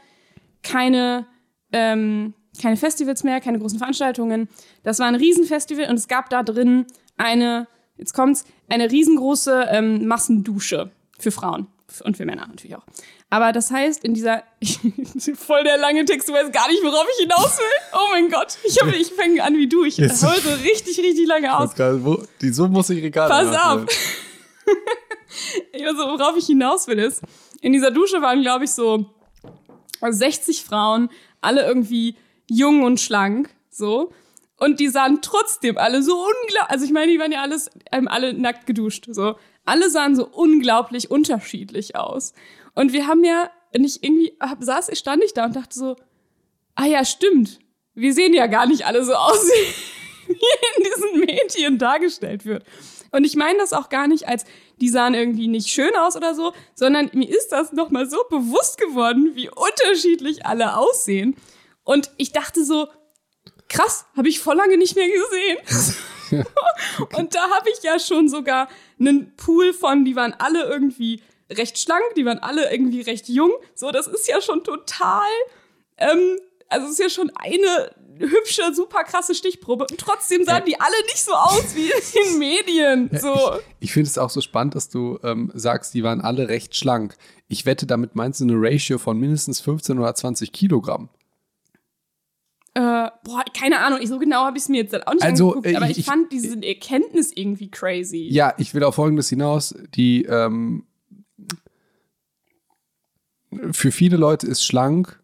keine, 0.63 1.27
ähm, 1.73 2.35
keine 2.61 2.77
Festivals 2.77 3.25
mehr, 3.25 3.41
keine 3.41 3.59
großen 3.59 3.79
Veranstaltungen. 3.79 4.49
Das 4.83 4.99
war 4.99 5.07
ein 5.07 5.15
Riesenfestival 5.15 5.89
und 5.89 5.97
es 5.97 6.09
gab 6.09 6.29
da 6.29 6.43
drin 6.43 6.87
eine, 7.17 7.67
jetzt 7.97 8.13
kommt's, 8.13 8.45
eine 8.69 8.91
riesengroße 8.91 9.69
ähm, 9.71 10.07
Massendusche 10.07 10.91
für 11.19 11.31
Frauen 11.31 11.69
und 12.01 12.17
für 12.17 12.25
Männer 12.25 12.47
natürlich 12.47 12.77
auch. 12.77 12.85
Aber 13.31 13.53
das 13.53 13.71
heißt, 13.71 14.05
in 14.05 14.15
dieser, 14.15 14.43
voll 15.35 15.65
der 15.65 15.77
lange 15.79 16.05
Text, 16.05 16.29
du 16.29 16.33
weißt 16.33 16.53
gar 16.53 16.69
nicht, 16.69 16.83
worauf 16.83 17.07
ich 17.17 17.23
hinaus 17.23 17.59
will. 17.59 17.65
Oh 17.93 18.09
mein 18.13 18.31
Gott, 18.31 18.59
ich, 18.65 18.81
hab, 18.81 18.93
ich 18.93 19.13
fange 19.13 19.43
an 19.43 19.57
wie 19.57 19.69
du. 19.69 19.85
Ich 19.85 19.99
hole 19.99 20.09
so 20.15 20.29
richtig, 20.29 20.99
richtig 20.99 21.27
lange 21.27 21.57
aus. 21.57 21.71
Pascal, 21.71 22.05
wo, 22.05 22.23
die, 22.41 22.51
so 22.51 22.69
muss 22.69 22.91
ich 22.91 23.03
Regale 23.03 23.29
Pass 23.31 23.51
nachfüllen. 23.51 23.89
auf. 23.89 23.97
Weiß, 25.73 25.97
worauf 25.97 26.37
ich 26.37 26.47
hinaus 26.47 26.87
will, 26.87 26.99
ist, 26.99 27.23
in 27.61 27.73
dieser 27.73 27.91
Dusche 27.91 28.23
waren, 28.23 28.43
glaube 28.43 28.65
ich, 28.65 28.73
so 28.73 29.07
60 30.01 30.65
Frauen, 30.65 31.09
alle 31.41 31.67
irgendwie 31.67 32.17
jung 32.49 32.83
und 32.83 33.01
schlank, 33.01 33.51
so. 33.71 34.13
Und 34.59 34.81
die 34.81 34.89
sahen 34.89 35.21
trotzdem 35.21 35.79
alle 35.79 36.03
so 36.03 36.15
unglaublich, 36.15 36.71
also 36.71 36.85
ich 36.85 36.93
meine, 36.93 37.13
die 37.13 37.19
waren 37.19 37.33
ja 37.33 37.43
alles, 37.43 37.71
ähm, 37.91 38.09
alle 38.09 38.35
nackt 38.35 38.67
geduscht, 38.67 39.07
so. 39.11 39.37
Alle 39.65 39.91
sahen 39.91 40.17
so 40.17 40.27
unglaublich 40.27 41.11
unterschiedlich 41.11 41.97
aus. 41.97 42.35
Und 42.75 42.93
wir 42.93 43.07
haben 43.07 43.25
ja, 43.25 43.51
nicht 43.77 44.05
irgendwie, 44.05 44.37
hab, 44.41 44.63
saß, 44.63 44.97
stand 44.99 45.23
ich 45.25 45.35
da 45.35 45.47
und 45.47 45.57
dachte 45.57 45.79
so, 45.79 45.97
ah 46.75 46.87
ja, 46.87 47.05
stimmt. 47.05 47.61
Wir 47.95 48.13
sehen 48.13 48.35
ja 48.35 48.47
gar 48.47 48.67
nicht 48.67 48.87
alle 48.87 49.05
so 49.05 49.15
aus, 49.15 49.47
wie 50.27 50.33
in 50.33 50.85
diesen 50.85 51.21
Medien 51.21 51.79
dargestellt 51.79 52.45
wird. 52.45 52.65
Und 53.11 53.25
ich 53.25 53.37
meine 53.37 53.59
das 53.59 53.73
auch 53.73 53.91
gar 53.91 54.09
nicht 54.09 54.27
als, 54.27 54.45
die 54.81 54.89
sahen 54.89 55.15
irgendwie 55.15 55.47
nicht 55.47 55.69
schön 55.69 55.95
aus 55.95 56.17
oder 56.17 56.35
so, 56.35 56.53
sondern 56.75 57.11
mir 57.13 57.29
ist 57.29 57.51
das 57.51 57.73
nochmal 57.73 58.11
so 58.11 58.19
bewusst 58.29 58.77
geworden, 58.77 59.33
wie 59.35 59.49
unterschiedlich 59.49 60.47
alle 60.47 60.77
aussehen. 60.77 61.37
Und 61.85 62.11
ich 62.17 62.33
dachte 62.33 62.65
so, 62.65 62.89
krass, 63.69 64.07
habe 64.17 64.29
ich 64.29 64.41
voll 64.41 64.57
lange 64.57 64.77
nicht 64.79 64.97
mehr 64.97 65.09
gesehen. 65.09 65.59
Und 67.17 67.35
da 67.35 67.51
habe 67.51 67.71
ich 67.71 67.83
ja 67.83 67.99
schon 67.99 68.29
sogar 68.29 68.69
einen 68.99 69.35
Pool 69.37 69.73
von, 69.73 70.05
die 70.05 70.17
waren 70.17 70.35
alle 70.39 70.65
irgendwie 70.65 71.23
recht 71.51 71.79
schlank, 71.79 72.03
die 72.17 72.25
waren 72.25 72.39
alle 72.39 72.73
irgendwie 72.73 73.03
recht 73.03 73.29
jung. 73.29 73.53
So, 73.75 73.91
das 73.91 74.07
ist 74.07 74.29
ja 74.29 74.41
schon 74.41 74.65
total, 74.65 75.29
ähm, 75.99 76.39
also 76.69 76.87
es 76.87 76.93
ist 76.93 76.99
ja 76.99 77.11
schon 77.11 77.31
eine 77.37 77.91
hübsche, 78.19 78.75
super 78.75 79.05
krasse 79.05 79.35
Stichprobe. 79.35 79.87
Und 79.91 79.99
trotzdem 79.99 80.45
sahen 80.45 80.65
die 80.65 80.81
alle 80.81 80.97
nicht 81.07 81.23
so 81.23 81.33
aus 81.33 81.75
wie 81.75 81.91
in 81.91 82.31
den 82.31 82.39
Medien. 82.39 83.11
So. 83.21 83.59
Ich 83.81 83.93
finde 83.93 84.09
es 84.09 84.19
auch 84.19 84.31
so 84.31 84.41
spannend, 84.41 84.75
dass 84.75 84.89
du 84.89 85.19
ähm, 85.23 85.51
sagst, 85.55 85.95
die 85.95 86.03
waren 86.03 86.21
alle 86.21 86.49
recht 86.49 86.77
schlank. 86.77 87.17
Ich 87.49 87.67
wette, 87.67 87.87
damit 87.87 88.15
meinst 88.15 88.41
du 88.41 88.45
eine 88.45 88.55
Ratio 88.57 88.99
von 88.99 89.19
mindestens 89.19 89.61
15 89.61 89.99
oder 89.99 90.15
20 90.15 90.53
Kilogramm. 90.53 91.09
Äh, 92.77 93.09
boah, 93.23 93.45
keine 93.57 93.79
Ahnung, 93.81 94.01
ich, 94.03 94.09
so 94.09 94.19
genau 94.19 94.45
habe 94.45 94.57
ich 94.57 94.65
es 94.65 94.69
mir 94.69 94.79
jetzt 94.83 95.07
auch 95.07 95.13
nicht 95.15 95.23
Also, 95.23 95.51
angeguckt, 95.55 95.67
äh, 95.67 95.77
aber 95.77 95.89
ich- 95.91 95.99
ich, 95.99 96.07
fand 96.07 96.33
diese 96.33 96.61
Erkenntnis 96.63 97.31
irgendwie 97.35 97.71
crazy. 97.71 98.29
Ja, 98.31 98.53
ich 98.59 98.75
will 98.75 98.83
auf 98.83 98.97
Folgendes 98.97 99.29
hinaus. 99.29 99.75
Die, 99.95 100.25
ähm, 100.25 100.85
für 103.71 103.93
viele 103.93 104.17
Leute 104.17 104.47
ist 104.47 104.65
schlank 104.65 105.21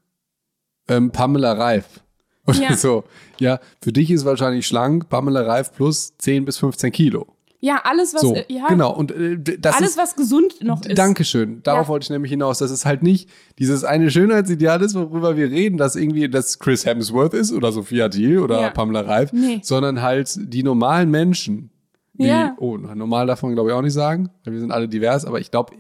ähm, 0.89 1.10
Pamela 1.10 1.52
Reif. 1.52 2.01
Oder 2.47 2.59
Ja. 2.62 2.77
so. 2.77 3.05
Ja, 3.39 3.60
für 3.82 3.93
dich 3.93 4.10
ist 4.10 4.24
wahrscheinlich 4.24 4.66
schlank 4.66 5.09
Pamela 5.09 5.43
Reif 5.43 5.72
plus 5.72 6.16
10 6.18 6.44
bis 6.44 6.59
15 6.59 6.93
Kilo. 6.93 7.27
Ja, 7.62 7.82
alles, 7.85 8.15
was, 8.15 8.23
So, 8.23 8.35
äh, 8.35 8.45
ja, 8.49 8.69
genau. 8.69 8.95
Und 8.95 9.12
äh, 9.12 9.39
das 9.59 9.77
alles, 9.77 9.91
ist, 9.91 9.99
was 9.99 10.16
gesund 10.16 10.62
noch 10.62 10.82
ist. 10.85 10.97
Dankeschön. 10.97 11.62
Darauf 11.62 11.87
Ja. 11.87 11.89
wollte 11.89 12.05
ich 12.05 12.11
nämlich 12.11 12.31
hinaus. 12.31 12.59
Das 12.59 12.70
ist 12.70 12.87
halt 12.87 13.03
nicht 13.03 13.28
dieses 13.59 13.85
eine 13.85 14.11
Schönheitsideal 14.11 14.81
ist, 14.82 14.95
worüber 14.95 15.37
wir 15.37 15.51
reden, 15.51 15.77
dass 15.77 15.95
irgendwie 15.95 16.28
das 16.31 16.59
Chris 16.59 16.87
Hemsworth 16.87 17.35
ist 17.35 17.53
oder 17.53 17.70
Sophia 17.73 18.09
Thiel 18.09 18.39
oder 18.39 18.61
Ja. 18.62 18.70
Pamela 18.70 19.03
Reif, 19.03 19.32
Nee. 19.35 19.61
sondern 19.62 20.01
halt 20.01 20.31
die 20.39 20.62
normalen 20.62 21.11
Menschen. 21.11 21.70
Die, 22.15 22.27
Ja. 22.27 22.55
Oh, 22.59 22.77
normal 22.78 23.27
darf 23.27 23.43
man 23.43 23.53
glaube 23.55 23.70
ich 23.70 23.74
auch 23.77 23.82
nicht 23.82 23.93
sagen, 23.95 24.31
weil 24.45 24.55
wir 24.55 24.61
sind 24.61 24.73
alle 24.73 24.89
divers, 24.89 25.24
aber 25.27 25.39
ich 25.41 25.51
glaube, 25.51 25.74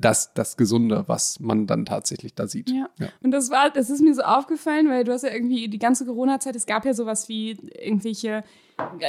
das 0.00 0.32
das 0.32 0.56
Gesunde, 0.56 1.04
was 1.08 1.40
man 1.40 1.66
dann 1.66 1.84
tatsächlich 1.84 2.34
da 2.34 2.46
sieht. 2.46 2.70
Ja. 2.70 2.88
Ja. 2.98 3.08
Und 3.22 3.32
das 3.32 3.50
war, 3.50 3.70
das 3.70 3.90
ist 3.90 4.00
mir 4.00 4.14
so 4.14 4.22
aufgefallen, 4.22 4.88
weil 4.88 5.04
du 5.04 5.12
hast 5.12 5.24
ja 5.24 5.30
irgendwie 5.32 5.68
die 5.68 5.78
ganze 5.78 6.06
Corona-Zeit, 6.06 6.56
es 6.56 6.66
gab 6.66 6.84
ja 6.86 6.94
sowas 6.94 7.28
wie 7.28 7.58
irgendwelche 7.82 8.44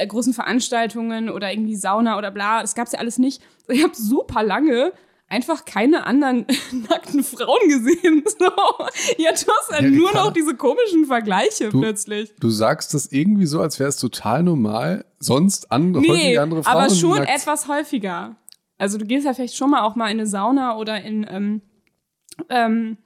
großen 0.08 0.34
Veranstaltungen 0.34 1.30
oder 1.30 1.52
irgendwie 1.52 1.76
Sauna 1.76 2.18
oder 2.18 2.30
bla, 2.30 2.60
das 2.60 2.74
gab's 2.74 2.92
ja 2.92 2.98
alles 2.98 3.18
nicht. 3.18 3.42
Ich 3.68 3.82
habe 3.82 3.94
super 3.94 4.42
lange 4.42 4.92
einfach 5.28 5.64
keine 5.64 6.06
anderen 6.06 6.44
nackten 6.88 7.22
Frauen 7.22 7.68
gesehen. 7.68 8.24
So. 8.40 8.46
Ja, 9.18 9.30
du 9.32 9.46
hast 9.52 9.70
ja 9.70 9.80
Ja, 9.82 9.88
nur 9.90 10.12
noch 10.12 10.32
diese 10.32 10.54
komischen 10.56 11.04
Vergleiche 11.06 11.68
Du- 11.68 11.80
plötzlich. 11.80 12.32
Du 12.40 12.50
sagst 12.50 12.94
das 12.94 13.12
irgendwie 13.12 13.46
so, 13.46 13.60
als 13.60 13.78
wäre 13.78 13.88
es 13.88 13.96
total 13.96 14.42
normal, 14.42 15.04
sonst 15.20 15.70
andere, 15.70 16.02
Nee, 16.02 16.08
häufig 16.10 16.40
andere 16.40 16.62
Frauen. 16.64 16.76
aber 16.76 16.90
schon 16.94 17.18
nackt- 17.18 17.28
etwas 17.34 17.68
häufiger. 17.68 18.36
Also 18.78 18.98
du 18.98 19.04
gehst 19.04 19.24
ja 19.26 19.34
vielleicht 19.34 19.56
schon 19.56 19.70
mal 19.70 19.82
auch 19.82 19.94
mal 19.94 20.06
in 20.06 20.18
eine 20.18 20.26
Sauna 20.26 20.76
oder 20.78 21.00
in, 21.02 21.26
ähm, 21.30 21.60
ähm, 22.48 22.96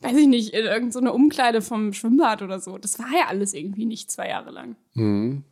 weiß 0.00 0.16
ich 0.16 0.26
nicht, 0.26 0.54
in 0.54 0.64
irgendeine 0.64 1.08
so 1.10 1.14
Umkleide 1.14 1.60
vom 1.62 1.92
Schwimmbad 1.92 2.40
oder 2.42 2.58
so. 2.58 2.78
Das 2.78 2.98
war 2.98 3.10
ja 3.12 3.26
alles 3.28 3.52
irgendwie 3.54 3.84
nicht 3.84 4.10
zwei 4.10 4.28
Jahre 4.28 4.50
lang. 4.50 4.76
Mhm. 4.94 5.44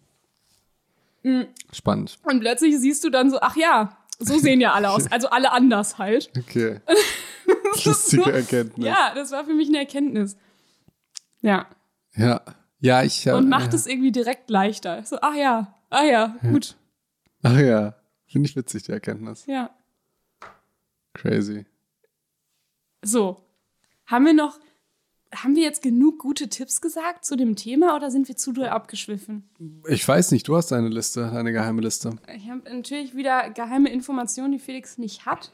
Spannend. 1.73 2.19
Und 2.24 2.40
plötzlich 2.40 2.78
siehst 2.78 3.05
du 3.05 3.11
dann 3.11 3.31
so, 3.31 3.39
ach 3.40 3.57
ja, 3.57 3.97
so 4.19 4.39
sehen 4.39 4.61
ja 4.61 4.73
alle 4.73 4.90
aus. 4.90 5.07
Also 5.11 5.28
alle 5.28 5.53
anders 5.53 5.99
halt. 5.99 6.31
Okay. 6.36 6.81
Lustige 7.85 8.32
Erkenntnis. 8.32 8.86
Ja, 8.86 9.12
das 9.15 9.31
war 9.31 9.44
für 9.44 9.55
mich 9.55 9.69
eine 9.69 9.78
Erkenntnis. 9.78 10.36
Ja. 11.40 11.66
Ja. 12.15 12.43
Ja, 12.81 13.03
ich. 13.03 13.28
Und 13.28 13.44
äh, 13.44 13.49
macht 13.49 13.74
es 13.74 13.86
irgendwie 13.86 14.11
direkt 14.12 14.51
leichter. 14.51 15.05
So, 15.05 15.19
ach 15.20 15.35
ja, 15.35 15.74
ah 15.90 16.05
ja, 16.05 16.36
gut. 16.43 16.77
Ach 17.43 17.57
ja. 17.57 17.94
Finde 18.27 18.49
ich 18.49 18.57
witzig, 18.57 18.85
die 18.85 18.93
Erkenntnis. 18.93 19.47
Ja. 19.47 19.70
Crazy. 21.12 21.66
So. 23.03 23.44
Haben 24.07 24.27
wir 24.27 24.35
noch, 24.35 24.59
haben 25.34 25.56
wir 25.56 25.62
jetzt 25.62 25.82
genug 25.82 26.18
gute 26.18 26.48
Tipps 26.48 26.80
gesagt 26.80 27.24
zu 27.24 27.36
dem 27.36 27.56
Thema 27.56 27.96
oder 27.96 28.10
sind 28.10 28.28
wir 28.28 28.36
zu 28.36 28.52
doll 28.52 28.66
abgeschwiffen? 28.66 29.48
Ich 29.88 30.06
weiß 30.06 30.30
nicht, 30.32 30.46
du 30.46 30.56
hast 30.56 30.72
deine 30.72 30.88
Liste, 30.88 31.30
deine 31.32 31.52
geheime 31.52 31.80
Liste. 31.80 32.16
Ich 32.36 32.48
habe 32.50 32.62
natürlich 32.70 33.14
wieder 33.16 33.50
geheime 33.50 33.90
Informationen, 33.90 34.52
die 34.52 34.59
Felix 34.59 34.98
nicht 34.98 35.24
hat. 35.24 35.52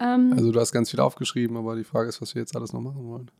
Ähm, 0.00 0.32
Also 0.32 0.52
du 0.52 0.60
hast 0.60 0.72
ganz 0.72 0.90
viel 0.90 1.00
aufgeschrieben, 1.00 1.56
aber 1.56 1.76
die 1.76 1.84
Frage 1.84 2.08
ist, 2.08 2.22
was 2.22 2.34
wir 2.34 2.40
jetzt 2.40 2.56
alles 2.56 2.72
noch 2.72 2.80
machen 2.80 3.04
wollen. 3.04 3.30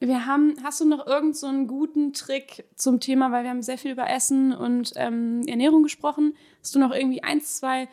wir 0.00 0.26
haben, 0.26 0.56
hast 0.62 0.80
du 0.80 0.84
noch 0.84 1.06
irgend 1.06 1.34
so 1.36 1.46
einen 1.46 1.66
guten 1.66 2.12
Trick 2.12 2.64
zum 2.76 3.00
Thema, 3.00 3.32
weil 3.32 3.44
wir 3.44 3.50
haben 3.50 3.62
sehr 3.62 3.78
viel 3.78 3.92
über 3.92 4.10
Essen 4.10 4.52
und 4.52 4.92
ähm, 4.96 5.42
Ernährung 5.46 5.82
gesprochen. 5.82 6.36
Hast 6.60 6.74
du 6.74 6.78
noch 6.78 6.92
irgendwie 6.92 7.22
eins, 7.22 7.56
zwei 7.56 7.88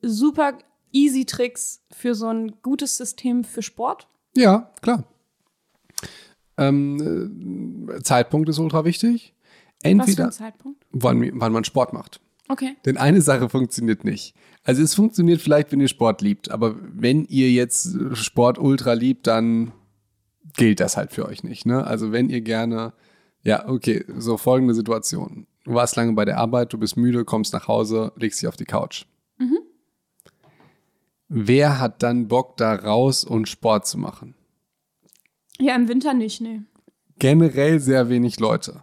super 0.00 0.56
easy 0.90 1.26
Tricks 1.26 1.84
für 1.90 2.14
so 2.14 2.28
ein 2.28 2.62
gutes 2.62 2.96
System 2.96 3.44
für 3.44 3.60
Sport? 3.62 4.08
Ja, 4.34 4.70
klar. 4.80 5.04
Ähm, 6.56 7.88
äh, 7.88 8.02
Zeitpunkt 8.02 8.48
ist 8.48 8.58
ultra 8.58 8.84
wichtig. 8.84 9.34
Was 9.34 9.82
für 9.82 9.88
Entweder 9.88 10.24
ein 10.26 10.32
Zeitpunkt? 10.32 10.86
wann, 10.90 11.40
wann 11.40 11.52
man 11.52 11.64
Sport 11.64 11.92
macht. 11.92 12.20
Okay. 12.48 12.76
Denn 12.84 12.96
eine 12.96 13.20
Sache 13.22 13.48
funktioniert 13.48 14.04
nicht. 14.04 14.34
Also 14.64 14.82
es 14.82 14.94
funktioniert 14.94 15.40
vielleicht, 15.40 15.72
wenn 15.72 15.80
ihr 15.80 15.88
Sport 15.88 16.22
liebt, 16.22 16.50
aber 16.50 16.76
wenn 16.80 17.24
ihr 17.24 17.50
jetzt 17.50 17.96
Sport 18.12 18.58
ultra 18.58 18.92
liebt, 18.92 19.26
dann 19.26 19.72
gilt 20.56 20.80
das 20.80 20.96
halt 20.96 21.12
für 21.12 21.26
euch 21.26 21.42
nicht. 21.42 21.66
Ne? 21.66 21.84
Also 21.84 22.12
wenn 22.12 22.28
ihr 22.28 22.42
gerne, 22.42 22.92
ja, 23.42 23.68
okay, 23.68 24.04
so 24.18 24.36
folgende 24.36 24.74
Situation. 24.74 25.46
Du 25.64 25.74
warst 25.74 25.96
lange 25.96 26.12
bei 26.12 26.24
der 26.24 26.38
Arbeit, 26.38 26.72
du 26.72 26.78
bist 26.78 26.96
müde, 26.96 27.24
kommst 27.24 27.52
nach 27.52 27.68
Hause, 27.68 28.12
legst 28.16 28.42
dich 28.42 28.48
auf 28.48 28.56
die 28.56 28.64
Couch. 28.64 29.06
Wer 31.34 31.80
hat 31.80 32.02
dann 32.02 32.28
Bock, 32.28 32.58
da 32.58 32.74
raus 32.74 33.24
und 33.24 33.48
Sport 33.48 33.86
zu 33.86 33.96
machen? 33.96 34.34
Ja, 35.58 35.74
im 35.74 35.88
Winter 35.88 36.12
nicht, 36.12 36.42
nee. 36.42 36.60
generell 37.18 37.80
sehr 37.80 38.10
wenig 38.10 38.38
Leute. 38.38 38.80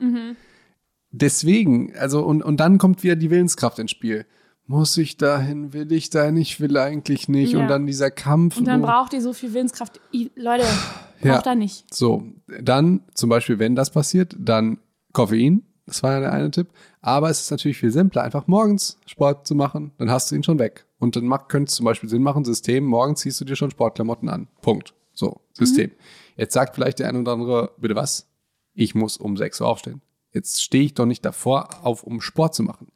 Deswegen, 1.12 1.96
also, 1.96 2.24
und, 2.24 2.42
und 2.42 2.60
dann 2.60 2.80
kommt 2.80 3.04
wieder 3.04 3.16
die 3.16 3.30
Willenskraft 3.30 3.78
ins 3.78 3.92
Spiel. 3.92 4.26
Muss 4.66 4.98
ich 4.98 5.18
dahin, 5.18 5.74
will 5.74 5.92
ich 5.92 6.10
dahin, 6.10 6.38
ich 6.38 6.60
will 6.60 6.76
eigentlich 6.78 7.28
nicht. 7.28 7.54
Ja. 7.54 7.60
Und 7.60 7.68
dann 7.68 7.86
dieser 7.86 8.10
Kampf. 8.10 8.58
Und 8.58 8.66
dann 8.66 8.82
braucht 8.82 9.14
ihr 9.14 9.22
so 9.22 9.34
viel 9.34 9.54
Willenskraft. 9.54 10.00
I, 10.12 10.32
Leute, 10.36 10.64
braucht 11.22 11.24
Ja. 11.26 11.42
da 11.42 11.54
nicht. 11.56 11.94
So, 11.94 12.24
dann 12.62 13.02
zum 13.14 13.30
Beispiel, 13.30 13.60
wenn 13.60 13.76
das 13.76 13.92
passiert, 13.92 14.36
dann 14.40 14.80
Koffein. 15.14 15.64
Das 15.86 16.02
war 16.02 16.14
ja 16.14 16.20
der 16.20 16.34
eine 16.34 16.50
Tipp. 16.50 16.70
Aber 17.02 17.30
es 17.30 17.42
ist 17.42 17.52
natürlich 17.52 17.78
viel 17.78 17.92
simpler, 17.92 18.24
einfach 18.24 18.48
morgens 18.48 18.98
Sport 19.06 19.46
zu 19.48 19.54
machen. 19.56 19.92
Dann 19.98 20.10
hast 20.10 20.32
du 20.32 20.36
ihn 20.36 20.44
schon 20.44 20.58
weg. 20.60 20.86
Und 21.00 21.16
dann 21.16 21.30
könnte 21.48 21.70
es 21.70 21.76
zum 21.76 21.86
Beispiel 21.86 22.10
Sinn 22.10 22.24
machen, 22.24 22.46
System, 22.46 22.84
morgen 22.86 23.16
ziehst 23.16 23.40
du 23.40 23.46
dir 23.46 23.56
schon 23.56 23.72
Sportklamotten 23.72 24.30
an. 24.30 24.48
Punkt. 24.62 24.94
So, 25.14 25.42
System. 25.54 25.90
Mhm. 25.90 25.96
Jetzt 26.38 26.54
sagt 26.54 26.76
vielleicht 26.76 27.00
der 27.00 27.10
eine 27.10 27.20
oder 27.20 27.34
andere, 27.34 27.72
bitte 27.78 27.96
was? 27.96 28.30
Ich 28.74 28.96
muss 28.96 29.18
um 29.18 29.36
6 29.36 29.62
Uhr 29.62 29.68
aufstehen. 29.68 30.02
Jetzt 30.32 30.62
stehe 30.64 30.84
ich 30.84 30.94
doch 30.94 31.06
nicht 31.06 31.26
davor 31.26 31.86
auf, 31.86 32.04
um 32.04 32.22
Sport 32.22 32.54
zu 32.54 32.64
machen. 32.64 32.88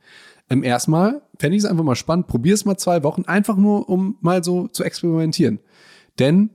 Ähm, 0.49 0.63
erstmal 0.63 1.21
fände 1.39 1.57
ich 1.57 1.63
es 1.63 1.69
einfach 1.69 1.83
mal 1.83 1.95
spannend. 1.95 2.27
Probier 2.27 2.53
es 2.53 2.65
mal 2.65 2.77
zwei 2.77 3.03
Wochen, 3.03 3.23
einfach 3.23 3.57
nur, 3.57 3.89
um 3.89 4.17
mal 4.21 4.43
so 4.43 4.67
zu 4.67 4.83
experimentieren. 4.83 5.59
Denn 6.19 6.51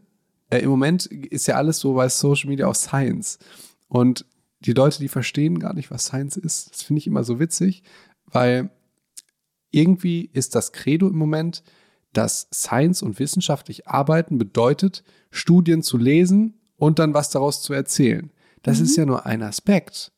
äh, 0.51 0.59
im 0.61 0.71
Moment 0.71 1.07
ist 1.07 1.47
ja 1.47 1.57
alles 1.57 1.79
so 1.81 1.95
bei 1.95 2.09
Social 2.09 2.49
Media 2.49 2.67
auch 2.67 2.75
Science. 2.75 3.39
Und 3.89 4.25
die 4.61 4.73
Leute, 4.73 4.99
die 4.99 5.09
verstehen 5.09 5.59
gar 5.59 5.75
nicht, 5.75 5.91
was 5.91 6.07
Science 6.07 6.37
ist. 6.37 6.73
Das 6.73 6.83
finde 6.83 6.99
ich 6.99 7.07
immer 7.07 7.25
so 7.25 7.41
witzig, 7.41 7.83
weil 8.27 8.71
irgendwie 9.71 10.31
ist 10.33 10.55
das 10.55 10.73
Credo 10.73 11.09
im 11.09 11.17
Moment, 11.17 11.63
dass 12.13 12.49
Science 12.53 13.03
und 13.03 13.19
wissenschaftlich 13.19 13.87
arbeiten 13.87 14.39
bedeutet, 14.39 15.05
Studien 15.31 15.83
zu 15.83 15.99
lesen 15.99 16.61
und 16.77 16.99
dann 16.99 17.15
was 17.15 17.31
daraus 17.31 17.63
zu 17.63 17.73
erzählen. 17.73 18.31
Das 18.63 18.79
mhm. 18.79 18.85
ist 18.85 18.97
ja 18.97 19.07
nur 19.07 19.27
ein 19.27 19.43
Aspekt. 19.43 20.13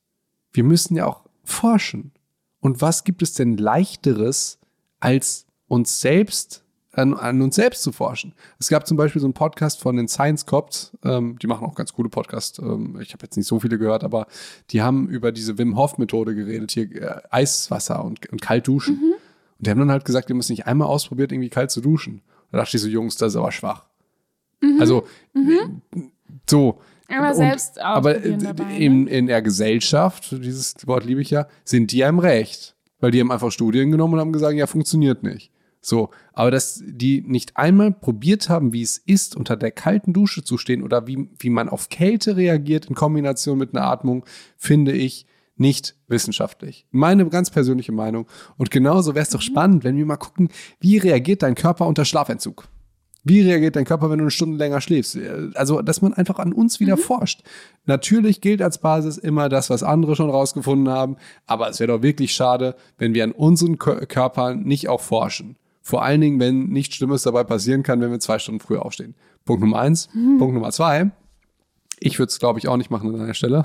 Wir 0.53 0.65
müssen 0.65 0.97
ja 0.97 1.07
auch 1.07 1.25
forschen. 1.45 2.13
Und 2.61 2.81
was 2.81 3.05
gibt 3.05 3.23
es 3.23 3.35
denn 3.35 3.57
leichteres, 3.57 4.59
als 5.01 5.47
uns 5.67 6.01
selbst 6.01 6.65
an, 6.93 7.15
an, 7.15 7.41
uns 7.41 7.55
selbst 7.55 7.83
zu 7.83 7.93
forschen. 7.93 8.35
Es 8.59 8.69
gab 8.69 8.87
zum 8.87 8.97
Beispiel 8.97 9.21
so 9.21 9.27
einen 9.27 9.35
Podcast 9.35 9.81
von 9.81 9.97
den 9.97 10.09
Science 10.09 10.45
Cops, 10.45 10.93
ähm, 11.05 11.39
die 11.41 11.47
machen 11.47 11.65
auch 11.65 11.77
ganz 11.77 11.93
coole 11.93 12.09
Podcasts. 12.09 12.59
Ähm, 12.59 12.99
ich 13.01 13.13
habe 13.13 13.25
jetzt 13.25 13.37
nicht 13.37 13.47
so 13.47 13.61
viele 13.61 13.79
gehört, 13.79 14.03
aber 14.03 14.27
die 14.71 14.83
haben 14.83 15.09
über 15.09 15.31
diese 15.31 15.57
Wim 15.57 15.77
Hof 15.77 15.99
Methode 15.99 16.35
geredet, 16.35 16.73
hier 16.73 16.91
äh, 16.91 17.21
Eiswasser 17.31 18.05
und, 18.05 18.29
und 18.31 18.43
kalt 18.43 18.67
duschen. 18.67 18.97
Mhm. 18.97 19.15
Und 19.61 19.67
die 19.67 19.71
haben 19.71 19.79
dann 19.79 19.91
halt 19.91 20.07
gesagt, 20.07 20.31
ihr 20.31 20.35
müsst 20.35 20.49
nicht 20.49 20.67
einmal 20.67 20.89
ausprobiert, 20.89 21.33
irgendwie 21.33 21.51
kalt 21.51 21.71
zu 21.71 21.83
duschen. 21.83 22.23
Da 22.51 22.57
dachte 22.57 22.79
ich 22.79 22.83
so, 22.83 22.89
Jungs, 22.89 23.17
das 23.17 23.35
ist 23.35 23.37
aber 23.37 23.53
schwach. 23.53 23.85
Mhm. 24.63 24.81
Also 24.81 25.07
mhm. 25.35 25.83
so. 26.49 26.81
Aber 27.09 27.29
und, 27.29 27.35
selbst 27.35 27.79
aber 27.79 28.15
dabei, 28.15 28.77
in, 28.77 29.05
ne? 29.05 29.11
in 29.11 29.27
der 29.27 29.43
Gesellschaft, 29.43 30.31
dieses 30.43 30.75
Wort 30.87 31.05
liebe 31.05 31.21
ich 31.21 31.29
ja, 31.29 31.47
sind 31.63 31.93
die 31.93 32.01
im 32.01 32.21
Recht. 32.21 32.75
Weil 33.01 33.11
die 33.11 33.21
haben 33.21 33.31
einfach 33.31 33.53
Studien 33.53 33.91
genommen 33.91 34.15
und 34.15 34.21
haben 34.21 34.33
gesagt, 34.33 34.57
ja, 34.57 34.67
funktioniert 34.67 35.23
nicht. 35.23 35.53
So, 35.83 36.09
aber 36.33 36.51
dass 36.51 36.83
die 36.87 37.23
nicht 37.27 37.59
einmal 37.59 37.93
probiert 37.93 38.49
haben, 38.49 38.73
wie 38.73 38.83
es 38.83 38.97
ist, 38.97 39.37
unter 39.37 39.57
der 39.57 39.73
kalten 39.73 40.15
Dusche 40.15 40.43
zu 40.43 40.57
stehen 40.57 40.83
oder 40.83 41.07
wie, 41.07 41.29
wie 41.39 41.51
man 41.51 41.69
auf 41.69 41.91
Kälte 41.91 42.37
reagiert 42.37 42.87
in 42.87 42.95
Kombination 42.95 43.59
mit 43.59 43.75
einer 43.75 43.87
Atmung, 43.87 44.25
finde 44.57 44.93
ich 44.93 45.27
nicht 45.61 45.95
wissenschaftlich. 46.09 46.87
Meine 46.91 47.29
ganz 47.29 47.51
persönliche 47.51 47.93
Meinung. 47.93 48.27
Und 48.57 48.71
genauso 48.71 49.15
wäre 49.15 49.23
es 49.23 49.31
doch 49.31 49.41
mhm. 49.41 49.45
spannend, 49.45 49.85
wenn 49.85 49.97
wir 49.97 50.07
mal 50.07 50.17
gucken, 50.17 50.49
wie 50.81 50.99
reagiert 50.99 51.43
dein 51.43 51.55
Körper 51.55 51.87
unter 51.87 52.05
Schlafentzug? 52.05 52.67
Wie 53.23 53.43
reagiert 53.43 53.77
dein 53.77 53.85
Körper, 53.85 54.09
wenn 54.09 54.19
du 54.19 54.25
eine 54.25 54.31
Stunde 54.31 54.57
länger 54.57 54.81
schläfst? 54.81 55.19
Also, 55.55 55.83
dass 55.83 56.01
man 56.01 56.15
einfach 56.15 56.39
an 56.39 56.55
uns 56.55 56.81
wieder 56.81 56.97
mhm. 56.97 57.01
forscht. 57.01 57.43
Natürlich 57.85 58.41
gilt 58.41 58.63
als 58.63 58.79
Basis 58.79 59.19
immer 59.19 59.51
das, 59.51 59.69
was 59.69 59.83
andere 59.83 60.17
schon 60.17 60.31
rausgefunden 60.31 60.89
haben, 60.89 61.17
aber 61.47 61.69
es 61.69 61.79
wäre 61.79 61.93
doch 61.93 62.03
wirklich 62.03 62.33
schade, 62.33 62.75
wenn 62.97 63.13
wir 63.13 63.25
an 63.25 63.33
unseren 63.33 63.79
Körpern 63.79 64.63
nicht 64.63 64.89
auch 64.89 65.03
forschen. 65.03 65.57
Vor 65.83 66.03
allen 66.03 66.23
Dingen, 66.23 66.41
wenn 66.41 66.69
nichts 66.69 66.95
Schlimmes 66.97 67.23
dabei 67.23 67.45
passieren 67.45 67.83
kann, 67.83 68.01
wenn 68.01 68.11
wir 68.11 68.21
zwei 68.21 68.39
Stunden 68.39 68.61
früher 68.61 68.85
aufstehen. 68.85 69.15
Punkt 69.45 69.61
Nummer 69.63 69.81
eins. 69.81 70.09
Mhm. 70.15 70.39
Punkt 70.39 70.55
Nummer 70.55 70.71
zwei. 70.71 71.11
Ich 71.99 72.19
würde 72.19 72.31
es, 72.31 72.39
glaube 72.39 72.59
ich, 72.59 72.69
auch 72.69 72.79
nicht 72.79 72.91
machen 72.91 73.13
an 73.13 73.19
deiner 73.19 73.35
Stelle. 73.35 73.65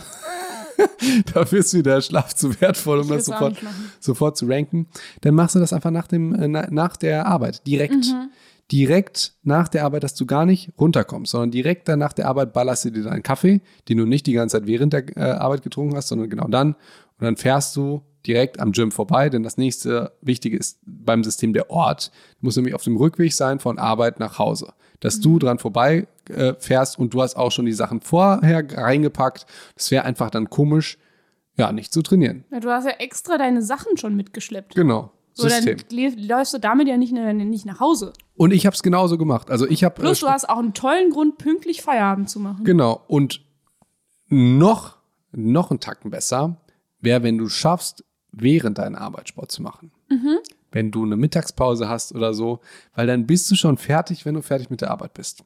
Dafür 1.34 1.60
ist 1.60 1.74
mir 1.74 1.84
der 1.84 2.02
Schlaf 2.02 2.34
zu 2.34 2.60
wertvoll, 2.62 3.00
um 3.00 3.08
das 3.10 3.26
sofort, 3.26 3.58
sofort 4.00 4.38
zu 4.38 4.46
ranken. 4.46 4.88
Dann 5.22 5.36
machst 5.36 5.56
du 5.56 5.60
das 5.60 5.74
einfach 5.74 5.92
nach, 5.92 6.08
dem, 6.08 6.34
äh, 6.34 6.48
nach 6.48 6.98
der 6.98 7.26
Arbeit, 7.26 7.66
direkt. 7.68 7.94
Mhm. 7.94 8.30
Direkt 8.72 9.34
nach 9.44 9.68
der 9.68 9.86
Arbeit, 9.86 10.04
dass 10.04 10.16
du 10.16 10.26
gar 10.26 10.48
nicht 10.48 10.72
runterkommst, 10.80 11.32
sondern 11.32 11.52
direkt 11.52 11.88
dann 11.88 12.00
nach 12.00 12.14
der 12.14 12.28
Arbeit 12.28 12.52
ballerst 12.52 12.84
du 12.86 12.90
dir 12.90 13.04
deinen 13.04 13.22
Kaffee, 13.22 13.62
den 13.88 14.00
du 14.00 14.08
nicht 14.08 14.26
die 14.26 14.34
ganze 14.34 14.58
Zeit 14.58 14.66
während 14.66 14.92
der 14.92 15.16
äh, 15.16 15.22
Arbeit 15.22 15.62
getrunken 15.62 15.96
hast, 15.96 16.08
sondern 16.08 16.32
genau 16.32 16.48
dann. 16.48 16.70
Und 16.70 17.22
dann 17.22 17.38
fährst 17.38 17.76
du 17.76 18.02
direkt 18.26 18.60
am 18.60 18.72
Gym 18.72 18.92
vorbei, 18.92 19.30
denn 19.30 19.44
das 19.44 19.58
nächste 19.58 20.14
Wichtige 20.22 20.58
ist 20.58 20.80
beim 20.84 21.24
System 21.24 21.54
der 21.54 21.70
Ort. 21.70 22.12
Du 22.40 22.48
musst 22.48 22.58
nämlich 22.58 22.74
auf 22.74 22.84
dem 22.84 22.98
Rückweg 22.98 23.34
sein 23.34 23.60
von 23.60 23.78
Arbeit 23.78 24.20
nach 24.20 24.40
Hause. 24.40 24.74
Dass 25.06 25.20
du 25.20 25.38
dran 25.38 25.60
vorbei 25.60 26.08
äh, 26.30 26.56
fährst 26.58 26.98
und 26.98 27.14
du 27.14 27.22
hast 27.22 27.36
auch 27.36 27.52
schon 27.52 27.66
die 27.66 27.74
Sachen 27.74 28.02
vorher 28.02 28.66
reingepackt. 28.76 29.46
Das 29.76 29.92
wäre 29.92 30.04
einfach 30.04 30.32
dann 30.32 30.50
komisch, 30.50 30.98
ja, 31.58 31.72
nicht 31.72 31.94
zu 31.94 32.02
trainieren. 32.02 32.44
Ja, 32.52 32.60
du 32.60 32.72
hast 32.72 32.86
ja 32.86 32.92
extra 32.92 33.38
deine 33.38 33.62
Sachen 33.62 33.98
schon 33.98 34.16
mitgeschleppt. 34.16 34.74
Genau. 34.74 35.12
So, 35.34 35.48
System. 35.48 35.78
dann 35.90 36.28
läufst 36.28 36.54
du 36.56 36.60
damit 36.60 36.88
ja 36.88 36.98
nicht, 36.98 37.12
nicht 37.12 37.66
nach 37.66 37.80
Hause. 37.80 38.14
Und 38.36 38.52
ich 38.52 38.66
habe 38.66 38.74
es 38.74 38.82
genauso 38.82 39.20
gemacht. 39.20 39.52
Also 39.52 39.68
ich 39.68 39.84
habe. 39.84 39.94
Plus, 40.02 40.24
äh, 40.24 40.26
du 40.26 40.32
hast 40.32 40.50
auch 40.50 40.58
einen 40.58 40.74
tollen 40.74 41.12
Grund, 41.12 41.38
pünktlich 41.38 41.84
Feierabend 41.84 42.30
zu 42.30 42.40
machen. 42.40 42.64
Genau. 42.64 43.04
Und 43.08 43.42
noch, 44.28 44.98
noch 45.32 45.70
einen 45.70 45.80
Tacken 45.82 46.10
besser 46.10 46.58
wäre, 47.00 47.22
wenn 47.22 47.38
du 47.38 47.48
schaffst, 47.48 48.04
während 48.32 48.80
deiner 48.80 49.00
Arbeit 49.00 49.30
Sport 49.30 49.52
zu 49.52 49.62
machen. 49.62 49.92
Mhm. 50.10 50.40
Wenn 50.72 50.92
du 50.92 51.04
eine 51.04 51.16
Mittagspause 51.16 51.88
hast 51.88 52.14
oder 52.14 52.34
so, 52.34 52.60
weil 52.96 53.08
dann 53.08 53.26
bist 53.28 53.50
du 53.50 53.56
schon 53.56 53.78
fertig, 53.78 54.26
wenn 54.26 54.36
du 54.36 54.42
fertig 54.42 54.70
mit 54.70 54.82
der 54.82 54.92
Arbeit 54.92 55.14
bist. 55.14 55.44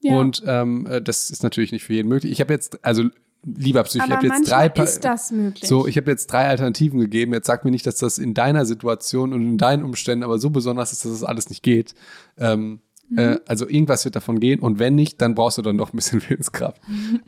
Ja. 0.00 0.18
Und 0.18 0.42
ähm, 0.46 0.86
äh, 0.86 1.02
das 1.02 1.30
ist 1.30 1.42
natürlich 1.42 1.72
nicht 1.72 1.84
für 1.84 1.92
jeden 1.92 2.08
möglich. 2.08 2.32
Ich 2.32 2.40
habe 2.40 2.52
jetzt, 2.52 2.84
also 2.84 3.04
lieber 3.44 3.82
Psych, 3.84 4.02
ich 4.04 4.10
habe 4.10 4.26
jetzt 4.26 4.50
drei 4.50 4.66
ist 4.68 5.04
das 5.04 5.30
möglich. 5.30 5.68
So, 5.68 5.86
ich 5.86 5.96
habe 5.96 6.10
jetzt 6.10 6.26
drei 6.26 6.46
Alternativen 6.46 7.00
gegeben. 7.00 7.32
Jetzt 7.32 7.46
sag 7.46 7.64
mir 7.64 7.70
nicht, 7.70 7.86
dass 7.86 7.96
das 7.96 8.18
in 8.18 8.34
deiner 8.34 8.66
Situation 8.66 9.32
und 9.32 9.42
in 9.42 9.58
deinen 9.58 9.84
Umständen 9.84 10.24
aber 10.24 10.38
so 10.38 10.50
besonders 10.50 10.92
ist, 10.92 11.04
dass 11.04 11.12
das 11.12 11.24
alles 11.24 11.48
nicht 11.48 11.62
geht. 11.62 11.94
Ähm, 12.38 12.80
mhm. 13.08 13.18
äh, 13.18 13.38
also 13.46 13.68
irgendwas 13.68 14.04
wird 14.04 14.16
davon 14.16 14.40
gehen 14.40 14.60
und 14.60 14.78
wenn 14.78 14.94
nicht, 14.94 15.20
dann 15.20 15.34
brauchst 15.34 15.58
du 15.58 15.62
dann 15.62 15.78
doch 15.78 15.92
ein 15.92 15.96
bisschen 15.96 16.22
Willenskraft. 16.28 16.80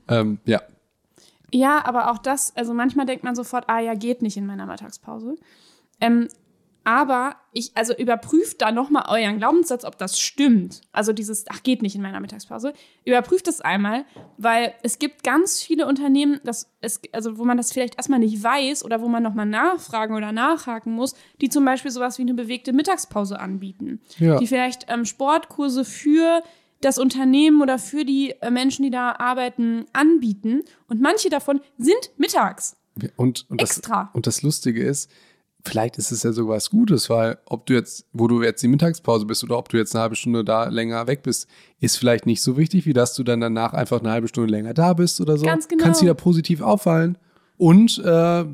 Ähm, 0.08 0.38
ja. 0.44 0.62
Ja, 1.54 1.84
aber 1.84 2.10
auch 2.10 2.18
das, 2.18 2.56
also 2.56 2.72
manchmal 2.72 3.04
denkt 3.04 3.24
man 3.24 3.34
sofort, 3.34 3.64
ah 3.68 3.78
ja, 3.78 3.94
geht 3.94 4.22
nicht 4.22 4.38
in 4.38 4.46
meiner 4.46 4.64
Mittagspause. 4.64 5.36
Ähm, 6.00 6.28
aber 6.84 7.36
ich, 7.52 7.70
also 7.74 7.94
überprüft 7.94 8.60
da 8.62 8.72
nochmal 8.72 9.04
euren 9.08 9.38
Glaubenssatz, 9.38 9.84
ob 9.84 9.98
das 9.98 10.18
stimmt. 10.18 10.80
Also 10.92 11.12
dieses, 11.12 11.44
ach, 11.48 11.62
geht 11.62 11.82
nicht 11.82 11.94
in 11.94 12.02
meiner 12.02 12.20
Mittagspause. 12.20 12.72
Überprüft 13.04 13.46
das 13.46 13.60
einmal, 13.60 14.04
weil 14.38 14.74
es 14.82 14.98
gibt 14.98 15.22
ganz 15.22 15.60
viele 15.60 15.86
Unternehmen, 15.86 16.40
das 16.44 16.70
es, 16.80 17.00
also 17.12 17.38
wo 17.38 17.44
man 17.44 17.56
das 17.56 17.72
vielleicht 17.72 17.96
erstmal 17.96 18.18
nicht 18.18 18.42
weiß 18.42 18.84
oder 18.84 19.00
wo 19.00 19.08
man 19.08 19.22
nochmal 19.22 19.46
nachfragen 19.46 20.14
oder 20.14 20.32
nachhaken 20.32 20.92
muss, 20.92 21.14
die 21.40 21.48
zum 21.48 21.64
Beispiel 21.64 21.90
sowas 21.90 22.18
wie 22.18 22.22
eine 22.22 22.34
bewegte 22.34 22.72
Mittagspause 22.72 23.38
anbieten. 23.38 24.00
Ja. 24.18 24.38
Die 24.38 24.46
vielleicht 24.46 24.86
ähm, 24.88 25.04
Sportkurse 25.04 25.84
für 25.84 26.42
das 26.80 26.98
Unternehmen 26.98 27.62
oder 27.62 27.78
für 27.78 28.04
die 28.04 28.34
äh, 28.40 28.50
Menschen, 28.50 28.82
die 28.82 28.90
da 28.90 29.12
arbeiten, 29.12 29.86
anbieten. 29.92 30.62
Und 30.88 31.00
manche 31.00 31.30
davon 31.30 31.60
sind 31.78 32.10
mittags. 32.16 32.76
Und, 33.16 33.46
und, 33.48 33.62
Extra. 33.62 34.04
Das, 34.04 34.14
und 34.14 34.26
das 34.26 34.42
Lustige 34.42 34.84
ist, 34.84 35.10
vielleicht 35.64 35.98
ist 35.98 36.12
es 36.12 36.22
ja 36.22 36.32
sogar 36.32 36.56
was 36.56 36.70
Gutes, 36.70 37.08
weil 37.08 37.38
ob 37.46 37.66
du 37.66 37.74
jetzt, 37.74 38.06
wo 38.12 38.26
du 38.28 38.42
jetzt 38.42 38.62
die 38.62 38.68
Mittagspause 38.68 39.26
bist 39.26 39.44
oder 39.44 39.58
ob 39.58 39.68
du 39.68 39.76
jetzt 39.76 39.94
eine 39.94 40.02
halbe 40.02 40.16
Stunde 40.16 40.44
da 40.44 40.64
länger 40.68 41.06
weg 41.06 41.22
bist, 41.22 41.48
ist 41.80 41.96
vielleicht 41.96 42.26
nicht 42.26 42.42
so 42.42 42.56
wichtig, 42.56 42.86
wie 42.86 42.92
dass 42.92 43.14
du 43.14 43.22
dann 43.22 43.40
danach 43.40 43.72
einfach 43.72 44.00
eine 44.00 44.10
halbe 44.10 44.28
Stunde 44.28 44.50
länger 44.50 44.74
da 44.74 44.92
bist 44.92 45.20
oder 45.20 45.36
so. 45.36 45.44
Ganz 45.46 45.68
genau. 45.68 45.84
Kannst 45.84 46.02
dir 46.02 46.06
da 46.06 46.14
positiv 46.14 46.60
auffallen. 46.60 47.16
Und 47.56 47.98
äh, 48.04 48.44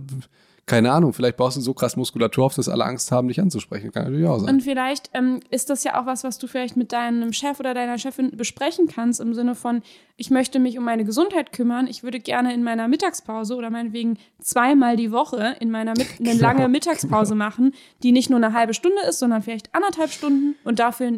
keine 0.69 0.93
Ahnung, 0.93 1.13
vielleicht 1.13 1.37
baust 1.37 1.57
du 1.57 1.61
so 1.61 1.75
krass 1.75 1.97
Muskulatur 1.97 2.45
auf, 2.45 2.55
dass 2.55 2.69
alle 2.69 2.85
Angst 2.85 3.11
haben, 3.11 3.29
dich 3.29 3.41
anzusprechen. 3.41 3.91
Kann 3.91 4.05
natürlich 4.05 4.29
auch 4.29 4.39
sein. 4.39 4.55
Und 4.55 4.61
vielleicht 4.63 5.11
ähm, 5.15 5.41
ist 5.51 5.71
das 5.71 5.83
ja 5.83 6.01
auch 6.01 6.07
was, 6.07 6.23
was 6.23 6.39
du 6.39 6.47
vielleicht 6.47 6.77
mit 6.77 6.93
deinem 6.93 7.33
Chef 7.33 7.59
oder 7.59 7.75
deiner 7.75 7.99
Chefin 7.99 8.31
besprechen 8.37 8.87
kannst, 8.87 9.21
im 9.21 9.35
Sinne 9.35 9.55
von, 9.55 9.83
ich 10.17 10.31
möchte 10.31 10.59
mich 10.61 10.79
um 10.79 10.85
meine 10.85 11.05
Gesundheit 11.05 11.53
kümmern, 11.53 11.87
ich 11.87 12.03
würde 12.03 12.21
gerne 12.21 12.53
in 12.53 12.63
meiner 12.63 12.87
Mittagspause 12.87 13.57
oder 13.57 13.71
meinetwegen 13.71 14.19
zweimal 14.41 14.97
die 14.97 15.11
Woche 15.11 15.57
in 15.59 15.71
meiner 15.71 15.93
Mit 15.93 16.07
eine 16.19 16.31
genau, 16.33 16.43
lange 16.43 16.69
Mittagspause 16.69 17.33
genau. 17.33 17.45
machen, 17.45 17.75
die 18.03 18.13
nicht 18.13 18.29
nur 18.29 18.37
eine 18.37 18.53
halbe 18.53 18.75
Stunde 18.75 19.01
ist, 19.09 19.19
sondern 19.19 19.43
vielleicht 19.43 19.75
anderthalb 19.75 20.11
Stunden 20.13 20.55
und 20.65 20.79
dafür, 20.79 21.11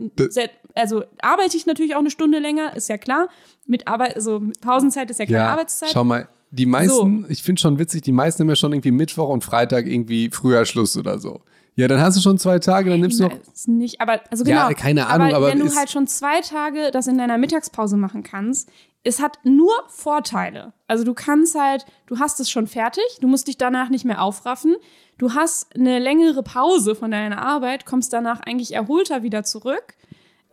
also 0.74 1.02
arbeite 1.20 1.56
ich 1.56 1.66
natürlich 1.66 1.96
auch 1.96 2.00
eine 2.00 2.10
Stunde 2.10 2.38
länger, 2.38 2.76
ist 2.76 2.88
ja 2.88 2.98
klar. 2.98 3.28
Mit 3.66 3.88
Arbeit, 3.88 4.16
also 4.16 4.42
Pausenzeit 4.60 5.10
ist 5.10 5.18
ja 5.18 5.26
keine 5.26 5.38
ja, 5.38 5.52
Arbeitszeit. 5.52 5.90
Schau 5.92 6.04
mal, 6.04 6.28
die 6.50 6.66
meisten, 6.66 7.22
so. 7.22 7.28
ich 7.28 7.42
finde 7.42 7.60
schon 7.60 7.78
witzig, 7.78 8.02
die 8.02 8.12
meisten 8.12 8.42
haben 8.42 8.48
ja 8.48 8.56
schon 8.56 8.72
irgendwie 8.72 8.90
Mittwoch 8.90 9.28
und 9.28 9.44
Freitag 9.44 9.86
irgendwie 9.86 10.30
früher 10.30 10.64
Schluss 10.64 10.96
oder 10.96 11.18
so. 11.18 11.40
Ja, 11.76 11.88
dann 11.88 12.00
hast 12.00 12.16
du 12.16 12.20
schon 12.20 12.36
zwei 12.36 12.58
Tage, 12.58 12.90
dann 12.90 13.00
nimmst 13.00 13.20
du 13.20 13.24
noch. 13.24 13.38
Nicht, 13.66 14.00
aber 14.00 14.20
also 14.30 14.44
genau. 14.44 14.68
Ja, 14.68 14.74
keine 14.74 15.06
Ahnung, 15.06 15.28
aber, 15.28 15.36
aber 15.36 15.46
wenn 15.48 15.60
du 15.60 15.74
halt 15.74 15.90
schon 15.90 16.06
zwei 16.06 16.40
Tage 16.40 16.90
das 16.92 17.06
in 17.06 17.16
deiner 17.16 17.38
Mittagspause 17.38 17.96
machen 17.96 18.22
kannst, 18.22 18.68
es 19.02 19.20
hat 19.20 19.38
nur 19.44 19.72
Vorteile. 19.88 20.72
Also 20.88 21.04
du 21.04 21.14
kannst 21.14 21.58
halt, 21.58 21.86
du 22.06 22.18
hast 22.18 22.40
es 22.40 22.50
schon 22.50 22.66
fertig, 22.66 23.04
du 23.20 23.28
musst 23.28 23.48
dich 23.48 23.56
danach 23.56 23.88
nicht 23.88 24.04
mehr 24.04 24.20
aufraffen. 24.20 24.76
Du 25.16 25.34
hast 25.34 25.74
eine 25.74 25.98
längere 25.98 26.42
Pause 26.42 26.94
von 26.94 27.10
deiner 27.10 27.40
Arbeit, 27.40 27.86
kommst 27.86 28.12
danach 28.12 28.40
eigentlich 28.40 28.74
erholter 28.74 29.22
wieder 29.22 29.44
zurück. 29.44 29.94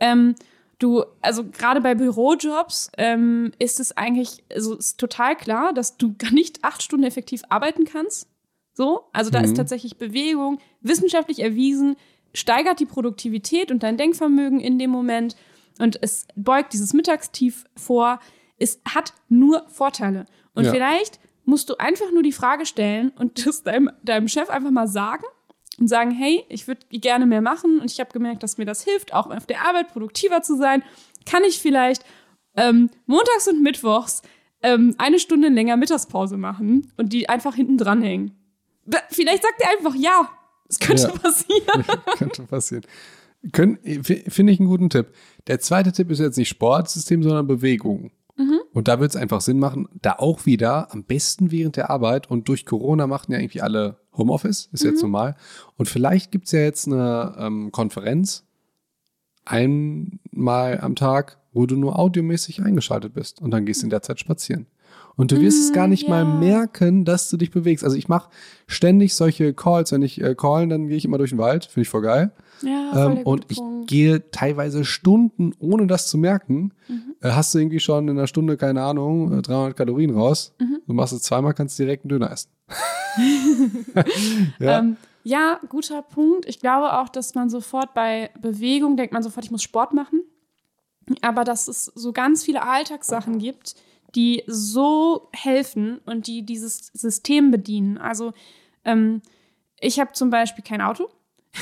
Ähm, 0.00 0.34
du, 0.78 1.04
also 1.20 1.44
gerade 1.44 1.80
bei 1.80 1.94
Bürojobs 1.94 2.90
ähm, 2.96 3.52
ist 3.58 3.80
es 3.80 3.96
eigentlich, 3.96 4.44
also 4.52 4.76
ist 4.76 4.98
total 4.98 5.36
klar, 5.36 5.72
dass 5.72 5.96
du 5.96 6.14
gar 6.16 6.30
nicht 6.32 6.64
acht 6.64 6.82
Stunden 6.82 7.06
effektiv 7.06 7.42
arbeiten 7.48 7.84
kannst. 7.84 8.28
So, 8.74 9.04
also 9.12 9.30
da 9.30 9.40
mhm. 9.40 9.46
ist 9.46 9.56
tatsächlich 9.56 9.96
Bewegung 9.96 10.58
wissenschaftlich 10.80 11.40
erwiesen, 11.40 11.96
steigert 12.32 12.78
die 12.78 12.86
Produktivität 12.86 13.72
und 13.72 13.82
dein 13.82 13.96
Denkvermögen 13.96 14.60
in 14.60 14.78
dem 14.78 14.90
Moment 14.90 15.34
und 15.78 15.98
es 16.02 16.26
beugt 16.36 16.72
dieses 16.72 16.92
Mittagstief 16.92 17.64
vor. 17.76 18.20
Es 18.56 18.80
hat 18.86 19.14
nur 19.28 19.64
Vorteile. 19.68 20.26
Und 20.54 20.64
Ja. 20.64 20.72
vielleicht 20.72 21.18
musst 21.44 21.70
du 21.70 21.76
einfach 21.78 22.12
nur 22.12 22.22
die 22.22 22.32
Frage 22.32 22.66
stellen 22.66 23.10
und 23.16 23.46
das 23.46 23.62
deinem, 23.62 23.90
deinem 24.02 24.28
Chef 24.28 24.50
einfach 24.50 24.70
mal 24.70 24.88
sagen 24.88 25.24
und 25.78 25.88
sagen, 25.88 26.10
hey, 26.10 26.44
ich 26.48 26.66
würde 26.66 26.80
gerne 26.90 27.26
mehr 27.26 27.40
machen 27.40 27.80
und 27.80 27.90
ich 27.90 28.00
habe 28.00 28.10
gemerkt, 28.12 28.42
dass 28.42 28.58
mir 28.58 28.64
das 28.66 28.82
hilft, 28.82 29.14
auch 29.14 29.30
auf 29.30 29.46
der 29.46 29.64
Arbeit 29.66 29.88
produktiver 29.92 30.42
zu 30.42 30.56
sein. 30.56 30.82
Kann 31.26 31.44
ich 31.44 31.58
vielleicht 31.60 32.04
ähm, 32.56 32.90
montags 33.06 33.48
und 33.48 33.62
mittwochs 33.62 34.22
ähm, 34.62 34.94
eine 34.98 35.18
Stunde 35.18 35.48
länger 35.48 35.76
Mittagspause 35.76 36.36
machen 36.36 36.92
und 36.96 37.12
die 37.12 37.28
einfach 37.28 37.54
hinten 37.54 37.78
dranhängen? 37.78 38.32
Vielleicht 39.10 39.42
sagt 39.42 39.60
er 39.60 39.70
einfach 39.78 39.94
ja. 39.94 40.28
Das 40.66 40.78
könnte 40.80 41.02
Ja. 41.04 41.08
passieren. 41.10 41.84
Könnte 42.18 42.42
passieren. 42.42 42.82
Finde 43.52 44.52
ich 44.52 44.58
einen 44.60 44.68
guten 44.68 44.90
Tipp. 44.90 45.12
Der 45.46 45.60
zweite 45.60 45.92
Tipp 45.92 46.10
ist 46.10 46.18
jetzt 46.18 46.36
nicht 46.36 46.48
Sportsystem, 46.48 47.22
sondern 47.22 47.46
Bewegung. 47.46 48.10
Und 48.72 48.86
da 48.86 49.00
wird 49.00 49.10
es 49.10 49.16
einfach 49.16 49.40
Sinn 49.40 49.58
machen, 49.58 49.88
da 50.00 50.12
auch 50.18 50.46
wieder 50.46 50.92
am 50.92 51.02
besten 51.02 51.50
während 51.50 51.76
der 51.76 51.90
Arbeit 51.90 52.30
und 52.30 52.48
durch 52.48 52.64
Corona 52.66 53.08
machten 53.08 53.32
ja 53.32 53.38
irgendwie 53.40 53.62
alle 53.62 53.98
Homeoffice, 54.18 54.68
ist 54.72 54.84
jetzt 54.84 55.02
normal. 55.02 55.36
Und 55.76 55.88
vielleicht 55.88 56.30
gibt 56.30 56.46
es 56.46 56.52
ja 56.52 56.60
jetzt 56.60 56.86
eine 56.86 57.34
ähm, 57.38 57.72
Konferenz 57.72 58.44
einmal 59.44 60.80
am 60.80 60.94
Tag, 60.94 61.38
wo 61.52 61.66
du 61.66 61.76
nur 61.76 61.98
audiomäßig 61.98 62.62
eingeschaltet 62.62 63.14
bist 63.14 63.40
und 63.40 63.50
dann 63.50 63.64
gehst 63.64 63.82
du 63.82 63.86
in 63.86 63.90
der 63.90 64.02
Zeit 64.02 64.20
spazieren. 64.20 64.66
Und 65.16 65.32
du 65.32 65.40
wirst 65.40 65.58
es 65.58 65.72
gar 65.72 65.88
nicht 65.88 66.08
mal 66.08 66.22
ja. 66.22 66.34
merken, 66.34 67.04
dass 67.04 67.28
du 67.28 67.36
dich 67.36 67.50
bewegst. 67.50 67.82
Also 67.82 67.96
ich 67.96 68.08
mache 68.08 68.30
ständig 68.68 69.14
solche 69.14 69.52
Calls. 69.52 69.90
Wenn 69.90 70.02
ich 70.02 70.20
äh, 70.20 70.36
callen, 70.36 70.68
dann 70.68 70.86
gehe 70.86 70.96
ich 70.96 71.04
immer 71.04 71.18
durch 71.18 71.30
den 71.30 71.40
Wald. 71.40 71.64
Finde 71.64 71.82
ich 71.82 71.88
voll 71.88 72.02
geil. 72.02 72.30
Ja, 72.62 73.06
Ähm, 73.06 73.18
und 73.18 73.46
ich 73.48 73.60
gehe 73.86 74.30
teilweise 74.30 74.84
Stunden, 74.84 75.52
ohne 75.58 75.86
das 75.86 76.08
zu 76.08 76.18
merken. 76.18 76.72
Mhm. 76.88 77.14
Äh, 77.20 77.30
hast 77.30 77.54
du 77.54 77.58
irgendwie 77.58 77.80
schon 77.80 78.08
in 78.08 78.18
einer 78.18 78.26
Stunde, 78.26 78.56
keine 78.56 78.82
Ahnung, 78.82 79.38
äh, 79.38 79.42
300 79.42 79.76
Kalorien 79.76 80.10
raus. 80.10 80.54
Mhm. 80.58 80.80
Du 80.86 80.92
machst 80.92 81.12
es 81.12 81.22
zweimal, 81.22 81.54
kannst 81.54 81.78
direkt 81.78 82.04
einen 82.04 82.10
Döner 82.10 82.30
essen. 82.30 82.50
ja. 84.58 84.78
Ähm, 84.78 84.96
ja, 85.24 85.60
guter 85.68 86.02
Punkt. 86.02 86.46
Ich 86.46 86.60
glaube 86.60 86.98
auch, 86.98 87.08
dass 87.08 87.34
man 87.34 87.50
sofort 87.50 87.94
bei 87.94 88.30
Bewegung 88.40 88.96
denkt 88.96 89.12
man 89.12 89.22
sofort, 89.22 89.44
ich 89.44 89.50
muss 89.50 89.62
Sport 89.62 89.92
machen. 89.92 90.22
Aber 91.22 91.44
dass 91.44 91.68
es 91.68 91.86
so 91.86 92.12
ganz 92.12 92.44
viele 92.44 92.62
Alltagssachen 92.62 93.38
gibt, 93.38 93.74
die 94.14 94.42
so 94.46 95.28
helfen 95.32 96.00
und 96.06 96.26
die 96.26 96.44
dieses 96.44 96.90
System 96.94 97.50
bedienen. 97.50 97.98
Also 97.98 98.32
ähm, 98.84 99.22
ich 99.80 100.00
habe 100.00 100.12
zum 100.12 100.30
Beispiel 100.30 100.64
kein 100.64 100.80
Auto. 100.80 101.08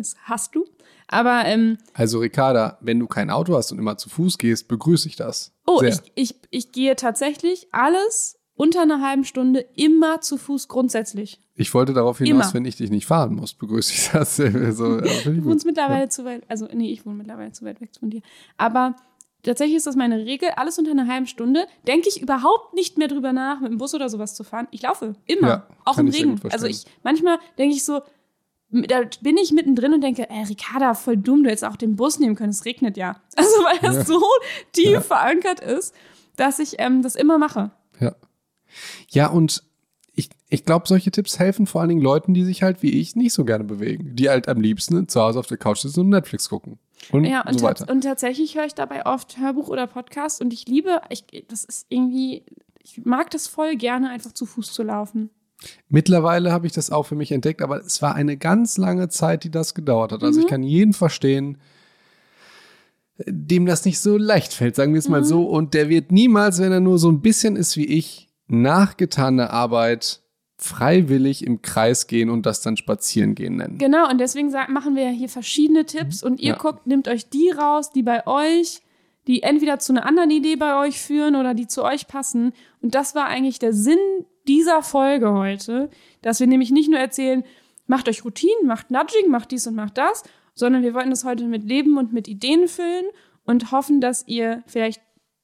das 0.00 0.16
hast 0.24 0.54
du. 0.54 0.64
Aber 1.08 1.44
ähm, 1.44 1.78
also 1.94 2.20
Ricarda, 2.20 2.78
wenn 2.80 2.98
du 2.98 3.06
kein 3.06 3.30
Auto 3.30 3.54
hast 3.56 3.72
und 3.72 3.78
immer 3.78 3.96
zu 3.96 4.08
Fuß 4.08 4.38
gehst, 4.38 4.68
begrüße 4.68 5.08
ich 5.08 5.16
das. 5.16 5.52
Oh, 5.66 5.82
ich, 5.82 5.98
ich, 6.14 6.36
ich 6.50 6.72
gehe 6.72 6.96
tatsächlich 6.96 7.68
alles 7.72 8.38
unter 8.54 8.82
einer 8.82 9.00
halben 9.00 9.24
Stunde 9.24 9.60
immer 9.74 10.20
zu 10.20 10.36
Fuß 10.36 10.68
grundsätzlich. 10.68 11.40
Ich 11.54 11.72
wollte 11.72 11.94
darauf 11.94 12.18
hinaus, 12.18 12.46
Immer. 12.46 12.54
wenn 12.54 12.64
ich 12.66 12.76
dich 12.76 12.90
nicht 12.90 13.06
fahren 13.06 13.34
muss, 13.34 13.54
begrüße 13.54 13.92
ich 13.92 14.10
das. 14.12 14.36
so, 14.36 15.00
Du 15.00 15.44
wohnst 15.44 15.64
mittlerweile 15.64 16.08
zu 16.08 16.24
weit, 16.24 16.42
also 16.48 16.68
nee, 16.72 16.92
ich 16.92 17.04
wohne 17.06 17.16
mittlerweile 17.16 17.52
zu 17.52 17.64
weit 17.64 17.80
weg 17.80 17.90
von 17.98 18.10
dir. 18.10 18.20
Aber 18.58 18.96
tatsächlich 19.42 19.76
ist 19.78 19.86
das 19.86 19.96
meine 19.96 20.26
Regel, 20.26 20.50
alles 20.56 20.78
unter 20.78 20.90
einer 20.90 21.06
halben 21.06 21.26
Stunde. 21.26 21.66
Denke 21.86 22.08
ich 22.08 22.20
überhaupt 22.20 22.74
nicht 22.74 22.98
mehr 22.98 23.08
drüber 23.08 23.32
nach, 23.32 23.60
mit 23.60 23.70
dem 23.72 23.78
Bus 23.78 23.94
oder 23.94 24.08
sowas 24.10 24.34
zu 24.34 24.44
fahren. 24.44 24.68
Ich 24.70 24.82
laufe 24.82 25.14
immer, 25.24 25.48
Ja, 25.48 25.66
auch 25.84 25.98
im 25.98 26.08
Regen. 26.08 26.38
Also 26.50 26.66
ich 26.66 26.84
manchmal 27.02 27.38
denke 27.58 27.74
ich 27.74 27.84
so, 27.84 28.02
da 28.72 29.00
bin 29.20 29.36
ich 29.36 29.52
mittendrin 29.52 29.92
und 29.94 30.00
denke, 30.02 30.28
ey, 30.30 30.44
Ricarda, 30.44 30.94
voll 30.94 31.16
dumm, 31.16 31.42
du 31.42 31.50
hättest 31.50 31.64
auch 31.64 31.76
den 31.76 31.96
Bus 31.96 32.18
nehmen 32.20 32.36
können, 32.36 32.50
es 32.50 32.64
regnet 32.64 32.96
ja. 32.96 33.20
Also 33.36 33.50
weil 33.64 33.78
das 33.80 33.96
Ja. 33.96 34.04
so 34.04 34.22
tief 34.72 34.90
Ja. 34.92 35.00
verankert 35.00 35.60
ist, 35.60 35.94
dass 36.36 36.58
ich 36.58 36.74
ähm, 36.78 37.02
das 37.02 37.16
immer 37.16 37.38
mache. 37.38 37.70
Ja. 38.00 38.14
Ja, 39.08 39.26
und 39.28 39.62
ich, 40.14 40.30
ich 40.48 40.64
glaube, 40.64 40.86
solche 40.86 41.10
Tipps 41.10 41.38
helfen 41.38 41.66
vor 41.66 41.80
allen 41.80 41.88
Dingen 41.90 42.02
Leuten, 42.02 42.34
die 42.34 42.44
sich 42.44 42.62
halt 42.62 42.82
wie 42.82 43.00
ich 43.00 43.16
nicht 43.16 43.32
so 43.32 43.44
gerne 43.44 43.64
bewegen. 43.64 44.14
Die 44.16 44.28
halt 44.28 44.48
am 44.48 44.60
liebsten 44.60 45.08
zu 45.08 45.20
Hause 45.20 45.38
auf 45.38 45.46
der 45.46 45.56
Couch 45.56 45.78
sitzen 45.80 46.00
und 46.00 46.08
Netflix 46.10 46.48
gucken. 46.48 46.78
Und 47.10 47.24
Ja, 47.24 47.46
und, 47.46 47.58
so 47.58 47.66
weiter. 47.66 47.88
und 47.90 48.02
tatsächlich 48.02 48.56
höre 48.56 48.66
ich 48.66 48.74
dabei 48.74 49.06
oft 49.06 49.38
Hörbuch 49.38 49.68
oder 49.68 49.86
Podcast 49.86 50.40
und 50.42 50.52
ich 50.52 50.66
liebe, 50.68 51.00
ich, 51.08 51.24
das 51.48 51.64
ist 51.64 51.86
irgendwie, 51.88 52.44
ich 52.82 53.04
mag 53.04 53.30
das 53.30 53.46
voll 53.46 53.76
gerne, 53.76 54.10
einfach 54.10 54.32
zu 54.32 54.44
Fuß 54.46 54.72
zu 54.72 54.82
laufen. 54.82 55.30
Mittlerweile 55.88 56.52
habe 56.52 56.66
ich 56.66 56.72
das 56.72 56.90
auch 56.90 57.04
für 57.04 57.16
mich 57.16 57.32
entdeckt, 57.32 57.62
aber 57.62 57.80
es 57.84 58.00
war 58.00 58.14
eine 58.14 58.36
ganz 58.36 58.78
lange 58.78 59.08
Zeit, 59.08 59.44
die 59.44 59.50
das 59.50 59.74
gedauert 59.74 60.12
hat. 60.12 60.22
Also 60.22 60.40
ich 60.40 60.46
kann 60.46 60.62
jeden 60.62 60.92
verstehen, 60.94 61.58
dem 63.26 63.66
das 63.66 63.84
nicht 63.84 63.98
so 64.00 64.16
leicht 64.16 64.52
fällt, 64.54 64.76
sagen 64.76 64.94
wir 64.94 64.98
es 64.98 65.08
mal 65.08 65.24
so. 65.24 65.44
Und 65.44 65.74
der 65.74 65.88
wird 65.88 66.12
niemals, 66.12 66.58
wenn 66.60 66.72
er 66.72 66.80
nur 66.80 66.98
so 66.98 67.10
ein 67.10 67.20
bisschen 67.20 67.56
ist 67.56 67.76
wie 67.76 67.84
ich, 67.84 68.28
nachgetane 68.48 69.50
Arbeit 69.50 70.22
freiwillig 70.56 71.44
im 71.46 71.62
Kreis 71.62 72.06
gehen 72.06 72.28
und 72.30 72.44
das 72.44 72.60
dann 72.60 72.76
spazieren 72.76 73.34
gehen 73.34 73.56
nennen. 73.56 73.78
Genau, 73.78 74.08
und 74.10 74.18
deswegen 74.18 74.50
machen 74.68 74.94
wir 74.94 75.04
ja 75.04 75.10
hier 75.10 75.28
verschiedene 75.28 75.86
Tipps 75.86 76.22
und 76.22 76.38
ihr 76.40 76.50
Ja. 76.50 76.56
guckt, 76.56 76.86
nehmt 76.86 77.08
euch 77.08 77.28
die 77.30 77.50
raus, 77.50 77.92
die 77.92 78.02
bei 78.02 78.26
euch, 78.26 78.82
die 79.26 79.42
entweder 79.42 79.78
zu 79.78 79.92
einer 79.92 80.04
anderen 80.06 80.30
Idee 80.30 80.56
bei 80.56 80.78
euch 80.78 81.00
führen 81.00 81.36
oder 81.36 81.54
die 81.54 81.66
zu 81.66 81.82
euch 81.82 82.08
passen. 82.08 82.52
Und 82.82 82.94
das 82.94 83.14
war 83.14 83.26
eigentlich 83.26 83.58
der 83.58 83.72
Sinn 83.72 83.98
dieser 84.50 84.82
Folge 84.82 85.32
heute, 85.32 85.90
dass 86.22 86.40
wir 86.40 86.48
nämlich 86.48 86.72
nicht 86.72 86.90
nur 86.90 86.98
erzählen, 86.98 87.44
macht 87.86 88.08
euch 88.08 88.24
Routinen, 88.24 88.66
macht 88.66 88.90
Nudging, 88.90 89.28
macht 89.28 89.52
dies 89.52 89.68
und 89.68 89.76
macht 89.76 89.96
das, 89.96 90.24
sondern 90.56 90.82
wir 90.82 90.92
wollten 90.92 91.10
das 91.10 91.24
heute 91.24 91.44
mit 91.44 91.62
Leben 91.62 91.98
und 91.98 92.12
mit 92.12 92.26
Ideen 92.26 92.66
füllen 92.66 93.04
und 93.44 93.70
hoffen, 93.70 94.00
dass 94.00 94.26
ihr 94.26 94.64
vielleicht 94.66 95.00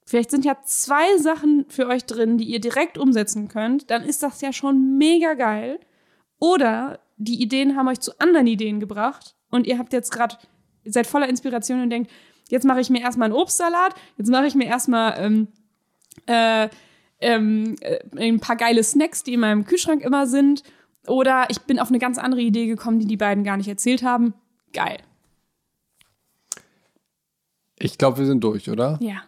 Vielleicht 0.09 0.31
sind 0.31 0.45
ja 0.45 0.57
zwei 0.63 1.19
Sachen 1.19 1.67
für 1.69 1.89
euch 1.89 2.05
drin, 2.05 2.39
die 2.39 2.45
ihr 2.45 2.61
direkt 2.61 2.97
umsetzen 2.97 3.49
könnt. 3.49 3.91
Dann 3.91 4.05
ist 4.05 4.23
das 4.23 4.41
ja 4.41 4.53
schon 4.53 4.99
mega 4.99 5.35
geil. 5.35 5.81
Oder 6.39 7.01
die 7.17 7.43
Ideen 7.43 7.75
haben 7.75 7.89
euch 7.89 7.99
zu 7.99 8.17
anderen 8.21 8.47
Ideen 8.47 8.79
gebracht 8.79 9.35
und 9.51 9.67
ihr 9.67 9.79
habt 9.79 9.93
jetzt 9.93 10.13
gerade, 10.13 10.37
seid 10.85 11.09
voller 11.09 11.29
Inspiration 11.29 11.83
und 11.83 11.91
denkt, 11.91 12.13
jetzt 12.51 12.65
mache 12.65 12.81
ich 12.81 12.89
mir 12.89 13.01
erstmal 13.01 13.27
einen 13.27 13.35
Obstsalat, 13.35 13.97
jetzt 14.17 14.31
mache 14.31 14.47
ich 14.47 14.55
mir 14.55 14.67
erstmal 14.67 15.17
ähm, 15.19 15.49
äh, 16.27 16.69
ähm, 17.21 17.77
äh, 17.81 17.99
ein 18.19 18.41
paar 18.41 18.57
geile 18.57 18.83
Snacks, 18.85 19.23
die 19.23 19.35
in 19.35 19.41
meinem 19.41 19.65
Kühlschrank 19.65 20.03
immer 20.03 20.27
sind. 20.27 20.63
Oder 21.07 21.47
ich 21.51 21.61
bin 21.61 21.79
auf 21.79 21.89
eine 21.89 21.99
ganz 21.99 22.19
andere 22.19 22.41
Idee 22.41 22.67
gekommen, 22.67 22.99
die 22.99 23.07
die 23.07 23.17
beiden 23.17 23.45
gar 23.45 23.57
nicht 23.57 23.69
erzählt 23.69 24.03
haben. 24.03 24.35
Geil. 24.73 24.99
Ich 27.79 27.99
glaube, 27.99 28.19
wir 28.19 28.27
sind 28.27 28.43
durch, 28.43 28.71
oder? 28.71 28.99
Ja. 29.01 29.23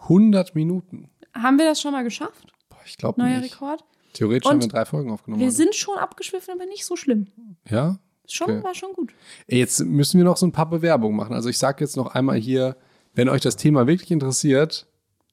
100 0.00 0.54
Minuten. 0.54 1.10
Haben 1.34 1.58
wir 1.58 1.64
das 1.66 1.80
schon 1.80 1.92
mal 1.92 2.02
geschafft? 2.04 2.52
Boah, 2.68 2.78
ich 2.84 2.96
glaube 2.98 3.20
Neuer 3.20 3.38
nicht. 3.40 3.54
Rekord? 3.54 3.84
Theoretisch 4.14 4.46
Und 4.46 4.52
haben 4.54 4.62
wir 4.62 4.68
drei 4.68 4.84
Folgen 4.84 5.10
aufgenommen. 5.10 5.40
Wir 5.40 5.46
heute. 5.48 5.56
sind 5.56 5.74
schon 5.74 5.96
abgeschwiffen, 5.98 6.54
aber 6.54 6.66
nicht 6.66 6.84
so 6.84 6.96
schlimm. 6.96 7.28
ja? 7.68 7.98
Schon, 8.28 8.50
Okay. 8.50 8.64
war 8.64 8.74
schon 8.74 8.92
gut. 8.94 9.12
Jetzt 9.46 9.80
müssen 9.84 10.16
wir 10.18 10.24
noch 10.24 10.36
so 10.36 10.46
ein 10.46 10.52
paar 10.52 10.68
Bewerbungen 10.70 11.16
machen. 11.16 11.34
Also 11.34 11.48
ich 11.48 11.58
sage 11.58 11.82
jetzt 11.84 11.96
noch 11.96 12.14
einmal 12.14 12.36
hier, 12.38 12.76
wenn 13.14 13.28
euch 13.28 13.40
das 13.42 13.56
Thema 13.56 13.86
wirklich 13.86 14.10
interessiert, 14.10 14.86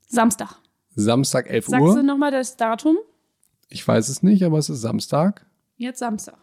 Samstag. 0.08 0.56
Samstag 0.96 1.50
11 1.50 1.68
Sagst 1.68 1.86
du 1.86 1.90
Uhr. 1.92 2.04
nochmal 2.04 2.32
das 2.32 2.58
Datum? 2.58 2.98
Ich 3.70 3.88
weiß 3.88 4.10
es 4.10 4.24
nicht, 4.24 4.44
aber 4.44 4.58
es 4.58 4.70
ist 4.70 4.82
Samstag. 4.82 5.46
Jetzt 5.78 6.00
Samstag. 6.00 6.38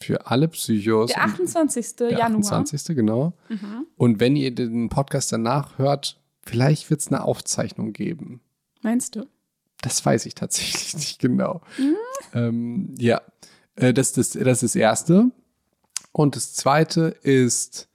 Für 0.00 0.26
alle 0.26 0.48
Psychos. 0.48 1.10
Der 1.10 1.24
28. 1.24 1.96
Der 1.96 2.10
Januar. 2.12 2.40
28. 2.52 2.96
genau. 2.96 3.34
Mhm. 3.48 3.86
Und 3.96 4.20
wenn 4.20 4.36
ihr 4.36 4.54
den 4.54 4.88
Podcast 4.88 5.32
danach 5.32 5.78
hört, 5.78 6.18
vielleicht 6.42 6.88
wird 6.88 7.00
es 7.00 7.08
eine 7.08 7.22
Aufzeichnung 7.22 7.92
geben. 7.92 8.40
Meinst 8.80 9.16
du? 9.16 9.26
Das 9.82 10.04
weiß 10.04 10.24
ich 10.26 10.34
tatsächlich 10.34 10.94
nicht 10.94 11.18
genau. 11.18 11.60
Mhm. 11.76 11.96
Ähm, 12.32 12.94
ja, 12.98 13.20
äh, 13.76 13.92
das, 13.92 14.12
das, 14.12 14.30
das 14.30 14.62
ist 14.62 14.74
das 14.74 14.76
Erste. 14.76 15.30
Und 16.12 16.34
das 16.34 16.54
Zweite 16.54 17.14
ist, 17.22 17.88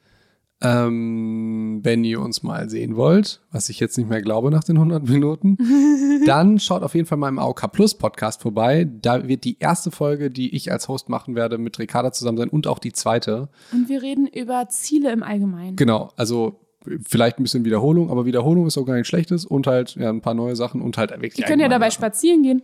ähm, 0.65 1.79
wenn 1.83 2.03
ihr 2.03 2.19
uns 2.19 2.41
mal 2.41 2.69
sehen 2.69 2.95
wollt, 2.95 3.41
was 3.51 3.69
ich 3.69 3.79
jetzt 3.79 3.97
nicht 3.97 4.09
mehr 4.09 4.21
glaube 4.21 4.49
nach 4.49 4.63
den 4.63 4.77
100 4.77 5.07
Minuten, 5.07 5.57
dann 6.25 6.59
schaut 6.59 6.81
auf 6.81 6.95
jeden 6.95 7.05
Fall 7.05 7.19
mal 7.19 7.29
im 7.29 7.37
AOK 7.37 7.71
Plus 7.71 7.93
Podcast 7.93 8.41
vorbei. 8.41 8.87
Da 9.01 9.27
wird 9.27 9.43
die 9.43 9.57
erste 9.59 9.91
Folge, 9.91 10.31
die 10.31 10.55
ich 10.55 10.71
als 10.71 10.87
Host 10.87 11.07
machen 11.07 11.35
werde, 11.35 11.59
mit 11.59 11.77
Ricarda 11.77 12.11
zusammen 12.11 12.39
sein 12.39 12.49
und 12.49 12.65
auch 12.65 12.79
die 12.79 12.93
zweite. 12.93 13.49
Und 13.71 13.89
wir 13.89 14.01
reden 14.01 14.27
über 14.27 14.67
Ziele 14.69 15.11
im 15.11 15.21
Allgemeinen. 15.21 15.75
Genau, 15.75 16.11
also 16.15 16.59
vielleicht 17.03 17.39
ein 17.39 17.43
bisschen 17.43 17.65
Wiederholung, 17.65 18.09
aber 18.09 18.25
Wiederholung 18.25 18.65
ist 18.65 18.77
auch 18.77 18.85
gar 18.85 18.95
nichts 18.95 19.09
Schlechtes 19.09 19.45
und 19.45 19.67
halt 19.67 19.95
ja, 19.95 20.09
ein 20.09 20.21
paar 20.21 20.33
neue 20.33 20.55
Sachen 20.55 20.81
und 20.81 20.97
halt 20.97 21.11
wirklich. 21.11 21.37
Ihr 21.37 21.45
könnt 21.45 21.61
ja 21.61 21.69
dabei 21.69 21.91
spazieren 21.91 22.41
gehen. 22.41 22.63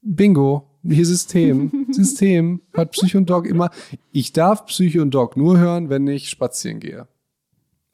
Bingo, 0.00 0.64
hier 0.82 1.04
System. 1.04 1.86
System 1.90 2.62
hat 2.74 2.92
Psycho 2.92 3.18
und 3.18 3.28
Dog 3.28 3.46
immer. 3.46 3.70
Ich 4.12 4.32
darf 4.32 4.64
Psycho 4.66 5.02
und 5.02 5.12
Dog 5.12 5.36
nur 5.36 5.58
hören, 5.58 5.90
wenn 5.90 6.06
ich 6.06 6.30
spazieren 6.30 6.80
gehe. 6.80 7.06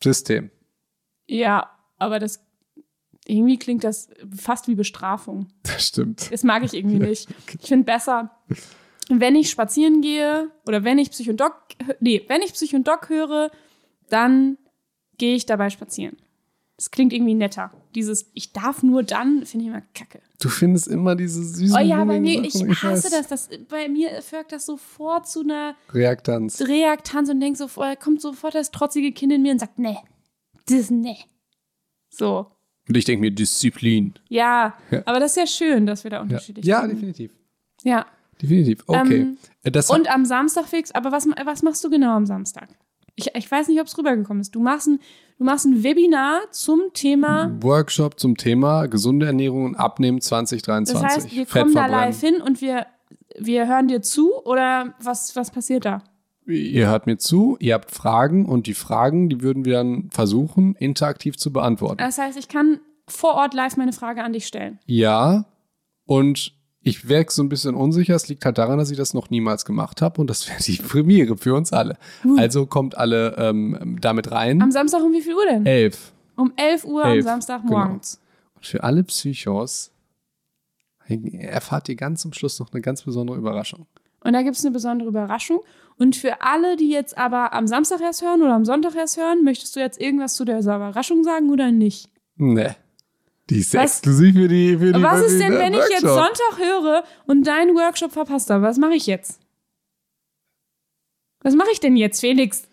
System. 0.03 0.51
Ja, 1.27 1.71
aber 1.99 2.19
das 2.19 2.45
irgendwie 3.27 3.59
klingt 3.59 3.85
das 3.85 4.09
fast 4.37 4.69
wie 4.69 4.75
Bestrafung. 4.75 5.49
Das 5.63 5.89
stimmt. 5.89 6.31
Das 6.31 6.43
mag 6.43 6.63
ich 6.63 6.75
irgendwie 6.75 6.99
nicht. 7.09 7.29
Ich 7.61 7.69
finde 7.69 7.85
besser, 7.85 8.31
wenn 9.09 9.37
ich 9.37 9.51
spazieren 9.51 10.01
gehe 10.01 10.51
oder 10.67 10.85
wenn 10.85 10.99
ich 10.99 11.11
Psych 11.11 11.31
und 11.31 11.41
Doc, 11.41 11.55
nee, 12.01 12.23
wenn 12.29 12.43
ich 12.43 12.53
Psych 12.53 12.75
und 12.75 12.87
Doc 12.87 13.09
höre, 13.09 13.51
dann 14.09 14.59
gehe 15.17 15.35
ich 15.35 15.47
dabei 15.47 15.71
spazieren. 15.71 16.17
Das 16.77 16.91
klingt 16.91 17.13
irgendwie 17.13 17.35
netter. 17.35 17.71
Dieses, 17.95 18.29
ich 18.35 18.53
darf 18.53 18.83
nur 18.83 19.05
dann, 19.05 19.47
finde 19.47 19.65
ich 19.67 19.71
immer 19.71 19.83
kacke. 19.95 20.21
Du 20.41 20.49
findest 20.49 20.89
immer 20.89 21.15
diese 21.15 21.45
süßen 21.45 21.77
Oh 21.77 21.81
ja, 21.81 22.05
bei 22.05 22.19
mir, 22.19 22.51
Sachen, 22.51 22.71
ich 22.71 22.83
hasse 22.83 23.13
weiß. 23.13 23.27
das, 23.29 23.49
das. 23.49 23.49
Bei 23.69 23.89
mir 23.89 24.21
folgt 24.23 24.51
das 24.51 24.67
sofort 24.67 25.29
zu 25.29 25.43
einer 25.43 25.77
Reaktanz. 25.93 26.61
Reaktanz 26.63 27.29
und 27.31 27.41
denk 27.41 27.57
so, 27.57 27.69
kommt 28.03 28.21
sofort 28.21 28.57
das 28.57 28.73
trotzige 28.73 29.13
Kind 29.13 29.33
in 29.33 29.43
mir 29.43 29.53
und 29.53 29.61
sagt, 29.61 29.79
nee, 29.79 29.97
das 30.69 30.91
nee. 30.91 31.19
So. 32.11 32.47
Und 32.89 32.97
ich 32.97 33.05
denke 33.05 33.21
mir, 33.21 33.31
Disziplin. 33.31 34.15
Ja, 34.29 34.75
Ja. 34.91 35.03
aber 35.07 35.21
das 35.21 35.33
ist 35.33 35.37
ja 35.37 35.47
schön, 35.47 35.87
dass 35.87 36.03
wir 36.05 36.11
da 36.11 36.17
Ja, 36.17 36.23
unterschiedlich 36.23 36.67
ja 36.67 36.81
sind. 36.81 36.91
definitiv. 36.93 37.31
Ja. 37.85 38.07
Definitiv. 38.43 38.83
Okay. 38.89 39.21
Ähm, 39.21 39.39
Äh, 39.63 39.71
das 39.71 39.89
Und 39.91 40.09
am 40.13 40.25
Samstag 40.25 40.67
fix, 40.67 40.91
aber 40.91 41.13
was, 41.13 41.27
was 41.45 41.63
machst 41.63 41.83
du 41.85 41.89
genau 41.89 42.17
am 42.17 42.27
Samstag? 42.27 42.69
Ich, 43.17 43.35
ich 43.35 43.51
weiß 43.51 43.69
nicht, 43.69 43.81
ob 43.81 43.87
es 43.87 43.97
rübergekommen 43.97 44.41
ist. 44.41 44.55
Du 44.55 44.61
machst, 44.61 44.89
ein, 44.89 44.99
du 45.39 45.45
machst 45.45 45.67
ein 45.67 45.83
Webinar 45.83 46.43
zum 46.51 46.81
Thema. 46.93 47.51
Workshop 47.61 48.19
zum 48.19 48.37
Thema 48.37 48.87
gesunde 48.87 49.27
Ernährung 49.27 49.65
und 49.65 49.77
Abnehmen 49.77 50.21
2023. 50.21 51.01
Das 51.03 51.17
heißt, 51.17 51.35
wir 51.35 51.47
Fett 51.47 51.63
kommen 51.63 51.75
da 51.75 51.87
live 51.87 52.21
hin 52.21 52.41
und 52.41 52.61
wir, 52.61 52.87
wir 53.39 53.69
hören 53.69 53.89
dir 53.89 54.03
zu 54.03 54.35
oder 54.45 54.95
was, 55.01 55.37
was 55.37 55.51
passiert 55.51 55.85
da? 55.85 56.03
Ihr 56.47 56.89
hört 56.89 57.07
mir 57.07 57.17
zu, 57.17 57.57
ihr 57.61 57.75
habt 57.75 57.91
Fragen 57.91 58.47
und 58.47 58.67
die 58.67 58.75
Fragen, 58.75 59.31
die 59.31 59.41
würden 59.41 59.65
wir 59.65 59.75
dann 59.75 60.11
versuchen, 60.11 60.75
interaktiv 60.75 61.39
zu 61.39 61.53
beantworten. 61.53 61.99
Das 61.99 62.19
heißt, 62.19 62.37
ich 62.39 62.49
kann 62.49 62.81
vor 63.09 63.35
Ort 63.35 63.55
live 63.55 63.77
meine 63.77 63.93
Frage 63.93 64.23
an 64.23 64.33
dich 64.33 64.47
stellen. 64.47 64.79
Ja, 64.85 65.47
und 66.05 66.53
ich 66.85 67.09
wäre 67.09 67.25
so 67.29 67.43
ein 67.43 67.49
bisschen 67.49 67.75
unsicher. 67.75 68.15
Es 68.15 68.29
liegt 68.29 68.45
halt 68.45 68.59
daran, 68.59 68.79
dass 68.79 68.91
ich 68.91 68.97
das 68.97 69.15
noch 69.15 69.31
niemals 69.31 69.65
gemacht 69.65 70.03
habe 70.03 70.21
und 70.21 70.29
das 70.29 70.49
wäre 70.49 70.63
die 70.63 70.77
Premiere 70.77 71.37
für 71.37 71.55
uns 71.55 71.73
alle. 71.73 71.97
Also 72.37 72.67
kommt 72.67 72.97
alle 72.97 73.35
ähm, 73.39 73.97
damit 74.01 74.31
rein. 74.31 74.63
Am 74.63 74.71
Samstag 74.71 75.03
um 75.03 75.13
wie 75.13 75.23
viel 75.23 75.35
Uhr 75.35 75.47
denn? 75.47 75.67
Elf. 75.67 76.13
Um 76.37 76.53
11 76.57 76.85
Uhr 76.85 77.05
am 77.05 77.13
Elf, 77.13 77.25
Samstag 77.25 77.63
genau. 77.63 77.79
morgens. 77.79 78.21
Und 78.55 78.67
für 78.67 78.85
alle 78.85 79.03
Psychos 79.05 79.93
erfahrt 81.07 81.89
ihr 81.89 81.97
ganz 81.97 82.23
zum 82.23 82.33
Schluss 82.33 82.59
noch 82.61 82.73
eine 82.73 82.83
ganz 82.83 83.03
besondere 83.03 83.37
Überraschung. 83.37 83.87
Und 84.21 84.33
da 84.33 84.43
gibt 84.43 84.57
es 84.57 84.65
eine 84.65 84.73
besondere 84.73 85.09
Überraschung. 85.09 85.61
Und 85.97 86.17
für 86.17 86.43
alle, 86.43 86.77
die 86.77 86.91
jetzt 86.91 87.17
aber 87.17 87.53
am 87.53 87.67
Samstag 87.67 88.01
erst 88.01 88.23
hören 88.23 88.43
oder 88.43 88.55
am 88.55 88.65
Sonntag 88.65 88.97
erst 88.97 89.17
hören, 89.17 89.45
möchtest 89.45 89.77
du 89.77 89.81
jetzt 89.81 90.01
irgendwas 90.01 90.35
zu 90.35 90.45
dieser 90.45 90.77
Überraschung 90.77 91.25
sagen 91.25 91.51
oder 91.51 91.71
nicht? 91.71 92.09
Ne. 92.37 92.75
Die 93.51 93.59
ist 93.59 93.75
Was- 93.75 93.97
exklusiv 93.99 94.35
für 94.35 94.49
die 94.49 94.79
für 94.79 94.93
die 94.93 95.03
Was 95.03 95.21
ist 95.23 95.39
denn, 95.39 95.53
wenn 95.53 95.75
ich 95.75 95.81
jetzt 95.91 96.03
Workshop. 96.05 96.37
Sonntag 96.37 96.59
höre 96.59 97.05
und 97.27 97.47
deinen 97.47 97.75
Workshop 97.77 98.13
verpasst 98.13 98.49
habe? 98.51 98.63
Was 98.63 98.79
mache 98.79 98.95
ich 98.95 99.07
jetzt? 99.07 99.41
Was 101.43 101.55
mache 101.55 101.69
ich 101.73 101.81
denn 101.81 101.97
jetzt, 101.97 102.21
Felix? 102.21 102.67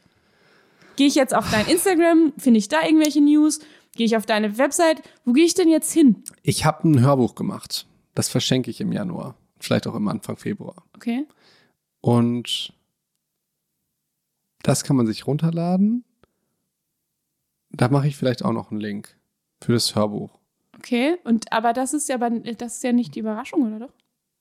Gehe 0.95 1.07
ich 1.07 1.15
jetzt 1.15 1.33
auf 1.35 1.49
dein 1.51 1.67
Instagram? 1.67 2.31
Finde 2.37 2.57
ich 2.59 2.69
da 2.69 2.83
irgendwelche 2.85 3.21
News? 3.21 3.59
Gehe 3.95 4.05
ich 4.05 4.15
auf 4.15 4.25
deine 4.25 4.57
Website? 4.57 5.01
Wo 5.25 5.33
gehe 5.33 5.43
ich 5.45 5.53
denn 5.53 5.67
jetzt 5.67 5.91
hin? 5.91 6.23
Ich 6.43 6.63
habe 6.63 6.87
ein 6.87 7.01
Hörbuch 7.01 7.35
gemacht. 7.35 7.85
Das 8.13 8.29
verschenke 8.29 8.69
ich 8.71 8.79
im 8.79 8.93
Januar. 8.93 9.35
Vielleicht 9.59 9.87
auch 9.87 9.95
im 9.95 10.07
Anfang 10.07 10.37
Februar. 10.37 10.83
Okay. 10.95 11.25
Und 11.99 12.73
das 14.63 14.83
kann 14.85 14.95
man 14.95 15.07
sich 15.07 15.27
runterladen. 15.27 16.05
Da 17.71 17.89
mache 17.89 18.07
ich 18.07 18.15
vielleicht 18.15 18.43
auch 18.45 18.53
noch 18.53 18.71
einen 18.71 18.79
Link 18.79 19.17
für 19.61 19.73
das 19.73 19.95
Hörbuch. 19.95 20.39
Okay. 20.81 21.17
Und 21.23 21.51
aber 21.51 21.73
das 21.73 21.93
ist 21.93 22.09
ja 22.09 22.15
aber 22.15 22.29
das 22.29 22.75
ist 22.75 22.83
ja 22.83 22.91
nicht 22.91 23.15
die 23.15 23.19
Überraschung, 23.19 23.67
oder 23.67 23.87
doch? 23.87 23.93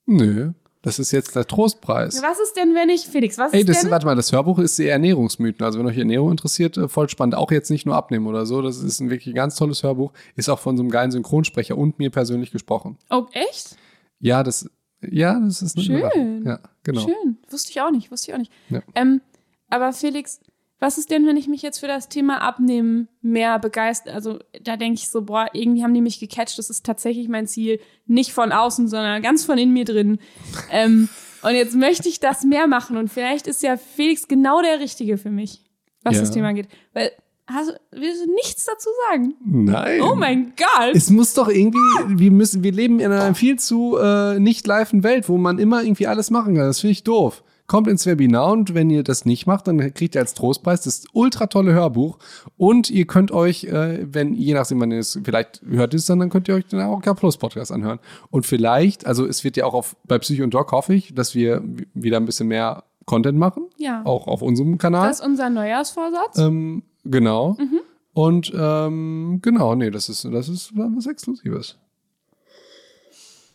Nö, 0.07 0.53
das 0.81 0.97
ist 0.97 1.11
jetzt 1.11 1.35
der 1.35 1.45
Trostpreis. 1.45 2.21
Was 2.23 2.39
ist 2.39 2.53
denn, 2.57 2.73
wenn 2.73 2.89
ich, 2.89 3.01
Felix, 3.01 3.37
was 3.37 3.53
Ey, 3.53 3.59
ist 3.59 3.69
das, 3.69 3.81
denn? 3.81 3.91
warte 3.91 4.07
mal, 4.07 4.15
das 4.15 4.31
Hörbuch 4.31 4.57
ist 4.57 4.79
die 4.79 4.87
Ernährungsmythen. 4.87 5.63
Also 5.63 5.77
wenn 5.77 5.85
euch 5.85 5.97
Ernährung 5.97 6.31
interessiert, 6.31 6.75
äh, 6.77 6.87
voll 6.87 7.07
spannend. 7.07 7.35
Auch 7.35 7.51
jetzt 7.51 7.69
nicht 7.69 7.85
nur 7.85 7.95
abnehmen 7.95 8.25
oder 8.25 8.47
so. 8.47 8.63
Das 8.63 8.81
ist 8.81 8.99
ein 8.99 9.11
wirklich 9.11 9.35
ganz 9.35 9.55
tolles 9.55 9.83
Hörbuch. 9.83 10.11
Ist 10.35 10.49
auch 10.49 10.57
von 10.57 10.77
so 10.77 10.83
einem 10.83 10.89
geilen 10.89 11.11
Synchronsprecher 11.11 11.77
und 11.77 11.99
mir 11.99 12.09
persönlich 12.09 12.49
gesprochen. 12.49 12.97
Oh, 13.11 13.27
echt? 13.33 13.77
Ja, 14.19 14.41
das, 14.41 14.67
ja, 15.01 15.39
das 15.39 15.61
ist 15.61 15.77
eine 15.77 15.85
Schön. 15.85 15.97
Überraschung. 15.97 16.45
Ja, 16.45 16.59
genau. 16.83 17.01
Schön. 17.01 17.37
Wusste 17.47 17.69
ich 17.69 17.81
auch 17.81 17.91
nicht, 17.91 18.11
wusste 18.11 18.31
ich 18.31 18.33
auch 18.33 18.39
nicht. 18.39 18.51
Ja. 18.69 18.81
Ähm, 18.95 19.21
aber 19.69 19.93
Felix, 19.93 20.39
was 20.81 20.97
ist 20.97 21.11
denn, 21.11 21.27
wenn 21.27 21.37
ich 21.37 21.47
mich 21.47 21.61
jetzt 21.61 21.77
für 21.79 21.87
das 21.87 22.09
Thema 22.09 22.41
Abnehmen 22.41 23.07
mehr 23.21 23.59
begeistere? 23.59 24.15
Also 24.15 24.39
da 24.63 24.75
denke 24.77 24.95
ich 24.95 25.09
so, 25.09 25.21
boah, 25.21 25.45
irgendwie 25.53 25.83
haben 25.83 25.93
die 25.93 26.01
mich 26.01 26.19
gecatcht. 26.19 26.57
Das 26.57 26.71
ist 26.71 26.83
tatsächlich 26.85 27.29
mein 27.29 27.45
Ziel. 27.47 27.79
Nicht 28.07 28.33
von 28.33 28.51
außen, 28.51 28.87
sondern 28.87 29.21
ganz 29.21 29.45
von 29.45 29.59
in 29.59 29.71
mir 29.71 29.85
drin. 29.85 30.17
ähm, 30.71 31.07
und 31.43 31.51
jetzt 31.55 31.75
möchte 31.75 32.09
ich 32.09 32.19
das 32.19 32.43
mehr 32.43 32.65
machen. 32.67 32.97
Und 32.97 33.09
vielleicht 33.09 33.45
ist 33.45 33.61
ja 33.61 33.77
Felix 33.77 34.27
genau 34.27 34.61
der 34.63 34.79
Richtige 34.79 35.17
für 35.19 35.29
mich, 35.29 35.63
was 36.03 36.15
Ja. 36.15 36.21
das 36.21 36.31
Thema 36.31 36.51
geht. 36.53 36.67
Weil, 36.93 37.11
hast, 37.45 37.69
du- 37.69 37.79
willst 37.91 38.25
du 38.25 38.33
nichts 38.33 38.65
dazu 38.65 38.89
sagen? 39.09 39.35
Nein. 39.45 40.01
Oh 40.01 40.15
mein 40.15 40.53
Gott. 40.57 40.95
Es 40.95 41.11
muss 41.11 41.35
doch 41.35 41.47
irgendwie, 41.47 41.77
wir 42.07 42.31
müssen, 42.31 42.63
wir 42.63 42.71
leben 42.71 42.99
in 42.99 43.11
einer 43.11 43.35
viel 43.35 43.59
zu 43.59 43.97
äh, 43.97 44.39
nicht 44.39 44.65
liven 44.65 45.03
Welt, 45.03 45.29
wo 45.29 45.37
man 45.37 45.59
immer 45.59 45.83
irgendwie 45.83 46.07
alles 46.07 46.31
machen 46.31 46.55
kann. 46.55 46.65
Das 46.65 46.79
finde 46.79 46.93
ich 46.93 47.03
doof. 47.03 47.43
Kommt 47.71 47.87
ins 47.87 48.05
Webinar 48.05 48.51
und 48.51 48.73
wenn 48.73 48.89
ihr 48.89 49.01
das 49.01 49.23
nicht 49.23 49.47
macht, 49.47 49.65
dann 49.65 49.93
kriegt 49.93 50.13
ihr 50.15 50.19
als 50.19 50.33
Trostpreis 50.33 50.81
das 50.81 51.05
ultra 51.13 51.47
tolle 51.47 51.71
Hörbuch. 51.71 52.19
Und 52.57 52.89
ihr 52.89 53.07
könnt 53.07 53.31
euch, 53.31 53.63
äh, 53.63 54.05
wenn, 54.11 54.33
je 54.33 54.53
nachdem, 54.55 54.81
wann 54.81 54.91
ihr 54.91 54.99
es, 54.99 55.17
vielleicht 55.23 55.61
hört 55.65 55.93
es 55.93 56.05
dann, 56.05 56.19
dann 56.19 56.29
könnt 56.29 56.49
ihr 56.49 56.55
euch 56.55 56.65
den 56.65 56.81
AOK 56.81 57.15
Plus 57.15 57.37
Podcast 57.37 57.71
anhören. 57.71 57.99
Und 58.29 58.45
vielleicht, 58.45 59.05
also 59.05 59.25
es 59.25 59.45
wird 59.45 59.55
ja 59.55 59.63
auch 59.63 59.73
auf, 59.73 59.95
bei 60.05 60.19
Psycho 60.19 60.43
und 60.43 60.53
Doc 60.53 60.69
hoffe 60.73 60.93
ich, 60.93 61.15
dass 61.15 61.33
wir 61.33 61.63
wieder 61.93 62.17
ein 62.17 62.25
bisschen 62.25 62.49
mehr 62.49 62.83
Content 63.05 63.39
machen. 63.39 63.69
Ja. 63.77 64.01
Auch 64.03 64.27
auf 64.27 64.41
unserem 64.41 64.77
Kanal. 64.77 65.07
Das 65.07 65.21
ist 65.21 65.25
unser 65.25 65.49
Neujahrsvorsatz. 65.49 66.39
Ähm, 66.39 66.83
genau. 67.05 67.55
Mhm. 67.57 67.79
Und 68.11 68.51
ähm, 68.53 69.39
genau, 69.41 69.75
nee, 69.75 69.91
das 69.91 70.09
ist, 70.09 70.25
das 70.25 70.49
ist 70.49 70.73
was 70.75 71.05
Exklusives. 71.05 71.77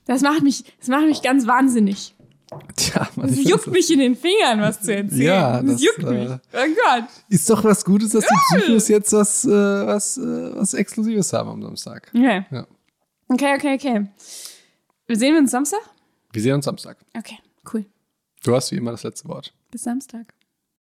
Das 0.07 0.23
macht 0.23 0.43
mich, 0.43 0.65
das 0.79 0.89
macht 0.89 1.05
mich 1.05 1.21
ganz 1.21 1.47
wahnsinnig. 1.47 2.16
Tja, 2.77 3.09
was 3.17 3.33
Es 3.33 3.49
juckt 3.49 3.67
mich 3.67 3.91
in 3.91 3.99
den 3.99 4.15
Fingern, 4.15 4.61
was 4.61 4.81
zu 4.81 4.95
erzählen. 4.95 5.21
Ja, 5.21 5.63
das, 5.63 5.73
das, 5.73 5.83
juckt 5.83 6.05
äh, 6.05 6.11
mich. 6.11 6.31
Oh 6.31 6.75
Gott. 6.85 7.05
Ist 7.29 7.51
doch 7.51 7.65
was 7.65 7.85
Gutes, 7.85 8.11
dass 8.11 8.25
die 8.25 8.59
Psychos 8.59 8.89
jetzt 8.89 9.13
was, 9.13 9.45
äh, 9.45 9.51
was, 9.51 10.17
äh, 10.17 10.57
was 10.57 10.75
Exklusives 10.75 11.33
haben 11.33 11.51
am 11.51 11.63
Samstag. 11.63 12.11
Okay. 12.15 12.47
Ja. 12.51 12.67
Okay, 13.29 13.55
okay, 13.57 13.75
okay. 13.75 14.07
Wir 15.07 15.17
sehen 15.17 15.37
uns 15.37 15.51
Samstag? 15.51 15.81
Wir 16.33 16.43
sehen 16.43 16.55
uns 16.55 16.65
Samstag. 16.65 16.99
Okay, 17.17 17.39
cool. 17.73 17.85
Du 18.45 18.55
hast 18.55 18.71
wie 18.71 18.77
immer 18.77 18.93
das 18.93 19.03
letzte 19.03 19.29
Wort. 19.29 19.53
Bis 19.73 19.83
Samstag. 19.83 20.33